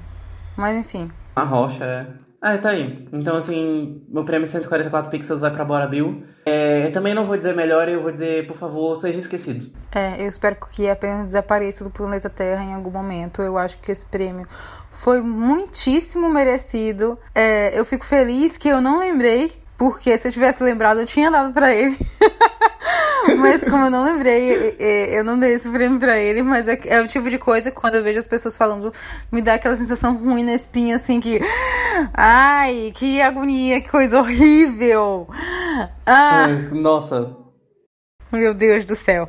Mas 0.57 0.75
enfim. 0.75 1.09
A 1.35 1.43
rocha 1.43 1.85
é. 1.85 2.07
Ah, 2.41 2.57
tá 2.57 2.69
aí. 2.69 3.07
Então, 3.13 3.37
assim, 3.37 4.01
meu 4.09 4.25
prêmio 4.25 4.47
144 4.47 5.11
pixels 5.11 5.39
vai 5.39 5.51
pra 5.51 5.63
Bora 5.63 5.85
Bill. 5.85 6.23
É, 6.43 6.87
eu 6.87 6.91
também 6.91 7.13
não 7.13 7.27
vou 7.27 7.37
dizer 7.37 7.55
melhor, 7.55 7.87
eu 7.87 8.01
vou 8.01 8.11
dizer, 8.11 8.47
por 8.47 8.57
favor, 8.57 8.95
seja 8.95 9.19
esquecido. 9.19 9.71
É, 9.91 10.19
eu 10.19 10.27
espero 10.27 10.55
que 10.71 10.89
apenas 10.89 11.27
desapareça 11.27 11.83
do 11.83 11.91
planeta 11.91 12.31
Terra 12.31 12.63
em 12.63 12.73
algum 12.73 12.89
momento. 12.89 13.43
Eu 13.43 13.59
acho 13.59 13.77
que 13.77 13.91
esse 13.91 14.07
prêmio 14.07 14.47
foi 15.01 15.19
muitíssimo 15.19 16.29
merecido. 16.29 17.17
É, 17.33 17.77
eu 17.77 17.83
fico 17.83 18.05
feliz 18.05 18.55
que 18.55 18.67
eu 18.67 18.79
não 18.79 18.99
lembrei, 18.99 19.51
porque 19.75 20.15
se 20.15 20.27
eu 20.27 20.31
tivesse 20.31 20.63
lembrado, 20.63 20.99
eu 20.99 21.07
tinha 21.07 21.31
dado 21.31 21.51
para 21.51 21.73
ele. 21.73 21.97
mas 23.39 23.63
como 23.63 23.85
eu 23.85 23.89
não 23.89 24.03
lembrei, 24.03 24.75
eu 24.79 25.23
não 25.23 25.39
dei 25.39 25.53
esse 25.53 25.67
prêmio 25.67 25.99
pra 25.99 26.19
ele, 26.19 26.43
mas 26.43 26.67
é, 26.67 26.79
é, 26.85 27.01
o 27.01 27.07
tipo 27.07 27.31
de 27.31 27.39
coisa 27.39 27.71
que 27.71 27.77
quando 27.77 27.95
eu 27.95 28.03
vejo 28.03 28.19
as 28.19 28.27
pessoas 28.27 28.55
falando, 28.55 28.93
me 29.31 29.41
dá 29.41 29.55
aquela 29.55 29.75
sensação 29.75 30.15
ruim 30.15 30.43
na 30.43 30.53
espinha, 30.53 30.97
assim, 30.97 31.19
que. 31.19 31.39
Ai, 32.13 32.91
que 32.93 33.19
agonia, 33.23 33.81
que 33.81 33.89
coisa 33.89 34.19
horrível! 34.19 35.27
Ah, 36.05 36.45
nossa. 36.71 37.35
Meu 38.31 38.53
Deus 38.53 38.85
do 38.85 38.95
céu. 38.95 39.27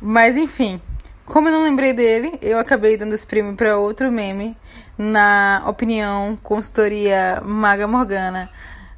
Mas 0.00 0.36
enfim, 0.36 0.80
como 1.24 1.48
eu 1.48 1.52
não 1.52 1.62
lembrei 1.62 1.92
dele, 1.92 2.38
eu 2.42 2.58
acabei 2.58 2.96
dando 2.96 3.14
esse 3.14 3.26
prêmio 3.26 3.54
para 3.54 3.78
outro 3.78 4.10
meme, 4.10 4.56
na 4.96 5.64
opinião, 5.66 6.38
consultoria 6.42 7.40
Maga 7.44 7.86
Morgana 7.86 8.50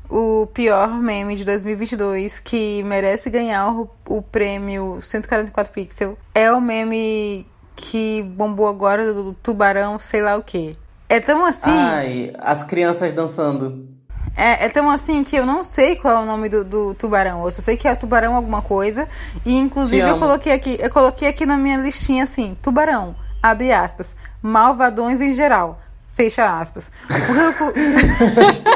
o 0.09 0.47
pior 0.47 0.91
meme 1.01 1.35
de 1.35 1.45
2022 1.45 2.39
que 2.39 2.83
merece 2.83 3.31
ganhar 3.31 3.73
o, 3.73 3.91
o 4.07 4.23
prêmio 4.23 4.99
144 5.01 5.73
pixel 5.73 6.19
é 6.35 6.53
o 6.53 6.61
meme 6.61 7.47
que 7.75 8.23
bombou 8.23 8.69
agora 8.69 9.13
do 9.13 9.35
tubarão, 9.35 9.99
sei 9.99 10.23
lá 10.23 10.37
o 10.37 10.43
que. 10.43 10.77
É 11.09 11.19
tão 11.21 11.45
assim. 11.45 11.71
Ai, 11.71 12.33
as 12.39 12.63
crianças 12.63 13.13
dançando. 13.13 13.89
É, 14.37 14.67
é 14.67 14.69
tão 14.69 14.91
assim 14.91 15.23
que 15.23 15.37
eu 15.37 15.47
não 15.47 15.63
sei 15.65 15.97
qual 15.97 16.19
é 16.19 16.21
o 16.23 16.27
nome 16.27 16.49
do, 16.49 16.65
do 16.65 16.95
tubarão. 16.95 17.45
Eu 17.45 17.51
só 17.51 17.63
sei 17.63 17.77
que 17.77 17.87
é 17.87 17.95
tubarão 17.95 18.35
alguma 18.35 18.63
coisa. 18.63 19.09
E 19.45 19.57
inclusive 19.57 20.09
eu 20.09 20.19
coloquei 20.19 20.53
aqui, 20.53 20.77
eu 20.81 20.91
coloquei 20.91 21.29
aqui 21.29 21.45
na 21.45 21.57
minha 21.57 21.77
listinha 21.77 22.25
assim, 22.25 22.57
tubarão, 22.63 23.15
abre 23.43 23.73
aspas, 23.73 24.17
malvadões 24.45 25.23
em 25.23 25.35
geral. 25.35 25.81
Fecha 26.15 26.61
aspas. 26.61 26.93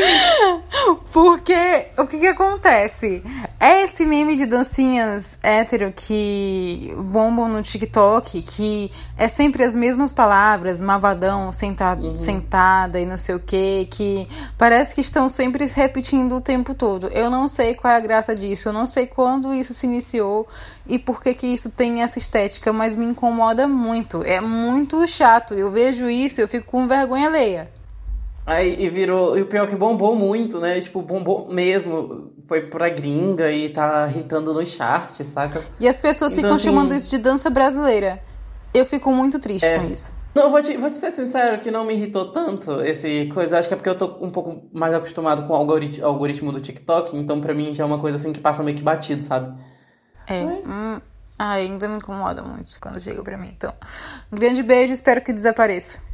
Porque 1.12 1.86
o 1.98 2.06
que 2.06 2.18
que 2.18 2.26
acontece? 2.26 3.22
É 3.58 3.82
esse 3.82 4.06
meme 4.06 4.36
de 4.36 4.46
dancinhas 4.46 5.38
hétero 5.42 5.92
que 5.94 6.94
bombam 6.96 7.48
no 7.48 7.62
TikTok, 7.62 8.42
que 8.42 8.90
é 9.16 9.28
sempre 9.28 9.64
as 9.64 9.74
mesmas 9.76 10.12
palavras, 10.12 10.80
mavadão, 10.80 11.52
senta, 11.52 11.94
uhum. 11.94 12.16
sentada 12.16 13.00
e 13.00 13.04
não 13.04 13.16
sei 13.16 13.34
o 13.34 13.40
que, 13.40 13.86
que 13.90 14.28
parece 14.56 14.94
que 14.94 15.00
estão 15.00 15.28
sempre 15.28 15.66
repetindo 15.66 16.36
o 16.36 16.40
tempo 16.40 16.74
todo. 16.74 17.08
Eu 17.08 17.28
não 17.30 17.48
sei 17.48 17.74
qual 17.74 17.92
é 17.92 17.96
a 17.96 18.00
graça 18.00 18.34
disso, 18.34 18.68
eu 18.68 18.72
não 18.72 18.86
sei 18.86 19.06
quando 19.06 19.52
isso 19.52 19.74
se 19.74 19.86
iniciou 19.86 20.48
e 20.86 20.98
por 20.98 21.22
que 21.22 21.34
que 21.34 21.46
isso 21.46 21.70
tem 21.70 22.02
essa 22.02 22.18
estética, 22.18 22.72
mas 22.72 22.96
me 22.96 23.04
incomoda 23.04 23.66
muito. 23.68 24.22
É 24.22 24.40
muito 24.40 25.06
chato. 25.06 25.54
Eu 25.54 25.70
vejo 25.70 26.08
isso, 26.08 26.40
eu 26.40 26.48
fico 26.48 26.66
com 26.66 26.88
vergonha 26.88 27.28
alheia. 27.28 27.79
Aí 28.50 28.82
e 28.82 28.88
virou. 28.88 29.38
E 29.38 29.42
o 29.42 29.46
pior 29.46 29.64
é 29.64 29.66
que 29.68 29.76
bombou 29.76 30.16
muito, 30.16 30.58
né? 30.58 30.80
Tipo, 30.80 31.00
bombou 31.02 31.48
mesmo. 31.48 32.32
Foi 32.48 32.62
pra 32.62 32.88
gringa 32.88 33.52
e 33.52 33.68
tá 33.68 34.08
irritando 34.08 34.52
no 34.52 34.66
chart, 34.66 35.14
saca? 35.22 35.64
E 35.78 35.86
as 35.86 35.96
pessoas 35.96 36.32
então, 36.32 36.42
ficam 36.42 36.56
assim, 36.56 36.64
chamando 36.64 36.92
isso 36.92 37.08
de 37.08 37.18
dança 37.18 37.48
brasileira. 37.48 38.20
Eu 38.74 38.84
fico 38.84 39.12
muito 39.12 39.38
triste 39.38 39.64
é, 39.64 39.78
com 39.78 39.86
isso. 39.86 40.12
Não, 40.34 40.50
vou 40.50 40.60
te, 40.60 40.76
vou 40.76 40.90
te 40.90 40.96
ser 40.96 41.12
sincero 41.12 41.60
que 41.60 41.70
não 41.70 41.84
me 41.84 41.94
irritou 41.94 42.32
tanto 42.32 42.80
esse 42.82 43.26
coisa. 43.32 43.56
Acho 43.56 43.68
que 43.68 43.74
é 43.74 43.76
porque 43.76 43.88
eu 43.88 43.96
tô 43.96 44.16
um 44.20 44.30
pouco 44.30 44.68
mais 44.72 44.92
acostumado 44.94 45.44
com 45.44 45.52
o 45.52 45.56
algoritmo, 45.56 46.04
algoritmo 46.04 46.50
do 46.50 46.60
TikTok, 46.60 47.16
então 47.16 47.40
pra 47.40 47.54
mim 47.54 47.72
já 47.72 47.84
é 47.84 47.86
uma 47.86 48.00
coisa 48.00 48.16
assim 48.16 48.32
que 48.32 48.40
passa 48.40 48.64
meio 48.64 48.76
que 48.76 48.82
batido, 48.82 49.22
sabe? 49.22 49.56
É. 50.26 50.44
Mas... 50.44 50.66
Hum, 50.68 51.00
ainda 51.38 51.86
me 51.86 51.98
incomoda 51.98 52.42
muito 52.42 52.78
quando 52.80 53.00
chega 53.00 53.22
pra 53.22 53.38
mim. 53.38 53.52
Então, 53.56 53.72
um 54.32 54.36
grande 54.36 54.60
beijo, 54.62 54.92
espero 54.92 55.20
que 55.20 55.32
desapareça. 55.32 56.09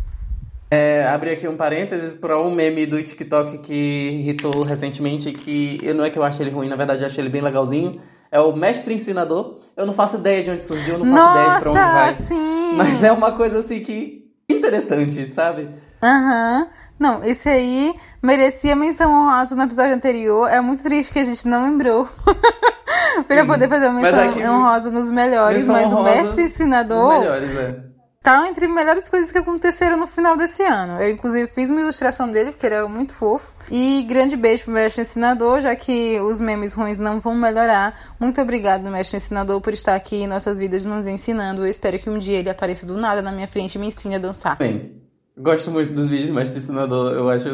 É, 0.77 1.09
abrir 1.09 1.31
aqui 1.31 1.49
um 1.49 1.57
parênteses 1.57 2.15
para 2.15 2.39
um 2.39 2.55
meme 2.55 2.85
do 2.85 3.03
TikTok 3.03 3.59
que 3.59 4.21
irritou 4.21 4.63
recentemente, 4.63 5.33
que 5.33 5.79
não 5.95 6.05
é 6.05 6.11
que 6.11 6.19
eu 6.19 6.23
acho 6.23 6.43
ele 6.43 6.51
ruim, 6.51 6.69
na 6.69 6.77
verdade 6.77 7.01
eu 7.01 7.07
acho 7.07 7.19
ele 7.19 7.31
bem 7.31 7.41
legalzinho. 7.41 7.93
É 8.31 8.39
o 8.41 8.55
mestre 8.55 8.93
ensinador. 8.93 9.57
Eu 9.75 9.87
não 9.87 9.95
faço 9.95 10.17
ideia 10.17 10.43
de 10.43 10.51
onde 10.51 10.65
surgiu, 10.65 10.95
eu 10.95 10.99
não 10.99 11.07
faço 11.07 11.29
Nossa, 11.29 11.39
ideia 11.39 11.55
de 11.55 11.61
pra 11.61 11.71
onde 11.71 11.81
vai. 11.81 12.15
Sim. 12.15 12.75
Mas 12.77 13.03
é 13.03 13.13
uma 13.13 13.33
coisa 13.33 13.61
assim 13.61 13.81
que 13.81 14.31
interessante, 14.49 15.31
sabe? 15.31 15.71
Aham. 16.03 16.61
Uhum. 16.61 16.67
Não, 16.99 17.23
esse 17.25 17.47
aí 17.49 17.95
merecia 18.23 18.75
menção 18.75 19.13
honrosa 19.13 19.55
no 19.55 19.63
episódio 19.63 19.95
anterior. 19.95 20.49
É 20.49 20.61
muito 20.61 20.83
triste 20.83 21.13
que 21.13 21.19
a 21.19 21.25
gente 21.25 21.47
não 21.47 21.65
lembrou. 21.65 22.09
pra 23.29 23.41
Sim. 23.41 23.47
poder 23.47 23.69
fazer 23.69 23.89
uma 23.89 24.01
menção 24.01 24.19
é 24.19 24.51
honrosa 24.51 24.91
nos 24.91 25.11
melhores, 25.11 25.69
mas 25.69 25.93
o 25.93 26.03
mestre 26.03 26.45
ensinador. 26.45 27.19
melhores, 27.19 27.55
é 27.57 27.96
tá 28.27 28.49
entre 28.49 28.67
as 28.67 28.73
melhores 28.73 29.09
coisas 29.09 29.31
que 29.31 29.39
aconteceram 29.39 29.97
no 29.97 30.09
final 30.09 30.37
desse 30.37 30.65
ano. 30.65 31.01
Eu, 31.01 31.11
inclusive, 31.11 31.47
fiz 31.47 31.71
uma 31.71 31.81
ilustração 31.81 32.29
dele, 32.29 32.51
porque 32.51 32.67
ele 32.67 32.75
é 32.75 32.83
muito 32.83 33.15
fofo. 33.15 33.55
E 33.71 34.03
grande 34.03 34.37
beijo 34.37 34.65
pro 34.65 34.73
mestre 34.73 35.03
ensinador, 35.03 35.61
já 35.61 35.77
que 35.77 36.21
os 36.21 36.41
memes 36.41 36.75
ruins 36.75 36.99
não 36.99 37.21
vão 37.21 37.37
melhorar. 37.37 38.17
Muito 38.19 38.41
obrigado, 38.41 38.83
mestre 38.91 39.19
ensinador, 39.19 39.61
por 39.61 39.73
estar 39.73 39.95
aqui 39.95 40.17
em 40.17 40.27
nossas 40.27 40.59
vidas 40.59 40.85
nos 40.85 41.07
ensinando. 41.07 41.63
Eu 41.63 41.71
espero 41.71 41.97
que 42.01 42.11
um 42.11 42.19
dia 42.19 42.41
ele 42.41 42.51
apareça 42.51 42.85
do 42.85 42.97
nada 42.97 43.23
na 43.23 43.31
minha 43.31 43.47
frente 43.47 43.77
e 43.77 43.79
me 43.79 43.87
ensine 43.87 44.17
a 44.17 44.19
dançar. 44.19 44.57
Bem, 44.59 45.01
gosto 45.39 45.71
muito 45.71 45.93
dos 45.93 46.09
vídeos 46.09 46.31
do 46.31 46.35
mestre 46.35 46.59
ensinador. 46.59 47.13
Eu 47.13 47.31
acho, 47.31 47.45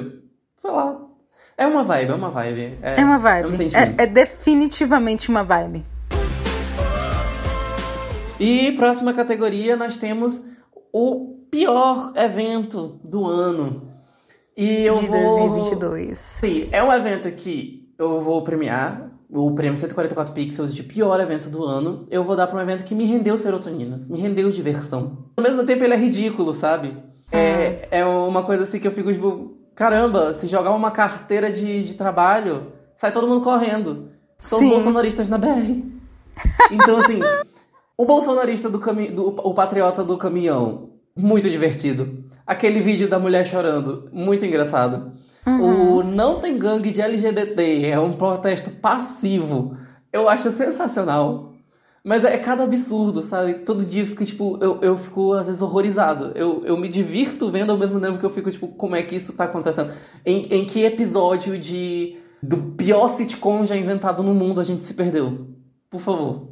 sei 0.57 0.71
lá. 0.71 0.99
É 1.59 1.67
uma 1.67 1.85
vibe, 1.85 2.13
é 2.13 2.15
uma 2.15 2.31
vibe. 2.31 2.79
É, 2.81 2.99
é 2.99 3.05
uma 3.05 3.19
vibe. 3.19 3.47
É, 3.47 3.49
um 3.49 3.79
é, 3.79 3.95
é 4.05 4.07
definitivamente 4.07 5.29
uma 5.29 5.45
vibe. 5.45 5.85
E 8.41 8.73
próxima 8.73 9.13
categoria 9.13 9.77
nós 9.77 9.99
temos 9.99 10.51
o 10.93 11.47
pior 11.51 12.13
evento 12.17 13.01
do 13.03 13.27
ano. 13.27 13.89
E 14.57 14.85
eu 14.85 14.97
de 14.97 15.07
vou... 15.07 15.39
2022. 15.39 16.19
Sim, 16.19 16.69
é 16.71 16.83
um 16.83 16.93
evento 16.93 17.31
que 17.33 17.89
eu 17.99 18.21
vou 18.21 18.43
premiar, 18.43 19.11
o 19.31 19.55
prêmio 19.55 19.77
144 19.77 20.35
Pixels 20.35 20.75
de 20.75 20.83
pior 20.83 21.19
evento 21.19 21.49
do 21.49 21.65
ano. 21.65 22.07
Eu 22.11 22.23
vou 22.23 22.37
dar 22.37 22.47
para 22.47 22.59
um 22.59 22.61
evento 22.61 22.85
que 22.85 22.95
me 22.95 23.05
rendeu 23.05 23.37
serotoninas, 23.39 24.07
me 24.09 24.21
rendeu 24.21 24.51
diversão. 24.51 25.27
Ao 25.37 25.43
mesmo 25.43 25.65
tempo 25.65 25.83
ele 25.83 25.95
é 25.95 25.97
ridículo, 25.97 26.53
sabe? 26.53 26.97
É, 27.31 27.89
é 27.91 28.05
uma 28.05 28.43
coisa 28.43 28.65
assim 28.65 28.79
que 28.79 28.87
eu 28.87 28.93
fico 28.93 29.11
tipo, 29.11 29.57
caramba, 29.75 30.35
se 30.35 30.47
jogar 30.47 30.73
uma 30.73 30.91
carteira 30.91 31.51
de, 31.51 31.83
de 31.85 31.95
trabalho, 31.95 32.73
sai 32.95 33.11
todo 33.11 33.27
mundo 33.27 33.43
correndo. 33.43 34.11
São 34.39 34.59
os 34.59 34.69
bolsonaristas 34.69 35.29
na 35.29 35.39
BR. 35.39 35.81
Então, 36.73 36.97
assim, 36.97 37.21
o 38.03 38.05
bolsonarista 38.05 38.69
do 38.69 38.81
caminhão. 38.81 39.27
O 39.27 39.55
patriota 39.55 40.03
do 40.03 40.19
caminhão. 40.19 40.91
Muito 41.17 41.49
divertido. 41.49 42.25
Aquele 42.45 42.81
vídeo 42.81 43.09
da 43.09 43.17
mulher 43.17 43.47
chorando. 43.47 44.09
Muito 44.13 44.45
engraçado. 44.45 45.13
Uhum. 45.47 45.99
O 45.99 46.03
não 46.03 46.41
tem 46.41 46.59
gangue 46.59 46.91
de 46.91 47.01
LGBT. 47.01 47.87
É 47.87 48.01
um 48.01 48.15
protesto 48.15 48.71
passivo. 48.71 49.77
Eu 50.13 50.29
acho 50.29 50.51
sensacional. 50.51 51.53
Mas 52.03 52.25
é 52.25 52.37
cada 52.39 52.65
absurdo, 52.65 53.23
sabe? 53.23 53.55
Todo 53.55 53.87
dia 53.87 54.05
fico, 54.05 54.25
tipo, 54.25 54.59
eu, 54.61 54.81
eu 54.83 54.97
fico 54.97 55.35
às 55.35 55.47
vezes 55.47 55.63
horrorizado. 55.63 56.33
Eu, 56.35 56.65
eu 56.65 56.77
me 56.77 56.89
divirto 56.89 57.49
vendo 57.53 57.71
ao 57.71 57.79
mesmo 57.79 58.01
tempo 58.01 58.19
que 58.19 58.27
eu 58.27 58.31
fico, 58.31 58.51
tipo, 58.51 58.67
como 58.67 58.97
é 58.97 59.03
que 59.05 59.15
isso 59.15 59.37
tá 59.37 59.45
acontecendo? 59.45 59.93
Em, 60.27 60.53
em 60.53 60.65
que 60.65 60.83
episódio 60.83 61.57
de 61.57 62.19
do 62.43 62.57
pior 62.77 63.07
sitcom 63.07 63.65
já 63.65 63.77
inventado 63.77 64.25
no 64.25 64.35
mundo 64.35 64.61
a 64.61 64.65
gente 64.65 64.83
se 64.83 64.93
perdeu? 64.93 65.47
Por 65.89 66.01
favor. 66.01 66.52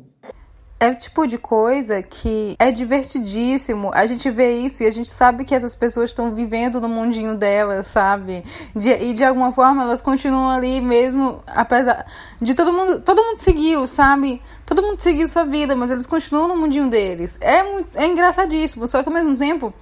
É 0.82 0.88
o 0.88 0.96
tipo 0.96 1.26
de 1.26 1.36
coisa 1.36 2.02
que 2.02 2.56
é 2.58 2.72
divertidíssimo. 2.72 3.90
A 3.92 4.06
gente 4.06 4.30
vê 4.30 4.52
isso 4.60 4.82
e 4.82 4.86
a 4.86 4.90
gente 4.90 5.10
sabe 5.10 5.44
que 5.44 5.54
essas 5.54 5.76
pessoas 5.76 6.08
estão 6.08 6.34
vivendo 6.34 6.80
no 6.80 6.88
mundinho 6.88 7.36
delas, 7.36 7.86
sabe? 7.88 8.42
De, 8.74 8.90
e 8.90 9.12
de 9.12 9.22
alguma 9.22 9.52
forma 9.52 9.82
elas 9.82 10.00
continuam 10.00 10.48
ali 10.48 10.80
mesmo, 10.80 11.42
apesar 11.46 12.06
de 12.40 12.54
todo 12.54 12.72
mundo. 12.72 12.98
Todo 13.02 13.22
mundo 13.22 13.40
seguiu, 13.40 13.86
sabe? 13.86 14.40
Todo 14.64 14.82
mundo 14.82 14.98
seguiu 15.02 15.28
sua 15.28 15.44
vida, 15.44 15.76
mas 15.76 15.90
eles 15.90 16.06
continuam 16.06 16.48
no 16.48 16.56
mundinho 16.56 16.88
deles. 16.88 17.36
É, 17.42 17.58
é 17.96 18.06
engraçadíssimo, 18.06 18.88
só 18.88 19.02
que 19.02 19.08
ao 19.10 19.14
mesmo 19.14 19.36
tempo 19.36 19.74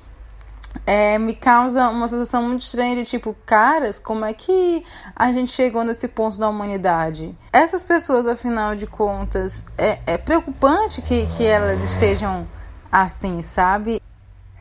é, 0.87 1.19
me 1.19 1.35
causa 1.35 1.89
uma 1.89 2.09
sensação 2.09 2.43
muito 2.43 2.63
estranha 2.63 2.97
de 2.97 3.05
tipo, 3.05 3.37
caras, 3.45 3.99
como 3.99 4.25
é 4.25 4.33
que 4.33 4.85
a 5.15 5.33
gente 5.33 5.53
chegou 5.53 5.85
nesse 5.85 6.09
ponto 6.09 6.39
da 6.39 6.49
humanidade? 6.49 7.37
Essas 7.53 7.85
pessoas, 7.85 8.27
afinal 8.27 8.75
de 8.75 8.87
contas, 8.87 9.63
é, 9.77 9.99
é 10.07 10.19
preocupante 10.19 11.03
que, 11.03 11.27
que 11.37 11.45
elas 11.45 11.83
estejam 11.85 12.47
assim, 12.91 13.43
sabe? 13.43 14.01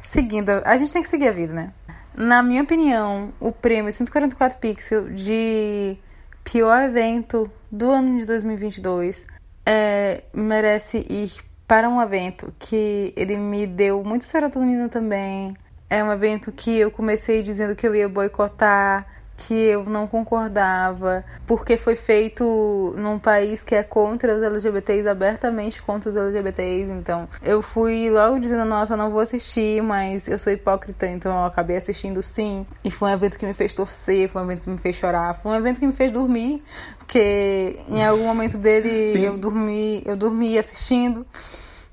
Seguindo, 0.02 0.50
a 0.66 0.78
gente 0.78 0.92
tem 0.92 1.02
que 1.02 1.10
seguir 1.10 1.30
a 1.30 1.32
vida, 1.32 1.54
né? 1.54 1.74
Na 2.16 2.42
minha 2.42 2.64
opinião, 2.64 3.32
o 3.40 3.52
prêmio 3.52 3.92
144 3.92 4.58
Pixel 4.58 5.10
de 5.10 5.98
pior 6.44 6.82
evento 6.84 7.50
do 7.72 7.92
ano 7.92 8.20
de 8.20 8.26
2022 8.26 9.26
é, 9.66 10.24
merece 10.34 11.06
ir 11.10 11.32
para 11.68 11.90
um 11.90 12.02
evento 12.02 12.54
que 12.58 13.14
ele 13.16 13.38
me 13.38 13.68
deu 13.68 14.04
muito 14.04 14.24
serotonina 14.24 14.88
também, 14.88 15.56
É 15.90 16.04
um 16.04 16.12
evento 16.12 16.52
que 16.52 16.78
eu 16.78 16.92
comecei 16.92 17.42
dizendo 17.42 17.76
que 17.76 17.88
eu 17.88 17.96
ia 17.96 18.10
boicotar, 18.10 19.06
que 19.38 19.54
eu 19.54 19.86
não 19.86 20.08
concordava, 20.08 21.24
porque 21.46 21.78
foi 21.78 21.96
feito 21.96 22.94
num 22.98 23.20
país 23.20 23.64
que 23.64 23.76
é 23.76 23.84
contra 23.84 24.36
os 24.36 24.42
LGBTs, 24.42 25.08
abertamente 25.08 25.82
contra 25.82 26.10
os 26.10 26.16
LGBTs. 26.16 26.92
Então, 26.92 27.30
eu 27.44 27.62
fui 27.62 28.10
logo 28.10 28.40
dizendo: 28.40 28.66
Nossa, 28.66 28.98
não 28.98 29.12
vou 29.12 29.20
assistir, 29.20 29.82
mas 29.84 30.28
eu 30.28 30.40
sou 30.40 30.52
hipócrita, 30.52 31.06
então 31.06 31.32
eu 31.32 31.46
acabei 31.46 31.78
assistindo 31.78 32.22
sim. 32.24 32.66
E 32.84 32.90
foi 32.90 33.12
um 33.12 33.14
evento 33.14 33.38
que 33.38 33.46
me 33.46 33.54
fez 33.54 33.74
torcer, 33.74 34.28
foi 34.28 34.42
um 34.42 34.46
evento 34.46 34.64
que 34.64 34.70
me 34.72 34.78
fez 34.80 34.96
chorar, 34.96 35.36
foi 35.36 35.52
um 35.52 35.56
evento 35.56 35.80
que 35.80 35.88
me 35.88 35.94
fez 35.94 36.12
dormir, 36.12 36.64
porque 36.98 37.80
em 37.88 38.04
algum 38.04 38.26
momento 38.26 38.58
dele 38.58 39.14
sim. 39.14 39.22
eu 39.22 39.38
dormi, 39.38 40.02
eu 40.06 40.18
dormi 40.18 40.58
assistindo. 40.58 41.26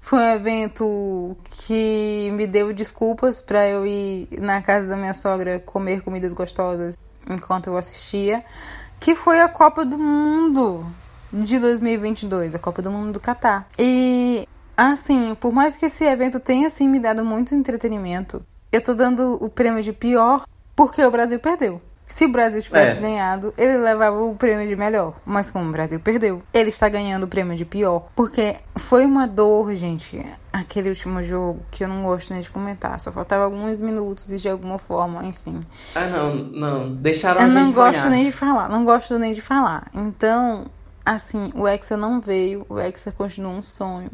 Foi 0.04 0.18
um 0.18 0.34
evento 0.34 1.34
que 1.48 2.30
me 2.34 2.46
deu 2.46 2.74
desculpas 2.74 3.40
para 3.40 3.66
eu 3.66 3.86
ir 3.86 4.28
na 4.38 4.60
casa 4.60 4.86
da 4.86 4.98
minha 4.98 5.14
sogra 5.14 5.58
comer 5.60 6.02
comidas 6.02 6.34
gostosas 6.34 6.98
enquanto 7.26 7.68
eu 7.68 7.76
assistia, 7.78 8.44
que 9.00 9.14
foi 9.14 9.40
a 9.40 9.48
Copa 9.48 9.82
do 9.82 9.96
Mundo 9.96 10.84
de 11.32 11.58
2022, 11.58 12.54
a 12.54 12.58
Copa 12.58 12.82
do 12.82 12.90
Mundo 12.90 13.12
do 13.12 13.18
Catar. 13.18 13.66
E 13.78 14.46
assim, 14.76 15.34
por 15.36 15.54
mais 15.54 15.76
que 15.76 15.86
esse 15.86 16.04
evento 16.04 16.38
tenha 16.38 16.66
assim 16.66 16.86
me 16.86 17.00
dado 17.00 17.24
muito 17.24 17.54
entretenimento, 17.54 18.44
eu 18.70 18.82
tô 18.82 18.92
dando 18.92 19.42
o 19.42 19.48
prêmio 19.48 19.82
de 19.82 19.94
pior 19.94 20.44
porque 20.76 21.02
o 21.02 21.10
Brasil 21.10 21.40
perdeu. 21.40 21.80
Se 22.06 22.26
o 22.26 22.28
Brasil 22.28 22.62
tivesse 22.62 22.98
é. 22.98 23.00
ganhado, 23.00 23.52
ele 23.56 23.78
levava 23.78 24.20
o 24.22 24.34
prêmio 24.36 24.68
de 24.68 24.76
melhor. 24.76 25.14
Mas 25.24 25.50
como 25.50 25.68
o 25.68 25.72
Brasil 25.72 25.98
perdeu, 25.98 26.42
ele 26.52 26.68
está 26.68 26.88
ganhando 26.88 27.24
o 27.24 27.28
prêmio 27.28 27.56
de 27.56 27.64
pior. 27.64 28.08
Porque 28.14 28.56
foi 28.76 29.04
uma 29.04 29.26
dor, 29.26 29.74
gente, 29.74 30.24
aquele 30.52 30.90
último 30.90 31.22
jogo 31.22 31.60
que 31.70 31.82
eu 31.82 31.88
não 31.88 32.04
gosto 32.04 32.32
nem 32.32 32.42
de 32.42 32.50
comentar. 32.50 33.00
Só 33.00 33.10
faltava 33.10 33.44
alguns 33.44 33.80
minutos 33.80 34.30
e 34.30 34.36
de 34.36 34.48
alguma 34.48 34.78
forma, 34.78 35.24
enfim. 35.24 35.60
Ah, 35.94 36.06
não, 36.06 36.34
não. 36.34 36.94
Deixaram 36.94 37.40
eu 37.40 37.46
a 37.46 37.48
gente 37.48 37.58
não 37.58 37.72
gosto 37.72 37.96
sonhar. 37.96 38.10
nem 38.10 38.24
de 38.24 38.32
falar. 38.32 38.68
Não 38.68 38.84
gosto 38.84 39.18
nem 39.18 39.32
de 39.32 39.40
falar. 39.40 39.90
Então, 39.94 40.66
assim, 41.04 41.50
o 41.54 41.66
Hexa 41.66 41.96
não 41.96 42.20
veio. 42.20 42.64
O 42.68 42.78
Hexa 42.78 43.10
continua 43.10 43.50
um 43.52 43.62
sonho. 43.62 44.10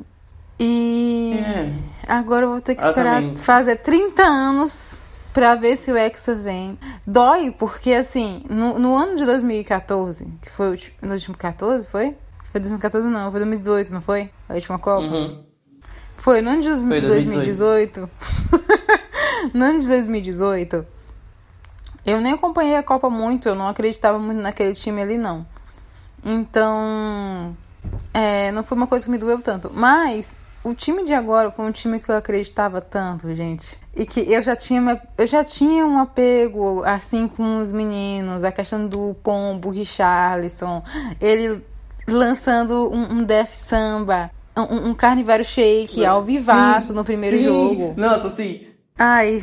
E 0.59 1.39
é. 1.43 1.73
agora 2.07 2.45
eu 2.45 2.51
vou 2.51 2.61
ter 2.61 2.75
que 2.75 2.83
esperar 2.83 3.23
fazer 3.37 3.77
30 3.77 4.23
anos 4.23 5.01
pra 5.33 5.55
ver 5.55 5.77
se 5.77 5.91
o 5.91 5.97
Hexa 5.97 6.35
vem. 6.35 6.79
Dói, 7.07 7.51
porque 7.51 7.93
assim, 7.93 8.43
no, 8.49 8.79
no 8.79 8.97
ano 8.97 9.17
de 9.17 9.25
2014, 9.25 10.27
que 10.43 10.51
foi 10.51 10.75
o 10.75 11.07
no 11.07 11.13
último 11.13 11.37
14, 11.37 11.87
foi? 11.87 12.17
Foi 12.51 12.61
2014 12.61 13.09
não, 13.09 13.31
foi 13.31 13.41
2018, 13.41 13.95
não 13.95 14.01
foi? 14.01 14.31
A 14.49 14.55
última 14.55 14.79
Copa? 14.79 15.07
Uhum. 15.07 15.45
Foi 16.17 16.41
no 16.43 16.51
ano 16.51 16.63
de 16.63 16.69
2018. 16.69 18.11
no 19.55 19.65
ano 19.65 19.81
de 19.81 19.87
2018, 19.87 20.87
eu 22.05 22.21
nem 22.21 22.33
acompanhei 22.33 22.77
a 22.77 22.83
Copa 22.83 23.09
muito, 23.09 23.49
eu 23.49 23.55
não 23.55 23.69
acreditava 23.69 24.19
muito 24.19 24.41
naquele 24.41 24.75
time 24.75 25.01
ali, 25.01 25.17
não. 25.17 25.47
Então, 26.25 27.57
é, 28.13 28.51
não 28.53 28.63
foi 28.63 28.77
uma 28.77 28.87
coisa 28.87 29.05
que 29.05 29.11
me 29.11 29.19
doeu 29.19 29.41
tanto. 29.41 29.71
Mas 29.73 30.37
o 30.63 30.75
time 30.75 31.05
de 31.05 31.15
agora 31.15 31.51
foi 31.51 31.65
um 31.65 31.73
time 31.73 31.99
que 31.99 32.11
eu 32.11 32.17
acreditava 32.17 32.81
tanto, 32.81 33.35
gente. 33.35 33.79
E 33.97 34.05
que 34.05 34.21
eu 34.21 34.43
já 34.43 34.55
tinha, 34.55 35.01
eu 35.17 35.27
já 35.27 35.43
tinha 35.43 35.87
um 35.87 35.99
apego, 35.99 36.83
assim, 36.85 37.27
com 37.27 37.59
os 37.59 37.73
meninos. 37.73 38.45
A 38.45 38.53
questão 38.53 38.87
do 38.87 39.15
Pombo, 39.23 39.71
Richarlison. 39.71 40.83
Ele 41.21 41.65
lançando 42.07 42.91
um, 42.93 43.15
um 43.15 43.25
Def 43.25 43.55
Samba. 43.55 44.31
Um, 44.57 44.91
um 44.91 44.95
Carnivário 44.95 45.45
Shake 45.45 46.05
ao 46.05 46.23
vivaço 46.23 46.93
no 46.93 47.05
primeiro 47.05 47.39
sim. 47.39 47.45
jogo. 47.45 47.95
Nossa, 47.97 48.29
sim. 48.31 48.67
Ai, 48.99 49.43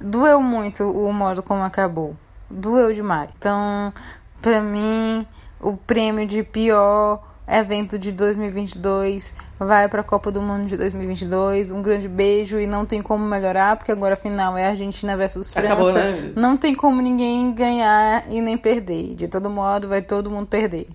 doeu 0.00 0.40
muito 0.40 0.84
o 0.84 1.12
modo 1.12 1.42
como 1.42 1.62
acabou. 1.62 2.14
Doeu 2.48 2.92
demais. 2.92 3.30
Então, 3.36 3.92
pra 4.40 4.60
mim, 4.60 5.26
o 5.60 5.76
prêmio 5.76 6.26
de 6.26 6.42
pior 6.42 7.31
evento 7.46 7.98
de 7.98 8.12
2022 8.12 9.34
vai 9.58 9.88
para 9.88 10.00
a 10.00 10.04
Copa 10.04 10.30
do 10.30 10.40
Mundo 10.40 10.66
de 10.66 10.76
2022. 10.76 11.70
Um 11.70 11.82
grande 11.82 12.08
beijo 12.08 12.58
e 12.58 12.66
não 12.66 12.86
tem 12.86 13.02
como 13.02 13.24
melhorar, 13.24 13.76
porque 13.76 13.92
agora 13.92 14.14
a 14.14 14.16
final 14.16 14.56
é 14.56 14.66
Argentina 14.66 15.16
versus 15.16 15.52
França. 15.52 15.72
Acabou, 15.72 15.92
né? 15.92 16.32
Não 16.36 16.56
tem 16.56 16.74
como 16.74 17.00
ninguém 17.00 17.52
ganhar 17.52 18.24
e 18.30 18.40
nem 18.40 18.56
perder. 18.56 19.14
De 19.14 19.28
todo 19.28 19.50
modo, 19.50 19.88
vai 19.88 20.02
todo 20.02 20.30
mundo 20.30 20.46
perder. 20.46 20.88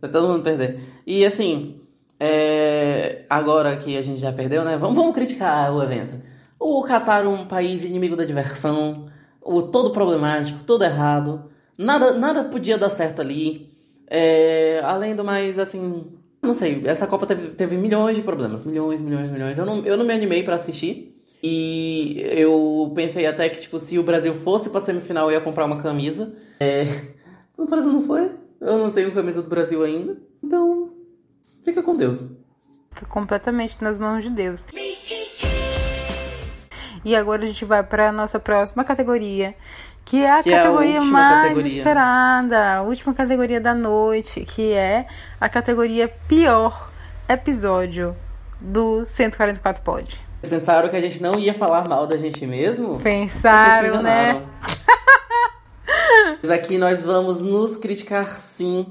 Vai 0.00 0.10
todo 0.10 0.28
mundo 0.28 0.42
perder. 0.42 0.80
E 1.06 1.24
assim, 1.24 1.80
é... 2.18 3.24
agora 3.28 3.76
que 3.76 3.96
a 3.96 4.02
gente 4.02 4.20
já 4.20 4.32
perdeu, 4.32 4.64
né? 4.64 4.76
Vamos, 4.76 4.96
vamos 4.96 5.14
criticar 5.14 5.72
o 5.72 5.82
evento. 5.82 6.20
O 6.58 6.82
Qatar, 6.84 7.26
um 7.26 7.44
país 7.46 7.84
inimigo 7.84 8.16
da 8.16 8.24
diversão, 8.24 9.06
o 9.40 9.62
todo 9.62 9.90
problemático, 9.90 10.62
todo 10.62 10.84
errado. 10.84 11.50
Nada, 11.76 12.12
nada 12.12 12.44
podia 12.44 12.78
dar 12.78 12.90
certo 12.90 13.20
ali. 13.20 13.71
É, 14.14 14.82
além 14.84 15.16
do 15.16 15.24
mais, 15.24 15.58
assim, 15.58 16.04
não 16.42 16.52
sei, 16.52 16.82
essa 16.84 17.06
Copa 17.06 17.26
teve, 17.26 17.48
teve 17.52 17.78
milhões 17.78 18.14
de 18.14 18.22
problemas, 18.22 18.62
milhões, 18.62 19.00
milhões, 19.00 19.32
milhões. 19.32 19.56
Eu 19.56 19.64
não, 19.64 19.78
eu 19.86 19.96
não 19.96 20.04
me 20.04 20.12
animei 20.12 20.42
para 20.42 20.56
assistir. 20.56 21.14
E 21.42 22.22
eu 22.36 22.92
pensei 22.94 23.26
até 23.26 23.48
que, 23.48 23.62
tipo, 23.62 23.78
se 23.78 23.98
o 23.98 24.02
Brasil 24.02 24.34
fosse 24.34 24.68
pra 24.68 24.82
semifinal, 24.82 25.30
eu 25.30 25.38
ia 25.38 25.40
comprar 25.40 25.64
uma 25.64 25.80
camisa. 25.80 26.36
É... 26.60 26.84
Brasil 27.56 27.90
não 27.90 28.02
foi. 28.02 28.30
Eu 28.60 28.76
não 28.76 28.90
tenho 28.90 29.10
camisa 29.12 29.40
do 29.40 29.48
Brasil 29.48 29.82
ainda. 29.82 30.20
Então, 30.44 30.92
fica 31.64 31.82
com 31.82 31.96
Deus. 31.96 32.28
Fica 32.90 33.06
completamente 33.06 33.78
nas 33.80 33.96
mãos 33.96 34.22
de 34.22 34.30
Deus. 34.30 34.66
E 37.04 37.16
agora 37.16 37.42
a 37.42 37.46
gente 37.46 37.64
vai 37.64 37.82
para 37.82 38.12
nossa 38.12 38.38
próxima 38.38 38.84
categoria, 38.84 39.54
que 40.04 40.22
é 40.24 40.30
a 40.30 40.42
Que 40.42 40.52
é 40.52 40.58
a 40.58 40.62
categoria 40.64 41.00
mais 41.00 41.42
categoria. 41.42 41.78
esperada, 41.78 42.74
a 42.76 42.82
última 42.82 43.14
categoria 43.14 43.60
da 43.60 43.74
noite, 43.74 44.44
que 44.44 44.72
é 44.72 45.06
a 45.40 45.48
categoria 45.48 46.08
pior 46.28 46.90
episódio 47.28 48.16
do 48.60 49.04
144 49.04 49.82
Pod. 49.82 50.20
Vocês 50.40 50.60
pensaram 50.60 50.88
que 50.88 50.96
a 50.96 51.00
gente 51.00 51.22
não 51.22 51.38
ia 51.38 51.54
falar 51.54 51.88
mal 51.88 52.06
da 52.06 52.16
gente 52.16 52.44
mesmo? 52.46 52.98
Se 52.98 53.02
Pensaram, 53.04 54.02
né? 54.02 54.42
Mas 56.42 56.50
aqui 56.50 56.78
nós 56.78 57.04
vamos 57.04 57.40
nos 57.40 57.76
criticar 57.76 58.40
sim. 58.40 58.86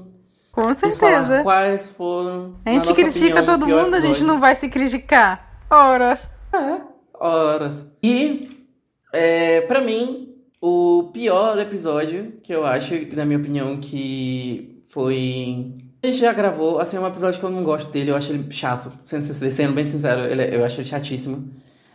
Com 0.50 0.72
certeza. 0.74 1.42
quais 1.42 1.88
foram. 1.88 2.56
A 2.64 2.70
gente 2.70 2.92
critica 2.94 3.40
opinião, 3.40 3.44
todo 3.46 3.66
mundo, 3.66 3.94
a 3.94 4.00
gente 4.00 4.10
episódio. 4.10 4.26
não 4.26 4.40
vai 4.40 4.54
se 4.54 4.68
criticar. 4.68 5.62
Ora. 5.70 6.18
É, 6.52 6.80
horas. 7.18 7.86
E, 8.02 8.66
é, 9.12 9.62
pra 9.62 9.80
mim, 9.80 10.31
o 10.62 11.10
pior 11.12 11.58
episódio, 11.58 12.34
que 12.42 12.54
eu 12.54 12.64
acho, 12.64 12.94
na 13.16 13.24
minha 13.24 13.38
opinião, 13.38 13.78
que 13.80 14.80
foi. 14.88 15.74
A 16.02 16.06
gente 16.06 16.18
já 16.20 16.32
gravou, 16.32 16.78
assim, 16.78 16.96
é 16.96 17.00
um 17.00 17.06
episódio 17.06 17.40
que 17.40 17.44
eu 17.44 17.50
não 17.50 17.64
gosto 17.64 17.90
dele, 17.90 18.10
eu 18.12 18.16
acho 18.16 18.32
ele 18.32 18.48
chato. 18.50 18.92
Sendo, 19.04 19.24
sendo 19.24 19.74
bem 19.74 19.84
sincero, 19.84 20.22
ele- 20.22 20.54
eu 20.56 20.64
acho 20.64 20.80
ele 20.80 20.88
chatíssimo. 20.88 21.50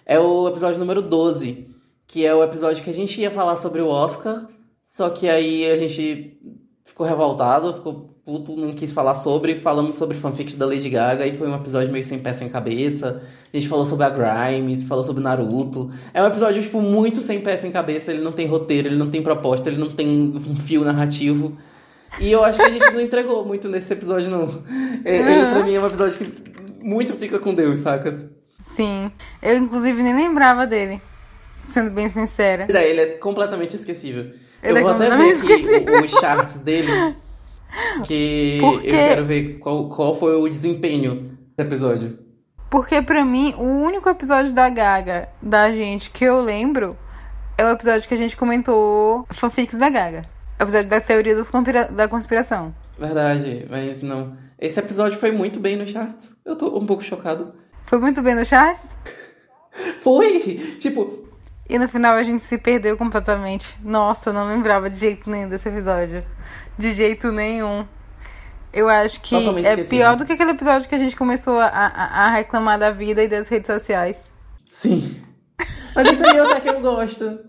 É 0.06 0.20
o 0.20 0.48
episódio 0.50 0.80
número 0.80 1.02
12, 1.02 1.70
que 2.06 2.26
é 2.26 2.36
o 2.36 2.44
episódio 2.44 2.84
que 2.84 2.90
a 2.90 2.94
gente 2.94 3.20
ia 3.22 3.32
falar 3.32 3.56
sobre 3.56 3.82
o 3.82 3.88
Oscar, 3.88 4.48
só 4.84 5.10
que 5.10 5.28
aí 5.30 5.70
a 5.70 5.78
gente 5.78 6.38
ficou 6.86 7.06
revoltado, 7.08 7.74
ficou 7.74 8.17
puto, 8.28 8.58
não 8.58 8.74
quis 8.74 8.92
falar 8.92 9.16
sobre. 9.16 9.56
Falamos 9.56 9.96
sobre 9.96 10.18
fanfics 10.18 10.56
da 10.56 10.66
Lady 10.66 10.90
Gaga 10.90 11.26
e 11.26 11.38
foi 11.38 11.48
um 11.48 11.56
episódio 11.56 11.94
meio 11.94 12.04
sem 12.04 12.20
pé 12.20 12.34
sem 12.34 12.50
cabeça. 12.50 13.24
A 13.54 13.56
gente 13.56 13.70
falou 13.70 13.86
sobre 13.86 14.06
a 14.06 14.10
Grimes, 14.10 14.84
falou 14.84 15.02
sobre 15.02 15.24
Naruto. 15.24 15.90
É 16.14 16.22
um 16.22 16.28
episódio, 16.28 16.62
tipo, 16.62 16.82
muito 16.82 17.22
sem 17.22 17.40
pé 17.40 17.56
sem 17.56 17.72
cabeça. 17.72 18.12
Ele 18.12 18.22
não 18.22 18.34
tem 18.34 18.46
roteiro, 18.46 18.90
ele 18.90 18.98
não 18.98 19.10
tem 19.10 19.24
proposta, 19.24 19.70
ele 19.70 19.78
não 19.78 19.90
tem 19.90 20.10
um 20.10 20.58
fio 20.58 20.84
narrativo. 20.84 21.58
E 22.20 22.30
eu 22.30 22.44
acho 22.44 22.60
que 22.60 22.66
a 22.66 22.70
gente 22.70 22.92
não 22.92 23.00
entregou 23.00 23.46
muito 23.46 23.70
nesse 23.70 23.94
episódio, 23.94 24.30
não. 24.30 24.62
É- 25.06 25.16
Ele, 25.20 25.52
pra 25.54 25.64
mim, 25.64 25.74
é 25.74 25.80
um 25.80 25.88
episódio 25.88 26.18
que 26.18 26.34
muito 26.82 27.16
fica 27.16 27.40
com 27.40 27.54
Deus, 27.56 27.80
sacas? 27.80 28.30
Sim. 28.66 29.10
Eu, 29.42 29.56
inclusive, 29.56 30.04
nem 30.04 30.14
lembrava 30.14 30.68
dele. 30.68 31.02
Sendo 31.64 31.92
bem 31.92 32.10
sincera. 32.10 32.66
Mas 32.68 32.76
é, 32.76 32.90
ele 32.90 33.00
é 33.02 33.06
completamente 33.06 33.78
esquecível. 33.78 34.32
Ele 34.62 34.74
eu 34.74 34.78
é 34.78 34.82
vou 34.82 34.92
até 34.92 35.16
ver 35.16 35.38
aqui 35.38 36.06
os 36.06 36.12
charts 36.20 36.60
dele. 36.60 36.92
Que 38.06 38.58
Porque- 38.60 38.88
eu 38.88 38.92
quero 38.92 39.26
ver 39.26 39.58
qual, 39.60 39.90
qual 39.90 40.16
foi 40.18 40.36
o 40.36 40.48
desempenho 40.48 41.38
desse 41.56 41.68
episódio. 41.68 42.20
Porque 42.70 43.02
pra 43.02 43.24
mim, 43.24 43.54
o 43.58 43.64
único 43.64 44.10
episódio 44.10 44.52
da 44.54 44.70
Gaga, 44.70 45.30
da 45.42 45.72
gente, 45.72 46.10
que 46.12 46.26
eu 46.26 46.42
lembro, 46.42 46.98
é 47.58 47.64
o 47.66 47.70
episódio 47.70 48.08
que 48.08 48.14
a 48.14 48.18
gente 48.18 48.36
comentou 48.36 49.26
fanfics 49.32 49.78
da 49.78 49.90
Gaga. 49.90 50.22
O 50.60 50.64
episódio 50.64 50.90
da 50.90 51.00
teoria 51.00 51.36
conspira- 51.46 51.86
da 51.86 52.08
conspiração. 52.08 52.74
Verdade, 53.00 53.66
mas 53.70 54.02
não. 54.02 54.36
Esse 54.60 54.80
episódio 54.80 55.20
foi 55.20 55.32
muito 55.32 55.60
bem 55.60 55.76
nos 55.78 55.90
charts. 55.90 56.36
Eu 56.44 56.56
tô 56.56 56.78
um 56.78 56.86
pouco 56.86 57.04
chocado. 57.04 57.54
Foi 57.86 58.00
muito 58.00 58.22
bem 58.22 58.34
no 58.36 58.44
charts. 58.44 58.90
Foi! 60.02 60.40
Tipo, 60.80 61.26
E 61.70 61.78
no 61.78 61.88
final 61.88 62.16
a 62.16 62.24
gente 62.24 62.42
se 62.42 62.58
perdeu 62.58 62.98
completamente. 62.98 63.78
Nossa, 63.84 64.30
eu 64.30 64.34
não 64.34 64.48
lembrava 64.48 64.90
de 64.90 64.98
jeito 64.98 65.30
nenhum 65.30 65.48
desse 65.50 65.68
episódio. 65.70 66.24
De 66.78 66.94
jeito 66.94 67.32
nenhum. 67.32 67.86
Eu 68.72 68.88
acho 68.90 69.20
que 69.22 69.32
Totalmente 69.32 69.66
é 69.66 69.70
esquecido. 69.70 69.90
pior 69.90 70.16
do 70.16 70.26
que 70.26 70.34
aquele 70.34 70.52
episódio 70.52 70.88
que 70.88 70.94
a 70.94 71.00
gente 71.00 71.16
começou 71.16 71.60
a, 71.60 71.68
a, 71.68 72.26
a 72.26 72.30
reclamar 72.30 72.78
da 72.78 72.92
vida 72.92 73.24
e 73.24 73.28
das 73.28 73.48
redes 73.48 73.68
sociais. 73.68 74.32
sim. 74.70 75.24
Mas 75.96 76.12
esse 76.12 76.24
aí 76.24 76.40
até 76.40 76.60
que 76.60 76.70
eu 76.70 76.80
gosto. 76.80 77.40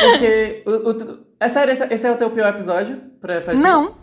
Porque. 0.00 0.62
O, 0.64 0.70
o, 0.90 1.18
é 1.38 1.48
sério, 1.50 1.72
esse, 1.72 1.84
esse, 1.92 2.06
é 2.06 2.10
o 2.10 2.16
teu 2.16 2.30
pior 2.30 2.48
episódio? 2.48 2.96
Pra, 3.20 3.42
pra 3.42 3.52
não. 3.52 3.96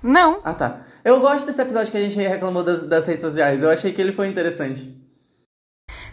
Não. 0.00 0.40
Ah, 0.44 0.52
tá. 0.54 0.82
Eu 1.04 1.18
gosto 1.18 1.44
desse 1.46 1.60
episódio 1.60 1.90
que 1.90 1.96
a 1.96 2.00
gente 2.00 2.16
reclamou 2.16 2.62
das, 2.62 2.86
das 2.86 3.06
redes 3.08 3.24
sociais. 3.24 3.62
Eu 3.62 3.70
achei 3.70 3.92
que 3.92 4.00
ele 4.00 4.12
foi 4.12 4.28
interessante. 4.28 4.96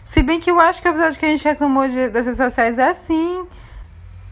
Se 0.04 0.22
bem 0.22 0.40
que 0.40 0.50
eu 0.50 0.58
acho 0.58 0.82
que 0.82 0.88
o 0.88 0.90
episódio 0.90 1.18
que 1.20 1.26
a 1.26 1.28
gente 1.28 1.44
reclamou 1.44 1.86
de, 1.86 2.08
das 2.08 2.24
redes 2.26 2.38
sociais 2.38 2.78
é 2.78 2.88
assim. 2.88 3.46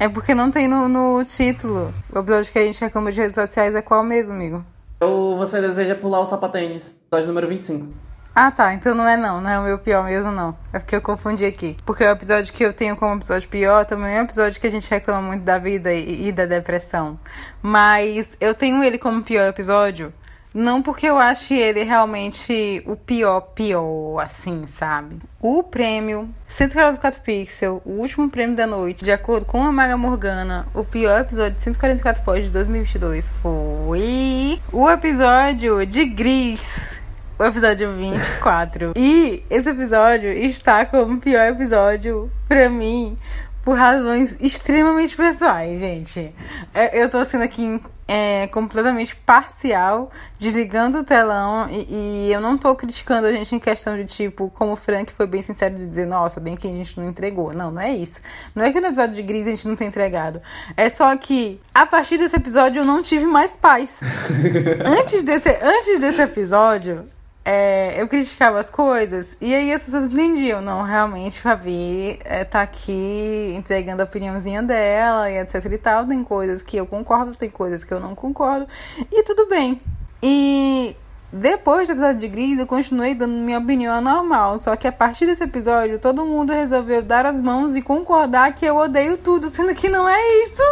É 0.01 0.09
porque 0.09 0.35
não 0.35 0.51
tem 0.51 0.67
no, 0.67 0.89
no 0.89 1.23
título. 1.27 1.93
O 2.11 2.21
episódio 2.21 2.51
que 2.51 2.59
a 2.59 2.65
gente 2.65 2.81
reclamou 2.81 3.13
de 3.13 3.21
redes 3.21 3.35
sociais 3.35 3.75
é 3.75 3.83
qual 3.83 4.03
mesmo, 4.03 4.33
amigo? 4.33 4.65
Ou 4.99 5.37
você 5.37 5.61
deseja 5.61 5.95
pular 5.95 6.21
o 6.21 6.25
sapatênis, 6.25 6.97
episódio 7.07 7.29
número 7.29 7.47
25. 7.49 7.93
Ah, 8.35 8.51
tá. 8.51 8.73
Então 8.73 8.95
não 8.95 9.07
é 9.07 9.15
não. 9.15 9.43
Não 9.43 9.51
é 9.51 9.59
o 9.59 9.63
meu 9.63 9.79
pior 9.79 10.05
mesmo, 10.05 10.33
não. 10.33 10.57
É 10.73 10.79
porque 10.79 10.97
eu 10.97 11.03
confundi 11.03 11.45
aqui. 11.45 11.77
Porque 11.85 12.03
o 12.03 12.09
episódio 12.09 12.51
que 12.51 12.65
eu 12.65 12.73
tenho 12.73 12.97
como 12.97 13.17
episódio 13.17 13.47
pior 13.51 13.85
também 13.85 14.17
é 14.17 14.23
um 14.23 14.25
episódio 14.25 14.59
que 14.59 14.67
a 14.67 14.71
gente 14.71 14.91
reclama 14.91 15.21
muito 15.21 15.43
da 15.43 15.59
vida 15.59 15.93
e, 15.93 16.29
e 16.29 16.33
da 16.33 16.47
depressão. 16.47 17.21
Mas 17.61 18.39
eu 18.41 18.55
tenho 18.55 18.83
ele 18.83 18.97
como 18.97 19.23
pior 19.23 19.49
episódio 19.49 20.15
não 20.53 20.83
porque 20.83 21.07
eu 21.07 21.19
ache 21.19 21.55
ele 21.55 21.85
realmente 21.85 22.83
o 22.87 22.97
pior, 22.97 23.41
pior, 23.41 24.19
assim, 24.21 24.67
sabe? 24.79 25.19
O 25.41 25.63
prêmio 25.63 26.29
144 26.49 27.21
Pixel, 27.23 27.81
o 27.85 28.01
último 28.01 28.29
prêmio 28.29 28.57
da 28.57 28.67
noite, 28.67 29.05
de 29.05 29.13
acordo 29.13 29.47
com 29.47 29.63
a 29.63 29.73
Maga 29.73 29.97
Morgana, 29.97 30.67
o 30.75 30.85
pior 30.85 31.21
episódio 31.21 31.57
de 31.57 31.63
144 31.63 32.23
Pod 32.25 32.43
de 32.43 32.51
2022 32.51 33.29
foi 33.41 34.61
o 34.73 34.91
episódio 34.91 35.87
de 35.87 36.05
Gris. 36.05 37.01
O 37.39 37.45
episódio 37.45 37.97
24. 37.97 38.93
e 38.97 39.43
esse 39.49 39.71
episódio 39.71 40.31
está 40.31 40.85
como 40.85 41.15
o 41.15 41.21
pior 41.21 41.49
episódio 41.49 42.31
pra 42.47 42.69
mim 42.69 43.17
por 43.65 43.77
razões 43.77 44.41
extremamente 44.41 45.17
pessoais, 45.17 45.79
gente. 45.79 46.35
É, 46.75 47.03
eu 47.03 47.09
tô 47.11 47.25
sendo 47.25 47.45
aqui 47.45 47.81
é, 48.09 48.49
completamente 48.49 49.15
parcial, 49.15 50.11
desligando 50.37 50.99
o 50.99 51.05
telão 51.05 51.69
e, 51.71 52.27
e, 52.29 52.33
eu 52.33 52.41
não 52.41 52.59
tô 52.59 52.75
criticando 52.75 53.29
a 53.29 53.33
gente 53.33 53.55
em 53.55 53.61
questão 53.61 53.97
de 53.97 54.05
tipo, 54.05 54.51
como 54.51 54.73
o 54.73 54.77
Frank 54.77 55.13
foi 55.13 55.29
bem 55.29 55.43
sincero 55.43 55.77
de 55.77 55.87
dizer, 55.87 56.07
nossa, 56.07 56.41
bem 56.41 56.57
que 56.57 56.67
a 56.67 56.71
gente 56.71 56.99
não 56.99 57.09
entregou. 57.09 57.53
Não, 57.55 57.71
não 57.71 57.81
é 57.81 57.95
isso. 57.95 58.21
Não 58.53 58.65
é 58.65 58.73
que 58.73 58.81
no 58.81 58.89
episódio 58.89 59.15
de 59.15 59.23
Gris 59.23 59.47
a 59.47 59.51
gente 59.51 59.69
não 59.69 59.77
tem 59.77 59.87
entregado. 59.87 60.43
É 60.77 60.89
só 60.89 61.15
que 61.17 61.61
a 61.73 61.87
partir 61.87 62.19
desse 62.19 62.35
episódio 62.35 62.81
eu 62.81 62.85
não 62.85 63.01
tive 63.01 63.27
mais 63.27 63.57
paz. 63.57 64.01
antes, 64.85 65.23
desse, 65.23 65.51
antes 65.63 66.01
desse 66.01 66.21
episódio, 66.21 67.07
é, 67.53 68.01
eu 68.01 68.07
criticava 68.07 68.61
as 68.61 68.71
coisas 68.71 69.37
e 69.41 69.53
aí 69.53 69.73
as 69.73 69.83
pessoas 69.83 70.05
entendiam, 70.05 70.61
não, 70.61 70.85
realmente 70.85 71.41
Fabi 71.41 72.21
é, 72.25 72.45
tá 72.45 72.63
aqui 72.63 73.53
entregando 73.57 74.03
a 74.03 74.05
opiniãozinha 74.05 74.63
dela 74.63 75.29
e 75.29 75.37
etc 75.37 75.65
e 75.65 75.79
tal, 75.79 76.07
tem 76.07 76.23
coisas 76.23 76.63
que 76.63 76.77
eu 76.77 76.87
concordo, 76.87 77.35
tem 77.35 77.51
coisas 77.51 77.83
que 77.83 77.93
eu 77.93 77.99
não 77.99 78.15
concordo 78.15 78.69
e 79.11 79.25
tudo 79.25 79.49
bem. 79.49 79.83
E 80.23 80.95
depois 81.33 81.89
do 81.89 81.93
episódio 81.95 82.21
de 82.21 82.29
Gris, 82.29 82.57
eu 82.57 82.69
continuei 82.69 83.17
dando 83.17 83.33
minha 83.33 83.59
opinião 83.59 84.01
normal, 84.01 84.57
só 84.59 84.77
que 84.77 84.87
a 84.87 84.93
partir 84.93 85.27
desse 85.27 85.43
episódio 85.43 85.99
todo 85.99 86.25
mundo 86.25 86.53
resolveu 86.53 87.03
dar 87.03 87.27
as 87.27 87.41
mãos 87.41 87.75
e 87.75 87.83
concordar 87.83 88.55
que 88.55 88.65
eu 88.65 88.77
odeio 88.77 89.19
tudo, 89.19 89.49
sendo 89.49 89.75
que 89.75 89.89
não 89.89 90.09
é 90.09 90.45
isso. 90.45 90.63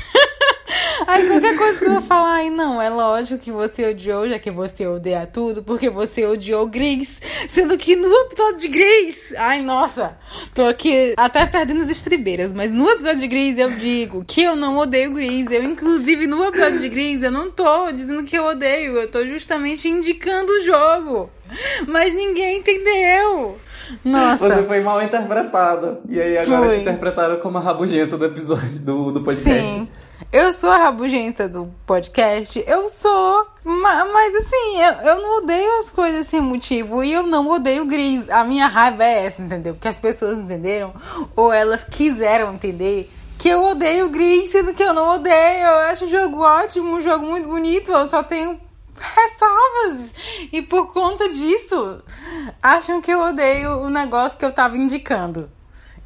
Aí 1.06 1.26
qualquer 1.28 1.56
coisa 1.56 1.78
que 1.78 1.84
eu 1.84 2.00
falar 2.00 2.34
aí, 2.36 2.50
não, 2.50 2.80
é 2.80 2.88
lógico 2.88 3.42
que 3.42 3.52
você 3.52 3.90
odiou, 3.90 4.28
já 4.28 4.38
que 4.38 4.50
você 4.50 4.86
odeia 4.86 5.26
tudo, 5.26 5.62
porque 5.62 5.90
você 5.90 6.24
odiou 6.26 6.66
Gris. 6.66 7.20
Sendo 7.48 7.76
que 7.76 7.96
no 7.96 8.12
episódio 8.22 8.60
de 8.60 8.68
Gris, 8.68 9.34
ai 9.36 9.60
nossa, 9.60 10.16
tô 10.54 10.64
aqui 10.64 11.14
até 11.16 11.46
perdendo 11.46 11.82
as 11.82 11.90
estribeiras, 11.90 12.52
mas 12.52 12.70
no 12.70 12.88
episódio 12.88 13.20
de 13.20 13.28
Gris 13.28 13.58
eu 13.58 13.70
digo 13.70 14.24
que 14.26 14.42
eu 14.42 14.56
não 14.56 14.78
odeio 14.78 15.12
Gris. 15.12 15.50
Eu, 15.50 15.62
inclusive, 15.62 16.26
no 16.26 16.44
episódio 16.44 16.80
de 16.80 16.88
Gris, 16.88 17.22
eu 17.22 17.30
não 17.30 17.50
tô 17.50 17.90
dizendo 17.92 18.24
que 18.24 18.36
eu 18.36 18.44
odeio, 18.44 18.96
eu 18.96 19.10
tô 19.10 19.24
justamente 19.26 19.88
indicando 19.88 20.52
o 20.52 20.60
jogo. 20.60 21.30
Mas 21.86 22.14
ninguém 22.14 22.58
entendeu. 22.58 23.58
Nossa. 24.04 24.48
Você 24.48 24.62
foi 24.64 24.80
mal 24.80 25.02
interpretada. 25.02 26.00
E 26.08 26.20
aí 26.20 26.38
agora 26.38 26.74
te 26.74 26.80
interpretaram 26.80 27.36
como 27.38 27.58
a 27.58 27.60
rabugenta 27.60 28.16
do 28.16 28.24
episódio 28.24 28.78
do, 28.78 29.12
do 29.12 29.20
podcast. 29.22 29.62
Sim. 29.62 29.88
Eu 30.32 30.52
sou 30.52 30.70
a 30.70 30.78
rabugenta 30.78 31.48
do 31.48 31.70
podcast, 31.86 32.62
eu 32.66 32.88
sou. 32.88 33.46
Mas 33.64 34.34
assim, 34.34 34.82
eu, 34.82 34.92
eu 35.08 35.22
não 35.22 35.38
odeio 35.38 35.78
as 35.78 35.90
coisas 35.90 36.26
sem 36.26 36.40
motivo 36.40 37.04
e 37.04 37.12
eu 37.12 37.22
não 37.22 37.48
odeio 37.48 37.84
Gris. 37.86 38.28
A 38.28 38.44
minha 38.44 38.66
raiva 38.66 39.04
é 39.04 39.26
essa, 39.26 39.42
entendeu? 39.42 39.74
Porque 39.74 39.88
as 39.88 39.98
pessoas 39.98 40.38
entenderam, 40.38 40.92
ou 41.36 41.52
elas 41.52 41.84
quiseram 41.84 42.52
entender, 42.52 43.10
que 43.38 43.48
eu 43.48 43.62
odeio 43.62 44.08
Gris, 44.08 44.50
sendo 44.50 44.74
que 44.74 44.82
eu 44.82 44.94
não 44.94 45.14
odeio. 45.14 45.66
Eu 45.66 45.78
acho 45.90 46.04
o 46.04 46.08
jogo 46.08 46.40
ótimo, 46.40 46.96
um 46.96 47.00
jogo 47.00 47.26
muito 47.26 47.48
bonito, 47.48 47.92
eu 47.92 48.06
só 48.06 48.22
tenho 48.22 48.58
ressalvas. 48.98 50.10
E 50.52 50.62
por 50.62 50.92
conta 50.92 51.28
disso, 51.28 52.02
acham 52.62 53.00
que 53.00 53.10
eu 53.10 53.20
odeio 53.20 53.80
o 53.80 53.90
negócio 53.90 54.38
que 54.38 54.44
eu 54.44 54.52
tava 54.52 54.76
indicando. 54.76 55.50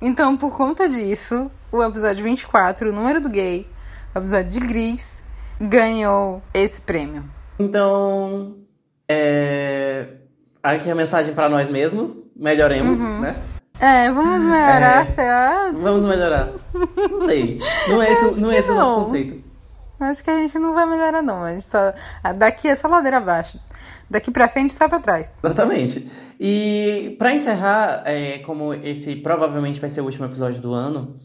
Então, 0.00 0.36
por 0.36 0.56
conta 0.56 0.88
disso, 0.88 1.50
o 1.72 1.82
episódio 1.82 2.22
24, 2.22 2.90
o 2.90 2.92
número 2.92 3.20
do 3.20 3.28
gay, 3.28 3.66
o 4.14 4.18
episódio 4.18 4.60
de 4.60 4.66
Gris, 4.66 5.24
ganhou 5.60 6.42
esse 6.54 6.80
prêmio. 6.80 7.24
Então, 7.58 8.56
é... 9.08 10.06
aqui 10.62 10.90
a 10.90 10.94
mensagem 10.94 11.34
para 11.34 11.48
nós 11.48 11.68
mesmos: 11.68 12.16
melhoremos, 12.36 13.00
uhum. 13.00 13.20
né? 13.20 13.36
É, 13.80 14.10
vamos 14.10 14.40
melhorar, 14.40 15.02
é... 15.02 15.06
será? 15.06 15.72
Vamos 15.72 16.06
melhorar. 16.06 16.52
Não 16.72 17.20
sei. 17.26 17.60
Não 17.88 18.02
é 18.02 18.12
esse, 18.12 18.40
não 18.40 18.50
é 18.50 18.58
esse 18.58 18.70
o 18.70 18.74
nosso 18.74 19.04
conceito. 19.04 19.47
Acho 20.00 20.22
que 20.22 20.30
a 20.30 20.36
gente 20.36 20.58
não 20.58 20.74
vai 20.74 20.86
melhorar, 20.86 21.22
não. 21.22 21.42
A 21.42 21.52
gente 21.52 21.64
só... 21.64 21.92
Daqui 22.36 22.68
é 22.68 22.74
só 22.74 22.88
ladeira 22.88 23.16
abaixo. 23.16 23.58
Daqui 24.08 24.30
pra 24.30 24.48
frente 24.48 24.70
está 24.70 24.88
pra 24.88 25.00
trás. 25.00 25.38
Exatamente. 25.42 26.10
E 26.40 27.16
para 27.18 27.32
encerrar, 27.32 28.02
é, 28.06 28.38
como 28.38 28.72
esse 28.72 29.16
provavelmente 29.16 29.80
vai 29.80 29.90
ser 29.90 30.00
o 30.00 30.04
último 30.04 30.24
episódio 30.24 30.60
do 30.60 30.72
ano, 30.72 31.16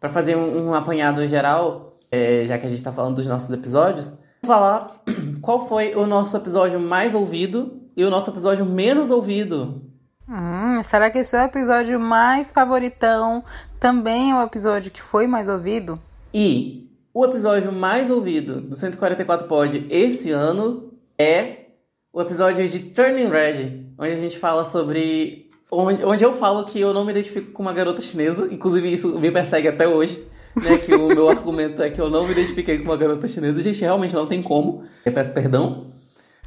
para 0.00 0.08
fazer 0.08 0.36
um, 0.36 0.68
um, 0.68 0.74
apanhado 0.74 1.26
geral, 1.28 1.98
é, 2.10 2.44
já 2.46 2.58
que 2.58 2.66
a 2.66 2.68
gente 2.68 2.78
está 2.78 2.90
falando 2.90 3.16
dos 3.16 3.26
nossos 3.26 3.50
episódios, 3.50 4.06
vamos 4.42 4.46
falar 4.46 5.02
qual 5.42 5.68
foi 5.68 5.94
o 5.94 6.06
nosso 6.06 6.36
episódio 6.36 6.80
mais 6.80 7.14
ouvido 7.14 7.82
e 7.96 8.04
o 8.04 8.10
nosso 8.10 8.30
episódio 8.30 8.64
menos 8.64 9.10
ouvido. 9.10 9.82
Hum, 10.28 10.82
será 10.82 11.10
que 11.10 11.18
esse 11.18 11.36
é 11.36 11.42
o 11.42 11.44
episódio 11.44 12.00
mais 12.00 12.50
favoritão 12.52 13.44
também 13.78 14.30
é 14.30 14.34
o 14.34 14.42
episódio 14.42 14.90
que 14.90 15.02
foi 15.02 15.26
mais 15.26 15.48
ouvido? 15.48 16.00
E 16.32 16.88
o 17.14 17.24
episódio 17.24 17.72
mais 17.72 18.10
ouvido 18.10 18.60
do 18.60 18.74
144 18.74 19.46
Pod 19.46 19.86
esse 19.90 20.30
ano 20.30 20.92
é 21.18 21.66
o 22.12 22.20
episódio 22.20 22.66
de 22.68 22.78
Turning 22.78 23.28
Red, 23.28 23.86
onde 23.98 24.12
a 24.12 24.16
gente 24.16 24.38
fala 24.38 24.64
sobre. 24.64 25.50
Onde, 25.70 26.04
onde 26.04 26.22
eu 26.22 26.34
falo 26.34 26.64
que 26.64 26.78
eu 26.80 26.92
não 26.92 27.04
me 27.04 27.12
identifico 27.12 27.52
com 27.52 27.62
uma 27.62 27.72
garota 27.72 28.02
chinesa, 28.02 28.48
inclusive 28.50 28.92
isso 28.92 29.18
me 29.18 29.30
persegue 29.30 29.68
até 29.68 29.88
hoje. 29.88 30.24
Né, 30.54 30.76
que 30.76 30.94
o 30.94 31.08
meu 31.08 31.30
argumento 31.30 31.82
é 31.82 31.88
que 31.88 31.98
eu 31.98 32.10
não 32.10 32.26
me 32.26 32.32
identifiquei 32.32 32.76
com 32.76 32.84
uma 32.84 32.96
garota 32.96 33.26
chinesa. 33.26 33.62
Gente, 33.62 33.80
realmente 33.80 34.14
não 34.14 34.26
tem 34.26 34.42
como. 34.42 34.84
Eu 35.02 35.12
peço 35.12 35.32
perdão. 35.32 35.86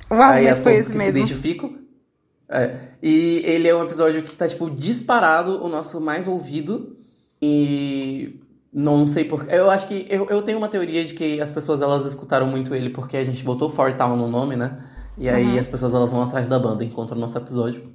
O 0.10 0.14
argumento 0.14 0.62
foi 0.62 0.76
esse 0.76 0.96
mesmo. 0.96 1.14
Se 1.14 1.20
identifico. 1.20 1.74
É. 2.48 2.76
E 3.02 3.42
ele 3.44 3.68
é 3.68 3.76
um 3.76 3.84
episódio 3.84 4.22
que 4.22 4.36
tá, 4.36 4.48
tipo, 4.48 4.70
disparado 4.70 5.64
o 5.64 5.68
nosso 5.68 6.00
mais 6.00 6.28
ouvido. 6.28 6.96
E 7.42 8.40
não 8.78 9.08
sei 9.08 9.24
por. 9.24 9.50
Eu 9.50 9.72
acho 9.72 9.88
que. 9.88 10.06
Eu, 10.10 10.28
eu 10.30 10.42
tenho 10.42 10.58
uma 10.58 10.68
teoria 10.68 11.06
de 11.06 11.14
que 11.14 11.40
as 11.40 11.50
pessoas 11.50 11.82
elas 11.82 12.06
escutaram 12.06 12.46
muito 12.46 12.76
ele 12.76 12.90
porque 12.90 13.16
a 13.16 13.24
gente 13.24 13.42
botou 13.42 13.70
Fort 13.70 13.96
Town 13.96 14.18
no 14.18 14.28
nome, 14.28 14.58
né? 14.58 14.84
E 15.18 15.30
aí 15.30 15.54
uhum. 15.54 15.60
as 15.60 15.66
pessoas 15.66 15.94
elas 15.94 16.12
vão 16.12 16.22
atrás 16.22 16.46
da 16.50 16.60
banda, 16.60 16.84
encontram 16.84 17.18
o 17.18 17.22
nosso 17.22 17.38
episódio. 17.38 17.90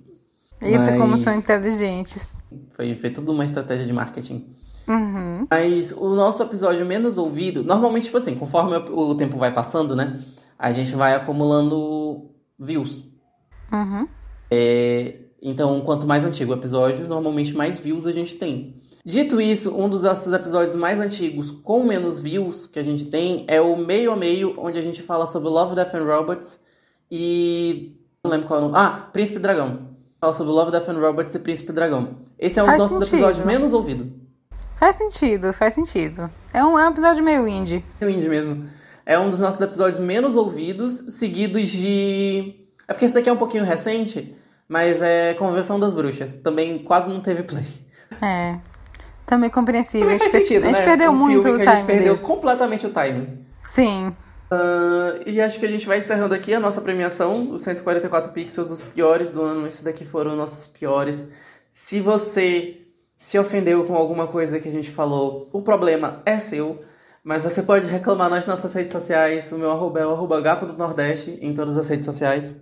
Eita, 0.59 0.78
Mas... 0.78 0.98
como 0.98 1.19
são 1.19 1.35
inteligentes. 1.35 2.35
Foi, 2.70 2.94
foi 2.94 3.11
tudo 3.11 3.31
uma 3.31 3.44
estratégia 3.44 3.85
de 3.85 3.93
marketing. 3.93 4.57
Uhum. 4.89 5.47
Mas 5.51 5.93
o 5.93 6.15
nosso 6.15 6.43
episódio 6.43 6.86
menos 6.86 7.19
ouvido, 7.19 7.62
normalmente, 7.62 8.05
tipo 8.05 8.16
assim, 8.16 8.35
conforme 8.35 8.74
o 8.77 9.15
tempo 9.15 9.36
vai 9.36 9.52
passando, 9.52 9.94
né? 9.94 10.20
A 10.59 10.73
gente 10.73 10.94
vai 10.94 11.15
acumulando 11.15 12.31
views. 12.59 13.05
Uhum. 13.70 14.09
É, 14.51 15.16
então, 15.43 15.78
quanto 15.82 16.07
mais 16.07 16.24
antigo 16.24 16.52
o 16.52 16.57
episódio, 16.57 17.07
normalmente 17.07 17.55
mais 17.55 17.78
views 17.78 18.07
a 18.07 18.12
gente 18.12 18.36
tem. 18.36 18.80
Dito 19.05 19.40
isso, 19.40 19.74
um 19.74 19.89
dos 19.89 20.02
nossos 20.02 20.31
episódios 20.32 20.74
mais 20.74 21.01
antigos 21.01 21.51
com 21.51 21.82
menos 21.82 22.20
views 22.20 22.66
que 22.66 22.78
a 22.78 22.82
gente 22.82 23.06
tem 23.06 23.47
é 23.48 23.60
o 23.60 23.74
Meio 23.77 24.12
a 24.12 24.16
Meio, 24.16 24.55
onde 24.59 24.78
a 24.78 24.82
gente 24.82 25.01
fala 25.01 25.27
sobre 25.27 25.48
Love, 25.48 25.74
Death 25.74 25.94
and 25.94 26.05
Robots 26.05 26.60
e... 27.10 27.97
não 28.22 28.31
lembro 28.31 28.47
qual 28.47 28.60
é 28.60 28.62
o 28.62 28.66
nome. 28.66 28.77
Ah, 28.78 29.09
Príncipe 29.12 29.39
Dragão. 29.39 29.89
Fala 30.20 30.35
sobre 30.35 30.52
Love, 30.52 30.70
Death 30.70 30.89
and 30.90 31.01
Robots 31.01 31.35
e 31.35 31.39
Príncipe 31.39 31.72
Dragão. 31.72 32.18
Esse 32.39 32.60
é 32.60 32.62
um 32.62 32.66
faz 32.66 32.82
dos 32.82 32.90
nossos 32.90 33.09
sentido. 33.09 33.24
episódios 33.24 33.47
menos 33.47 33.72
ouvidos. 33.72 34.06
Faz 34.78 34.97
sentido, 34.97 35.52
faz 35.55 35.74
sentido. 35.74 36.31
É 36.52 36.62
um, 36.62 36.78
é 36.78 36.86
um 36.86 36.90
episódio 36.90 37.24
meio 37.24 37.48
indie. 37.48 37.82
Meio 38.01 38.12
indie 38.12 38.28
mesmo. 38.28 38.68
É 39.06 39.18
um 39.18 39.31
dos 39.31 39.40
nossos 39.40 39.60
episódios 39.60 39.98
menos 39.98 40.36
ouvidos, 40.36 40.93
seguidos 41.14 41.68
de... 41.70 42.55
É 42.86 42.93
porque 42.93 43.06
esse 43.06 43.14
daqui 43.14 43.31
é 43.31 43.32
um 43.32 43.39
pouquinho 43.39 43.64
recente, 43.64 44.36
mas 44.68 45.01
é 45.01 45.32
Convenção 45.35 45.81
das 45.81 45.94
Bruxas. 45.94 46.35
Também 46.35 46.78
quase 46.81 47.10
não 47.10 47.20
teve 47.20 47.43
play. 47.43 47.64
É. 48.22 48.59
Também 49.31 49.48
compreensível. 49.48 50.01
Também 50.01 50.16
a 50.16 50.19
gente, 50.19 50.31
faz 50.32 50.43
sentido, 50.43 50.65
a 50.65 50.66
gente 50.66 50.78
né? 50.81 50.85
perdeu 50.85 51.11
um 51.12 51.15
muito 51.15 51.48
o 51.48 51.57
que 51.57 51.62
a 51.69 51.77
gente 51.77 51.86
perdeu 51.86 52.15
desse. 52.15 52.27
completamente 52.27 52.85
o 52.85 52.90
timing. 52.90 53.47
Sim. 53.62 54.12
Ah, 54.51 55.20
e 55.24 55.40
acho 55.40 55.61
que 55.61 55.66
a 55.66 55.69
gente 55.70 55.86
vai 55.86 55.98
encerrando 55.98 56.35
aqui 56.35 56.52
a 56.52 56.59
nossa 56.59 56.81
premiação, 56.81 57.52
os 57.52 57.62
144 57.62 58.32
pixels 58.32 58.69
dos 58.69 58.82
piores 58.82 59.31
do 59.31 59.40
ano. 59.40 59.69
Esses 59.69 59.85
daqui 59.85 60.05
foram 60.05 60.35
nossos 60.35 60.66
piores. 60.66 61.31
Se 61.73 62.01
você 62.01 62.78
se 63.15 63.39
ofendeu 63.39 63.85
com 63.85 63.94
alguma 63.94 64.27
coisa 64.27 64.59
que 64.59 64.69
a 64.69 64.73
gente 64.73 64.90
falou, 64.90 65.48
o 65.52 65.62
problema 65.62 66.20
é 66.27 66.40
seu. 66.40 66.82
Mas 67.23 67.44
você 67.44 67.62
pode 67.62 67.86
reclamar 67.86 68.28
nas 68.28 68.47
nossas 68.47 68.74
redes 68.74 68.90
sociais. 68.90 69.52
O 69.52 69.59
meu 69.59 69.70
arroba 69.70 70.01
é 70.01 70.07
o 70.07 70.11
arroba 70.11 70.40
gato 70.40 70.66
do 70.66 70.77
Nordeste 70.77 71.39
em 71.40 71.55
todas 71.55 71.78
as 71.78 71.89
redes 71.89 72.07
sociais. 72.07 72.57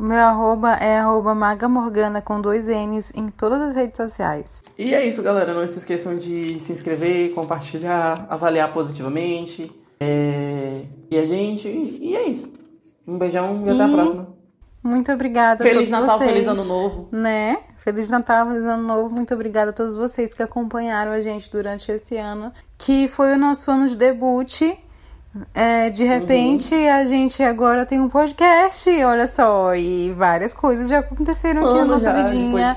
O 0.00 0.02
meu 0.02 0.16
arroba 0.18 0.76
é 0.76 0.96
arroba 0.98 1.34
magamorgana 1.34 2.22
com 2.22 2.40
dois 2.40 2.68
N's 2.68 3.12
em 3.14 3.28
todas 3.28 3.60
as 3.60 3.74
redes 3.76 3.98
sociais. 3.98 4.64
E 4.78 4.94
é 4.94 5.04
isso, 5.06 5.22
galera. 5.22 5.52
Não 5.52 5.66
se 5.66 5.76
esqueçam 5.76 6.16
de 6.16 6.58
se 6.58 6.72
inscrever, 6.72 7.34
compartilhar, 7.34 8.24
avaliar 8.30 8.72
positivamente. 8.72 9.70
É, 10.00 10.84
E 11.10 11.18
a 11.18 11.26
gente. 11.26 11.68
E 11.68 12.16
é 12.16 12.26
isso. 12.28 12.50
Um 13.06 13.18
beijão 13.18 13.62
e 13.66 13.70
até 13.70 13.82
a 13.82 13.88
E- 13.88 13.92
próxima. 13.92 14.28
Muito 14.82 15.12
obrigada 15.12 15.62
a 15.62 15.66
Feliz 15.66 15.90
todos 15.90 16.00
Natal, 16.00 16.16
vocês. 16.18 16.30
feliz 16.30 16.48
Ano 16.48 16.64
Novo. 16.64 17.08
Né? 17.12 17.58
Feliz 17.84 18.08
Natal, 18.08 18.46
feliz 18.46 18.62
Ano 18.64 18.82
Novo. 18.82 19.14
Muito 19.14 19.34
obrigada 19.34 19.70
a 19.70 19.74
todos 19.74 19.94
vocês 19.94 20.32
que 20.32 20.42
acompanharam 20.42 21.12
a 21.12 21.20
gente 21.20 21.50
durante 21.52 21.92
esse 21.92 22.16
ano, 22.16 22.50
que 22.78 23.06
foi 23.06 23.34
o 23.34 23.38
nosso 23.38 23.70
ano 23.70 23.86
de 23.86 23.96
debut. 23.98 24.62
É, 25.54 25.90
de 25.90 26.04
repente, 26.04 26.74
a 26.74 27.04
gente 27.04 27.42
agora 27.42 27.86
tem 27.86 28.00
um 28.00 28.08
podcast, 28.08 28.90
olha 29.04 29.26
só, 29.26 29.74
e 29.74 30.12
várias 30.12 30.52
coisas 30.52 30.88
já 30.88 30.98
aconteceram 30.98 31.64
aqui 31.64 31.78
na 31.78 31.84
nossa 31.84 32.06
já 32.06 32.22
vidinha. 32.22 32.74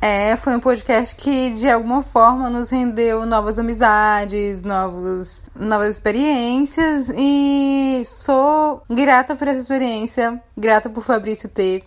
É, 0.00 0.36
foi 0.36 0.54
um 0.54 0.60
podcast 0.60 1.16
que 1.16 1.50
de 1.50 1.68
alguma 1.70 2.02
forma 2.02 2.50
nos 2.50 2.70
rendeu 2.70 3.24
novas 3.24 3.58
amizades, 3.58 4.62
novos, 4.62 5.44
novas 5.54 5.94
experiências 5.94 7.10
e 7.16 8.02
sou 8.04 8.82
grata 8.90 9.34
por 9.34 9.48
essa 9.48 9.60
experiência, 9.60 10.40
grata 10.56 10.90
por 10.90 11.02
Fabrício 11.02 11.48
ter 11.48 11.84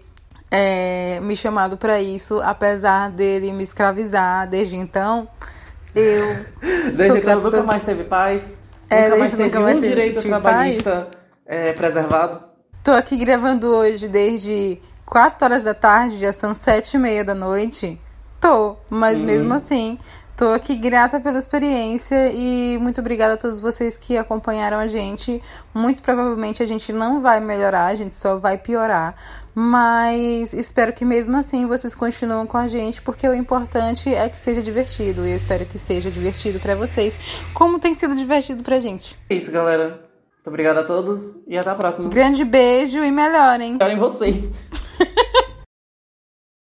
é, 0.50 1.20
me 1.22 1.36
chamado 1.36 1.78
para 1.78 2.02
isso, 2.02 2.42
apesar 2.42 3.12
dele 3.12 3.54
me 3.54 3.64
escravizar 3.64 4.48
desde 4.50 4.76
então. 4.76 5.28
Eu 5.94 6.46
Desde 6.96 7.18
então 7.20 7.42
nunca 7.42 7.64
mais 7.64 7.84
teve 7.84 8.04
paz. 8.04 8.59
É, 8.90 9.04
nunca 9.04 9.18
mais 9.18 9.32
teve 9.32 9.44
nunca 9.44 9.60
mais 9.60 9.78
um 9.78 9.82
direito 9.82 10.16
tive 10.22 10.30
trabalhista 10.30 11.08
é, 11.46 11.74
preservado. 11.74 12.44
Tô 12.84 12.92
aqui 12.92 13.18
gravando 13.18 13.68
hoje 13.68 14.08
desde 14.08 14.80
4 15.06 15.46
horas 15.46 15.64
da 15.66 15.74
tarde, 15.74 16.18
já 16.18 16.32
são 16.32 16.54
7 16.56 16.94
e 16.96 16.98
meia 16.98 17.24
da 17.24 17.36
noite. 17.36 18.00
Tô, 18.40 18.78
mas 18.90 19.20
Uhum. 19.20 19.26
mesmo 19.26 19.54
assim, 19.54 20.00
tô 20.40 20.54
aqui 20.54 20.74
grata 20.74 21.20
pela 21.20 21.38
experiência 21.38 22.32
e 22.32 22.78
muito 22.80 23.02
obrigada 23.02 23.34
a 23.34 23.38
todos 23.38 23.60
vocês 23.60 23.98
que 23.98 24.18
acompanharam 24.18 24.78
a 24.78 24.88
gente. 24.88 25.44
Muito 25.74 26.02
provavelmente 26.02 26.64
a 26.64 26.66
gente 26.66 26.94
não 26.94 27.20
vai 27.20 27.42
melhorar, 27.42 27.88
a 27.88 27.96
gente 27.96 28.16
só 28.16 28.38
vai 28.38 28.58
piorar. 28.58 29.16
Mas 29.54 30.54
espero 30.54 30.94
que 30.94 31.04
mesmo 31.04 31.36
assim 31.36 31.66
vocês 31.66 31.94
continuem 31.94 32.46
com 32.46 32.56
a 32.56 32.70
gente, 32.70 33.02
porque 33.02 33.28
o 33.28 33.34
importante 33.34 34.14
é 34.14 34.30
que 34.30 34.38
seja 34.38 34.62
divertido. 34.62 35.28
E 35.28 35.32
eu 35.32 35.36
espero 35.36 35.66
que 35.66 35.78
seja 35.78 36.10
divertido 36.10 36.58
pra 36.58 36.74
vocês, 36.74 37.20
como 37.54 37.78
tem 37.78 37.94
sido 37.94 38.16
divertido 38.16 38.64
pra 38.64 38.80
gente. 38.80 39.18
É 39.30 39.36
isso, 39.36 39.52
galera. 39.52 39.88
Muito 39.90 40.48
obrigado 40.48 40.78
a 40.78 40.84
todos 40.86 41.36
e 41.50 41.58
até 41.58 41.70
a 41.70 41.76
próxima. 41.76 42.08
Grande 42.08 42.46
beijo 42.46 43.04
e 43.04 43.12
melhorem! 43.12 43.74
Melhorem 43.74 44.00
vocês. 44.00 44.50